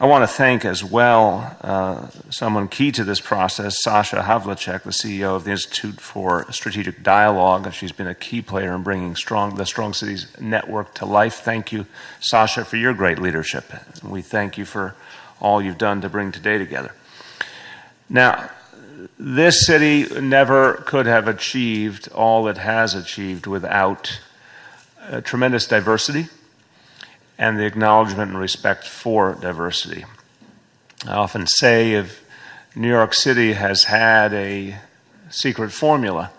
I 0.00 0.06
want 0.06 0.22
to 0.22 0.26
thank 0.26 0.64
as 0.64 0.82
well 0.82 1.58
uh, 1.60 2.08
someone 2.30 2.68
key 2.68 2.90
to 2.92 3.04
this 3.04 3.20
process, 3.20 3.82
Sasha 3.82 4.22
Havlicek, 4.22 4.84
the 4.84 4.92
CEO 4.92 5.36
of 5.36 5.44
the 5.44 5.50
Institute 5.50 6.00
for 6.00 6.50
Strategic 6.50 7.02
Dialogue. 7.02 7.70
She's 7.74 7.92
been 7.92 8.06
a 8.06 8.14
key 8.14 8.40
player 8.40 8.74
in 8.74 8.82
bringing 8.82 9.14
strong, 9.14 9.56
the 9.56 9.66
Strong 9.66 9.92
Cities 9.92 10.28
Network 10.40 10.94
to 10.94 11.04
life. 11.04 11.34
Thank 11.34 11.72
you, 11.72 11.84
Sasha, 12.20 12.64
for 12.64 12.78
your 12.78 12.94
great 12.94 13.18
leadership. 13.18 13.70
We 14.02 14.22
thank 14.22 14.56
you 14.56 14.64
for 14.64 14.94
all 15.38 15.60
you've 15.60 15.76
done 15.76 16.00
to 16.00 16.08
bring 16.08 16.32
today 16.32 16.56
together. 16.56 16.94
Now, 18.08 18.48
this 19.18 19.66
city 19.66 20.06
never 20.20 20.74
could 20.86 21.06
have 21.06 21.28
achieved 21.28 22.08
all 22.12 22.48
it 22.48 22.58
has 22.58 22.94
achieved 22.94 23.46
without 23.46 24.20
tremendous 25.24 25.66
diversity 25.66 26.28
and 27.38 27.58
the 27.58 27.64
acknowledgement 27.64 28.30
and 28.30 28.38
respect 28.38 28.86
for 28.86 29.34
diversity. 29.40 30.04
I 31.06 31.14
often 31.14 31.46
say 31.46 31.92
if 31.92 32.22
New 32.76 32.88
York 32.88 33.14
City 33.14 33.54
has 33.54 33.84
had 33.84 34.34
a 34.34 34.76
secret 35.30 35.72
formula, 35.72 36.30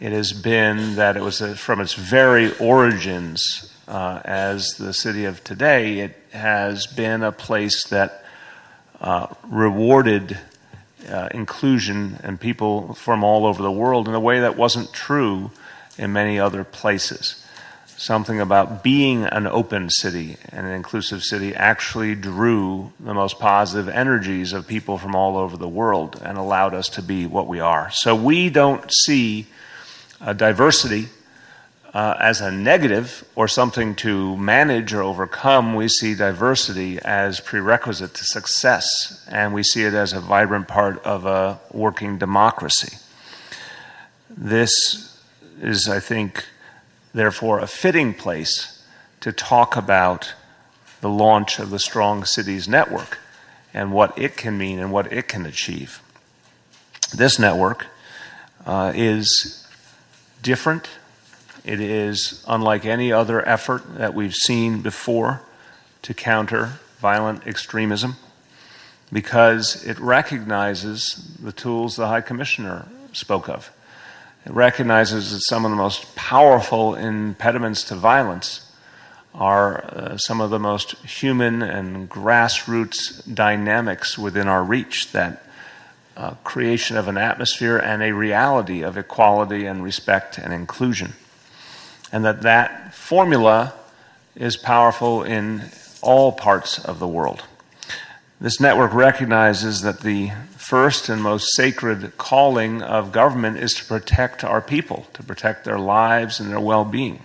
it 0.00 0.12
has 0.12 0.32
been 0.32 0.96
that 0.96 1.16
it 1.16 1.22
was 1.22 1.40
a, 1.40 1.56
from 1.56 1.80
its 1.80 1.94
very 1.94 2.54
origins 2.58 3.72
uh, 3.88 4.20
as 4.24 4.68
the 4.78 4.92
city 4.92 5.24
of 5.24 5.42
today, 5.44 6.00
it 6.00 6.16
has 6.32 6.86
been 6.86 7.22
a 7.22 7.32
place 7.32 7.86
that 7.88 8.24
uh, 9.00 9.28
rewarded 9.44 10.38
uh, 11.08 11.28
inclusion 11.32 12.18
and 12.22 12.40
people 12.40 12.94
from 12.94 13.24
all 13.24 13.46
over 13.46 13.62
the 13.62 13.70
world 13.70 14.08
in 14.08 14.14
a 14.14 14.20
way 14.20 14.40
that 14.40 14.56
wasn't 14.56 14.92
true 14.92 15.50
in 15.98 16.12
many 16.12 16.38
other 16.38 16.64
places. 16.64 17.44
Something 17.96 18.40
about 18.40 18.82
being 18.82 19.24
an 19.24 19.46
open 19.46 19.88
city 19.88 20.36
and 20.50 20.66
an 20.66 20.72
inclusive 20.72 21.22
city 21.22 21.54
actually 21.54 22.14
drew 22.14 22.92
the 22.98 23.14
most 23.14 23.38
positive 23.38 23.88
energies 23.88 24.52
of 24.52 24.66
people 24.66 24.98
from 24.98 25.14
all 25.14 25.36
over 25.36 25.56
the 25.56 25.68
world 25.68 26.20
and 26.24 26.36
allowed 26.36 26.74
us 26.74 26.88
to 26.90 27.02
be 27.02 27.26
what 27.26 27.46
we 27.46 27.60
are. 27.60 27.90
So 27.92 28.16
we 28.16 28.50
don't 28.50 28.92
see 28.92 29.46
diversity 30.36 31.08
uh, 31.94 32.16
as 32.18 32.40
a 32.40 32.50
negative 32.50 33.24
or 33.36 33.46
something 33.46 33.94
to 33.94 34.36
manage 34.36 34.92
or 34.92 35.02
overcome. 35.02 35.76
We 35.76 35.86
see 35.86 36.14
diversity 36.16 36.98
as 36.98 37.38
prerequisite 37.38 38.12
to 38.14 38.24
success, 38.24 39.24
and 39.30 39.54
we 39.54 39.62
see 39.62 39.84
it 39.84 39.94
as 39.94 40.12
a 40.12 40.20
vibrant 40.20 40.66
part 40.66 41.02
of 41.04 41.24
a 41.24 41.60
working 41.72 42.18
democracy. 42.18 42.98
This 44.28 45.16
is, 45.62 45.88
I 45.88 46.00
think, 46.00 46.44
therefore, 47.14 47.60
a 47.60 47.68
fitting 47.68 48.12
place 48.12 48.84
to 49.20 49.30
talk 49.30 49.76
about 49.76 50.34
the 51.00 51.08
launch 51.08 51.60
of 51.60 51.70
the 51.70 51.78
Strong 51.78 52.24
Cities 52.24 52.66
Network 52.66 53.18
and 53.72 53.92
what 53.92 54.18
it 54.18 54.36
can 54.36 54.58
mean 54.58 54.80
and 54.80 54.90
what 54.90 55.12
it 55.12 55.28
can 55.28 55.46
achieve. 55.46 56.00
This 57.14 57.38
network 57.38 57.86
uh, 58.66 58.92
is 58.94 59.64
different. 60.42 60.88
It 61.64 61.80
is 61.80 62.44
unlike 62.46 62.84
any 62.84 63.10
other 63.10 63.46
effort 63.48 63.96
that 63.96 64.12
we've 64.12 64.34
seen 64.34 64.82
before 64.82 65.40
to 66.02 66.12
counter 66.12 66.78
violent 66.98 67.46
extremism 67.46 68.16
because 69.10 69.82
it 69.84 69.98
recognizes 69.98 71.36
the 71.42 71.52
tools 71.52 71.96
the 71.96 72.08
High 72.08 72.20
Commissioner 72.20 72.86
spoke 73.12 73.48
of. 73.48 73.70
It 74.44 74.52
recognizes 74.52 75.32
that 75.32 75.40
some 75.48 75.64
of 75.64 75.70
the 75.70 75.76
most 75.76 76.14
powerful 76.14 76.94
impediments 76.96 77.82
to 77.84 77.94
violence 77.94 78.70
are 79.34 79.84
uh, 79.84 80.16
some 80.18 80.42
of 80.42 80.50
the 80.50 80.58
most 80.58 80.92
human 80.96 81.62
and 81.62 82.10
grassroots 82.10 83.22
dynamics 83.34 84.18
within 84.18 84.48
our 84.48 84.62
reach 84.62 85.12
that 85.12 85.42
uh, 86.16 86.34
creation 86.44 86.98
of 86.98 87.08
an 87.08 87.16
atmosphere 87.16 87.78
and 87.78 88.02
a 88.02 88.12
reality 88.12 88.82
of 88.82 88.98
equality 88.98 89.64
and 89.64 89.82
respect 89.82 90.36
and 90.36 90.52
inclusion 90.52 91.14
and 92.12 92.24
that 92.24 92.42
that 92.42 92.94
formula 92.94 93.72
is 94.36 94.56
powerful 94.56 95.22
in 95.22 95.62
all 96.02 96.32
parts 96.32 96.78
of 96.78 96.98
the 96.98 97.08
world. 97.08 97.44
This 98.40 98.60
network 98.60 98.92
recognizes 98.92 99.82
that 99.82 100.00
the 100.00 100.32
first 100.56 101.08
and 101.08 101.22
most 101.22 101.54
sacred 101.54 102.16
calling 102.16 102.82
of 102.82 103.12
government 103.12 103.58
is 103.58 103.74
to 103.74 103.84
protect 103.84 104.42
our 104.42 104.60
people 104.60 105.06
to 105.14 105.22
protect 105.22 105.64
their 105.64 105.78
lives 105.78 106.40
and 106.40 106.50
their 106.50 106.60
well-being. 106.60 107.22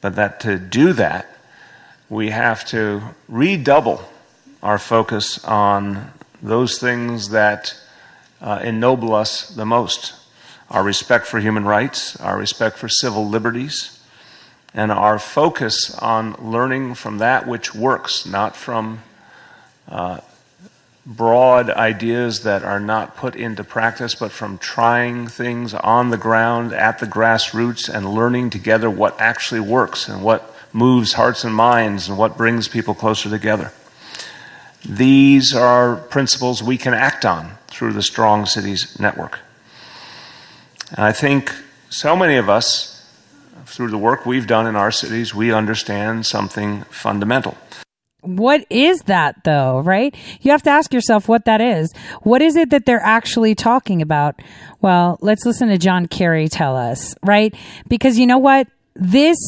But 0.00 0.16
that 0.16 0.40
to 0.40 0.58
do 0.58 0.92
that, 0.94 1.38
we 2.08 2.30
have 2.30 2.64
to 2.66 3.02
redouble 3.28 4.02
our 4.62 4.78
focus 4.78 5.44
on 5.44 6.12
those 6.42 6.78
things 6.78 7.30
that 7.30 7.76
uh, 8.40 8.60
ennoble 8.62 9.14
us 9.14 9.48
the 9.50 9.66
most 9.66 10.14
our 10.70 10.82
respect 10.82 11.26
for 11.26 11.40
human 11.40 11.64
rights, 11.64 12.16
our 12.20 12.38
respect 12.38 12.78
for 12.78 12.88
civil 12.88 13.28
liberties, 13.28 13.98
and 14.74 14.92
our 14.92 15.18
focus 15.18 15.96
on 15.98 16.34
learning 16.34 16.94
from 16.94 17.18
that 17.18 17.46
which 17.46 17.74
works, 17.74 18.26
not 18.26 18.54
from 18.54 19.02
uh, 19.88 20.20
broad 21.06 21.70
ideas 21.70 22.42
that 22.42 22.62
are 22.62 22.78
not 22.80 23.16
put 23.16 23.34
into 23.34 23.64
practice, 23.64 24.14
but 24.14 24.30
from 24.30 24.58
trying 24.58 25.26
things 25.26 25.72
on 25.72 26.10
the 26.10 26.18
ground 26.18 26.72
at 26.74 26.98
the 26.98 27.06
grassroots 27.06 27.88
and 27.88 28.12
learning 28.12 28.50
together 28.50 28.90
what 28.90 29.18
actually 29.18 29.60
works 29.60 30.06
and 30.06 30.22
what 30.22 30.54
moves 30.72 31.14
hearts 31.14 31.44
and 31.44 31.54
minds 31.54 32.08
and 32.08 32.18
what 32.18 32.36
brings 32.36 32.68
people 32.68 32.94
closer 32.94 33.30
together. 33.30 33.72
These 34.84 35.54
are 35.54 35.96
principles 35.96 36.62
we 36.62 36.76
can 36.76 36.92
act 36.92 37.24
on 37.24 37.52
through 37.68 37.94
the 37.94 38.02
Strong 38.02 38.46
Cities 38.46 38.98
Network. 39.00 39.40
And 40.90 41.04
I 41.04 41.12
think 41.12 41.54
so 41.90 42.16
many 42.16 42.36
of 42.36 42.48
us, 42.48 42.94
through 43.66 43.90
the 43.90 43.98
work 43.98 44.26
we've 44.26 44.46
done 44.46 44.66
in 44.66 44.76
our 44.76 44.90
cities, 44.90 45.34
we 45.34 45.52
understand 45.52 46.26
something 46.26 46.82
fundamental. 46.84 47.56
What 48.22 48.66
is 48.68 49.00
that 49.02 49.44
though, 49.44 49.80
right? 49.80 50.14
You 50.40 50.50
have 50.50 50.62
to 50.64 50.70
ask 50.70 50.92
yourself 50.92 51.28
what 51.28 51.44
that 51.44 51.60
is. 51.60 51.92
What 52.22 52.42
is 52.42 52.56
it 52.56 52.70
that 52.70 52.84
they're 52.84 53.00
actually 53.00 53.54
talking 53.54 54.02
about? 54.02 54.40
Well, 54.80 55.18
let's 55.20 55.46
listen 55.46 55.68
to 55.68 55.78
John 55.78 56.06
Kerry 56.06 56.48
tell 56.48 56.76
us, 56.76 57.14
right? 57.22 57.54
Because 57.88 58.18
you 58.18 58.26
know 58.26 58.38
what? 58.38 58.66
This 58.94 59.38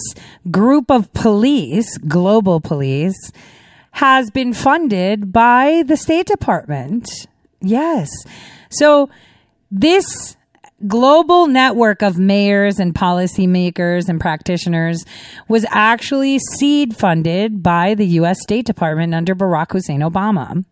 group 0.50 0.90
of 0.90 1.12
police, 1.12 1.98
global 1.98 2.60
police, 2.60 3.32
has 3.92 4.30
been 4.30 4.52
funded 4.52 5.32
by 5.32 5.82
the 5.84 5.96
State 5.96 6.26
Department. 6.26 7.10
Yes. 7.60 8.08
So 8.70 9.10
this 9.70 10.36
global 10.86 11.46
network 11.46 12.02
of 12.02 12.18
mayors 12.18 12.78
and 12.78 12.94
policymakers 12.94 14.08
and 14.08 14.20
practitioners 14.20 15.04
was 15.48 15.66
actually 15.70 16.38
seed 16.38 16.96
funded 16.96 17.62
by 17.62 17.94
the 17.94 18.06
US 18.06 18.40
State 18.40 18.66
Department 18.66 19.14
under 19.14 19.34
Barack 19.34 19.72
Hussein 19.72 20.00
Obama. 20.00 20.64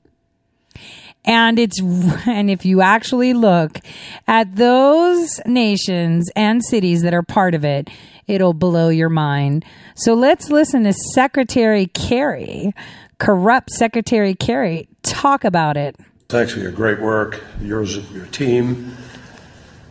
And 1.25 1.59
it's, 1.59 1.81
and 2.27 2.51
if 2.51 2.65
you 2.65 2.81
actually 2.81 3.35
look 3.35 3.81
at 4.27 4.57
those 4.57 5.41
nations 5.45 6.31
and 6.35 6.65
cities 6.65 7.03
that 7.03 7.15
are 7.15 7.23
part 7.23 7.55
of 7.55 7.65
it, 7.65 7.91
it'll 8.27 8.55
blow 8.55 8.89
your 8.89 9.11
mind. 9.11 9.65
So 9.95 10.15
let's 10.15 10.51
listen 10.51 10.85
to 10.85 10.93
Secretary 10.93 11.87
Kerry, 11.87 12.73
corrupt 13.19 13.71
Secretary 13.71 14.35
Kerry, 14.35 14.89
talk 15.03 15.45
about 15.45 15.77
it. 15.77 15.97
Thanks 16.29 16.53
for 16.53 16.61
your 16.61 16.73
great 16.73 17.01
work, 17.01 17.43
yours 17.61 17.97
your 18.13 18.27
team 18.27 18.97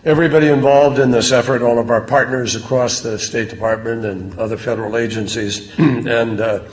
everybody 0.08 0.48
involved 0.48 1.00
in 1.00 1.12
this 1.12 1.34
effort, 1.34 1.62
all 1.62 1.78
of 1.78 1.90
our 1.90 2.00
partners 2.00 2.56
across 2.56 3.02
the 3.02 3.20
State 3.20 3.50
Department 3.50 4.06
and 4.06 4.40
other 4.40 4.56
federal 4.56 4.96
agencies. 4.96 5.70
and 5.78 6.40
uh, 6.40 6.64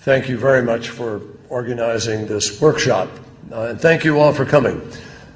thank 0.00 0.28
you 0.28 0.36
very 0.36 0.62
much 0.62 0.90
for 0.90 1.22
organizing 1.48 2.26
this 2.26 2.60
workshop. 2.60 3.08
Uh, 3.50 3.68
and 3.68 3.80
thank 3.80 4.04
you 4.04 4.20
all 4.20 4.34
for 4.34 4.44
coming. 4.44 4.86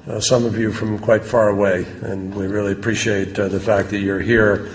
Uh, 0.07 0.21
some 0.21 0.45
of 0.45 0.59
you 0.59 0.71
from 0.71 0.99
quite 0.99 1.25
far 1.25 1.49
away, 1.49 1.87
and 2.03 2.35
we 2.35 2.47
really 2.47 2.73
appreciate 2.73 3.39
uh, 3.39 3.49
the 3.49 3.61
fact 3.61 3.89
that 3.89 4.01
you're 4.01 4.21
here 4.21 4.69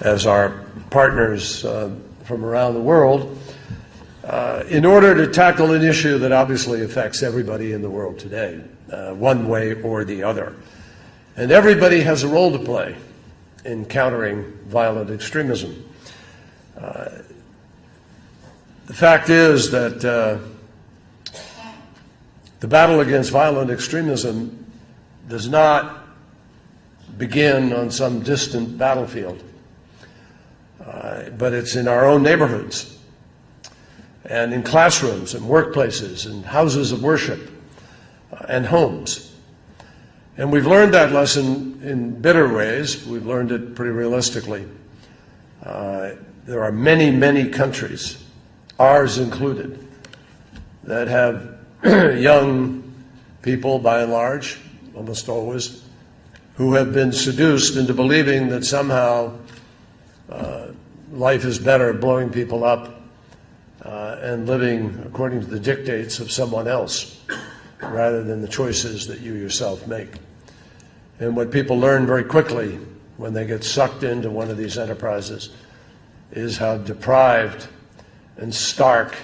as 0.00 0.26
our 0.26 0.60
partners 0.90 1.64
uh, 1.64 1.88
from 2.24 2.44
around 2.44 2.74
the 2.74 2.80
world 2.80 3.38
uh, 4.24 4.64
in 4.68 4.84
order 4.84 5.14
to 5.14 5.28
tackle 5.28 5.70
an 5.70 5.84
issue 5.84 6.18
that 6.18 6.32
obviously 6.32 6.82
affects 6.82 7.22
everybody 7.22 7.70
in 7.70 7.80
the 7.80 7.90
world 7.90 8.18
today, 8.18 8.60
one 9.14 9.46
way 9.46 9.80
or 9.82 10.04
the 10.04 10.24
other. 10.24 10.56
And 11.34 11.50
everybody 11.50 12.00
has 12.00 12.24
a 12.24 12.28
role 12.28 12.52
to 12.52 12.58
play 12.58 12.94
in 13.64 13.86
countering 13.86 14.44
violent 14.66 15.08
extremism. 15.10 15.88
Uh, 16.78 17.08
the 18.86 18.94
fact 18.94 19.30
is 19.30 19.70
that 19.70 20.04
uh, 20.04 20.38
the 22.60 22.68
battle 22.68 23.00
against 23.00 23.30
violent 23.30 23.70
extremism 23.70 24.66
does 25.28 25.48
not 25.48 26.06
begin 27.16 27.72
on 27.72 27.90
some 27.90 28.20
distant 28.20 28.76
battlefield, 28.76 29.42
uh, 30.84 31.30
but 31.30 31.54
it's 31.54 31.76
in 31.76 31.88
our 31.88 32.04
own 32.04 32.22
neighborhoods 32.22 32.98
and 34.26 34.52
in 34.52 34.62
classrooms 34.62 35.34
and 35.34 35.44
workplaces 35.46 36.26
and 36.26 36.44
houses 36.44 36.92
of 36.92 37.02
worship 37.02 37.50
uh, 38.32 38.44
and 38.48 38.66
homes. 38.66 39.31
And 40.38 40.50
we've 40.50 40.66
learned 40.66 40.94
that 40.94 41.12
lesson 41.12 41.80
in 41.82 42.18
bitter 42.20 42.48
ways. 42.48 43.06
We've 43.06 43.26
learned 43.26 43.52
it 43.52 43.74
pretty 43.74 43.90
realistically. 43.90 44.66
Uh, 45.62 46.12
there 46.46 46.64
are 46.64 46.72
many, 46.72 47.10
many 47.10 47.50
countries, 47.50 48.22
ours 48.78 49.18
included, 49.18 49.86
that 50.84 51.08
have 51.08 51.58
young 52.18 52.94
people, 53.42 53.78
by 53.78 54.02
and 54.02 54.10
large, 54.12 54.58
almost 54.94 55.28
always, 55.28 55.84
who 56.54 56.72
have 56.74 56.94
been 56.94 57.12
seduced 57.12 57.76
into 57.76 57.92
believing 57.92 58.48
that 58.48 58.64
somehow 58.64 59.36
uh, 60.30 60.68
life 61.12 61.44
is 61.44 61.58
better 61.58 61.92
blowing 61.92 62.30
people 62.30 62.64
up 62.64 63.02
uh, 63.82 64.16
and 64.22 64.46
living 64.46 64.98
according 65.04 65.40
to 65.40 65.46
the 65.46 65.60
dictates 65.60 66.20
of 66.20 66.30
someone 66.30 66.66
else 66.66 67.21
rather 67.82 68.22
than 68.22 68.40
the 68.40 68.48
choices 68.48 69.06
that 69.08 69.20
you 69.20 69.34
yourself 69.34 69.86
make. 69.86 70.14
And 71.18 71.36
what 71.36 71.50
people 71.50 71.78
learn 71.78 72.06
very 72.06 72.24
quickly 72.24 72.78
when 73.16 73.34
they 73.34 73.46
get 73.46 73.64
sucked 73.64 74.02
into 74.02 74.30
one 74.30 74.50
of 74.50 74.56
these 74.56 74.78
enterprises 74.78 75.50
is 76.32 76.56
how 76.56 76.78
deprived 76.78 77.68
and 78.36 78.54
stark 78.54 79.14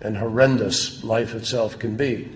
and 0.00 0.16
horrendous 0.16 1.02
life 1.02 1.34
itself 1.34 1.78
can 1.78 1.96
be. 1.96 2.28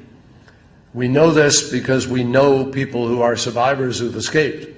We 0.94 1.08
know 1.08 1.30
this 1.30 1.70
because 1.70 2.06
we 2.06 2.24
know 2.24 2.66
people 2.66 3.06
who 3.06 3.22
are 3.22 3.36
survivors 3.36 3.98
who've 3.98 4.16
escaped. 4.16 4.68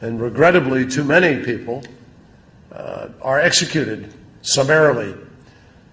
And 0.00 0.20
regrettably, 0.20 0.86
too 0.86 1.04
many 1.04 1.44
people 1.44 1.82
uh, 2.72 3.08
are 3.20 3.40
executed 3.40 4.12
summarily 4.42 5.14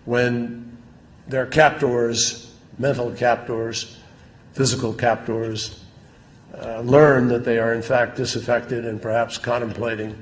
when 0.05 0.77
their 1.27 1.45
captors, 1.45 2.48
mental 2.80 3.11
captors, 3.11 3.97
physical 4.53 4.93
captors, 4.93 5.84
uh, 6.57 6.80
learn 6.80 7.27
that 7.27 7.45
they 7.45 7.60
are 7.60 7.73
in 7.73 7.81
fact 7.81 8.15
disaffected 8.15 8.85
and 8.85 9.01
perhaps 9.01 9.38
contemplating 9.38 10.18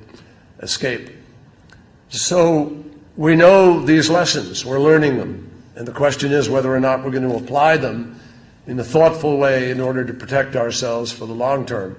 escape. 0.59 1.09
So 2.09 2.83
we 3.15 3.35
know 3.35 3.85
these 3.85 4.09
lessons, 4.09 4.65
we're 4.65 4.79
learning 4.79 5.17
them, 5.17 5.49
and 5.75 5.87
the 5.87 5.93
question 5.93 6.31
is 6.31 6.49
whether 6.49 6.73
or 6.73 6.79
not 6.79 7.03
we're 7.03 7.11
going 7.11 7.29
to 7.29 7.35
apply 7.35 7.77
them 7.77 8.19
in 8.65 8.79
a 8.79 8.83
thoughtful 8.83 9.37
way 9.37 9.71
in 9.71 9.79
order 9.79 10.03
to 10.03 10.13
protect 10.13 10.55
ourselves 10.55 11.11
for 11.11 11.25
the 11.25 11.33
long 11.33 11.65
term. 11.65 11.95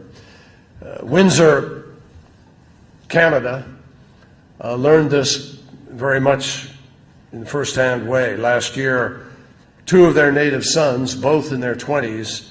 Uh, 0.84 0.98
Windsor, 1.02 1.94
Canada, 3.08 3.64
uh, 4.62 4.74
learned 4.74 5.10
this 5.10 5.58
very 5.88 6.20
much 6.20 6.68
in 7.32 7.42
a 7.42 7.46
firsthand 7.46 8.08
way. 8.08 8.36
Last 8.36 8.76
year, 8.76 9.27
two 9.88 10.04
of 10.04 10.14
their 10.14 10.30
native 10.30 10.64
sons, 10.64 11.14
both 11.14 11.50
in 11.50 11.60
their 11.60 11.74
20s, 11.74 12.46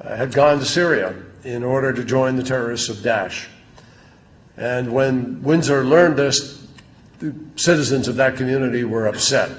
uh, 0.00 0.16
had 0.16 0.34
gone 0.34 0.58
to 0.58 0.64
Syria 0.64 1.14
in 1.44 1.62
order 1.62 1.92
to 1.92 2.04
join 2.04 2.34
the 2.34 2.42
terrorists 2.42 2.88
of 2.88 2.96
Daesh. 2.96 3.46
And 4.56 4.92
when 4.92 5.42
Windsor 5.44 5.84
learned 5.84 6.16
this, 6.16 6.66
the 7.20 7.32
citizens 7.54 8.08
of 8.08 8.16
that 8.16 8.36
community 8.36 8.82
were 8.82 9.06
upset. 9.06 9.50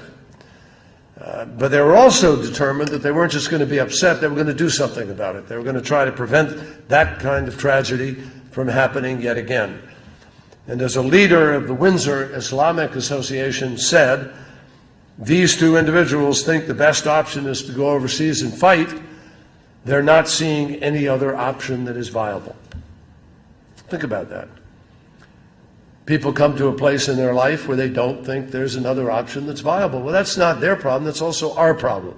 Uh, 1.18 1.46
but 1.46 1.68
they 1.68 1.80
were 1.80 1.96
also 1.96 2.40
determined 2.40 2.90
that 2.90 3.02
they 3.02 3.10
weren't 3.10 3.32
just 3.32 3.50
going 3.50 3.60
to 3.60 3.66
be 3.66 3.80
upset, 3.80 4.20
they 4.20 4.28
were 4.28 4.34
going 4.34 4.46
to 4.46 4.54
do 4.54 4.68
something 4.68 5.10
about 5.10 5.34
it. 5.34 5.48
They 5.48 5.56
were 5.56 5.64
going 5.64 5.76
to 5.76 5.82
try 5.82 6.04
to 6.04 6.12
prevent 6.12 6.88
that 6.88 7.20
kind 7.20 7.48
of 7.48 7.56
tragedy 7.58 8.14
from 8.50 8.68
happening 8.68 9.22
yet 9.22 9.38
again. 9.38 9.80
And 10.66 10.82
as 10.82 10.96
a 10.96 11.02
leader 11.02 11.54
of 11.54 11.68
the 11.68 11.74
Windsor 11.74 12.34
Islamic 12.34 12.94
Association 12.96 13.78
said, 13.78 14.34
these 15.18 15.56
two 15.56 15.76
individuals 15.76 16.44
think 16.44 16.66
the 16.66 16.74
best 16.74 17.06
option 17.06 17.46
is 17.46 17.62
to 17.64 17.72
go 17.72 17.90
overseas 17.90 18.42
and 18.42 18.54
fight. 18.54 18.88
They're 19.84 20.02
not 20.02 20.28
seeing 20.28 20.76
any 20.76 21.08
other 21.08 21.34
option 21.34 21.84
that 21.86 21.96
is 21.96 22.08
viable. 22.08 22.54
Think 23.88 24.04
about 24.04 24.28
that. 24.30 24.48
People 26.06 26.32
come 26.32 26.56
to 26.56 26.68
a 26.68 26.72
place 26.72 27.08
in 27.08 27.16
their 27.16 27.34
life 27.34 27.66
where 27.66 27.76
they 27.76 27.88
don't 27.88 28.24
think 28.24 28.50
there's 28.50 28.76
another 28.76 29.10
option 29.10 29.46
that's 29.46 29.60
viable. 29.60 30.00
Well, 30.00 30.12
that's 30.12 30.36
not 30.36 30.60
their 30.60 30.76
problem, 30.76 31.04
that's 31.04 31.20
also 31.20 31.54
our 31.56 31.74
problem. 31.74 32.16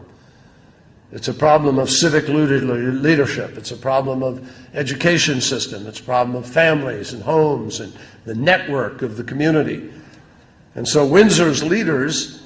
It's 1.12 1.26
a 1.26 1.34
problem 1.34 1.78
of 1.78 1.90
civic 1.90 2.28
leadership. 2.28 3.56
It's 3.56 3.72
a 3.72 3.76
problem 3.76 4.22
of 4.22 4.48
education 4.74 5.40
system. 5.40 5.88
It's 5.88 5.98
a 5.98 6.04
problem 6.04 6.36
of 6.36 6.48
families 6.48 7.12
and 7.12 7.20
homes 7.20 7.80
and 7.80 7.92
the 8.26 8.34
network 8.34 9.02
of 9.02 9.16
the 9.16 9.24
community. 9.24 9.92
And 10.76 10.86
so 10.86 11.04
Windsor's 11.04 11.64
leaders 11.64 12.40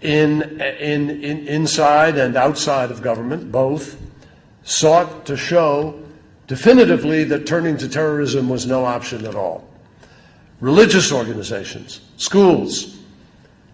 in, 0.00 0.60
in, 0.60 1.10
in, 1.10 1.48
inside 1.48 2.16
and 2.18 2.36
outside 2.36 2.90
of 2.90 3.02
government, 3.02 3.50
both, 3.50 4.00
sought 4.62 5.26
to 5.26 5.36
show 5.36 6.00
definitively 6.46 7.24
that 7.24 7.46
turning 7.46 7.76
to 7.78 7.88
terrorism 7.88 8.48
was 8.48 8.66
no 8.66 8.84
option 8.84 9.26
at 9.26 9.34
all. 9.34 9.68
Religious 10.60 11.12
organizations, 11.12 12.00
schools, 12.16 12.98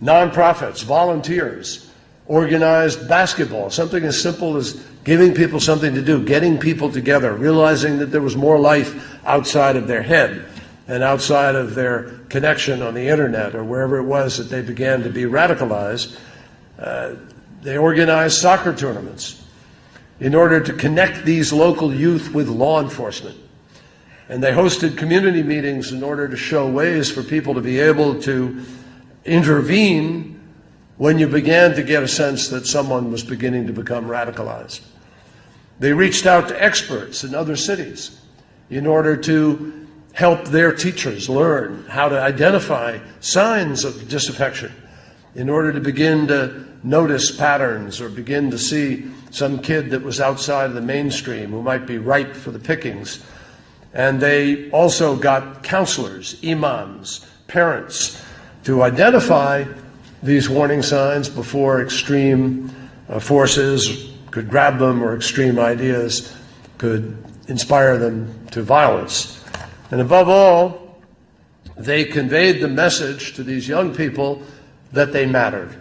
nonprofits, 0.02 0.84
volunteers, 0.84 1.90
organized 2.26 3.08
basketball, 3.08 3.70
something 3.70 4.04
as 4.04 4.20
simple 4.20 4.56
as 4.56 4.72
giving 5.04 5.34
people 5.34 5.60
something 5.60 5.94
to 5.94 6.02
do, 6.02 6.24
getting 6.24 6.58
people 6.58 6.90
together, 6.90 7.34
realizing 7.34 7.98
that 7.98 8.06
there 8.06 8.22
was 8.22 8.36
more 8.36 8.58
life 8.58 9.18
outside 9.26 9.76
of 9.76 9.86
their 9.86 10.02
head 10.02 10.46
and 10.86 11.02
outside 11.02 11.54
of 11.54 11.74
their 11.74 12.18
connection 12.28 12.82
on 12.82 12.94
the 12.94 13.08
internet 13.08 13.54
or 13.54 13.64
wherever 13.64 13.98
it 13.98 14.04
was 14.04 14.36
that 14.38 14.44
they 14.44 14.62
began 14.62 15.02
to 15.02 15.10
be 15.10 15.22
radicalized. 15.22 16.18
Uh, 16.78 17.14
they 17.62 17.78
organized 17.78 18.38
soccer 18.38 18.74
tournaments 18.74 19.42
in 20.20 20.34
order 20.34 20.60
to 20.60 20.72
connect 20.72 21.24
these 21.24 21.52
local 21.52 21.92
youth 21.92 22.32
with 22.32 22.48
law 22.48 22.80
enforcement. 22.80 23.38
And 24.28 24.42
they 24.42 24.52
hosted 24.52 24.96
community 24.96 25.42
meetings 25.42 25.92
in 25.92 26.02
order 26.02 26.28
to 26.28 26.36
show 26.36 26.68
ways 26.70 27.10
for 27.10 27.22
people 27.22 27.54
to 27.54 27.60
be 27.60 27.78
able 27.78 28.20
to 28.22 28.64
intervene 29.24 30.40
when 30.96 31.18
you 31.18 31.26
began 31.26 31.74
to 31.74 31.82
get 31.82 32.02
a 32.02 32.08
sense 32.08 32.48
that 32.48 32.66
someone 32.66 33.10
was 33.10 33.24
beginning 33.24 33.66
to 33.66 33.72
become 33.72 34.06
radicalized. 34.06 34.80
They 35.80 35.92
reached 35.92 36.26
out 36.26 36.48
to 36.48 36.62
experts 36.62 37.24
in 37.24 37.34
other 37.34 37.56
cities 37.56 38.20
in 38.70 38.86
order 38.86 39.16
to 39.16 39.83
help 40.14 40.44
their 40.46 40.72
teachers 40.72 41.28
learn 41.28 41.84
how 41.88 42.08
to 42.08 42.20
identify 42.20 42.98
signs 43.20 43.84
of 43.84 44.08
disaffection, 44.08 44.72
in 45.34 45.50
order 45.50 45.72
to 45.72 45.80
begin 45.80 46.26
to 46.28 46.64
notice 46.84 47.36
patterns 47.36 48.00
or 48.00 48.08
begin 48.08 48.50
to 48.50 48.58
see 48.58 49.10
some 49.30 49.58
kid 49.58 49.90
that 49.90 50.02
was 50.02 50.20
outside 50.20 50.66
of 50.66 50.74
the 50.74 50.80
mainstream 50.80 51.50
who 51.50 51.60
might 51.60 51.86
be 51.86 51.98
ripe 51.98 52.34
for 52.34 52.52
the 52.52 52.58
pickings. 52.58 53.24
And 53.92 54.20
they 54.20 54.70
also 54.70 55.16
got 55.16 55.64
counselors, 55.64 56.36
imams, 56.44 57.28
parents 57.48 58.22
to 58.64 58.82
identify 58.82 59.64
these 60.22 60.48
warning 60.48 60.82
signs 60.82 61.28
before 61.28 61.82
extreme 61.82 62.74
uh, 63.08 63.18
forces 63.18 64.12
could 64.30 64.48
grab 64.48 64.78
them 64.78 65.02
or 65.02 65.14
extreme 65.14 65.58
ideas 65.58 66.34
could 66.78 67.16
inspire 67.48 67.98
them 67.98 68.46
to 68.48 68.62
violence. 68.62 69.33
And 69.90 70.00
above 70.00 70.28
all, 70.28 71.00
they 71.76 72.04
conveyed 72.04 72.60
the 72.60 72.68
message 72.68 73.34
to 73.34 73.42
these 73.42 73.68
young 73.68 73.94
people 73.94 74.42
that 74.92 75.12
they 75.12 75.26
mattered. 75.26 75.74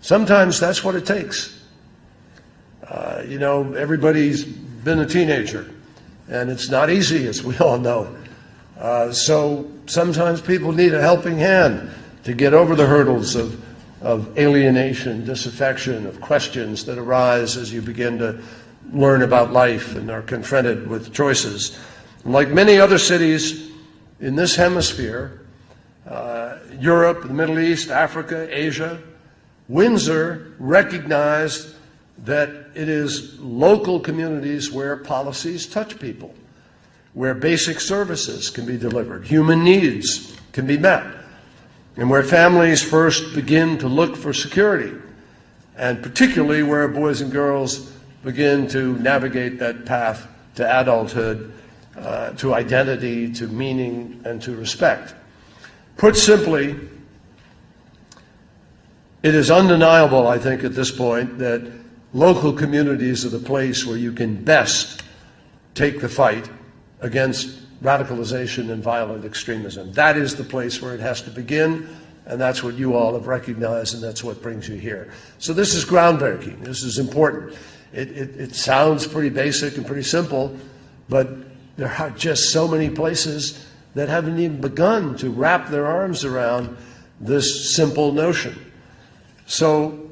Sometimes 0.00 0.58
that's 0.58 0.82
what 0.82 0.94
it 0.94 1.06
takes. 1.06 1.60
Uh, 2.86 3.22
you 3.26 3.38
know, 3.38 3.72
everybody's 3.74 4.44
been 4.44 4.98
a 4.98 5.06
teenager, 5.06 5.70
and 6.28 6.50
it's 6.50 6.68
not 6.68 6.90
easy, 6.90 7.26
as 7.26 7.42
we 7.42 7.56
all 7.58 7.78
know. 7.78 8.14
Uh, 8.78 9.12
so 9.12 9.70
sometimes 9.86 10.40
people 10.40 10.72
need 10.72 10.92
a 10.92 11.00
helping 11.00 11.38
hand 11.38 11.90
to 12.24 12.34
get 12.34 12.52
over 12.54 12.74
the 12.74 12.86
hurdles 12.86 13.36
of, 13.36 13.62
of 14.00 14.36
alienation, 14.38 15.24
disaffection, 15.24 16.06
of 16.06 16.20
questions 16.20 16.84
that 16.86 16.98
arise 16.98 17.56
as 17.56 17.72
you 17.72 17.80
begin 17.80 18.18
to 18.18 18.40
learn 18.92 19.22
about 19.22 19.52
life 19.52 19.94
and 19.94 20.10
are 20.10 20.22
confronted 20.22 20.88
with 20.88 21.12
choices. 21.12 21.78
Like 22.24 22.48
many 22.48 22.78
other 22.78 22.98
cities 22.98 23.70
in 24.20 24.36
this 24.36 24.56
hemisphere, 24.56 25.40
uh, 26.08 26.58
Europe, 26.78 27.22
the 27.22 27.34
Middle 27.34 27.58
East, 27.58 27.90
Africa, 27.90 28.48
Asia, 28.50 29.02
Windsor 29.68 30.54
recognized 30.58 31.74
that 32.18 32.48
it 32.74 32.88
is 32.88 33.38
local 33.40 33.98
communities 33.98 34.70
where 34.70 34.96
policies 34.96 35.66
touch 35.66 35.98
people, 35.98 36.34
where 37.14 37.34
basic 37.34 37.80
services 37.80 38.50
can 38.50 38.66
be 38.66 38.76
delivered, 38.76 39.26
human 39.26 39.64
needs 39.64 40.36
can 40.52 40.66
be 40.66 40.78
met 40.78 41.04
and 41.96 42.08
where 42.08 42.22
families 42.22 42.82
first 42.82 43.34
begin 43.34 43.78
to 43.78 43.88
look 43.88 44.16
for 44.16 44.32
security, 44.32 44.96
and 45.76 46.02
particularly 46.02 46.62
where 46.62 46.88
boys 46.88 47.20
and 47.20 47.30
girls 47.30 47.92
begin 48.24 48.66
to 48.68 48.96
navigate 48.98 49.58
that 49.58 49.84
path 49.84 50.26
to 50.54 50.80
adulthood, 50.80 51.52
uh, 51.96 52.30
to 52.32 52.54
identity, 52.54 53.32
to 53.32 53.46
meaning, 53.48 54.20
and 54.24 54.40
to 54.42 54.56
respect. 54.56 55.14
Put 55.96 56.16
simply, 56.16 56.76
it 59.22 59.34
is 59.34 59.50
undeniable, 59.50 60.26
I 60.26 60.38
think, 60.38 60.64
at 60.64 60.74
this 60.74 60.90
point, 60.90 61.38
that 61.38 61.70
local 62.12 62.52
communities 62.52 63.24
are 63.24 63.28
the 63.28 63.38
place 63.38 63.86
where 63.86 63.96
you 63.96 64.12
can 64.12 64.42
best 64.42 65.02
take 65.74 66.00
the 66.00 66.08
fight 66.08 66.48
against 67.00 67.58
radicalization 67.82 68.70
and 68.70 68.82
violent 68.82 69.24
extremism. 69.24 69.92
That 69.92 70.16
is 70.16 70.36
the 70.36 70.44
place 70.44 70.80
where 70.80 70.94
it 70.94 71.00
has 71.00 71.22
to 71.22 71.30
begin, 71.30 71.88
and 72.26 72.40
that's 72.40 72.62
what 72.62 72.74
you 72.74 72.94
all 72.94 73.14
have 73.14 73.26
recognized, 73.26 73.94
and 73.94 74.02
that's 74.02 74.22
what 74.22 74.40
brings 74.40 74.68
you 74.68 74.76
here. 74.76 75.12
So 75.38 75.52
this 75.52 75.74
is 75.74 75.84
groundbreaking. 75.84 76.64
This 76.64 76.82
is 76.82 76.98
important. 76.98 77.56
It, 77.92 78.10
it, 78.12 78.40
it 78.40 78.54
sounds 78.54 79.06
pretty 79.06 79.28
basic 79.28 79.76
and 79.76 79.86
pretty 79.86 80.04
simple, 80.04 80.56
but 81.08 81.28
there 81.76 81.92
are 81.98 82.10
just 82.10 82.52
so 82.52 82.68
many 82.68 82.90
places 82.90 83.66
that 83.94 84.08
haven't 84.08 84.38
even 84.38 84.60
begun 84.60 85.16
to 85.18 85.30
wrap 85.30 85.68
their 85.68 85.86
arms 85.86 86.24
around 86.24 86.76
this 87.20 87.74
simple 87.74 88.12
notion. 88.12 88.72
So, 89.46 90.10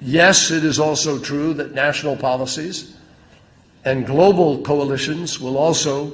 yes, 0.00 0.50
it 0.50 0.64
is 0.64 0.78
also 0.78 1.18
true 1.18 1.54
that 1.54 1.74
national 1.74 2.16
policies 2.16 2.96
and 3.84 4.06
global 4.06 4.62
coalitions 4.62 5.40
will 5.40 5.56
also 5.56 6.12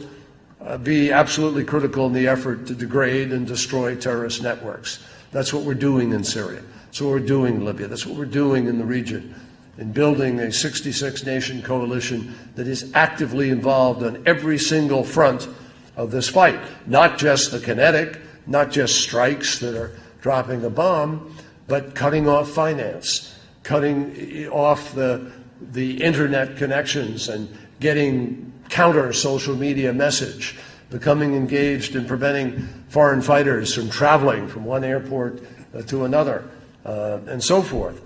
uh, 0.60 0.78
be 0.78 1.12
absolutely 1.12 1.64
critical 1.64 2.06
in 2.06 2.12
the 2.12 2.28
effort 2.28 2.66
to 2.66 2.74
degrade 2.74 3.32
and 3.32 3.46
destroy 3.46 3.94
terrorist 3.94 4.42
networks. 4.42 5.04
That's 5.32 5.52
what 5.52 5.64
we're 5.64 5.74
doing 5.74 6.12
in 6.12 6.22
Syria. 6.22 6.62
That's 6.86 7.00
what 7.00 7.10
we're 7.10 7.18
doing 7.20 7.56
in 7.56 7.64
Libya. 7.64 7.88
That's 7.88 8.06
what 8.06 8.16
we're 8.16 8.24
doing 8.24 8.66
in 8.66 8.78
the 8.78 8.84
region 8.84 9.34
in 9.78 9.92
building 9.92 10.40
a 10.40 10.52
66 10.52 11.24
nation 11.24 11.62
coalition 11.62 12.34
that 12.54 12.66
is 12.66 12.90
actively 12.94 13.50
involved 13.50 14.02
on 14.02 14.22
every 14.26 14.58
single 14.58 15.04
front 15.04 15.48
of 15.96 16.10
this 16.10 16.28
fight. 16.28 16.60
Not 16.86 17.18
just 17.18 17.50
the 17.50 17.60
kinetic, 17.60 18.20
not 18.46 18.70
just 18.70 19.00
strikes 19.00 19.58
that 19.58 19.74
are 19.74 19.92
dropping 20.20 20.64
a 20.64 20.70
bomb, 20.70 21.36
but 21.66 21.94
cutting 21.94 22.28
off 22.28 22.50
finance, 22.50 23.34
cutting 23.62 24.48
off 24.48 24.94
the 24.94 25.30
the 25.72 26.02
internet 26.02 26.56
connections 26.56 27.28
and 27.28 27.48
getting 27.80 28.52
counter 28.68 29.12
social 29.12 29.56
media 29.56 29.92
message, 29.92 30.56
becoming 30.90 31.34
engaged 31.34 31.96
in 31.96 32.04
preventing 32.04 32.68
foreign 32.88 33.22
fighters 33.22 33.74
from 33.74 33.88
traveling 33.90 34.48
from 34.48 34.64
one 34.64 34.84
airport 34.84 35.42
uh, 35.74 35.82
to 35.82 36.04
another, 36.04 36.48
uh, 36.84 37.18
and 37.26 37.42
so 37.42 37.62
forth. 37.62 38.00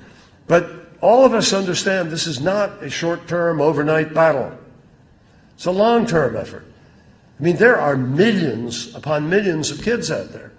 But 0.47 0.80
all 1.01 1.24
of 1.24 1.35
us 1.35 1.52
understand 1.52 2.10
this 2.10 2.27
is 2.27 2.40
not 2.40 2.82
a 2.82 2.90
short 2.90 3.27
term, 3.27 3.60
overnight 3.60 4.12
battle. 4.12 4.56
It's 5.55 5.66
a 5.66 5.70
long 5.70 6.06
term 6.06 6.36
effort. 6.36 6.64
I 7.39 7.43
mean, 7.43 7.56
there 7.56 7.81
are 7.81 7.97
millions 7.97 8.94
upon 8.94 9.31
millions 9.31 9.70
of 9.70 9.82
kids 9.82 10.10
out 10.10 10.32
there 10.32 10.52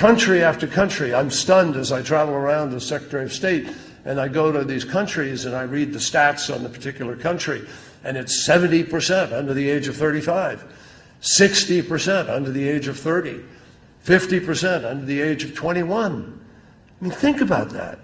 Country 0.00 0.42
after 0.42 0.66
country, 0.66 1.12
I'm 1.12 1.30
stunned 1.30 1.76
as 1.76 1.92
I 1.92 2.00
travel 2.00 2.32
around 2.32 2.72
as 2.72 2.86
Secretary 2.86 3.22
of 3.22 3.34
State 3.34 3.68
and 4.06 4.18
I 4.18 4.28
go 4.28 4.50
to 4.50 4.64
these 4.64 4.82
countries 4.82 5.44
and 5.44 5.54
I 5.54 5.64
read 5.64 5.92
the 5.92 5.98
stats 5.98 6.50
on 6.50 6.62
the 6.62 6.70
particular 6.70 7.16
country, 7.16 7.68
and 8.02 8.16
it's 8.16 8.48
70% 8.48 9.30
under 9.30 9.52
the 9.52 9.68
age 9.68 9.88
of 9.88 9.96
35, 9.98 10.64
60% 11.20 12.30
under 12.30 12.50
the 12.50 12.66
age 12.66 12.88
of 12.88 12.98
30, 12.98 13.44
50% 14.02 14.90
under 14.90 15.04
the 15.04 15.20
age 15.20 15.44
of 15.44 15.54
21. 15.54 16.40
I 16.98 17.04
mean, 17.04 17.12
think 17.12 17.42
about 17.42 17.68
that. 17.68 17.98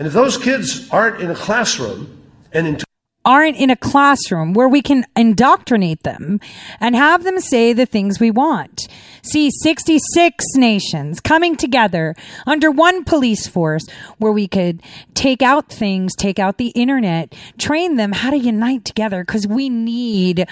And 0.00 0.06
if 0.06 0.14
those 0.14 0.38
kids 0.38 0.88
aren't 0.90 1.20
in 1.20 1.30
a 1.30 1.34
classroom 1.34 2.22
and 2.54 2.66
in 2.66 2.78
aren't 3.24 3.56
in 3.56 3.70
a 3.70 3.76
classroom 3.76 4.54
where 4.54 4.68
we 4.68 4.80
can 4.80 5.04
indoctrinate 5.14 6.02
them 6.04 6.40
and 6.80 6.96
have 6.96 7.22
them 7.22 7.38
say 7.38 7.72
the 7.72 7.84
things 7.84 8.18
we 8.18 8.30
want. 8.30 8.88
See 9.22 9.50
66 9.50 10.44
nations 10.56 11.20
coming 11.20 11.54
together 11.54 12.14
under 12.46 12.70
one 12.70 13.04
police 13.04 13.46
force 13.46 13.86
where 14.16 14.32
we 14.32 14.48
could 14.48 14.82
take 15.12 15.42
out 15.42 15.68
things, 15.68 16.14
take 16.16 16.38
out 16.38 16.56
the 16.56 16.68
internet, 16.68 17.34
train 17.58 17.96
them 17.96 18.12
how 18.12 18.30
to 18.30 18.38
unite 18.38 18.86
together 18.86 19.22
because 19.22 19.46
we 19.46 19.68
need 19.68 20.46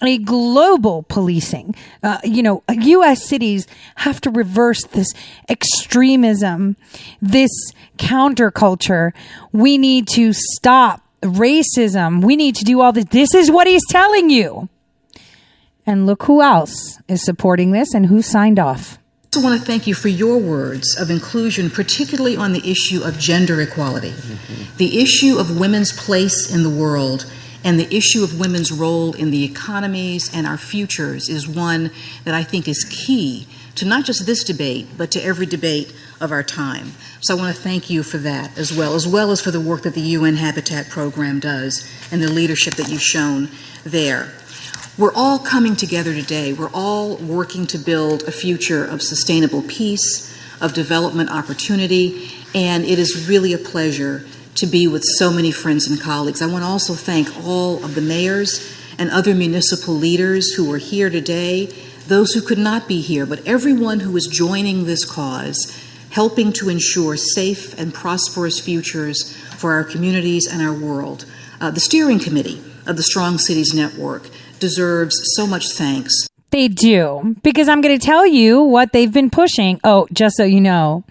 a 0.00 0.18
global 0.18 1.02
policing. 1.02 1.74
Uh, 2.02 2.18
you 2.22 2.42
know, 2.42 2.62
U.S. 2.70 3.28
cities 3.28 3.66
have 3.96 4.20
to 4.20 4.30
reverse 4.30 4.84
this 4.86 5.12
extremism, 5.48 6.76
this 7.20 7.50
counterculture. 7.98 9.12
We 9.52 9.78
need 9.78 10.06
to 10.08 10.32
stop 10.32 11.02
racism. 11.22 12.24
We 12.24 12.36
need 12.36 12.54
to 12.56 12.64
do 12.64 12.80
all 12.80 12.92
this. 12.92 13.06
This 13.06 13.34
is 13.34 13.50
what 13.50 13.66
he's 13.66 13.86
telling 13.88 14.30
you. 14.30 14.68
And 15.86 16.06
look 16.06 16.24
who 16.24 16.42
else 16.42 17.00
is 17.08 17.24
supporting 17.24 17.72
this 17.72 17.94
and 17.94 18.06
who 18.06 18.22
signed 18.22 18.58
off. 18.58 18.98
I 18.98 19.38
also 19.38 19.48
want 19.48 19.60
to 19.60 19.66
thank 19.66 19.86
you 19.86 19.94
for 19.94 20.08
your 20.08 20.38
words 20.38 20.94
of 21.00 21.10
inclusion, 21.10 21.70
particularly 21.70 22.36
on 22.36 22.52
the 22.52 22.70
issue 22.70 23.02
of 23.02 23.18
gender 23.18 23.60
equality, 23.60 24.10
mm-hmm. 24.10 24.76
the 24.76 25.00
issue 25.00 25.38
of 25.38 25.58
women's 25.58 25.90
place 25.90 26.52
in 26.54 26.62
the 26.62 26.70
world, 26.70 27.24
and 27.64 27.80
the 27.80 27.94
issue 27.94 28.22
of 28.22 28.38
women's 28.38 28.70
role 28.70 29.14
in 29.14 29.30
the 29.30 29.44
economies 29.44 30.30
and 30.34 30.46
our 30.46 30.58
futures 30.58 31.28
is 31.28 31.48
one 31.48 31.90
that 32.24 32.34
I 32.34 32.42
think 32.42 32.68
is 32.68 32.84
key 32.84 33.46
to 33.76 33.84
not 33.84 34.04
just 34.04 34.26
this 34.26 34.44
debate, 34.44 34.88
but 34.96 35.10
to 35.12 35.22
every 35.22 35.46
debate 35.46 35.94
of 36.20 36.30
our 36.32 36.42
time. 36.42 36.92
So 37.20 37.36
I 37.36 37.40
want 37.40 37.54
to 37.54 37.62
thank 37.62 37.90
you 37.90 38.02
for 38.02 38.18
that 38.18 38.56
as 38.58 38.72
well, 38.72 38.94
as 38.94 39.06
well 39.06 39.30
as 39.30 39.40
for 39.40 39.50
the 39.50 39.60
work 39.60 39.82
that 39.82 39.94
the 39.94 40.00
UN 40.00 40.36
Habitat 40.36 40.88
Program 40.88 41.40
does 41.40 41.88
and 42.10 42.22
the 42.22 42.30
leadership 42.30 42.74
that 42.74 42.88
you've 42.88 43.02
shown 43.02 43.48
there. 43.84 44.32
We're 44.98 45.14
all 45.14 45.38
coming 45.38 45.74
together 45.74 46.12
today. 46.12 46.52
We're 46.52 46.70
all 46.74 47.16
working 47.16 47.66
to 47.68 47.78
build 47.78 48.24
a 48.24 48.32
future 48.32 48.84
of 48.84 49.02
sustainable 49.02 49.62
peace, 49.62 50.36
of 50.60 50.74
development 50.74 51.30
opportunity, 51.30 52.30
and 52.54 52.84
it 52.84 52.98
is 52.98 53.26
really 53.26 53.54
a 53.54 53.58
pleasure 53.58 54.24
to 54.56 54.66
be 54.66 54.86
with 54.86 55.02
so 55.02 55.32
many 55.32 55.50
friends 55.50 55.88
and 55.88 56.00
colleagues. 56.00 56.42
I 56.42 56.46
want 56.46 56.62
to 56.62 56.68
also 56.68 56.92
thank 56.92 57.34
all 57.44 57.82
of 57.82 57.94
the 57.94 58.02
mayors 58.02 58.76
and 58.98 59.10
other 59.10 59.34
municipal 59.34 59.94
leaders 59.94 60.52
who 60.52 60.70
are 60.72 60.78
here 60.78 61.08
today, 61.08 61.72
those 62.08 62.32
who 62.32 62.42
could 62.42 62.58
not 62.58 62.88
be 62.88 63.00
here, 63.00 63.26
but 63.26 63.46
everyone 63.46 64.00
who 64.00 64.16
is 64.16 64.26
joining 64.26 64.84
this 64.84 65.04
cause 65.04 65.76
helping 66.12 66.52
to 66.52 66.68
ensure 66.68 67.16
safe 67.16 67.78
and 67.78 67.92
prosperous 67.92 68.60
futures 68.60 69.34
for 69.56 69.72
our 69.72 69.84
communities 69.84 70.46
and 70.46 70.62
our 70.62 70.72
world. 70.72 71.24
Uh, 71.60 71.70
the 71.70 71.80
steering 71.80 72.18
committee 72.18 72.60
of 72.86 72.96
the 72.96 73.02
Strong 73.02 73.38
Cities 73.38 73.72
Network 73.74 74.28
deserves 74.58 75.18
so 75.36 75.46
much 75.46 75.70
thanks. 75.70 76.26
They 76.50 76.68
do, 76.68 77.36
because 77.42 77.68
I'm 77.68 77.80
going 77.80 77.98
to 77.98 78.04
tell 78.04 78.26
you 78.26 78.62
what 78.62 78.92
they've 78.92 79.12
been 79.12 79.30
pushing. 79.30 79.80
Oh, 79.84 80.06
just 80.12 80.36
so 80.36 80.44
you 80.44 80.60
know. 80.60 81.04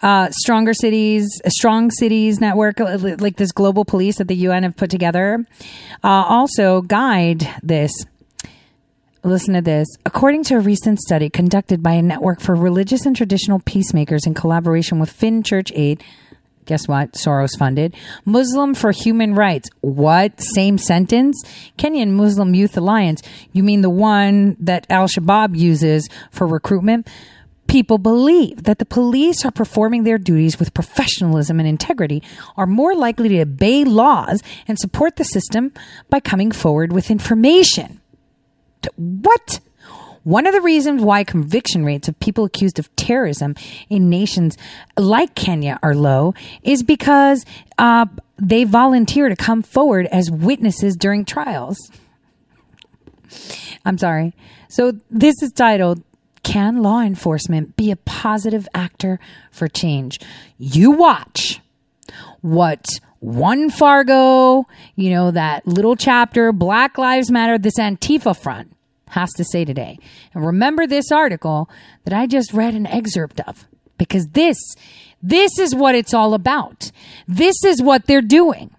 Uh, 0.00 0.28
stronger 0.32 0.74
cities, 0.74 1.40
strong 1.46 1.92
cities 1.92 2.40
network, 2.40 2.80
like 2.80 3.36
this 3.36 3.52
global 3.52 3.84
police 3.84 4.18
that 4.18 4.26
the 4.26 4.34
UN 4.34 4.64
have 4.64 4.76
put 4.76 4.90
together, 4.90 5.46
uh, 6.02 6.08
also 6.08 6.80
guide 6.80 7.48
this 7.62 7.92
Listen 9.24 9.54
to 9.54 9.62
this. 9.62 9.86
According 10.04 10.42
to 10.44 10.56
a 10.56 10.60
recent 10.60 10.98
study 10.98 11.30
conducted 11.30 11.80
by 11.80 11.92
a 11.92 12.02
network 12.02 12.40
for 12.40 12.56
religious 12.56 13.06
and 13.06 13.14
traditional 13.14 13.60
peacemakers 13.60 14.26
in 14.26 14.34
collaboration 14.34 14.98
with 14.98 15.12
Finn 15.12 15.44
Church 15.44 15.70
Aid, 15.76 16.02
guess 16.66 16.88
what? 16.88 17.12
Soros 17.12 17.56
funded. 17.56 17.94
Muslim 18.24 18.74
for 18.74 18.90
Human 18.90 19.36
Rights. 19.36 19.70
What? 19.80 20.40
Same 20.40 20.76
sentence? 20.76 21.40
Kenyan 21.78 22.10
Muslim 22.10 22.52
Youth 22.52 22.76
Alliance. 22.76 23.22
You 23.52 23.62
mean 23.62 23.82
the 23.82 23.90
one 23.90 24.56
that 24.58 24.88
Al 24.90 25.06
Shabaab 25.06 25.56
uses 25.56 26.08
for 26.32 26.48
recruitment? 26.48 27.08
People 27.68 27.98
believe 27.98 28.64
that 28.64 28.80
the 28.80 28.84
police 28.84 29.44
are 29.44 29.52
performing 29.52 30.02
their 30.02 30.18
duties 30.18 30.58
with 30.58 30.74
professionalism 30.74 31.60
and 31.60 31.68
integrity, 31.68 32.24
are 32.56 32.66
more 32.66 32.96
likely 32.96 33.28
to 33.28 33.42
obey 33.42 33.84
laws 33.84 34.42
and 34.66 34.80
support 34.80 35.14
the 35.14 35.24
system 35.24 35.72
by 36.10 36.18
coming 36.18 36.50
forward 36.50 36.92
with 36.92 37.08
information. 37.08 38.01
What? 38.96 39.60
One 40.24 40.46
of 40.46 40.52
the 40.52 40.60
reasons 40.60 41.02
why 41.02 41.24
conviction 41.24 41.84
rates 41.84 42.06
of 42.06 42.18
people 42.20 42.44
accused 42.44 42.78
of 42.78 42.94
terrorism 42.94 43.56
in 43.90 44.08
nations 44.08 44.56
like 44.96 45.34
Kenya 45.34 45.80
are 45.82 45.94
low 45.94 46.34
is 46.62 46.84
because 46.84 47.44
uh, 47.76 48.06
they 48.38 48.62
volunteer 48.64 49.28
to 49.28 49.36
come 49.36 49.62
forward 49.62 50.06
as 50.06 50.30
witnesses 50.30 50.96
during 50.96 51.24
trials. 51.24 51.76
I'm 53.84 53.98
sorry. 53.98 54.32
So 54.68 54.92
this 55.10 55.42
is 55.42 55.52
titled 55.52 56.02
Can 56.44 56.82
Law 56.82 57.00
Enforcement 57.00 57.76
Be 57.76 57.90
a 57.90 57.96
Positive 57.96 58.68
Actor 58.74 59.18
for 59.50 59.66
Change? 59.66 60.20
You 60.56 60.92
watch 60.92 61.60
what 62.42 62.86
one 63.22 63.70
Fargo, 63.70 64.66
you 64.96 65.10
know, 65.10 65.30
that 65.30 65.64
little 65.64 65.94
chapter, 65.94 66.50
Black 66.52 66.98
Lives 66.98 67.30
Matter, 67.30 67.56
this 67.56 67.78
Antifa 67.78 68.36
front 68.36 68.72
has 69.10 69.30
to 69.34 69.44
say 69.44 69.64
today. 69.64 70.00
And 70.34 70.44
remember 70.44 70.88
this 70.88 71.12
article 71.12 71.70
that 72.04 72.12
I 72.12 72.26
just 72.26 72.52
read 72.52 72.74
an 72.74 72.84
excerpt 72.86 73.40
of 73.46 73.68
because 73.96 74.26
this, 74.28 74.56
this 75.22 75.56
is 75.60 75.72
what 75.72 75.94
it's 75.94 76.12
all 76.12 76.34
about. 76.34 76.90
This 77.28 77.64
is 77.64 77.80
what 77.80 78.06
they're 78.06 78.22
doing. 78.22 78.74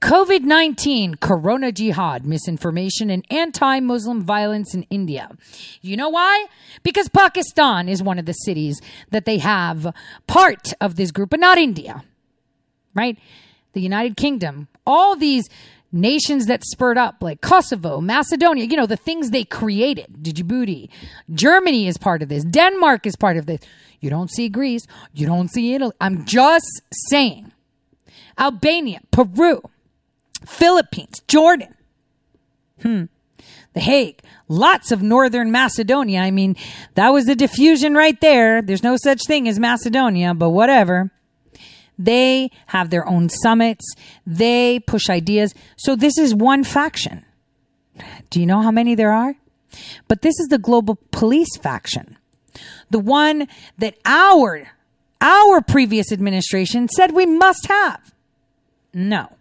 COVID 0.00 0.40
19, 0.40 1.16
Corona 1.16 1.70
Jihad, 1.70 2.24
misinformation, 2.24 3.10
and 3.10 3.24
anti 3.30 3.78
Muslim 3.80 4.22
violence 4.22 4.74
in 4.74 4.82
India. 4.84 5.30
You 5.82 5.96
know 5.96 6.08
why? 6.08 6.46
Because 6.82 7.08
Pakistan 7.10 7.88
is 7.88 8.02
one 8.02 8.18
of 8.18 8.24
the 8.24 8.32
cities 8.32 8.80
that 9.10 9.26
they 9.26 9.38
have 9.38 9.94
part 10.26 10.72
of 10.80 10.96
this 10.96 11.10
group, 11.10 11.28
but 11.30 11.38
not 11.38 11.58
India, 11.58 12.02
right? 12.94 13.18
The 13.72 13.80
United 13.80 14.16
Kingdom, 14.16 14.68
all 14.86 15.16
these 15.16 15.48
nations 15.92 16.46
that 16.46 16.62
spurred 16.64 16.98
up 16.98 17.16
like 17.20 17.40
Kosovo, 17.40 18.00
Macedonia, 18.00 18.64
you 18.64 18.76
know, 18.76 18.86
the 18.86 18.96
things 18.96 19.30
they 19.30 19.44
created, 19.44 20.06
Djibouti. 20.22 20.88
Germany 21.32 21.86
is 21.86 21.98
part 21.98 22.22
of 22.22 22.28
this. 22.28 22.44
Denmark 22.44 23.06
is 23.06 23.16
part 23.16 23.36
of 23.36 23.46
this. 23.46 23.60
You 24.00 24.10
don't 24.10 24.30
see 24.30 24.48
Greece. 24.48 24.86
You 25.12 25.26
don't 25.26 25.48
see 25.48 25.74
Italy. 25.74 25.92
I'm 26.00 26.24
just 26.24 26.82
saying. 27.08 27.52
Albania, 28.38 29.00
Peru, 29.10 29.60
Philippines, 30.46 31.20
Jordan. 31.28 31.74
Hmm. 32.82 33.04
The 33.74 33.80
Hague, 33.80 34.20
lots 34.48 34.90
of 34.90 35.02
Northern 35.02 35.52
Macedonia. 35.52 36.20
I 36.20 36.30
mean, 36.30 36.56
that 36.94 37.10
was 37.10 37.26
the 37.26 37.36
diffusion 37.36 37.94
right 37.94 38.20
there. 38.20 38.62
There's 38.62 38.82
no 38.82 38.96
such 38.96 39.20
thing 39.26 39.46
as 39.46 39.60
Macedonia, 39.60 40.34
but 40.34 40.50
whatever. 40.50 41.12
They 42.00 42.50
have 42.68 42.88
their 42.88 43.06
own 43.06 43.28
summits. 43.28 43.84
They 44.26 44.80
push 44.80 45.10
ideas. 45.10 45.54
So 45.76 45.94
this 45.94 46.16
is 46.16 46.34
one 46.34 46.64
faction. 46.64 47.26
Do 48.30 48.40
you 48.40 48.46
know 48.46 48.62
how 48.62 48.70
many 48.70 48.94
there 48.94 49.12
are? 49.12 49.34
But 50.08 50.22
this 50.22 50.40
is 50.40 50.48
the 50.48 50.58
global 50.58 50.98
police 51.10 51.58
faction. 51.58 52.16
The 52.88 52.98
one 52.98 53.48
that 53.76 53.96
our, 54.06 54.70
our 55.20 55.60
previous 55.60 56.10
administration 56.10 56.88
said 56.88 57.12
we 57.12 57.26
must 57.26 57.66
have. 57.66 58.14
No. 58.94 59.36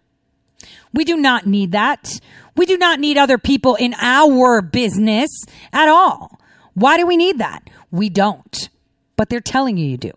We 0.94 1.06
do 1.06 1.16
not 1.16 1.48
need 1.48 1.72
that. 1.72 2.20
We 2.58 2.66
do 2.66 2.78
not 2.78 3.00
need 3.00 3.18
other 3.18 3.38
people 3.38 3.76
in 3.76 3.96
our 4.02 4.62
business 4.62 5.30
at 5.72 5.88
all. 5.88 6.40
Why 6.74 6.98
do 6.98 7.08
we 7.08 7.16
need 7.16 7.38
that? 7.38 7.70
We 7.90 8.10
don't. 8.10 8.70
But 9.16 9.30
they're 9.30 9.40
telling 9.40 9.78
you 9.78 9.86
you 9.86 9.98
do. 9.98 10.12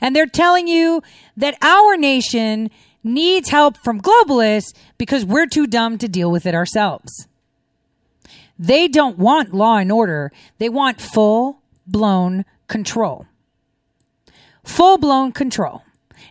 And 0.00 0.14
they're 0.14 0.26
telling 0.26 0.68
you 0.68 1.02
that 1.36 1.56
our 1.62 1.96
nation 1.96 2.70
needs 3.02 3.50
help 3.50 3.76
from 3.78 4.00
globalists 4.00 4.74
because 4.98 5.24
we're 5.24 5.46
too 5.46 5.66
dumb 5.66 5.98
to 5.98 6.08
deal 6.08 6.30
with 6.30 6.46
it 6.46 6.54
ourselves. 6.54 7.28
They 8.58 8.88
don't 8.88 9.18
want 9.18 9.52
law 9.54 9.76
and 9.76 9.90
order. 9.90 10.32
They 10.58 10.68
want 10.68 11.00
full 11.00 11.60
blown 11.86 12.44
control. 12.68 13.26
Full 14.62 14.98
blown 14.98 15.32
control. 15.32 15.82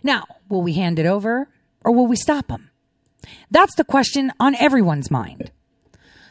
Now, 0.02 0.24
will 0.48 0.62
we 0.62 0.74
hand 0.74 0.98
it 0.98 1.06
over 1.06 1.48
or 1.84 1.92
will 1.92 2.06
we 2.06 2.16
stop 2.16 2.48
them? 2.48 2.70
That's 3.50 3.74
the 3.76 3.84
question 3.84 4.32
on 4.40 4.54
everyone's 4.56 5.10
mind. 5.10 5.50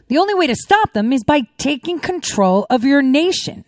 The 0.07 0.17
only 0.17 0.33
way 0.33 0.47
to 0.47 0.55
stop 0.55 0.93
them 0.93 1.13
is 1.13 1.23
by 1.23 1.43
taking 1.57 1.99
control 1.99 2.67
of 2.69 2.83
your 2.83 3.01
nation. 3.01 3.65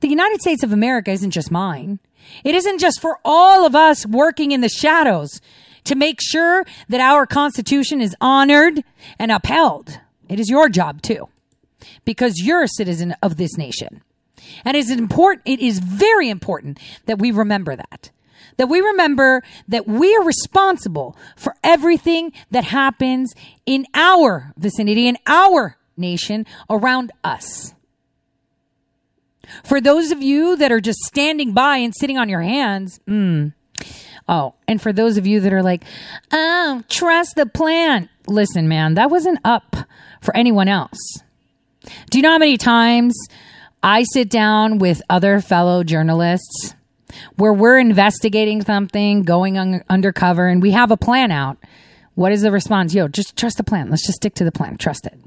The 0.00 0.08
United 0.08 0.40
States 0.40 0.62
of 0.62 0.72
America 0.72 1.10
isn't 1.10 1.30
just 1.30 1.50
mine. 1.50 1.98
It 2.44 2.54
isn't 2.54 2.80
just 2.80 3.00
for 3.00 3.18
all 3.24 3.66
of 3.66 3.74
us 3.74 4.06
working 4.06 4.52
in 4.52 4.60
the 4.60 4.68
shadows 4.68 5.40
to 5.84 5.94
make 5.94 6.18
sure 6.20 6.64
that 6.88 7.00
our 7.00 7.26
Constitution 7.26 8.00
is 8.00 8.16
honored 8.20 8.82
and 9.18 9.30
upheld. 9.30 10.00
It 10.28 10.40
is 10.40 10.48
your 10.48 10.68
job 10.68 11.02
too, 11.02 11.28
because 12.04 12.42
you're 12.42 12.64
a 12.64 12.68
citizen 12.68 13.14
of 13.22 13.36
this 13.36 13.56
nation. 13.56 14.02
And 14.64 14.76
it 14.76 14.80
is 14.80 14.90
important, 14.90 15.42
it 15.46 15.60
is 15.60 15.78
very 15.78 16.28
important 16.28 16.78
that 17.06 17.18
we 17.18 17.30
remember 17.30 17.76
that. 17.76 18.10
That 18.56 18.68
we 18.68 18.80
remember 18.80 19.42
that 19.68 19.86
we 19.86 20.14
are 20.16 20.24
responsible 20.24 21.16
for 21.36 21.54
everything 21.62 22.32
that 22.50 22.64
happens 22.64 23.34
in 23.66 23.86
our 23.94 24.52
vicinity, 24.56 25.08
in 25.08 25.18
our 25.26 25.76
nation, 25.96 26.46
around 26.70 27.12
us. 27.22 27.74
For 29.64 29.80
those 29.80 30.10
of 30.10 30.22
you 30.22 30.56
that 30.56 30.72
are 30.72 30.80
just 30.80 31.00
standing 31.00 31.52
by 31.52 31.78
and 31.78 31.94
sitting 31.94 32.18
on 32.18 32.28
your 32.28 32.42
hands, 32.42 33.00
mm, 33.06 33.52
oh, 34.28 34.54
and 34.66 34.80
for 34.80 34.92
those 34.92 35.16
of 35.16 35.26
you 35.26 35.40
that 35.40 35.52
are 35.52 35.62
like, 35.62 35.84
oh, 36.32 36.82
trust 36.88 37.36
the 37.36 37.46
plan. 37.46 38.08
Listen, 38.26 38.68
man, 38.68 38.94
that 38.94 39.10
wasn't 39.10 39.38
up 39.44 39.76
for 40.20 40.36
anyone 40.36 40.68
else. 40.68 40.98
Do 42.10 42.18
you 42.18 42.22
know 42.22 42.32
how 42.32 42.38
many 42.38 42.56
times 42.56 43.16
I 43.82 44.02
sit 44.02 44.28
down 44.28 44.78
with 44.78 45.02
other 45.08 45.40
fellow 45.40 45.84
journalists 45.84 46.74
where 47.36 47.52
we're 47.52 47.78
investigating 47.78 48.62
something, 48.62 49.22
going 49.22 49.56
un- 49.56 49.84
undercover, 49.88 50.48
and 50.48 50.60
we 50.60 50.72
have 50.72 50.90
a 50.90 50.96
plan 50.96 51.30
out? 51.30 51.58
What 52.14 52.32
is 52.32 52.42
the 52.42 52.50
response? 52.50 52.94
Yo, 52.94 53.08
just 53.08 53.36
trust 53.36 53.58
the 53.58 53.64
plan. 53.64 53.90
Let's 53.90 54.06
just 54.06 54.16
stick 54.16 54.34
to 54.34 54.44
the 54.44 54.50
plan. 54.50 54.78
Trust 54.78 55.06
it. 55.06 55.18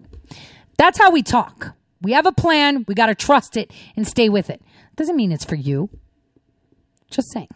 That's 0.78 0.98
how 0.98 1.12
we 1.12 1.22
talk. 1.22 1.76
We 2.02 2.14
have 2.14 2.26
a 2.26 2.32
plan. 2.32 2.86
We 2.88 2.96
got 2.96 3.08
to 3.08 3.16
trust 3.16 3.58
it 3.58 3.72
and 3.96 4.08
stay 4.08 4.30
with 4.30 4.50
it. 4.50 4.62
Doesn't 4.96 5.16
mean 5.16 5.32
it's 5.32 5.46
for 5.46 5.56
you. 5.56 5.90
Just 7.10 7.32
saying. 7.34 7.50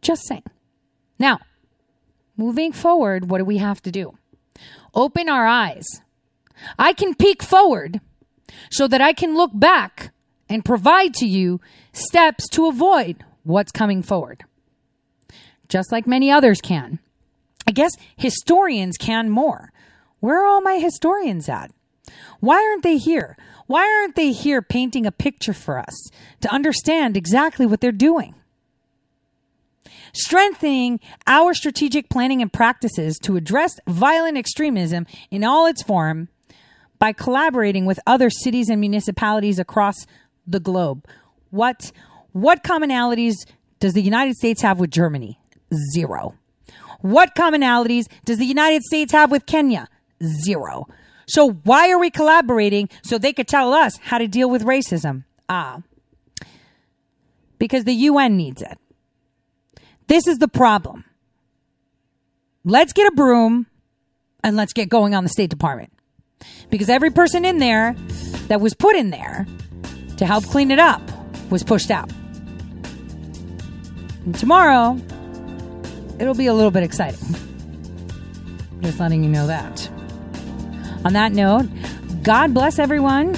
Just 0.00 0.26
saying. 0.26 0.44
Now, 1.18 1.40
moving 2.36 2.72
forward, 2.72 3.30
what 3.30 3.38
do 3.38 3.44
we 3.44 3.58
have 3.58 3.82
to 3.82 3.90
do? 3.90 4.16
Open 4.94 5.28
our 5.28 5.46
eyes. 5.46 5.86
I 6.78 6.92
can 6.92 7.14
peek 7.14 7.42
forward 7.42 8.00
so 8.70 8.86
that 8.88 9.00
I 9.00 9.12
can 9.12 9.34
look 9.34 9.50
back 9.54 10.12
and 10.48 10.64
provide 10.64 11.14
to 11.14 11.26
you 11.26 11.60
steps 11.92 12.48
to 12.50 12.66
avoid 12.66 13.24
what's 13.42 13.72
coming 13.72 14.02
forward. 14.02 14.44
Just 15.68 15.90
like 15.90 16.06
many 16.06 16.30
others 16.30 16.60
can. 16.60 16.98
I 17.66 17.72
guess 17.72 17.92
historians 18.16 18.96
can 18.98 19.30
more. 19.30 19.72
Where 20.20 20.42
are 20.42 20.46
all 20.46 20.60
my 20.60 20.74
historians 20.74 21.48
at? 21.48 21.72
Why 22.40 22.56
aren't 22.56 22.82
they 22.82 22.96
here? 22.96 23.36
Why 23.66 23.82
aren't 24.00 24.16
they 24.16 24.32
here 24.32 24.62
painting 24.62 25.06
a 25.06 25.12
picture 25.12 25.52
for 25.52 25.78
us 25.78 26.10
to 26.40 26.52
understand 26.52 27.16
exactly 27.16 27.66
what 27.66 27.80
they're 27.80 27.92
doing? 27.92 28.34
Strengthening 30.12 31.00
our 31.26 31.54
strategic 31.54 32.10
planning 32.10 32.42
and 32.42 32.52
practices 32.52 33.18
to 33.22 33.36
address 33.36 33.80
violent 33.86 34.36
extremism 34.36 35.06
in 35.30 35.42
all 35.42 35.66
its 35.66 35.82
form 35.82 36.28
by 36.98 37.12
collaborating 37.12 37.86
with 37.86 37.98
other 38.06 38.30
cities 38.30 38.68
and 38.68 38.80
municipalities 38.80 39.58
across 39.58 40.06
the 40.46 40.60
globe. 40.60 41.06
What 41.50 41.92
what 42.32 42.62
commonalities 42.62 43.34
does 43.80 43.92
the 43.92 44.02
United 44.02 44.36
States 44.36 44.62
have 44.62 44.78
with 44.78 44.90
Germany? 44.90 45.40
Zero. 45.94 46.34
What 47.00 47.34
commonalities 47.34 48.04
does 48.24 48.38
the 48.38 48.46
United 48.46 48.82
States 48.82 49.12
have 49.12 49.30
with 49.30 49.46
Kenya? 49.46 49.88
Zero. 50.44 50.86
So 51.32 51.50
why 51.50 51.90
are 51.90 51.98
we 51.98 52.10
collaborating 52.10 52.90
so 53.02 53.16
they 53.16 53.32
could 53.32 53.48
tell 53.48 53.72
us 53.72 53.96
how 54.02 54.18
to 54.18 54.28
deal 54.28 54.50
with 54.50 54.64
racism? 54.64 55.24
Ah. 55.48 55.80
Because 57.58 57.84
the 57.84 57.94
UN 57.94 58.36
needs 58.36 58.60
it. 58.60 58.76
This 60.08 60.26
is 60.26 60.36
the 60.36 60.46
problem. 60.46 61.06
Let's 62.66 62.92
get 62.92 63.10
a 63.10 63.16
broom 63.16 63.66
and 64.44 64.58
let's 64.58 64.74
get 64.74 64.90
going 64.90 65.14
on 65.14 65.24
the 65.24 65.30
State 65.30 65.48
Department. 65.48 65.90
Because 66.68 66.90
every 66.90 67.10
person 67.10 67.46
in 67.46 67.60
there 67.60 67.96
that 68.48 68.60
was 68.60 68.74
put 68.74 68.94
in 68.94 69.08
there 69.08 69.46
to 70.18 70.26
help 70.26 70.44
clean 70.44 70.70
it 70.70 70.78
up 70.78 71.00
was 71.50 71.62
pushed 71.62 71.90
out. 71.90 72.12
And 74.26 74.38
tomorrow, 74.38 75.00
it'll 76.18 76.34
be 76.34 76.48
a 76.48 76.52
little 76.52 76.70
bit 76.70 76.82
exciting. 76.82 77.26
Just 78.82 79.00
letting 79.00 79.24
you 79.24 79.30
know 79.30 79.46
that. 79.46 79.90
On 81.04 81.12
that 81.12 81.32
note, 81.32 81.66
God 82.22 82.54
bless 82.54 82.78
everyone. 82.78 83.34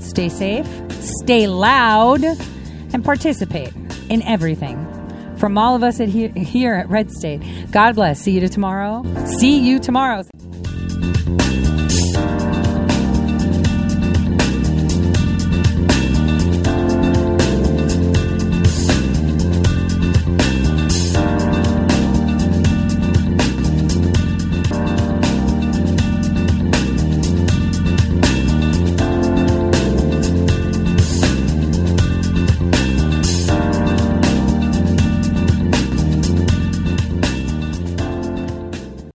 Stay 0.00 0.28
safe, 0.28 0.66
stay 0.92 1.46
loud, 1.46 2.22
and 2.92 3.04
participate 3.04 3.72
in 4.08 4.22
everything. 4.22 4.84
From 5.36 5.56
all 5.56 5.76
of 5.76 5.82
us 5.82 6.00
at 6.00 6.08
here, 6.08 6.30
here 6.30 6.74
at 6.74 6.88
Red 6.88 7.10
State, 7.10 7.40
God 7.70 7.94
bless. 7.94 8.20
See 8.20 8.32
you 8.32 8.40
to 8.40 8.48
tomorrow. 8.48 9.04
See 9.38 9.58
you 9.58 9.78
tomorrow. 9.78 10.24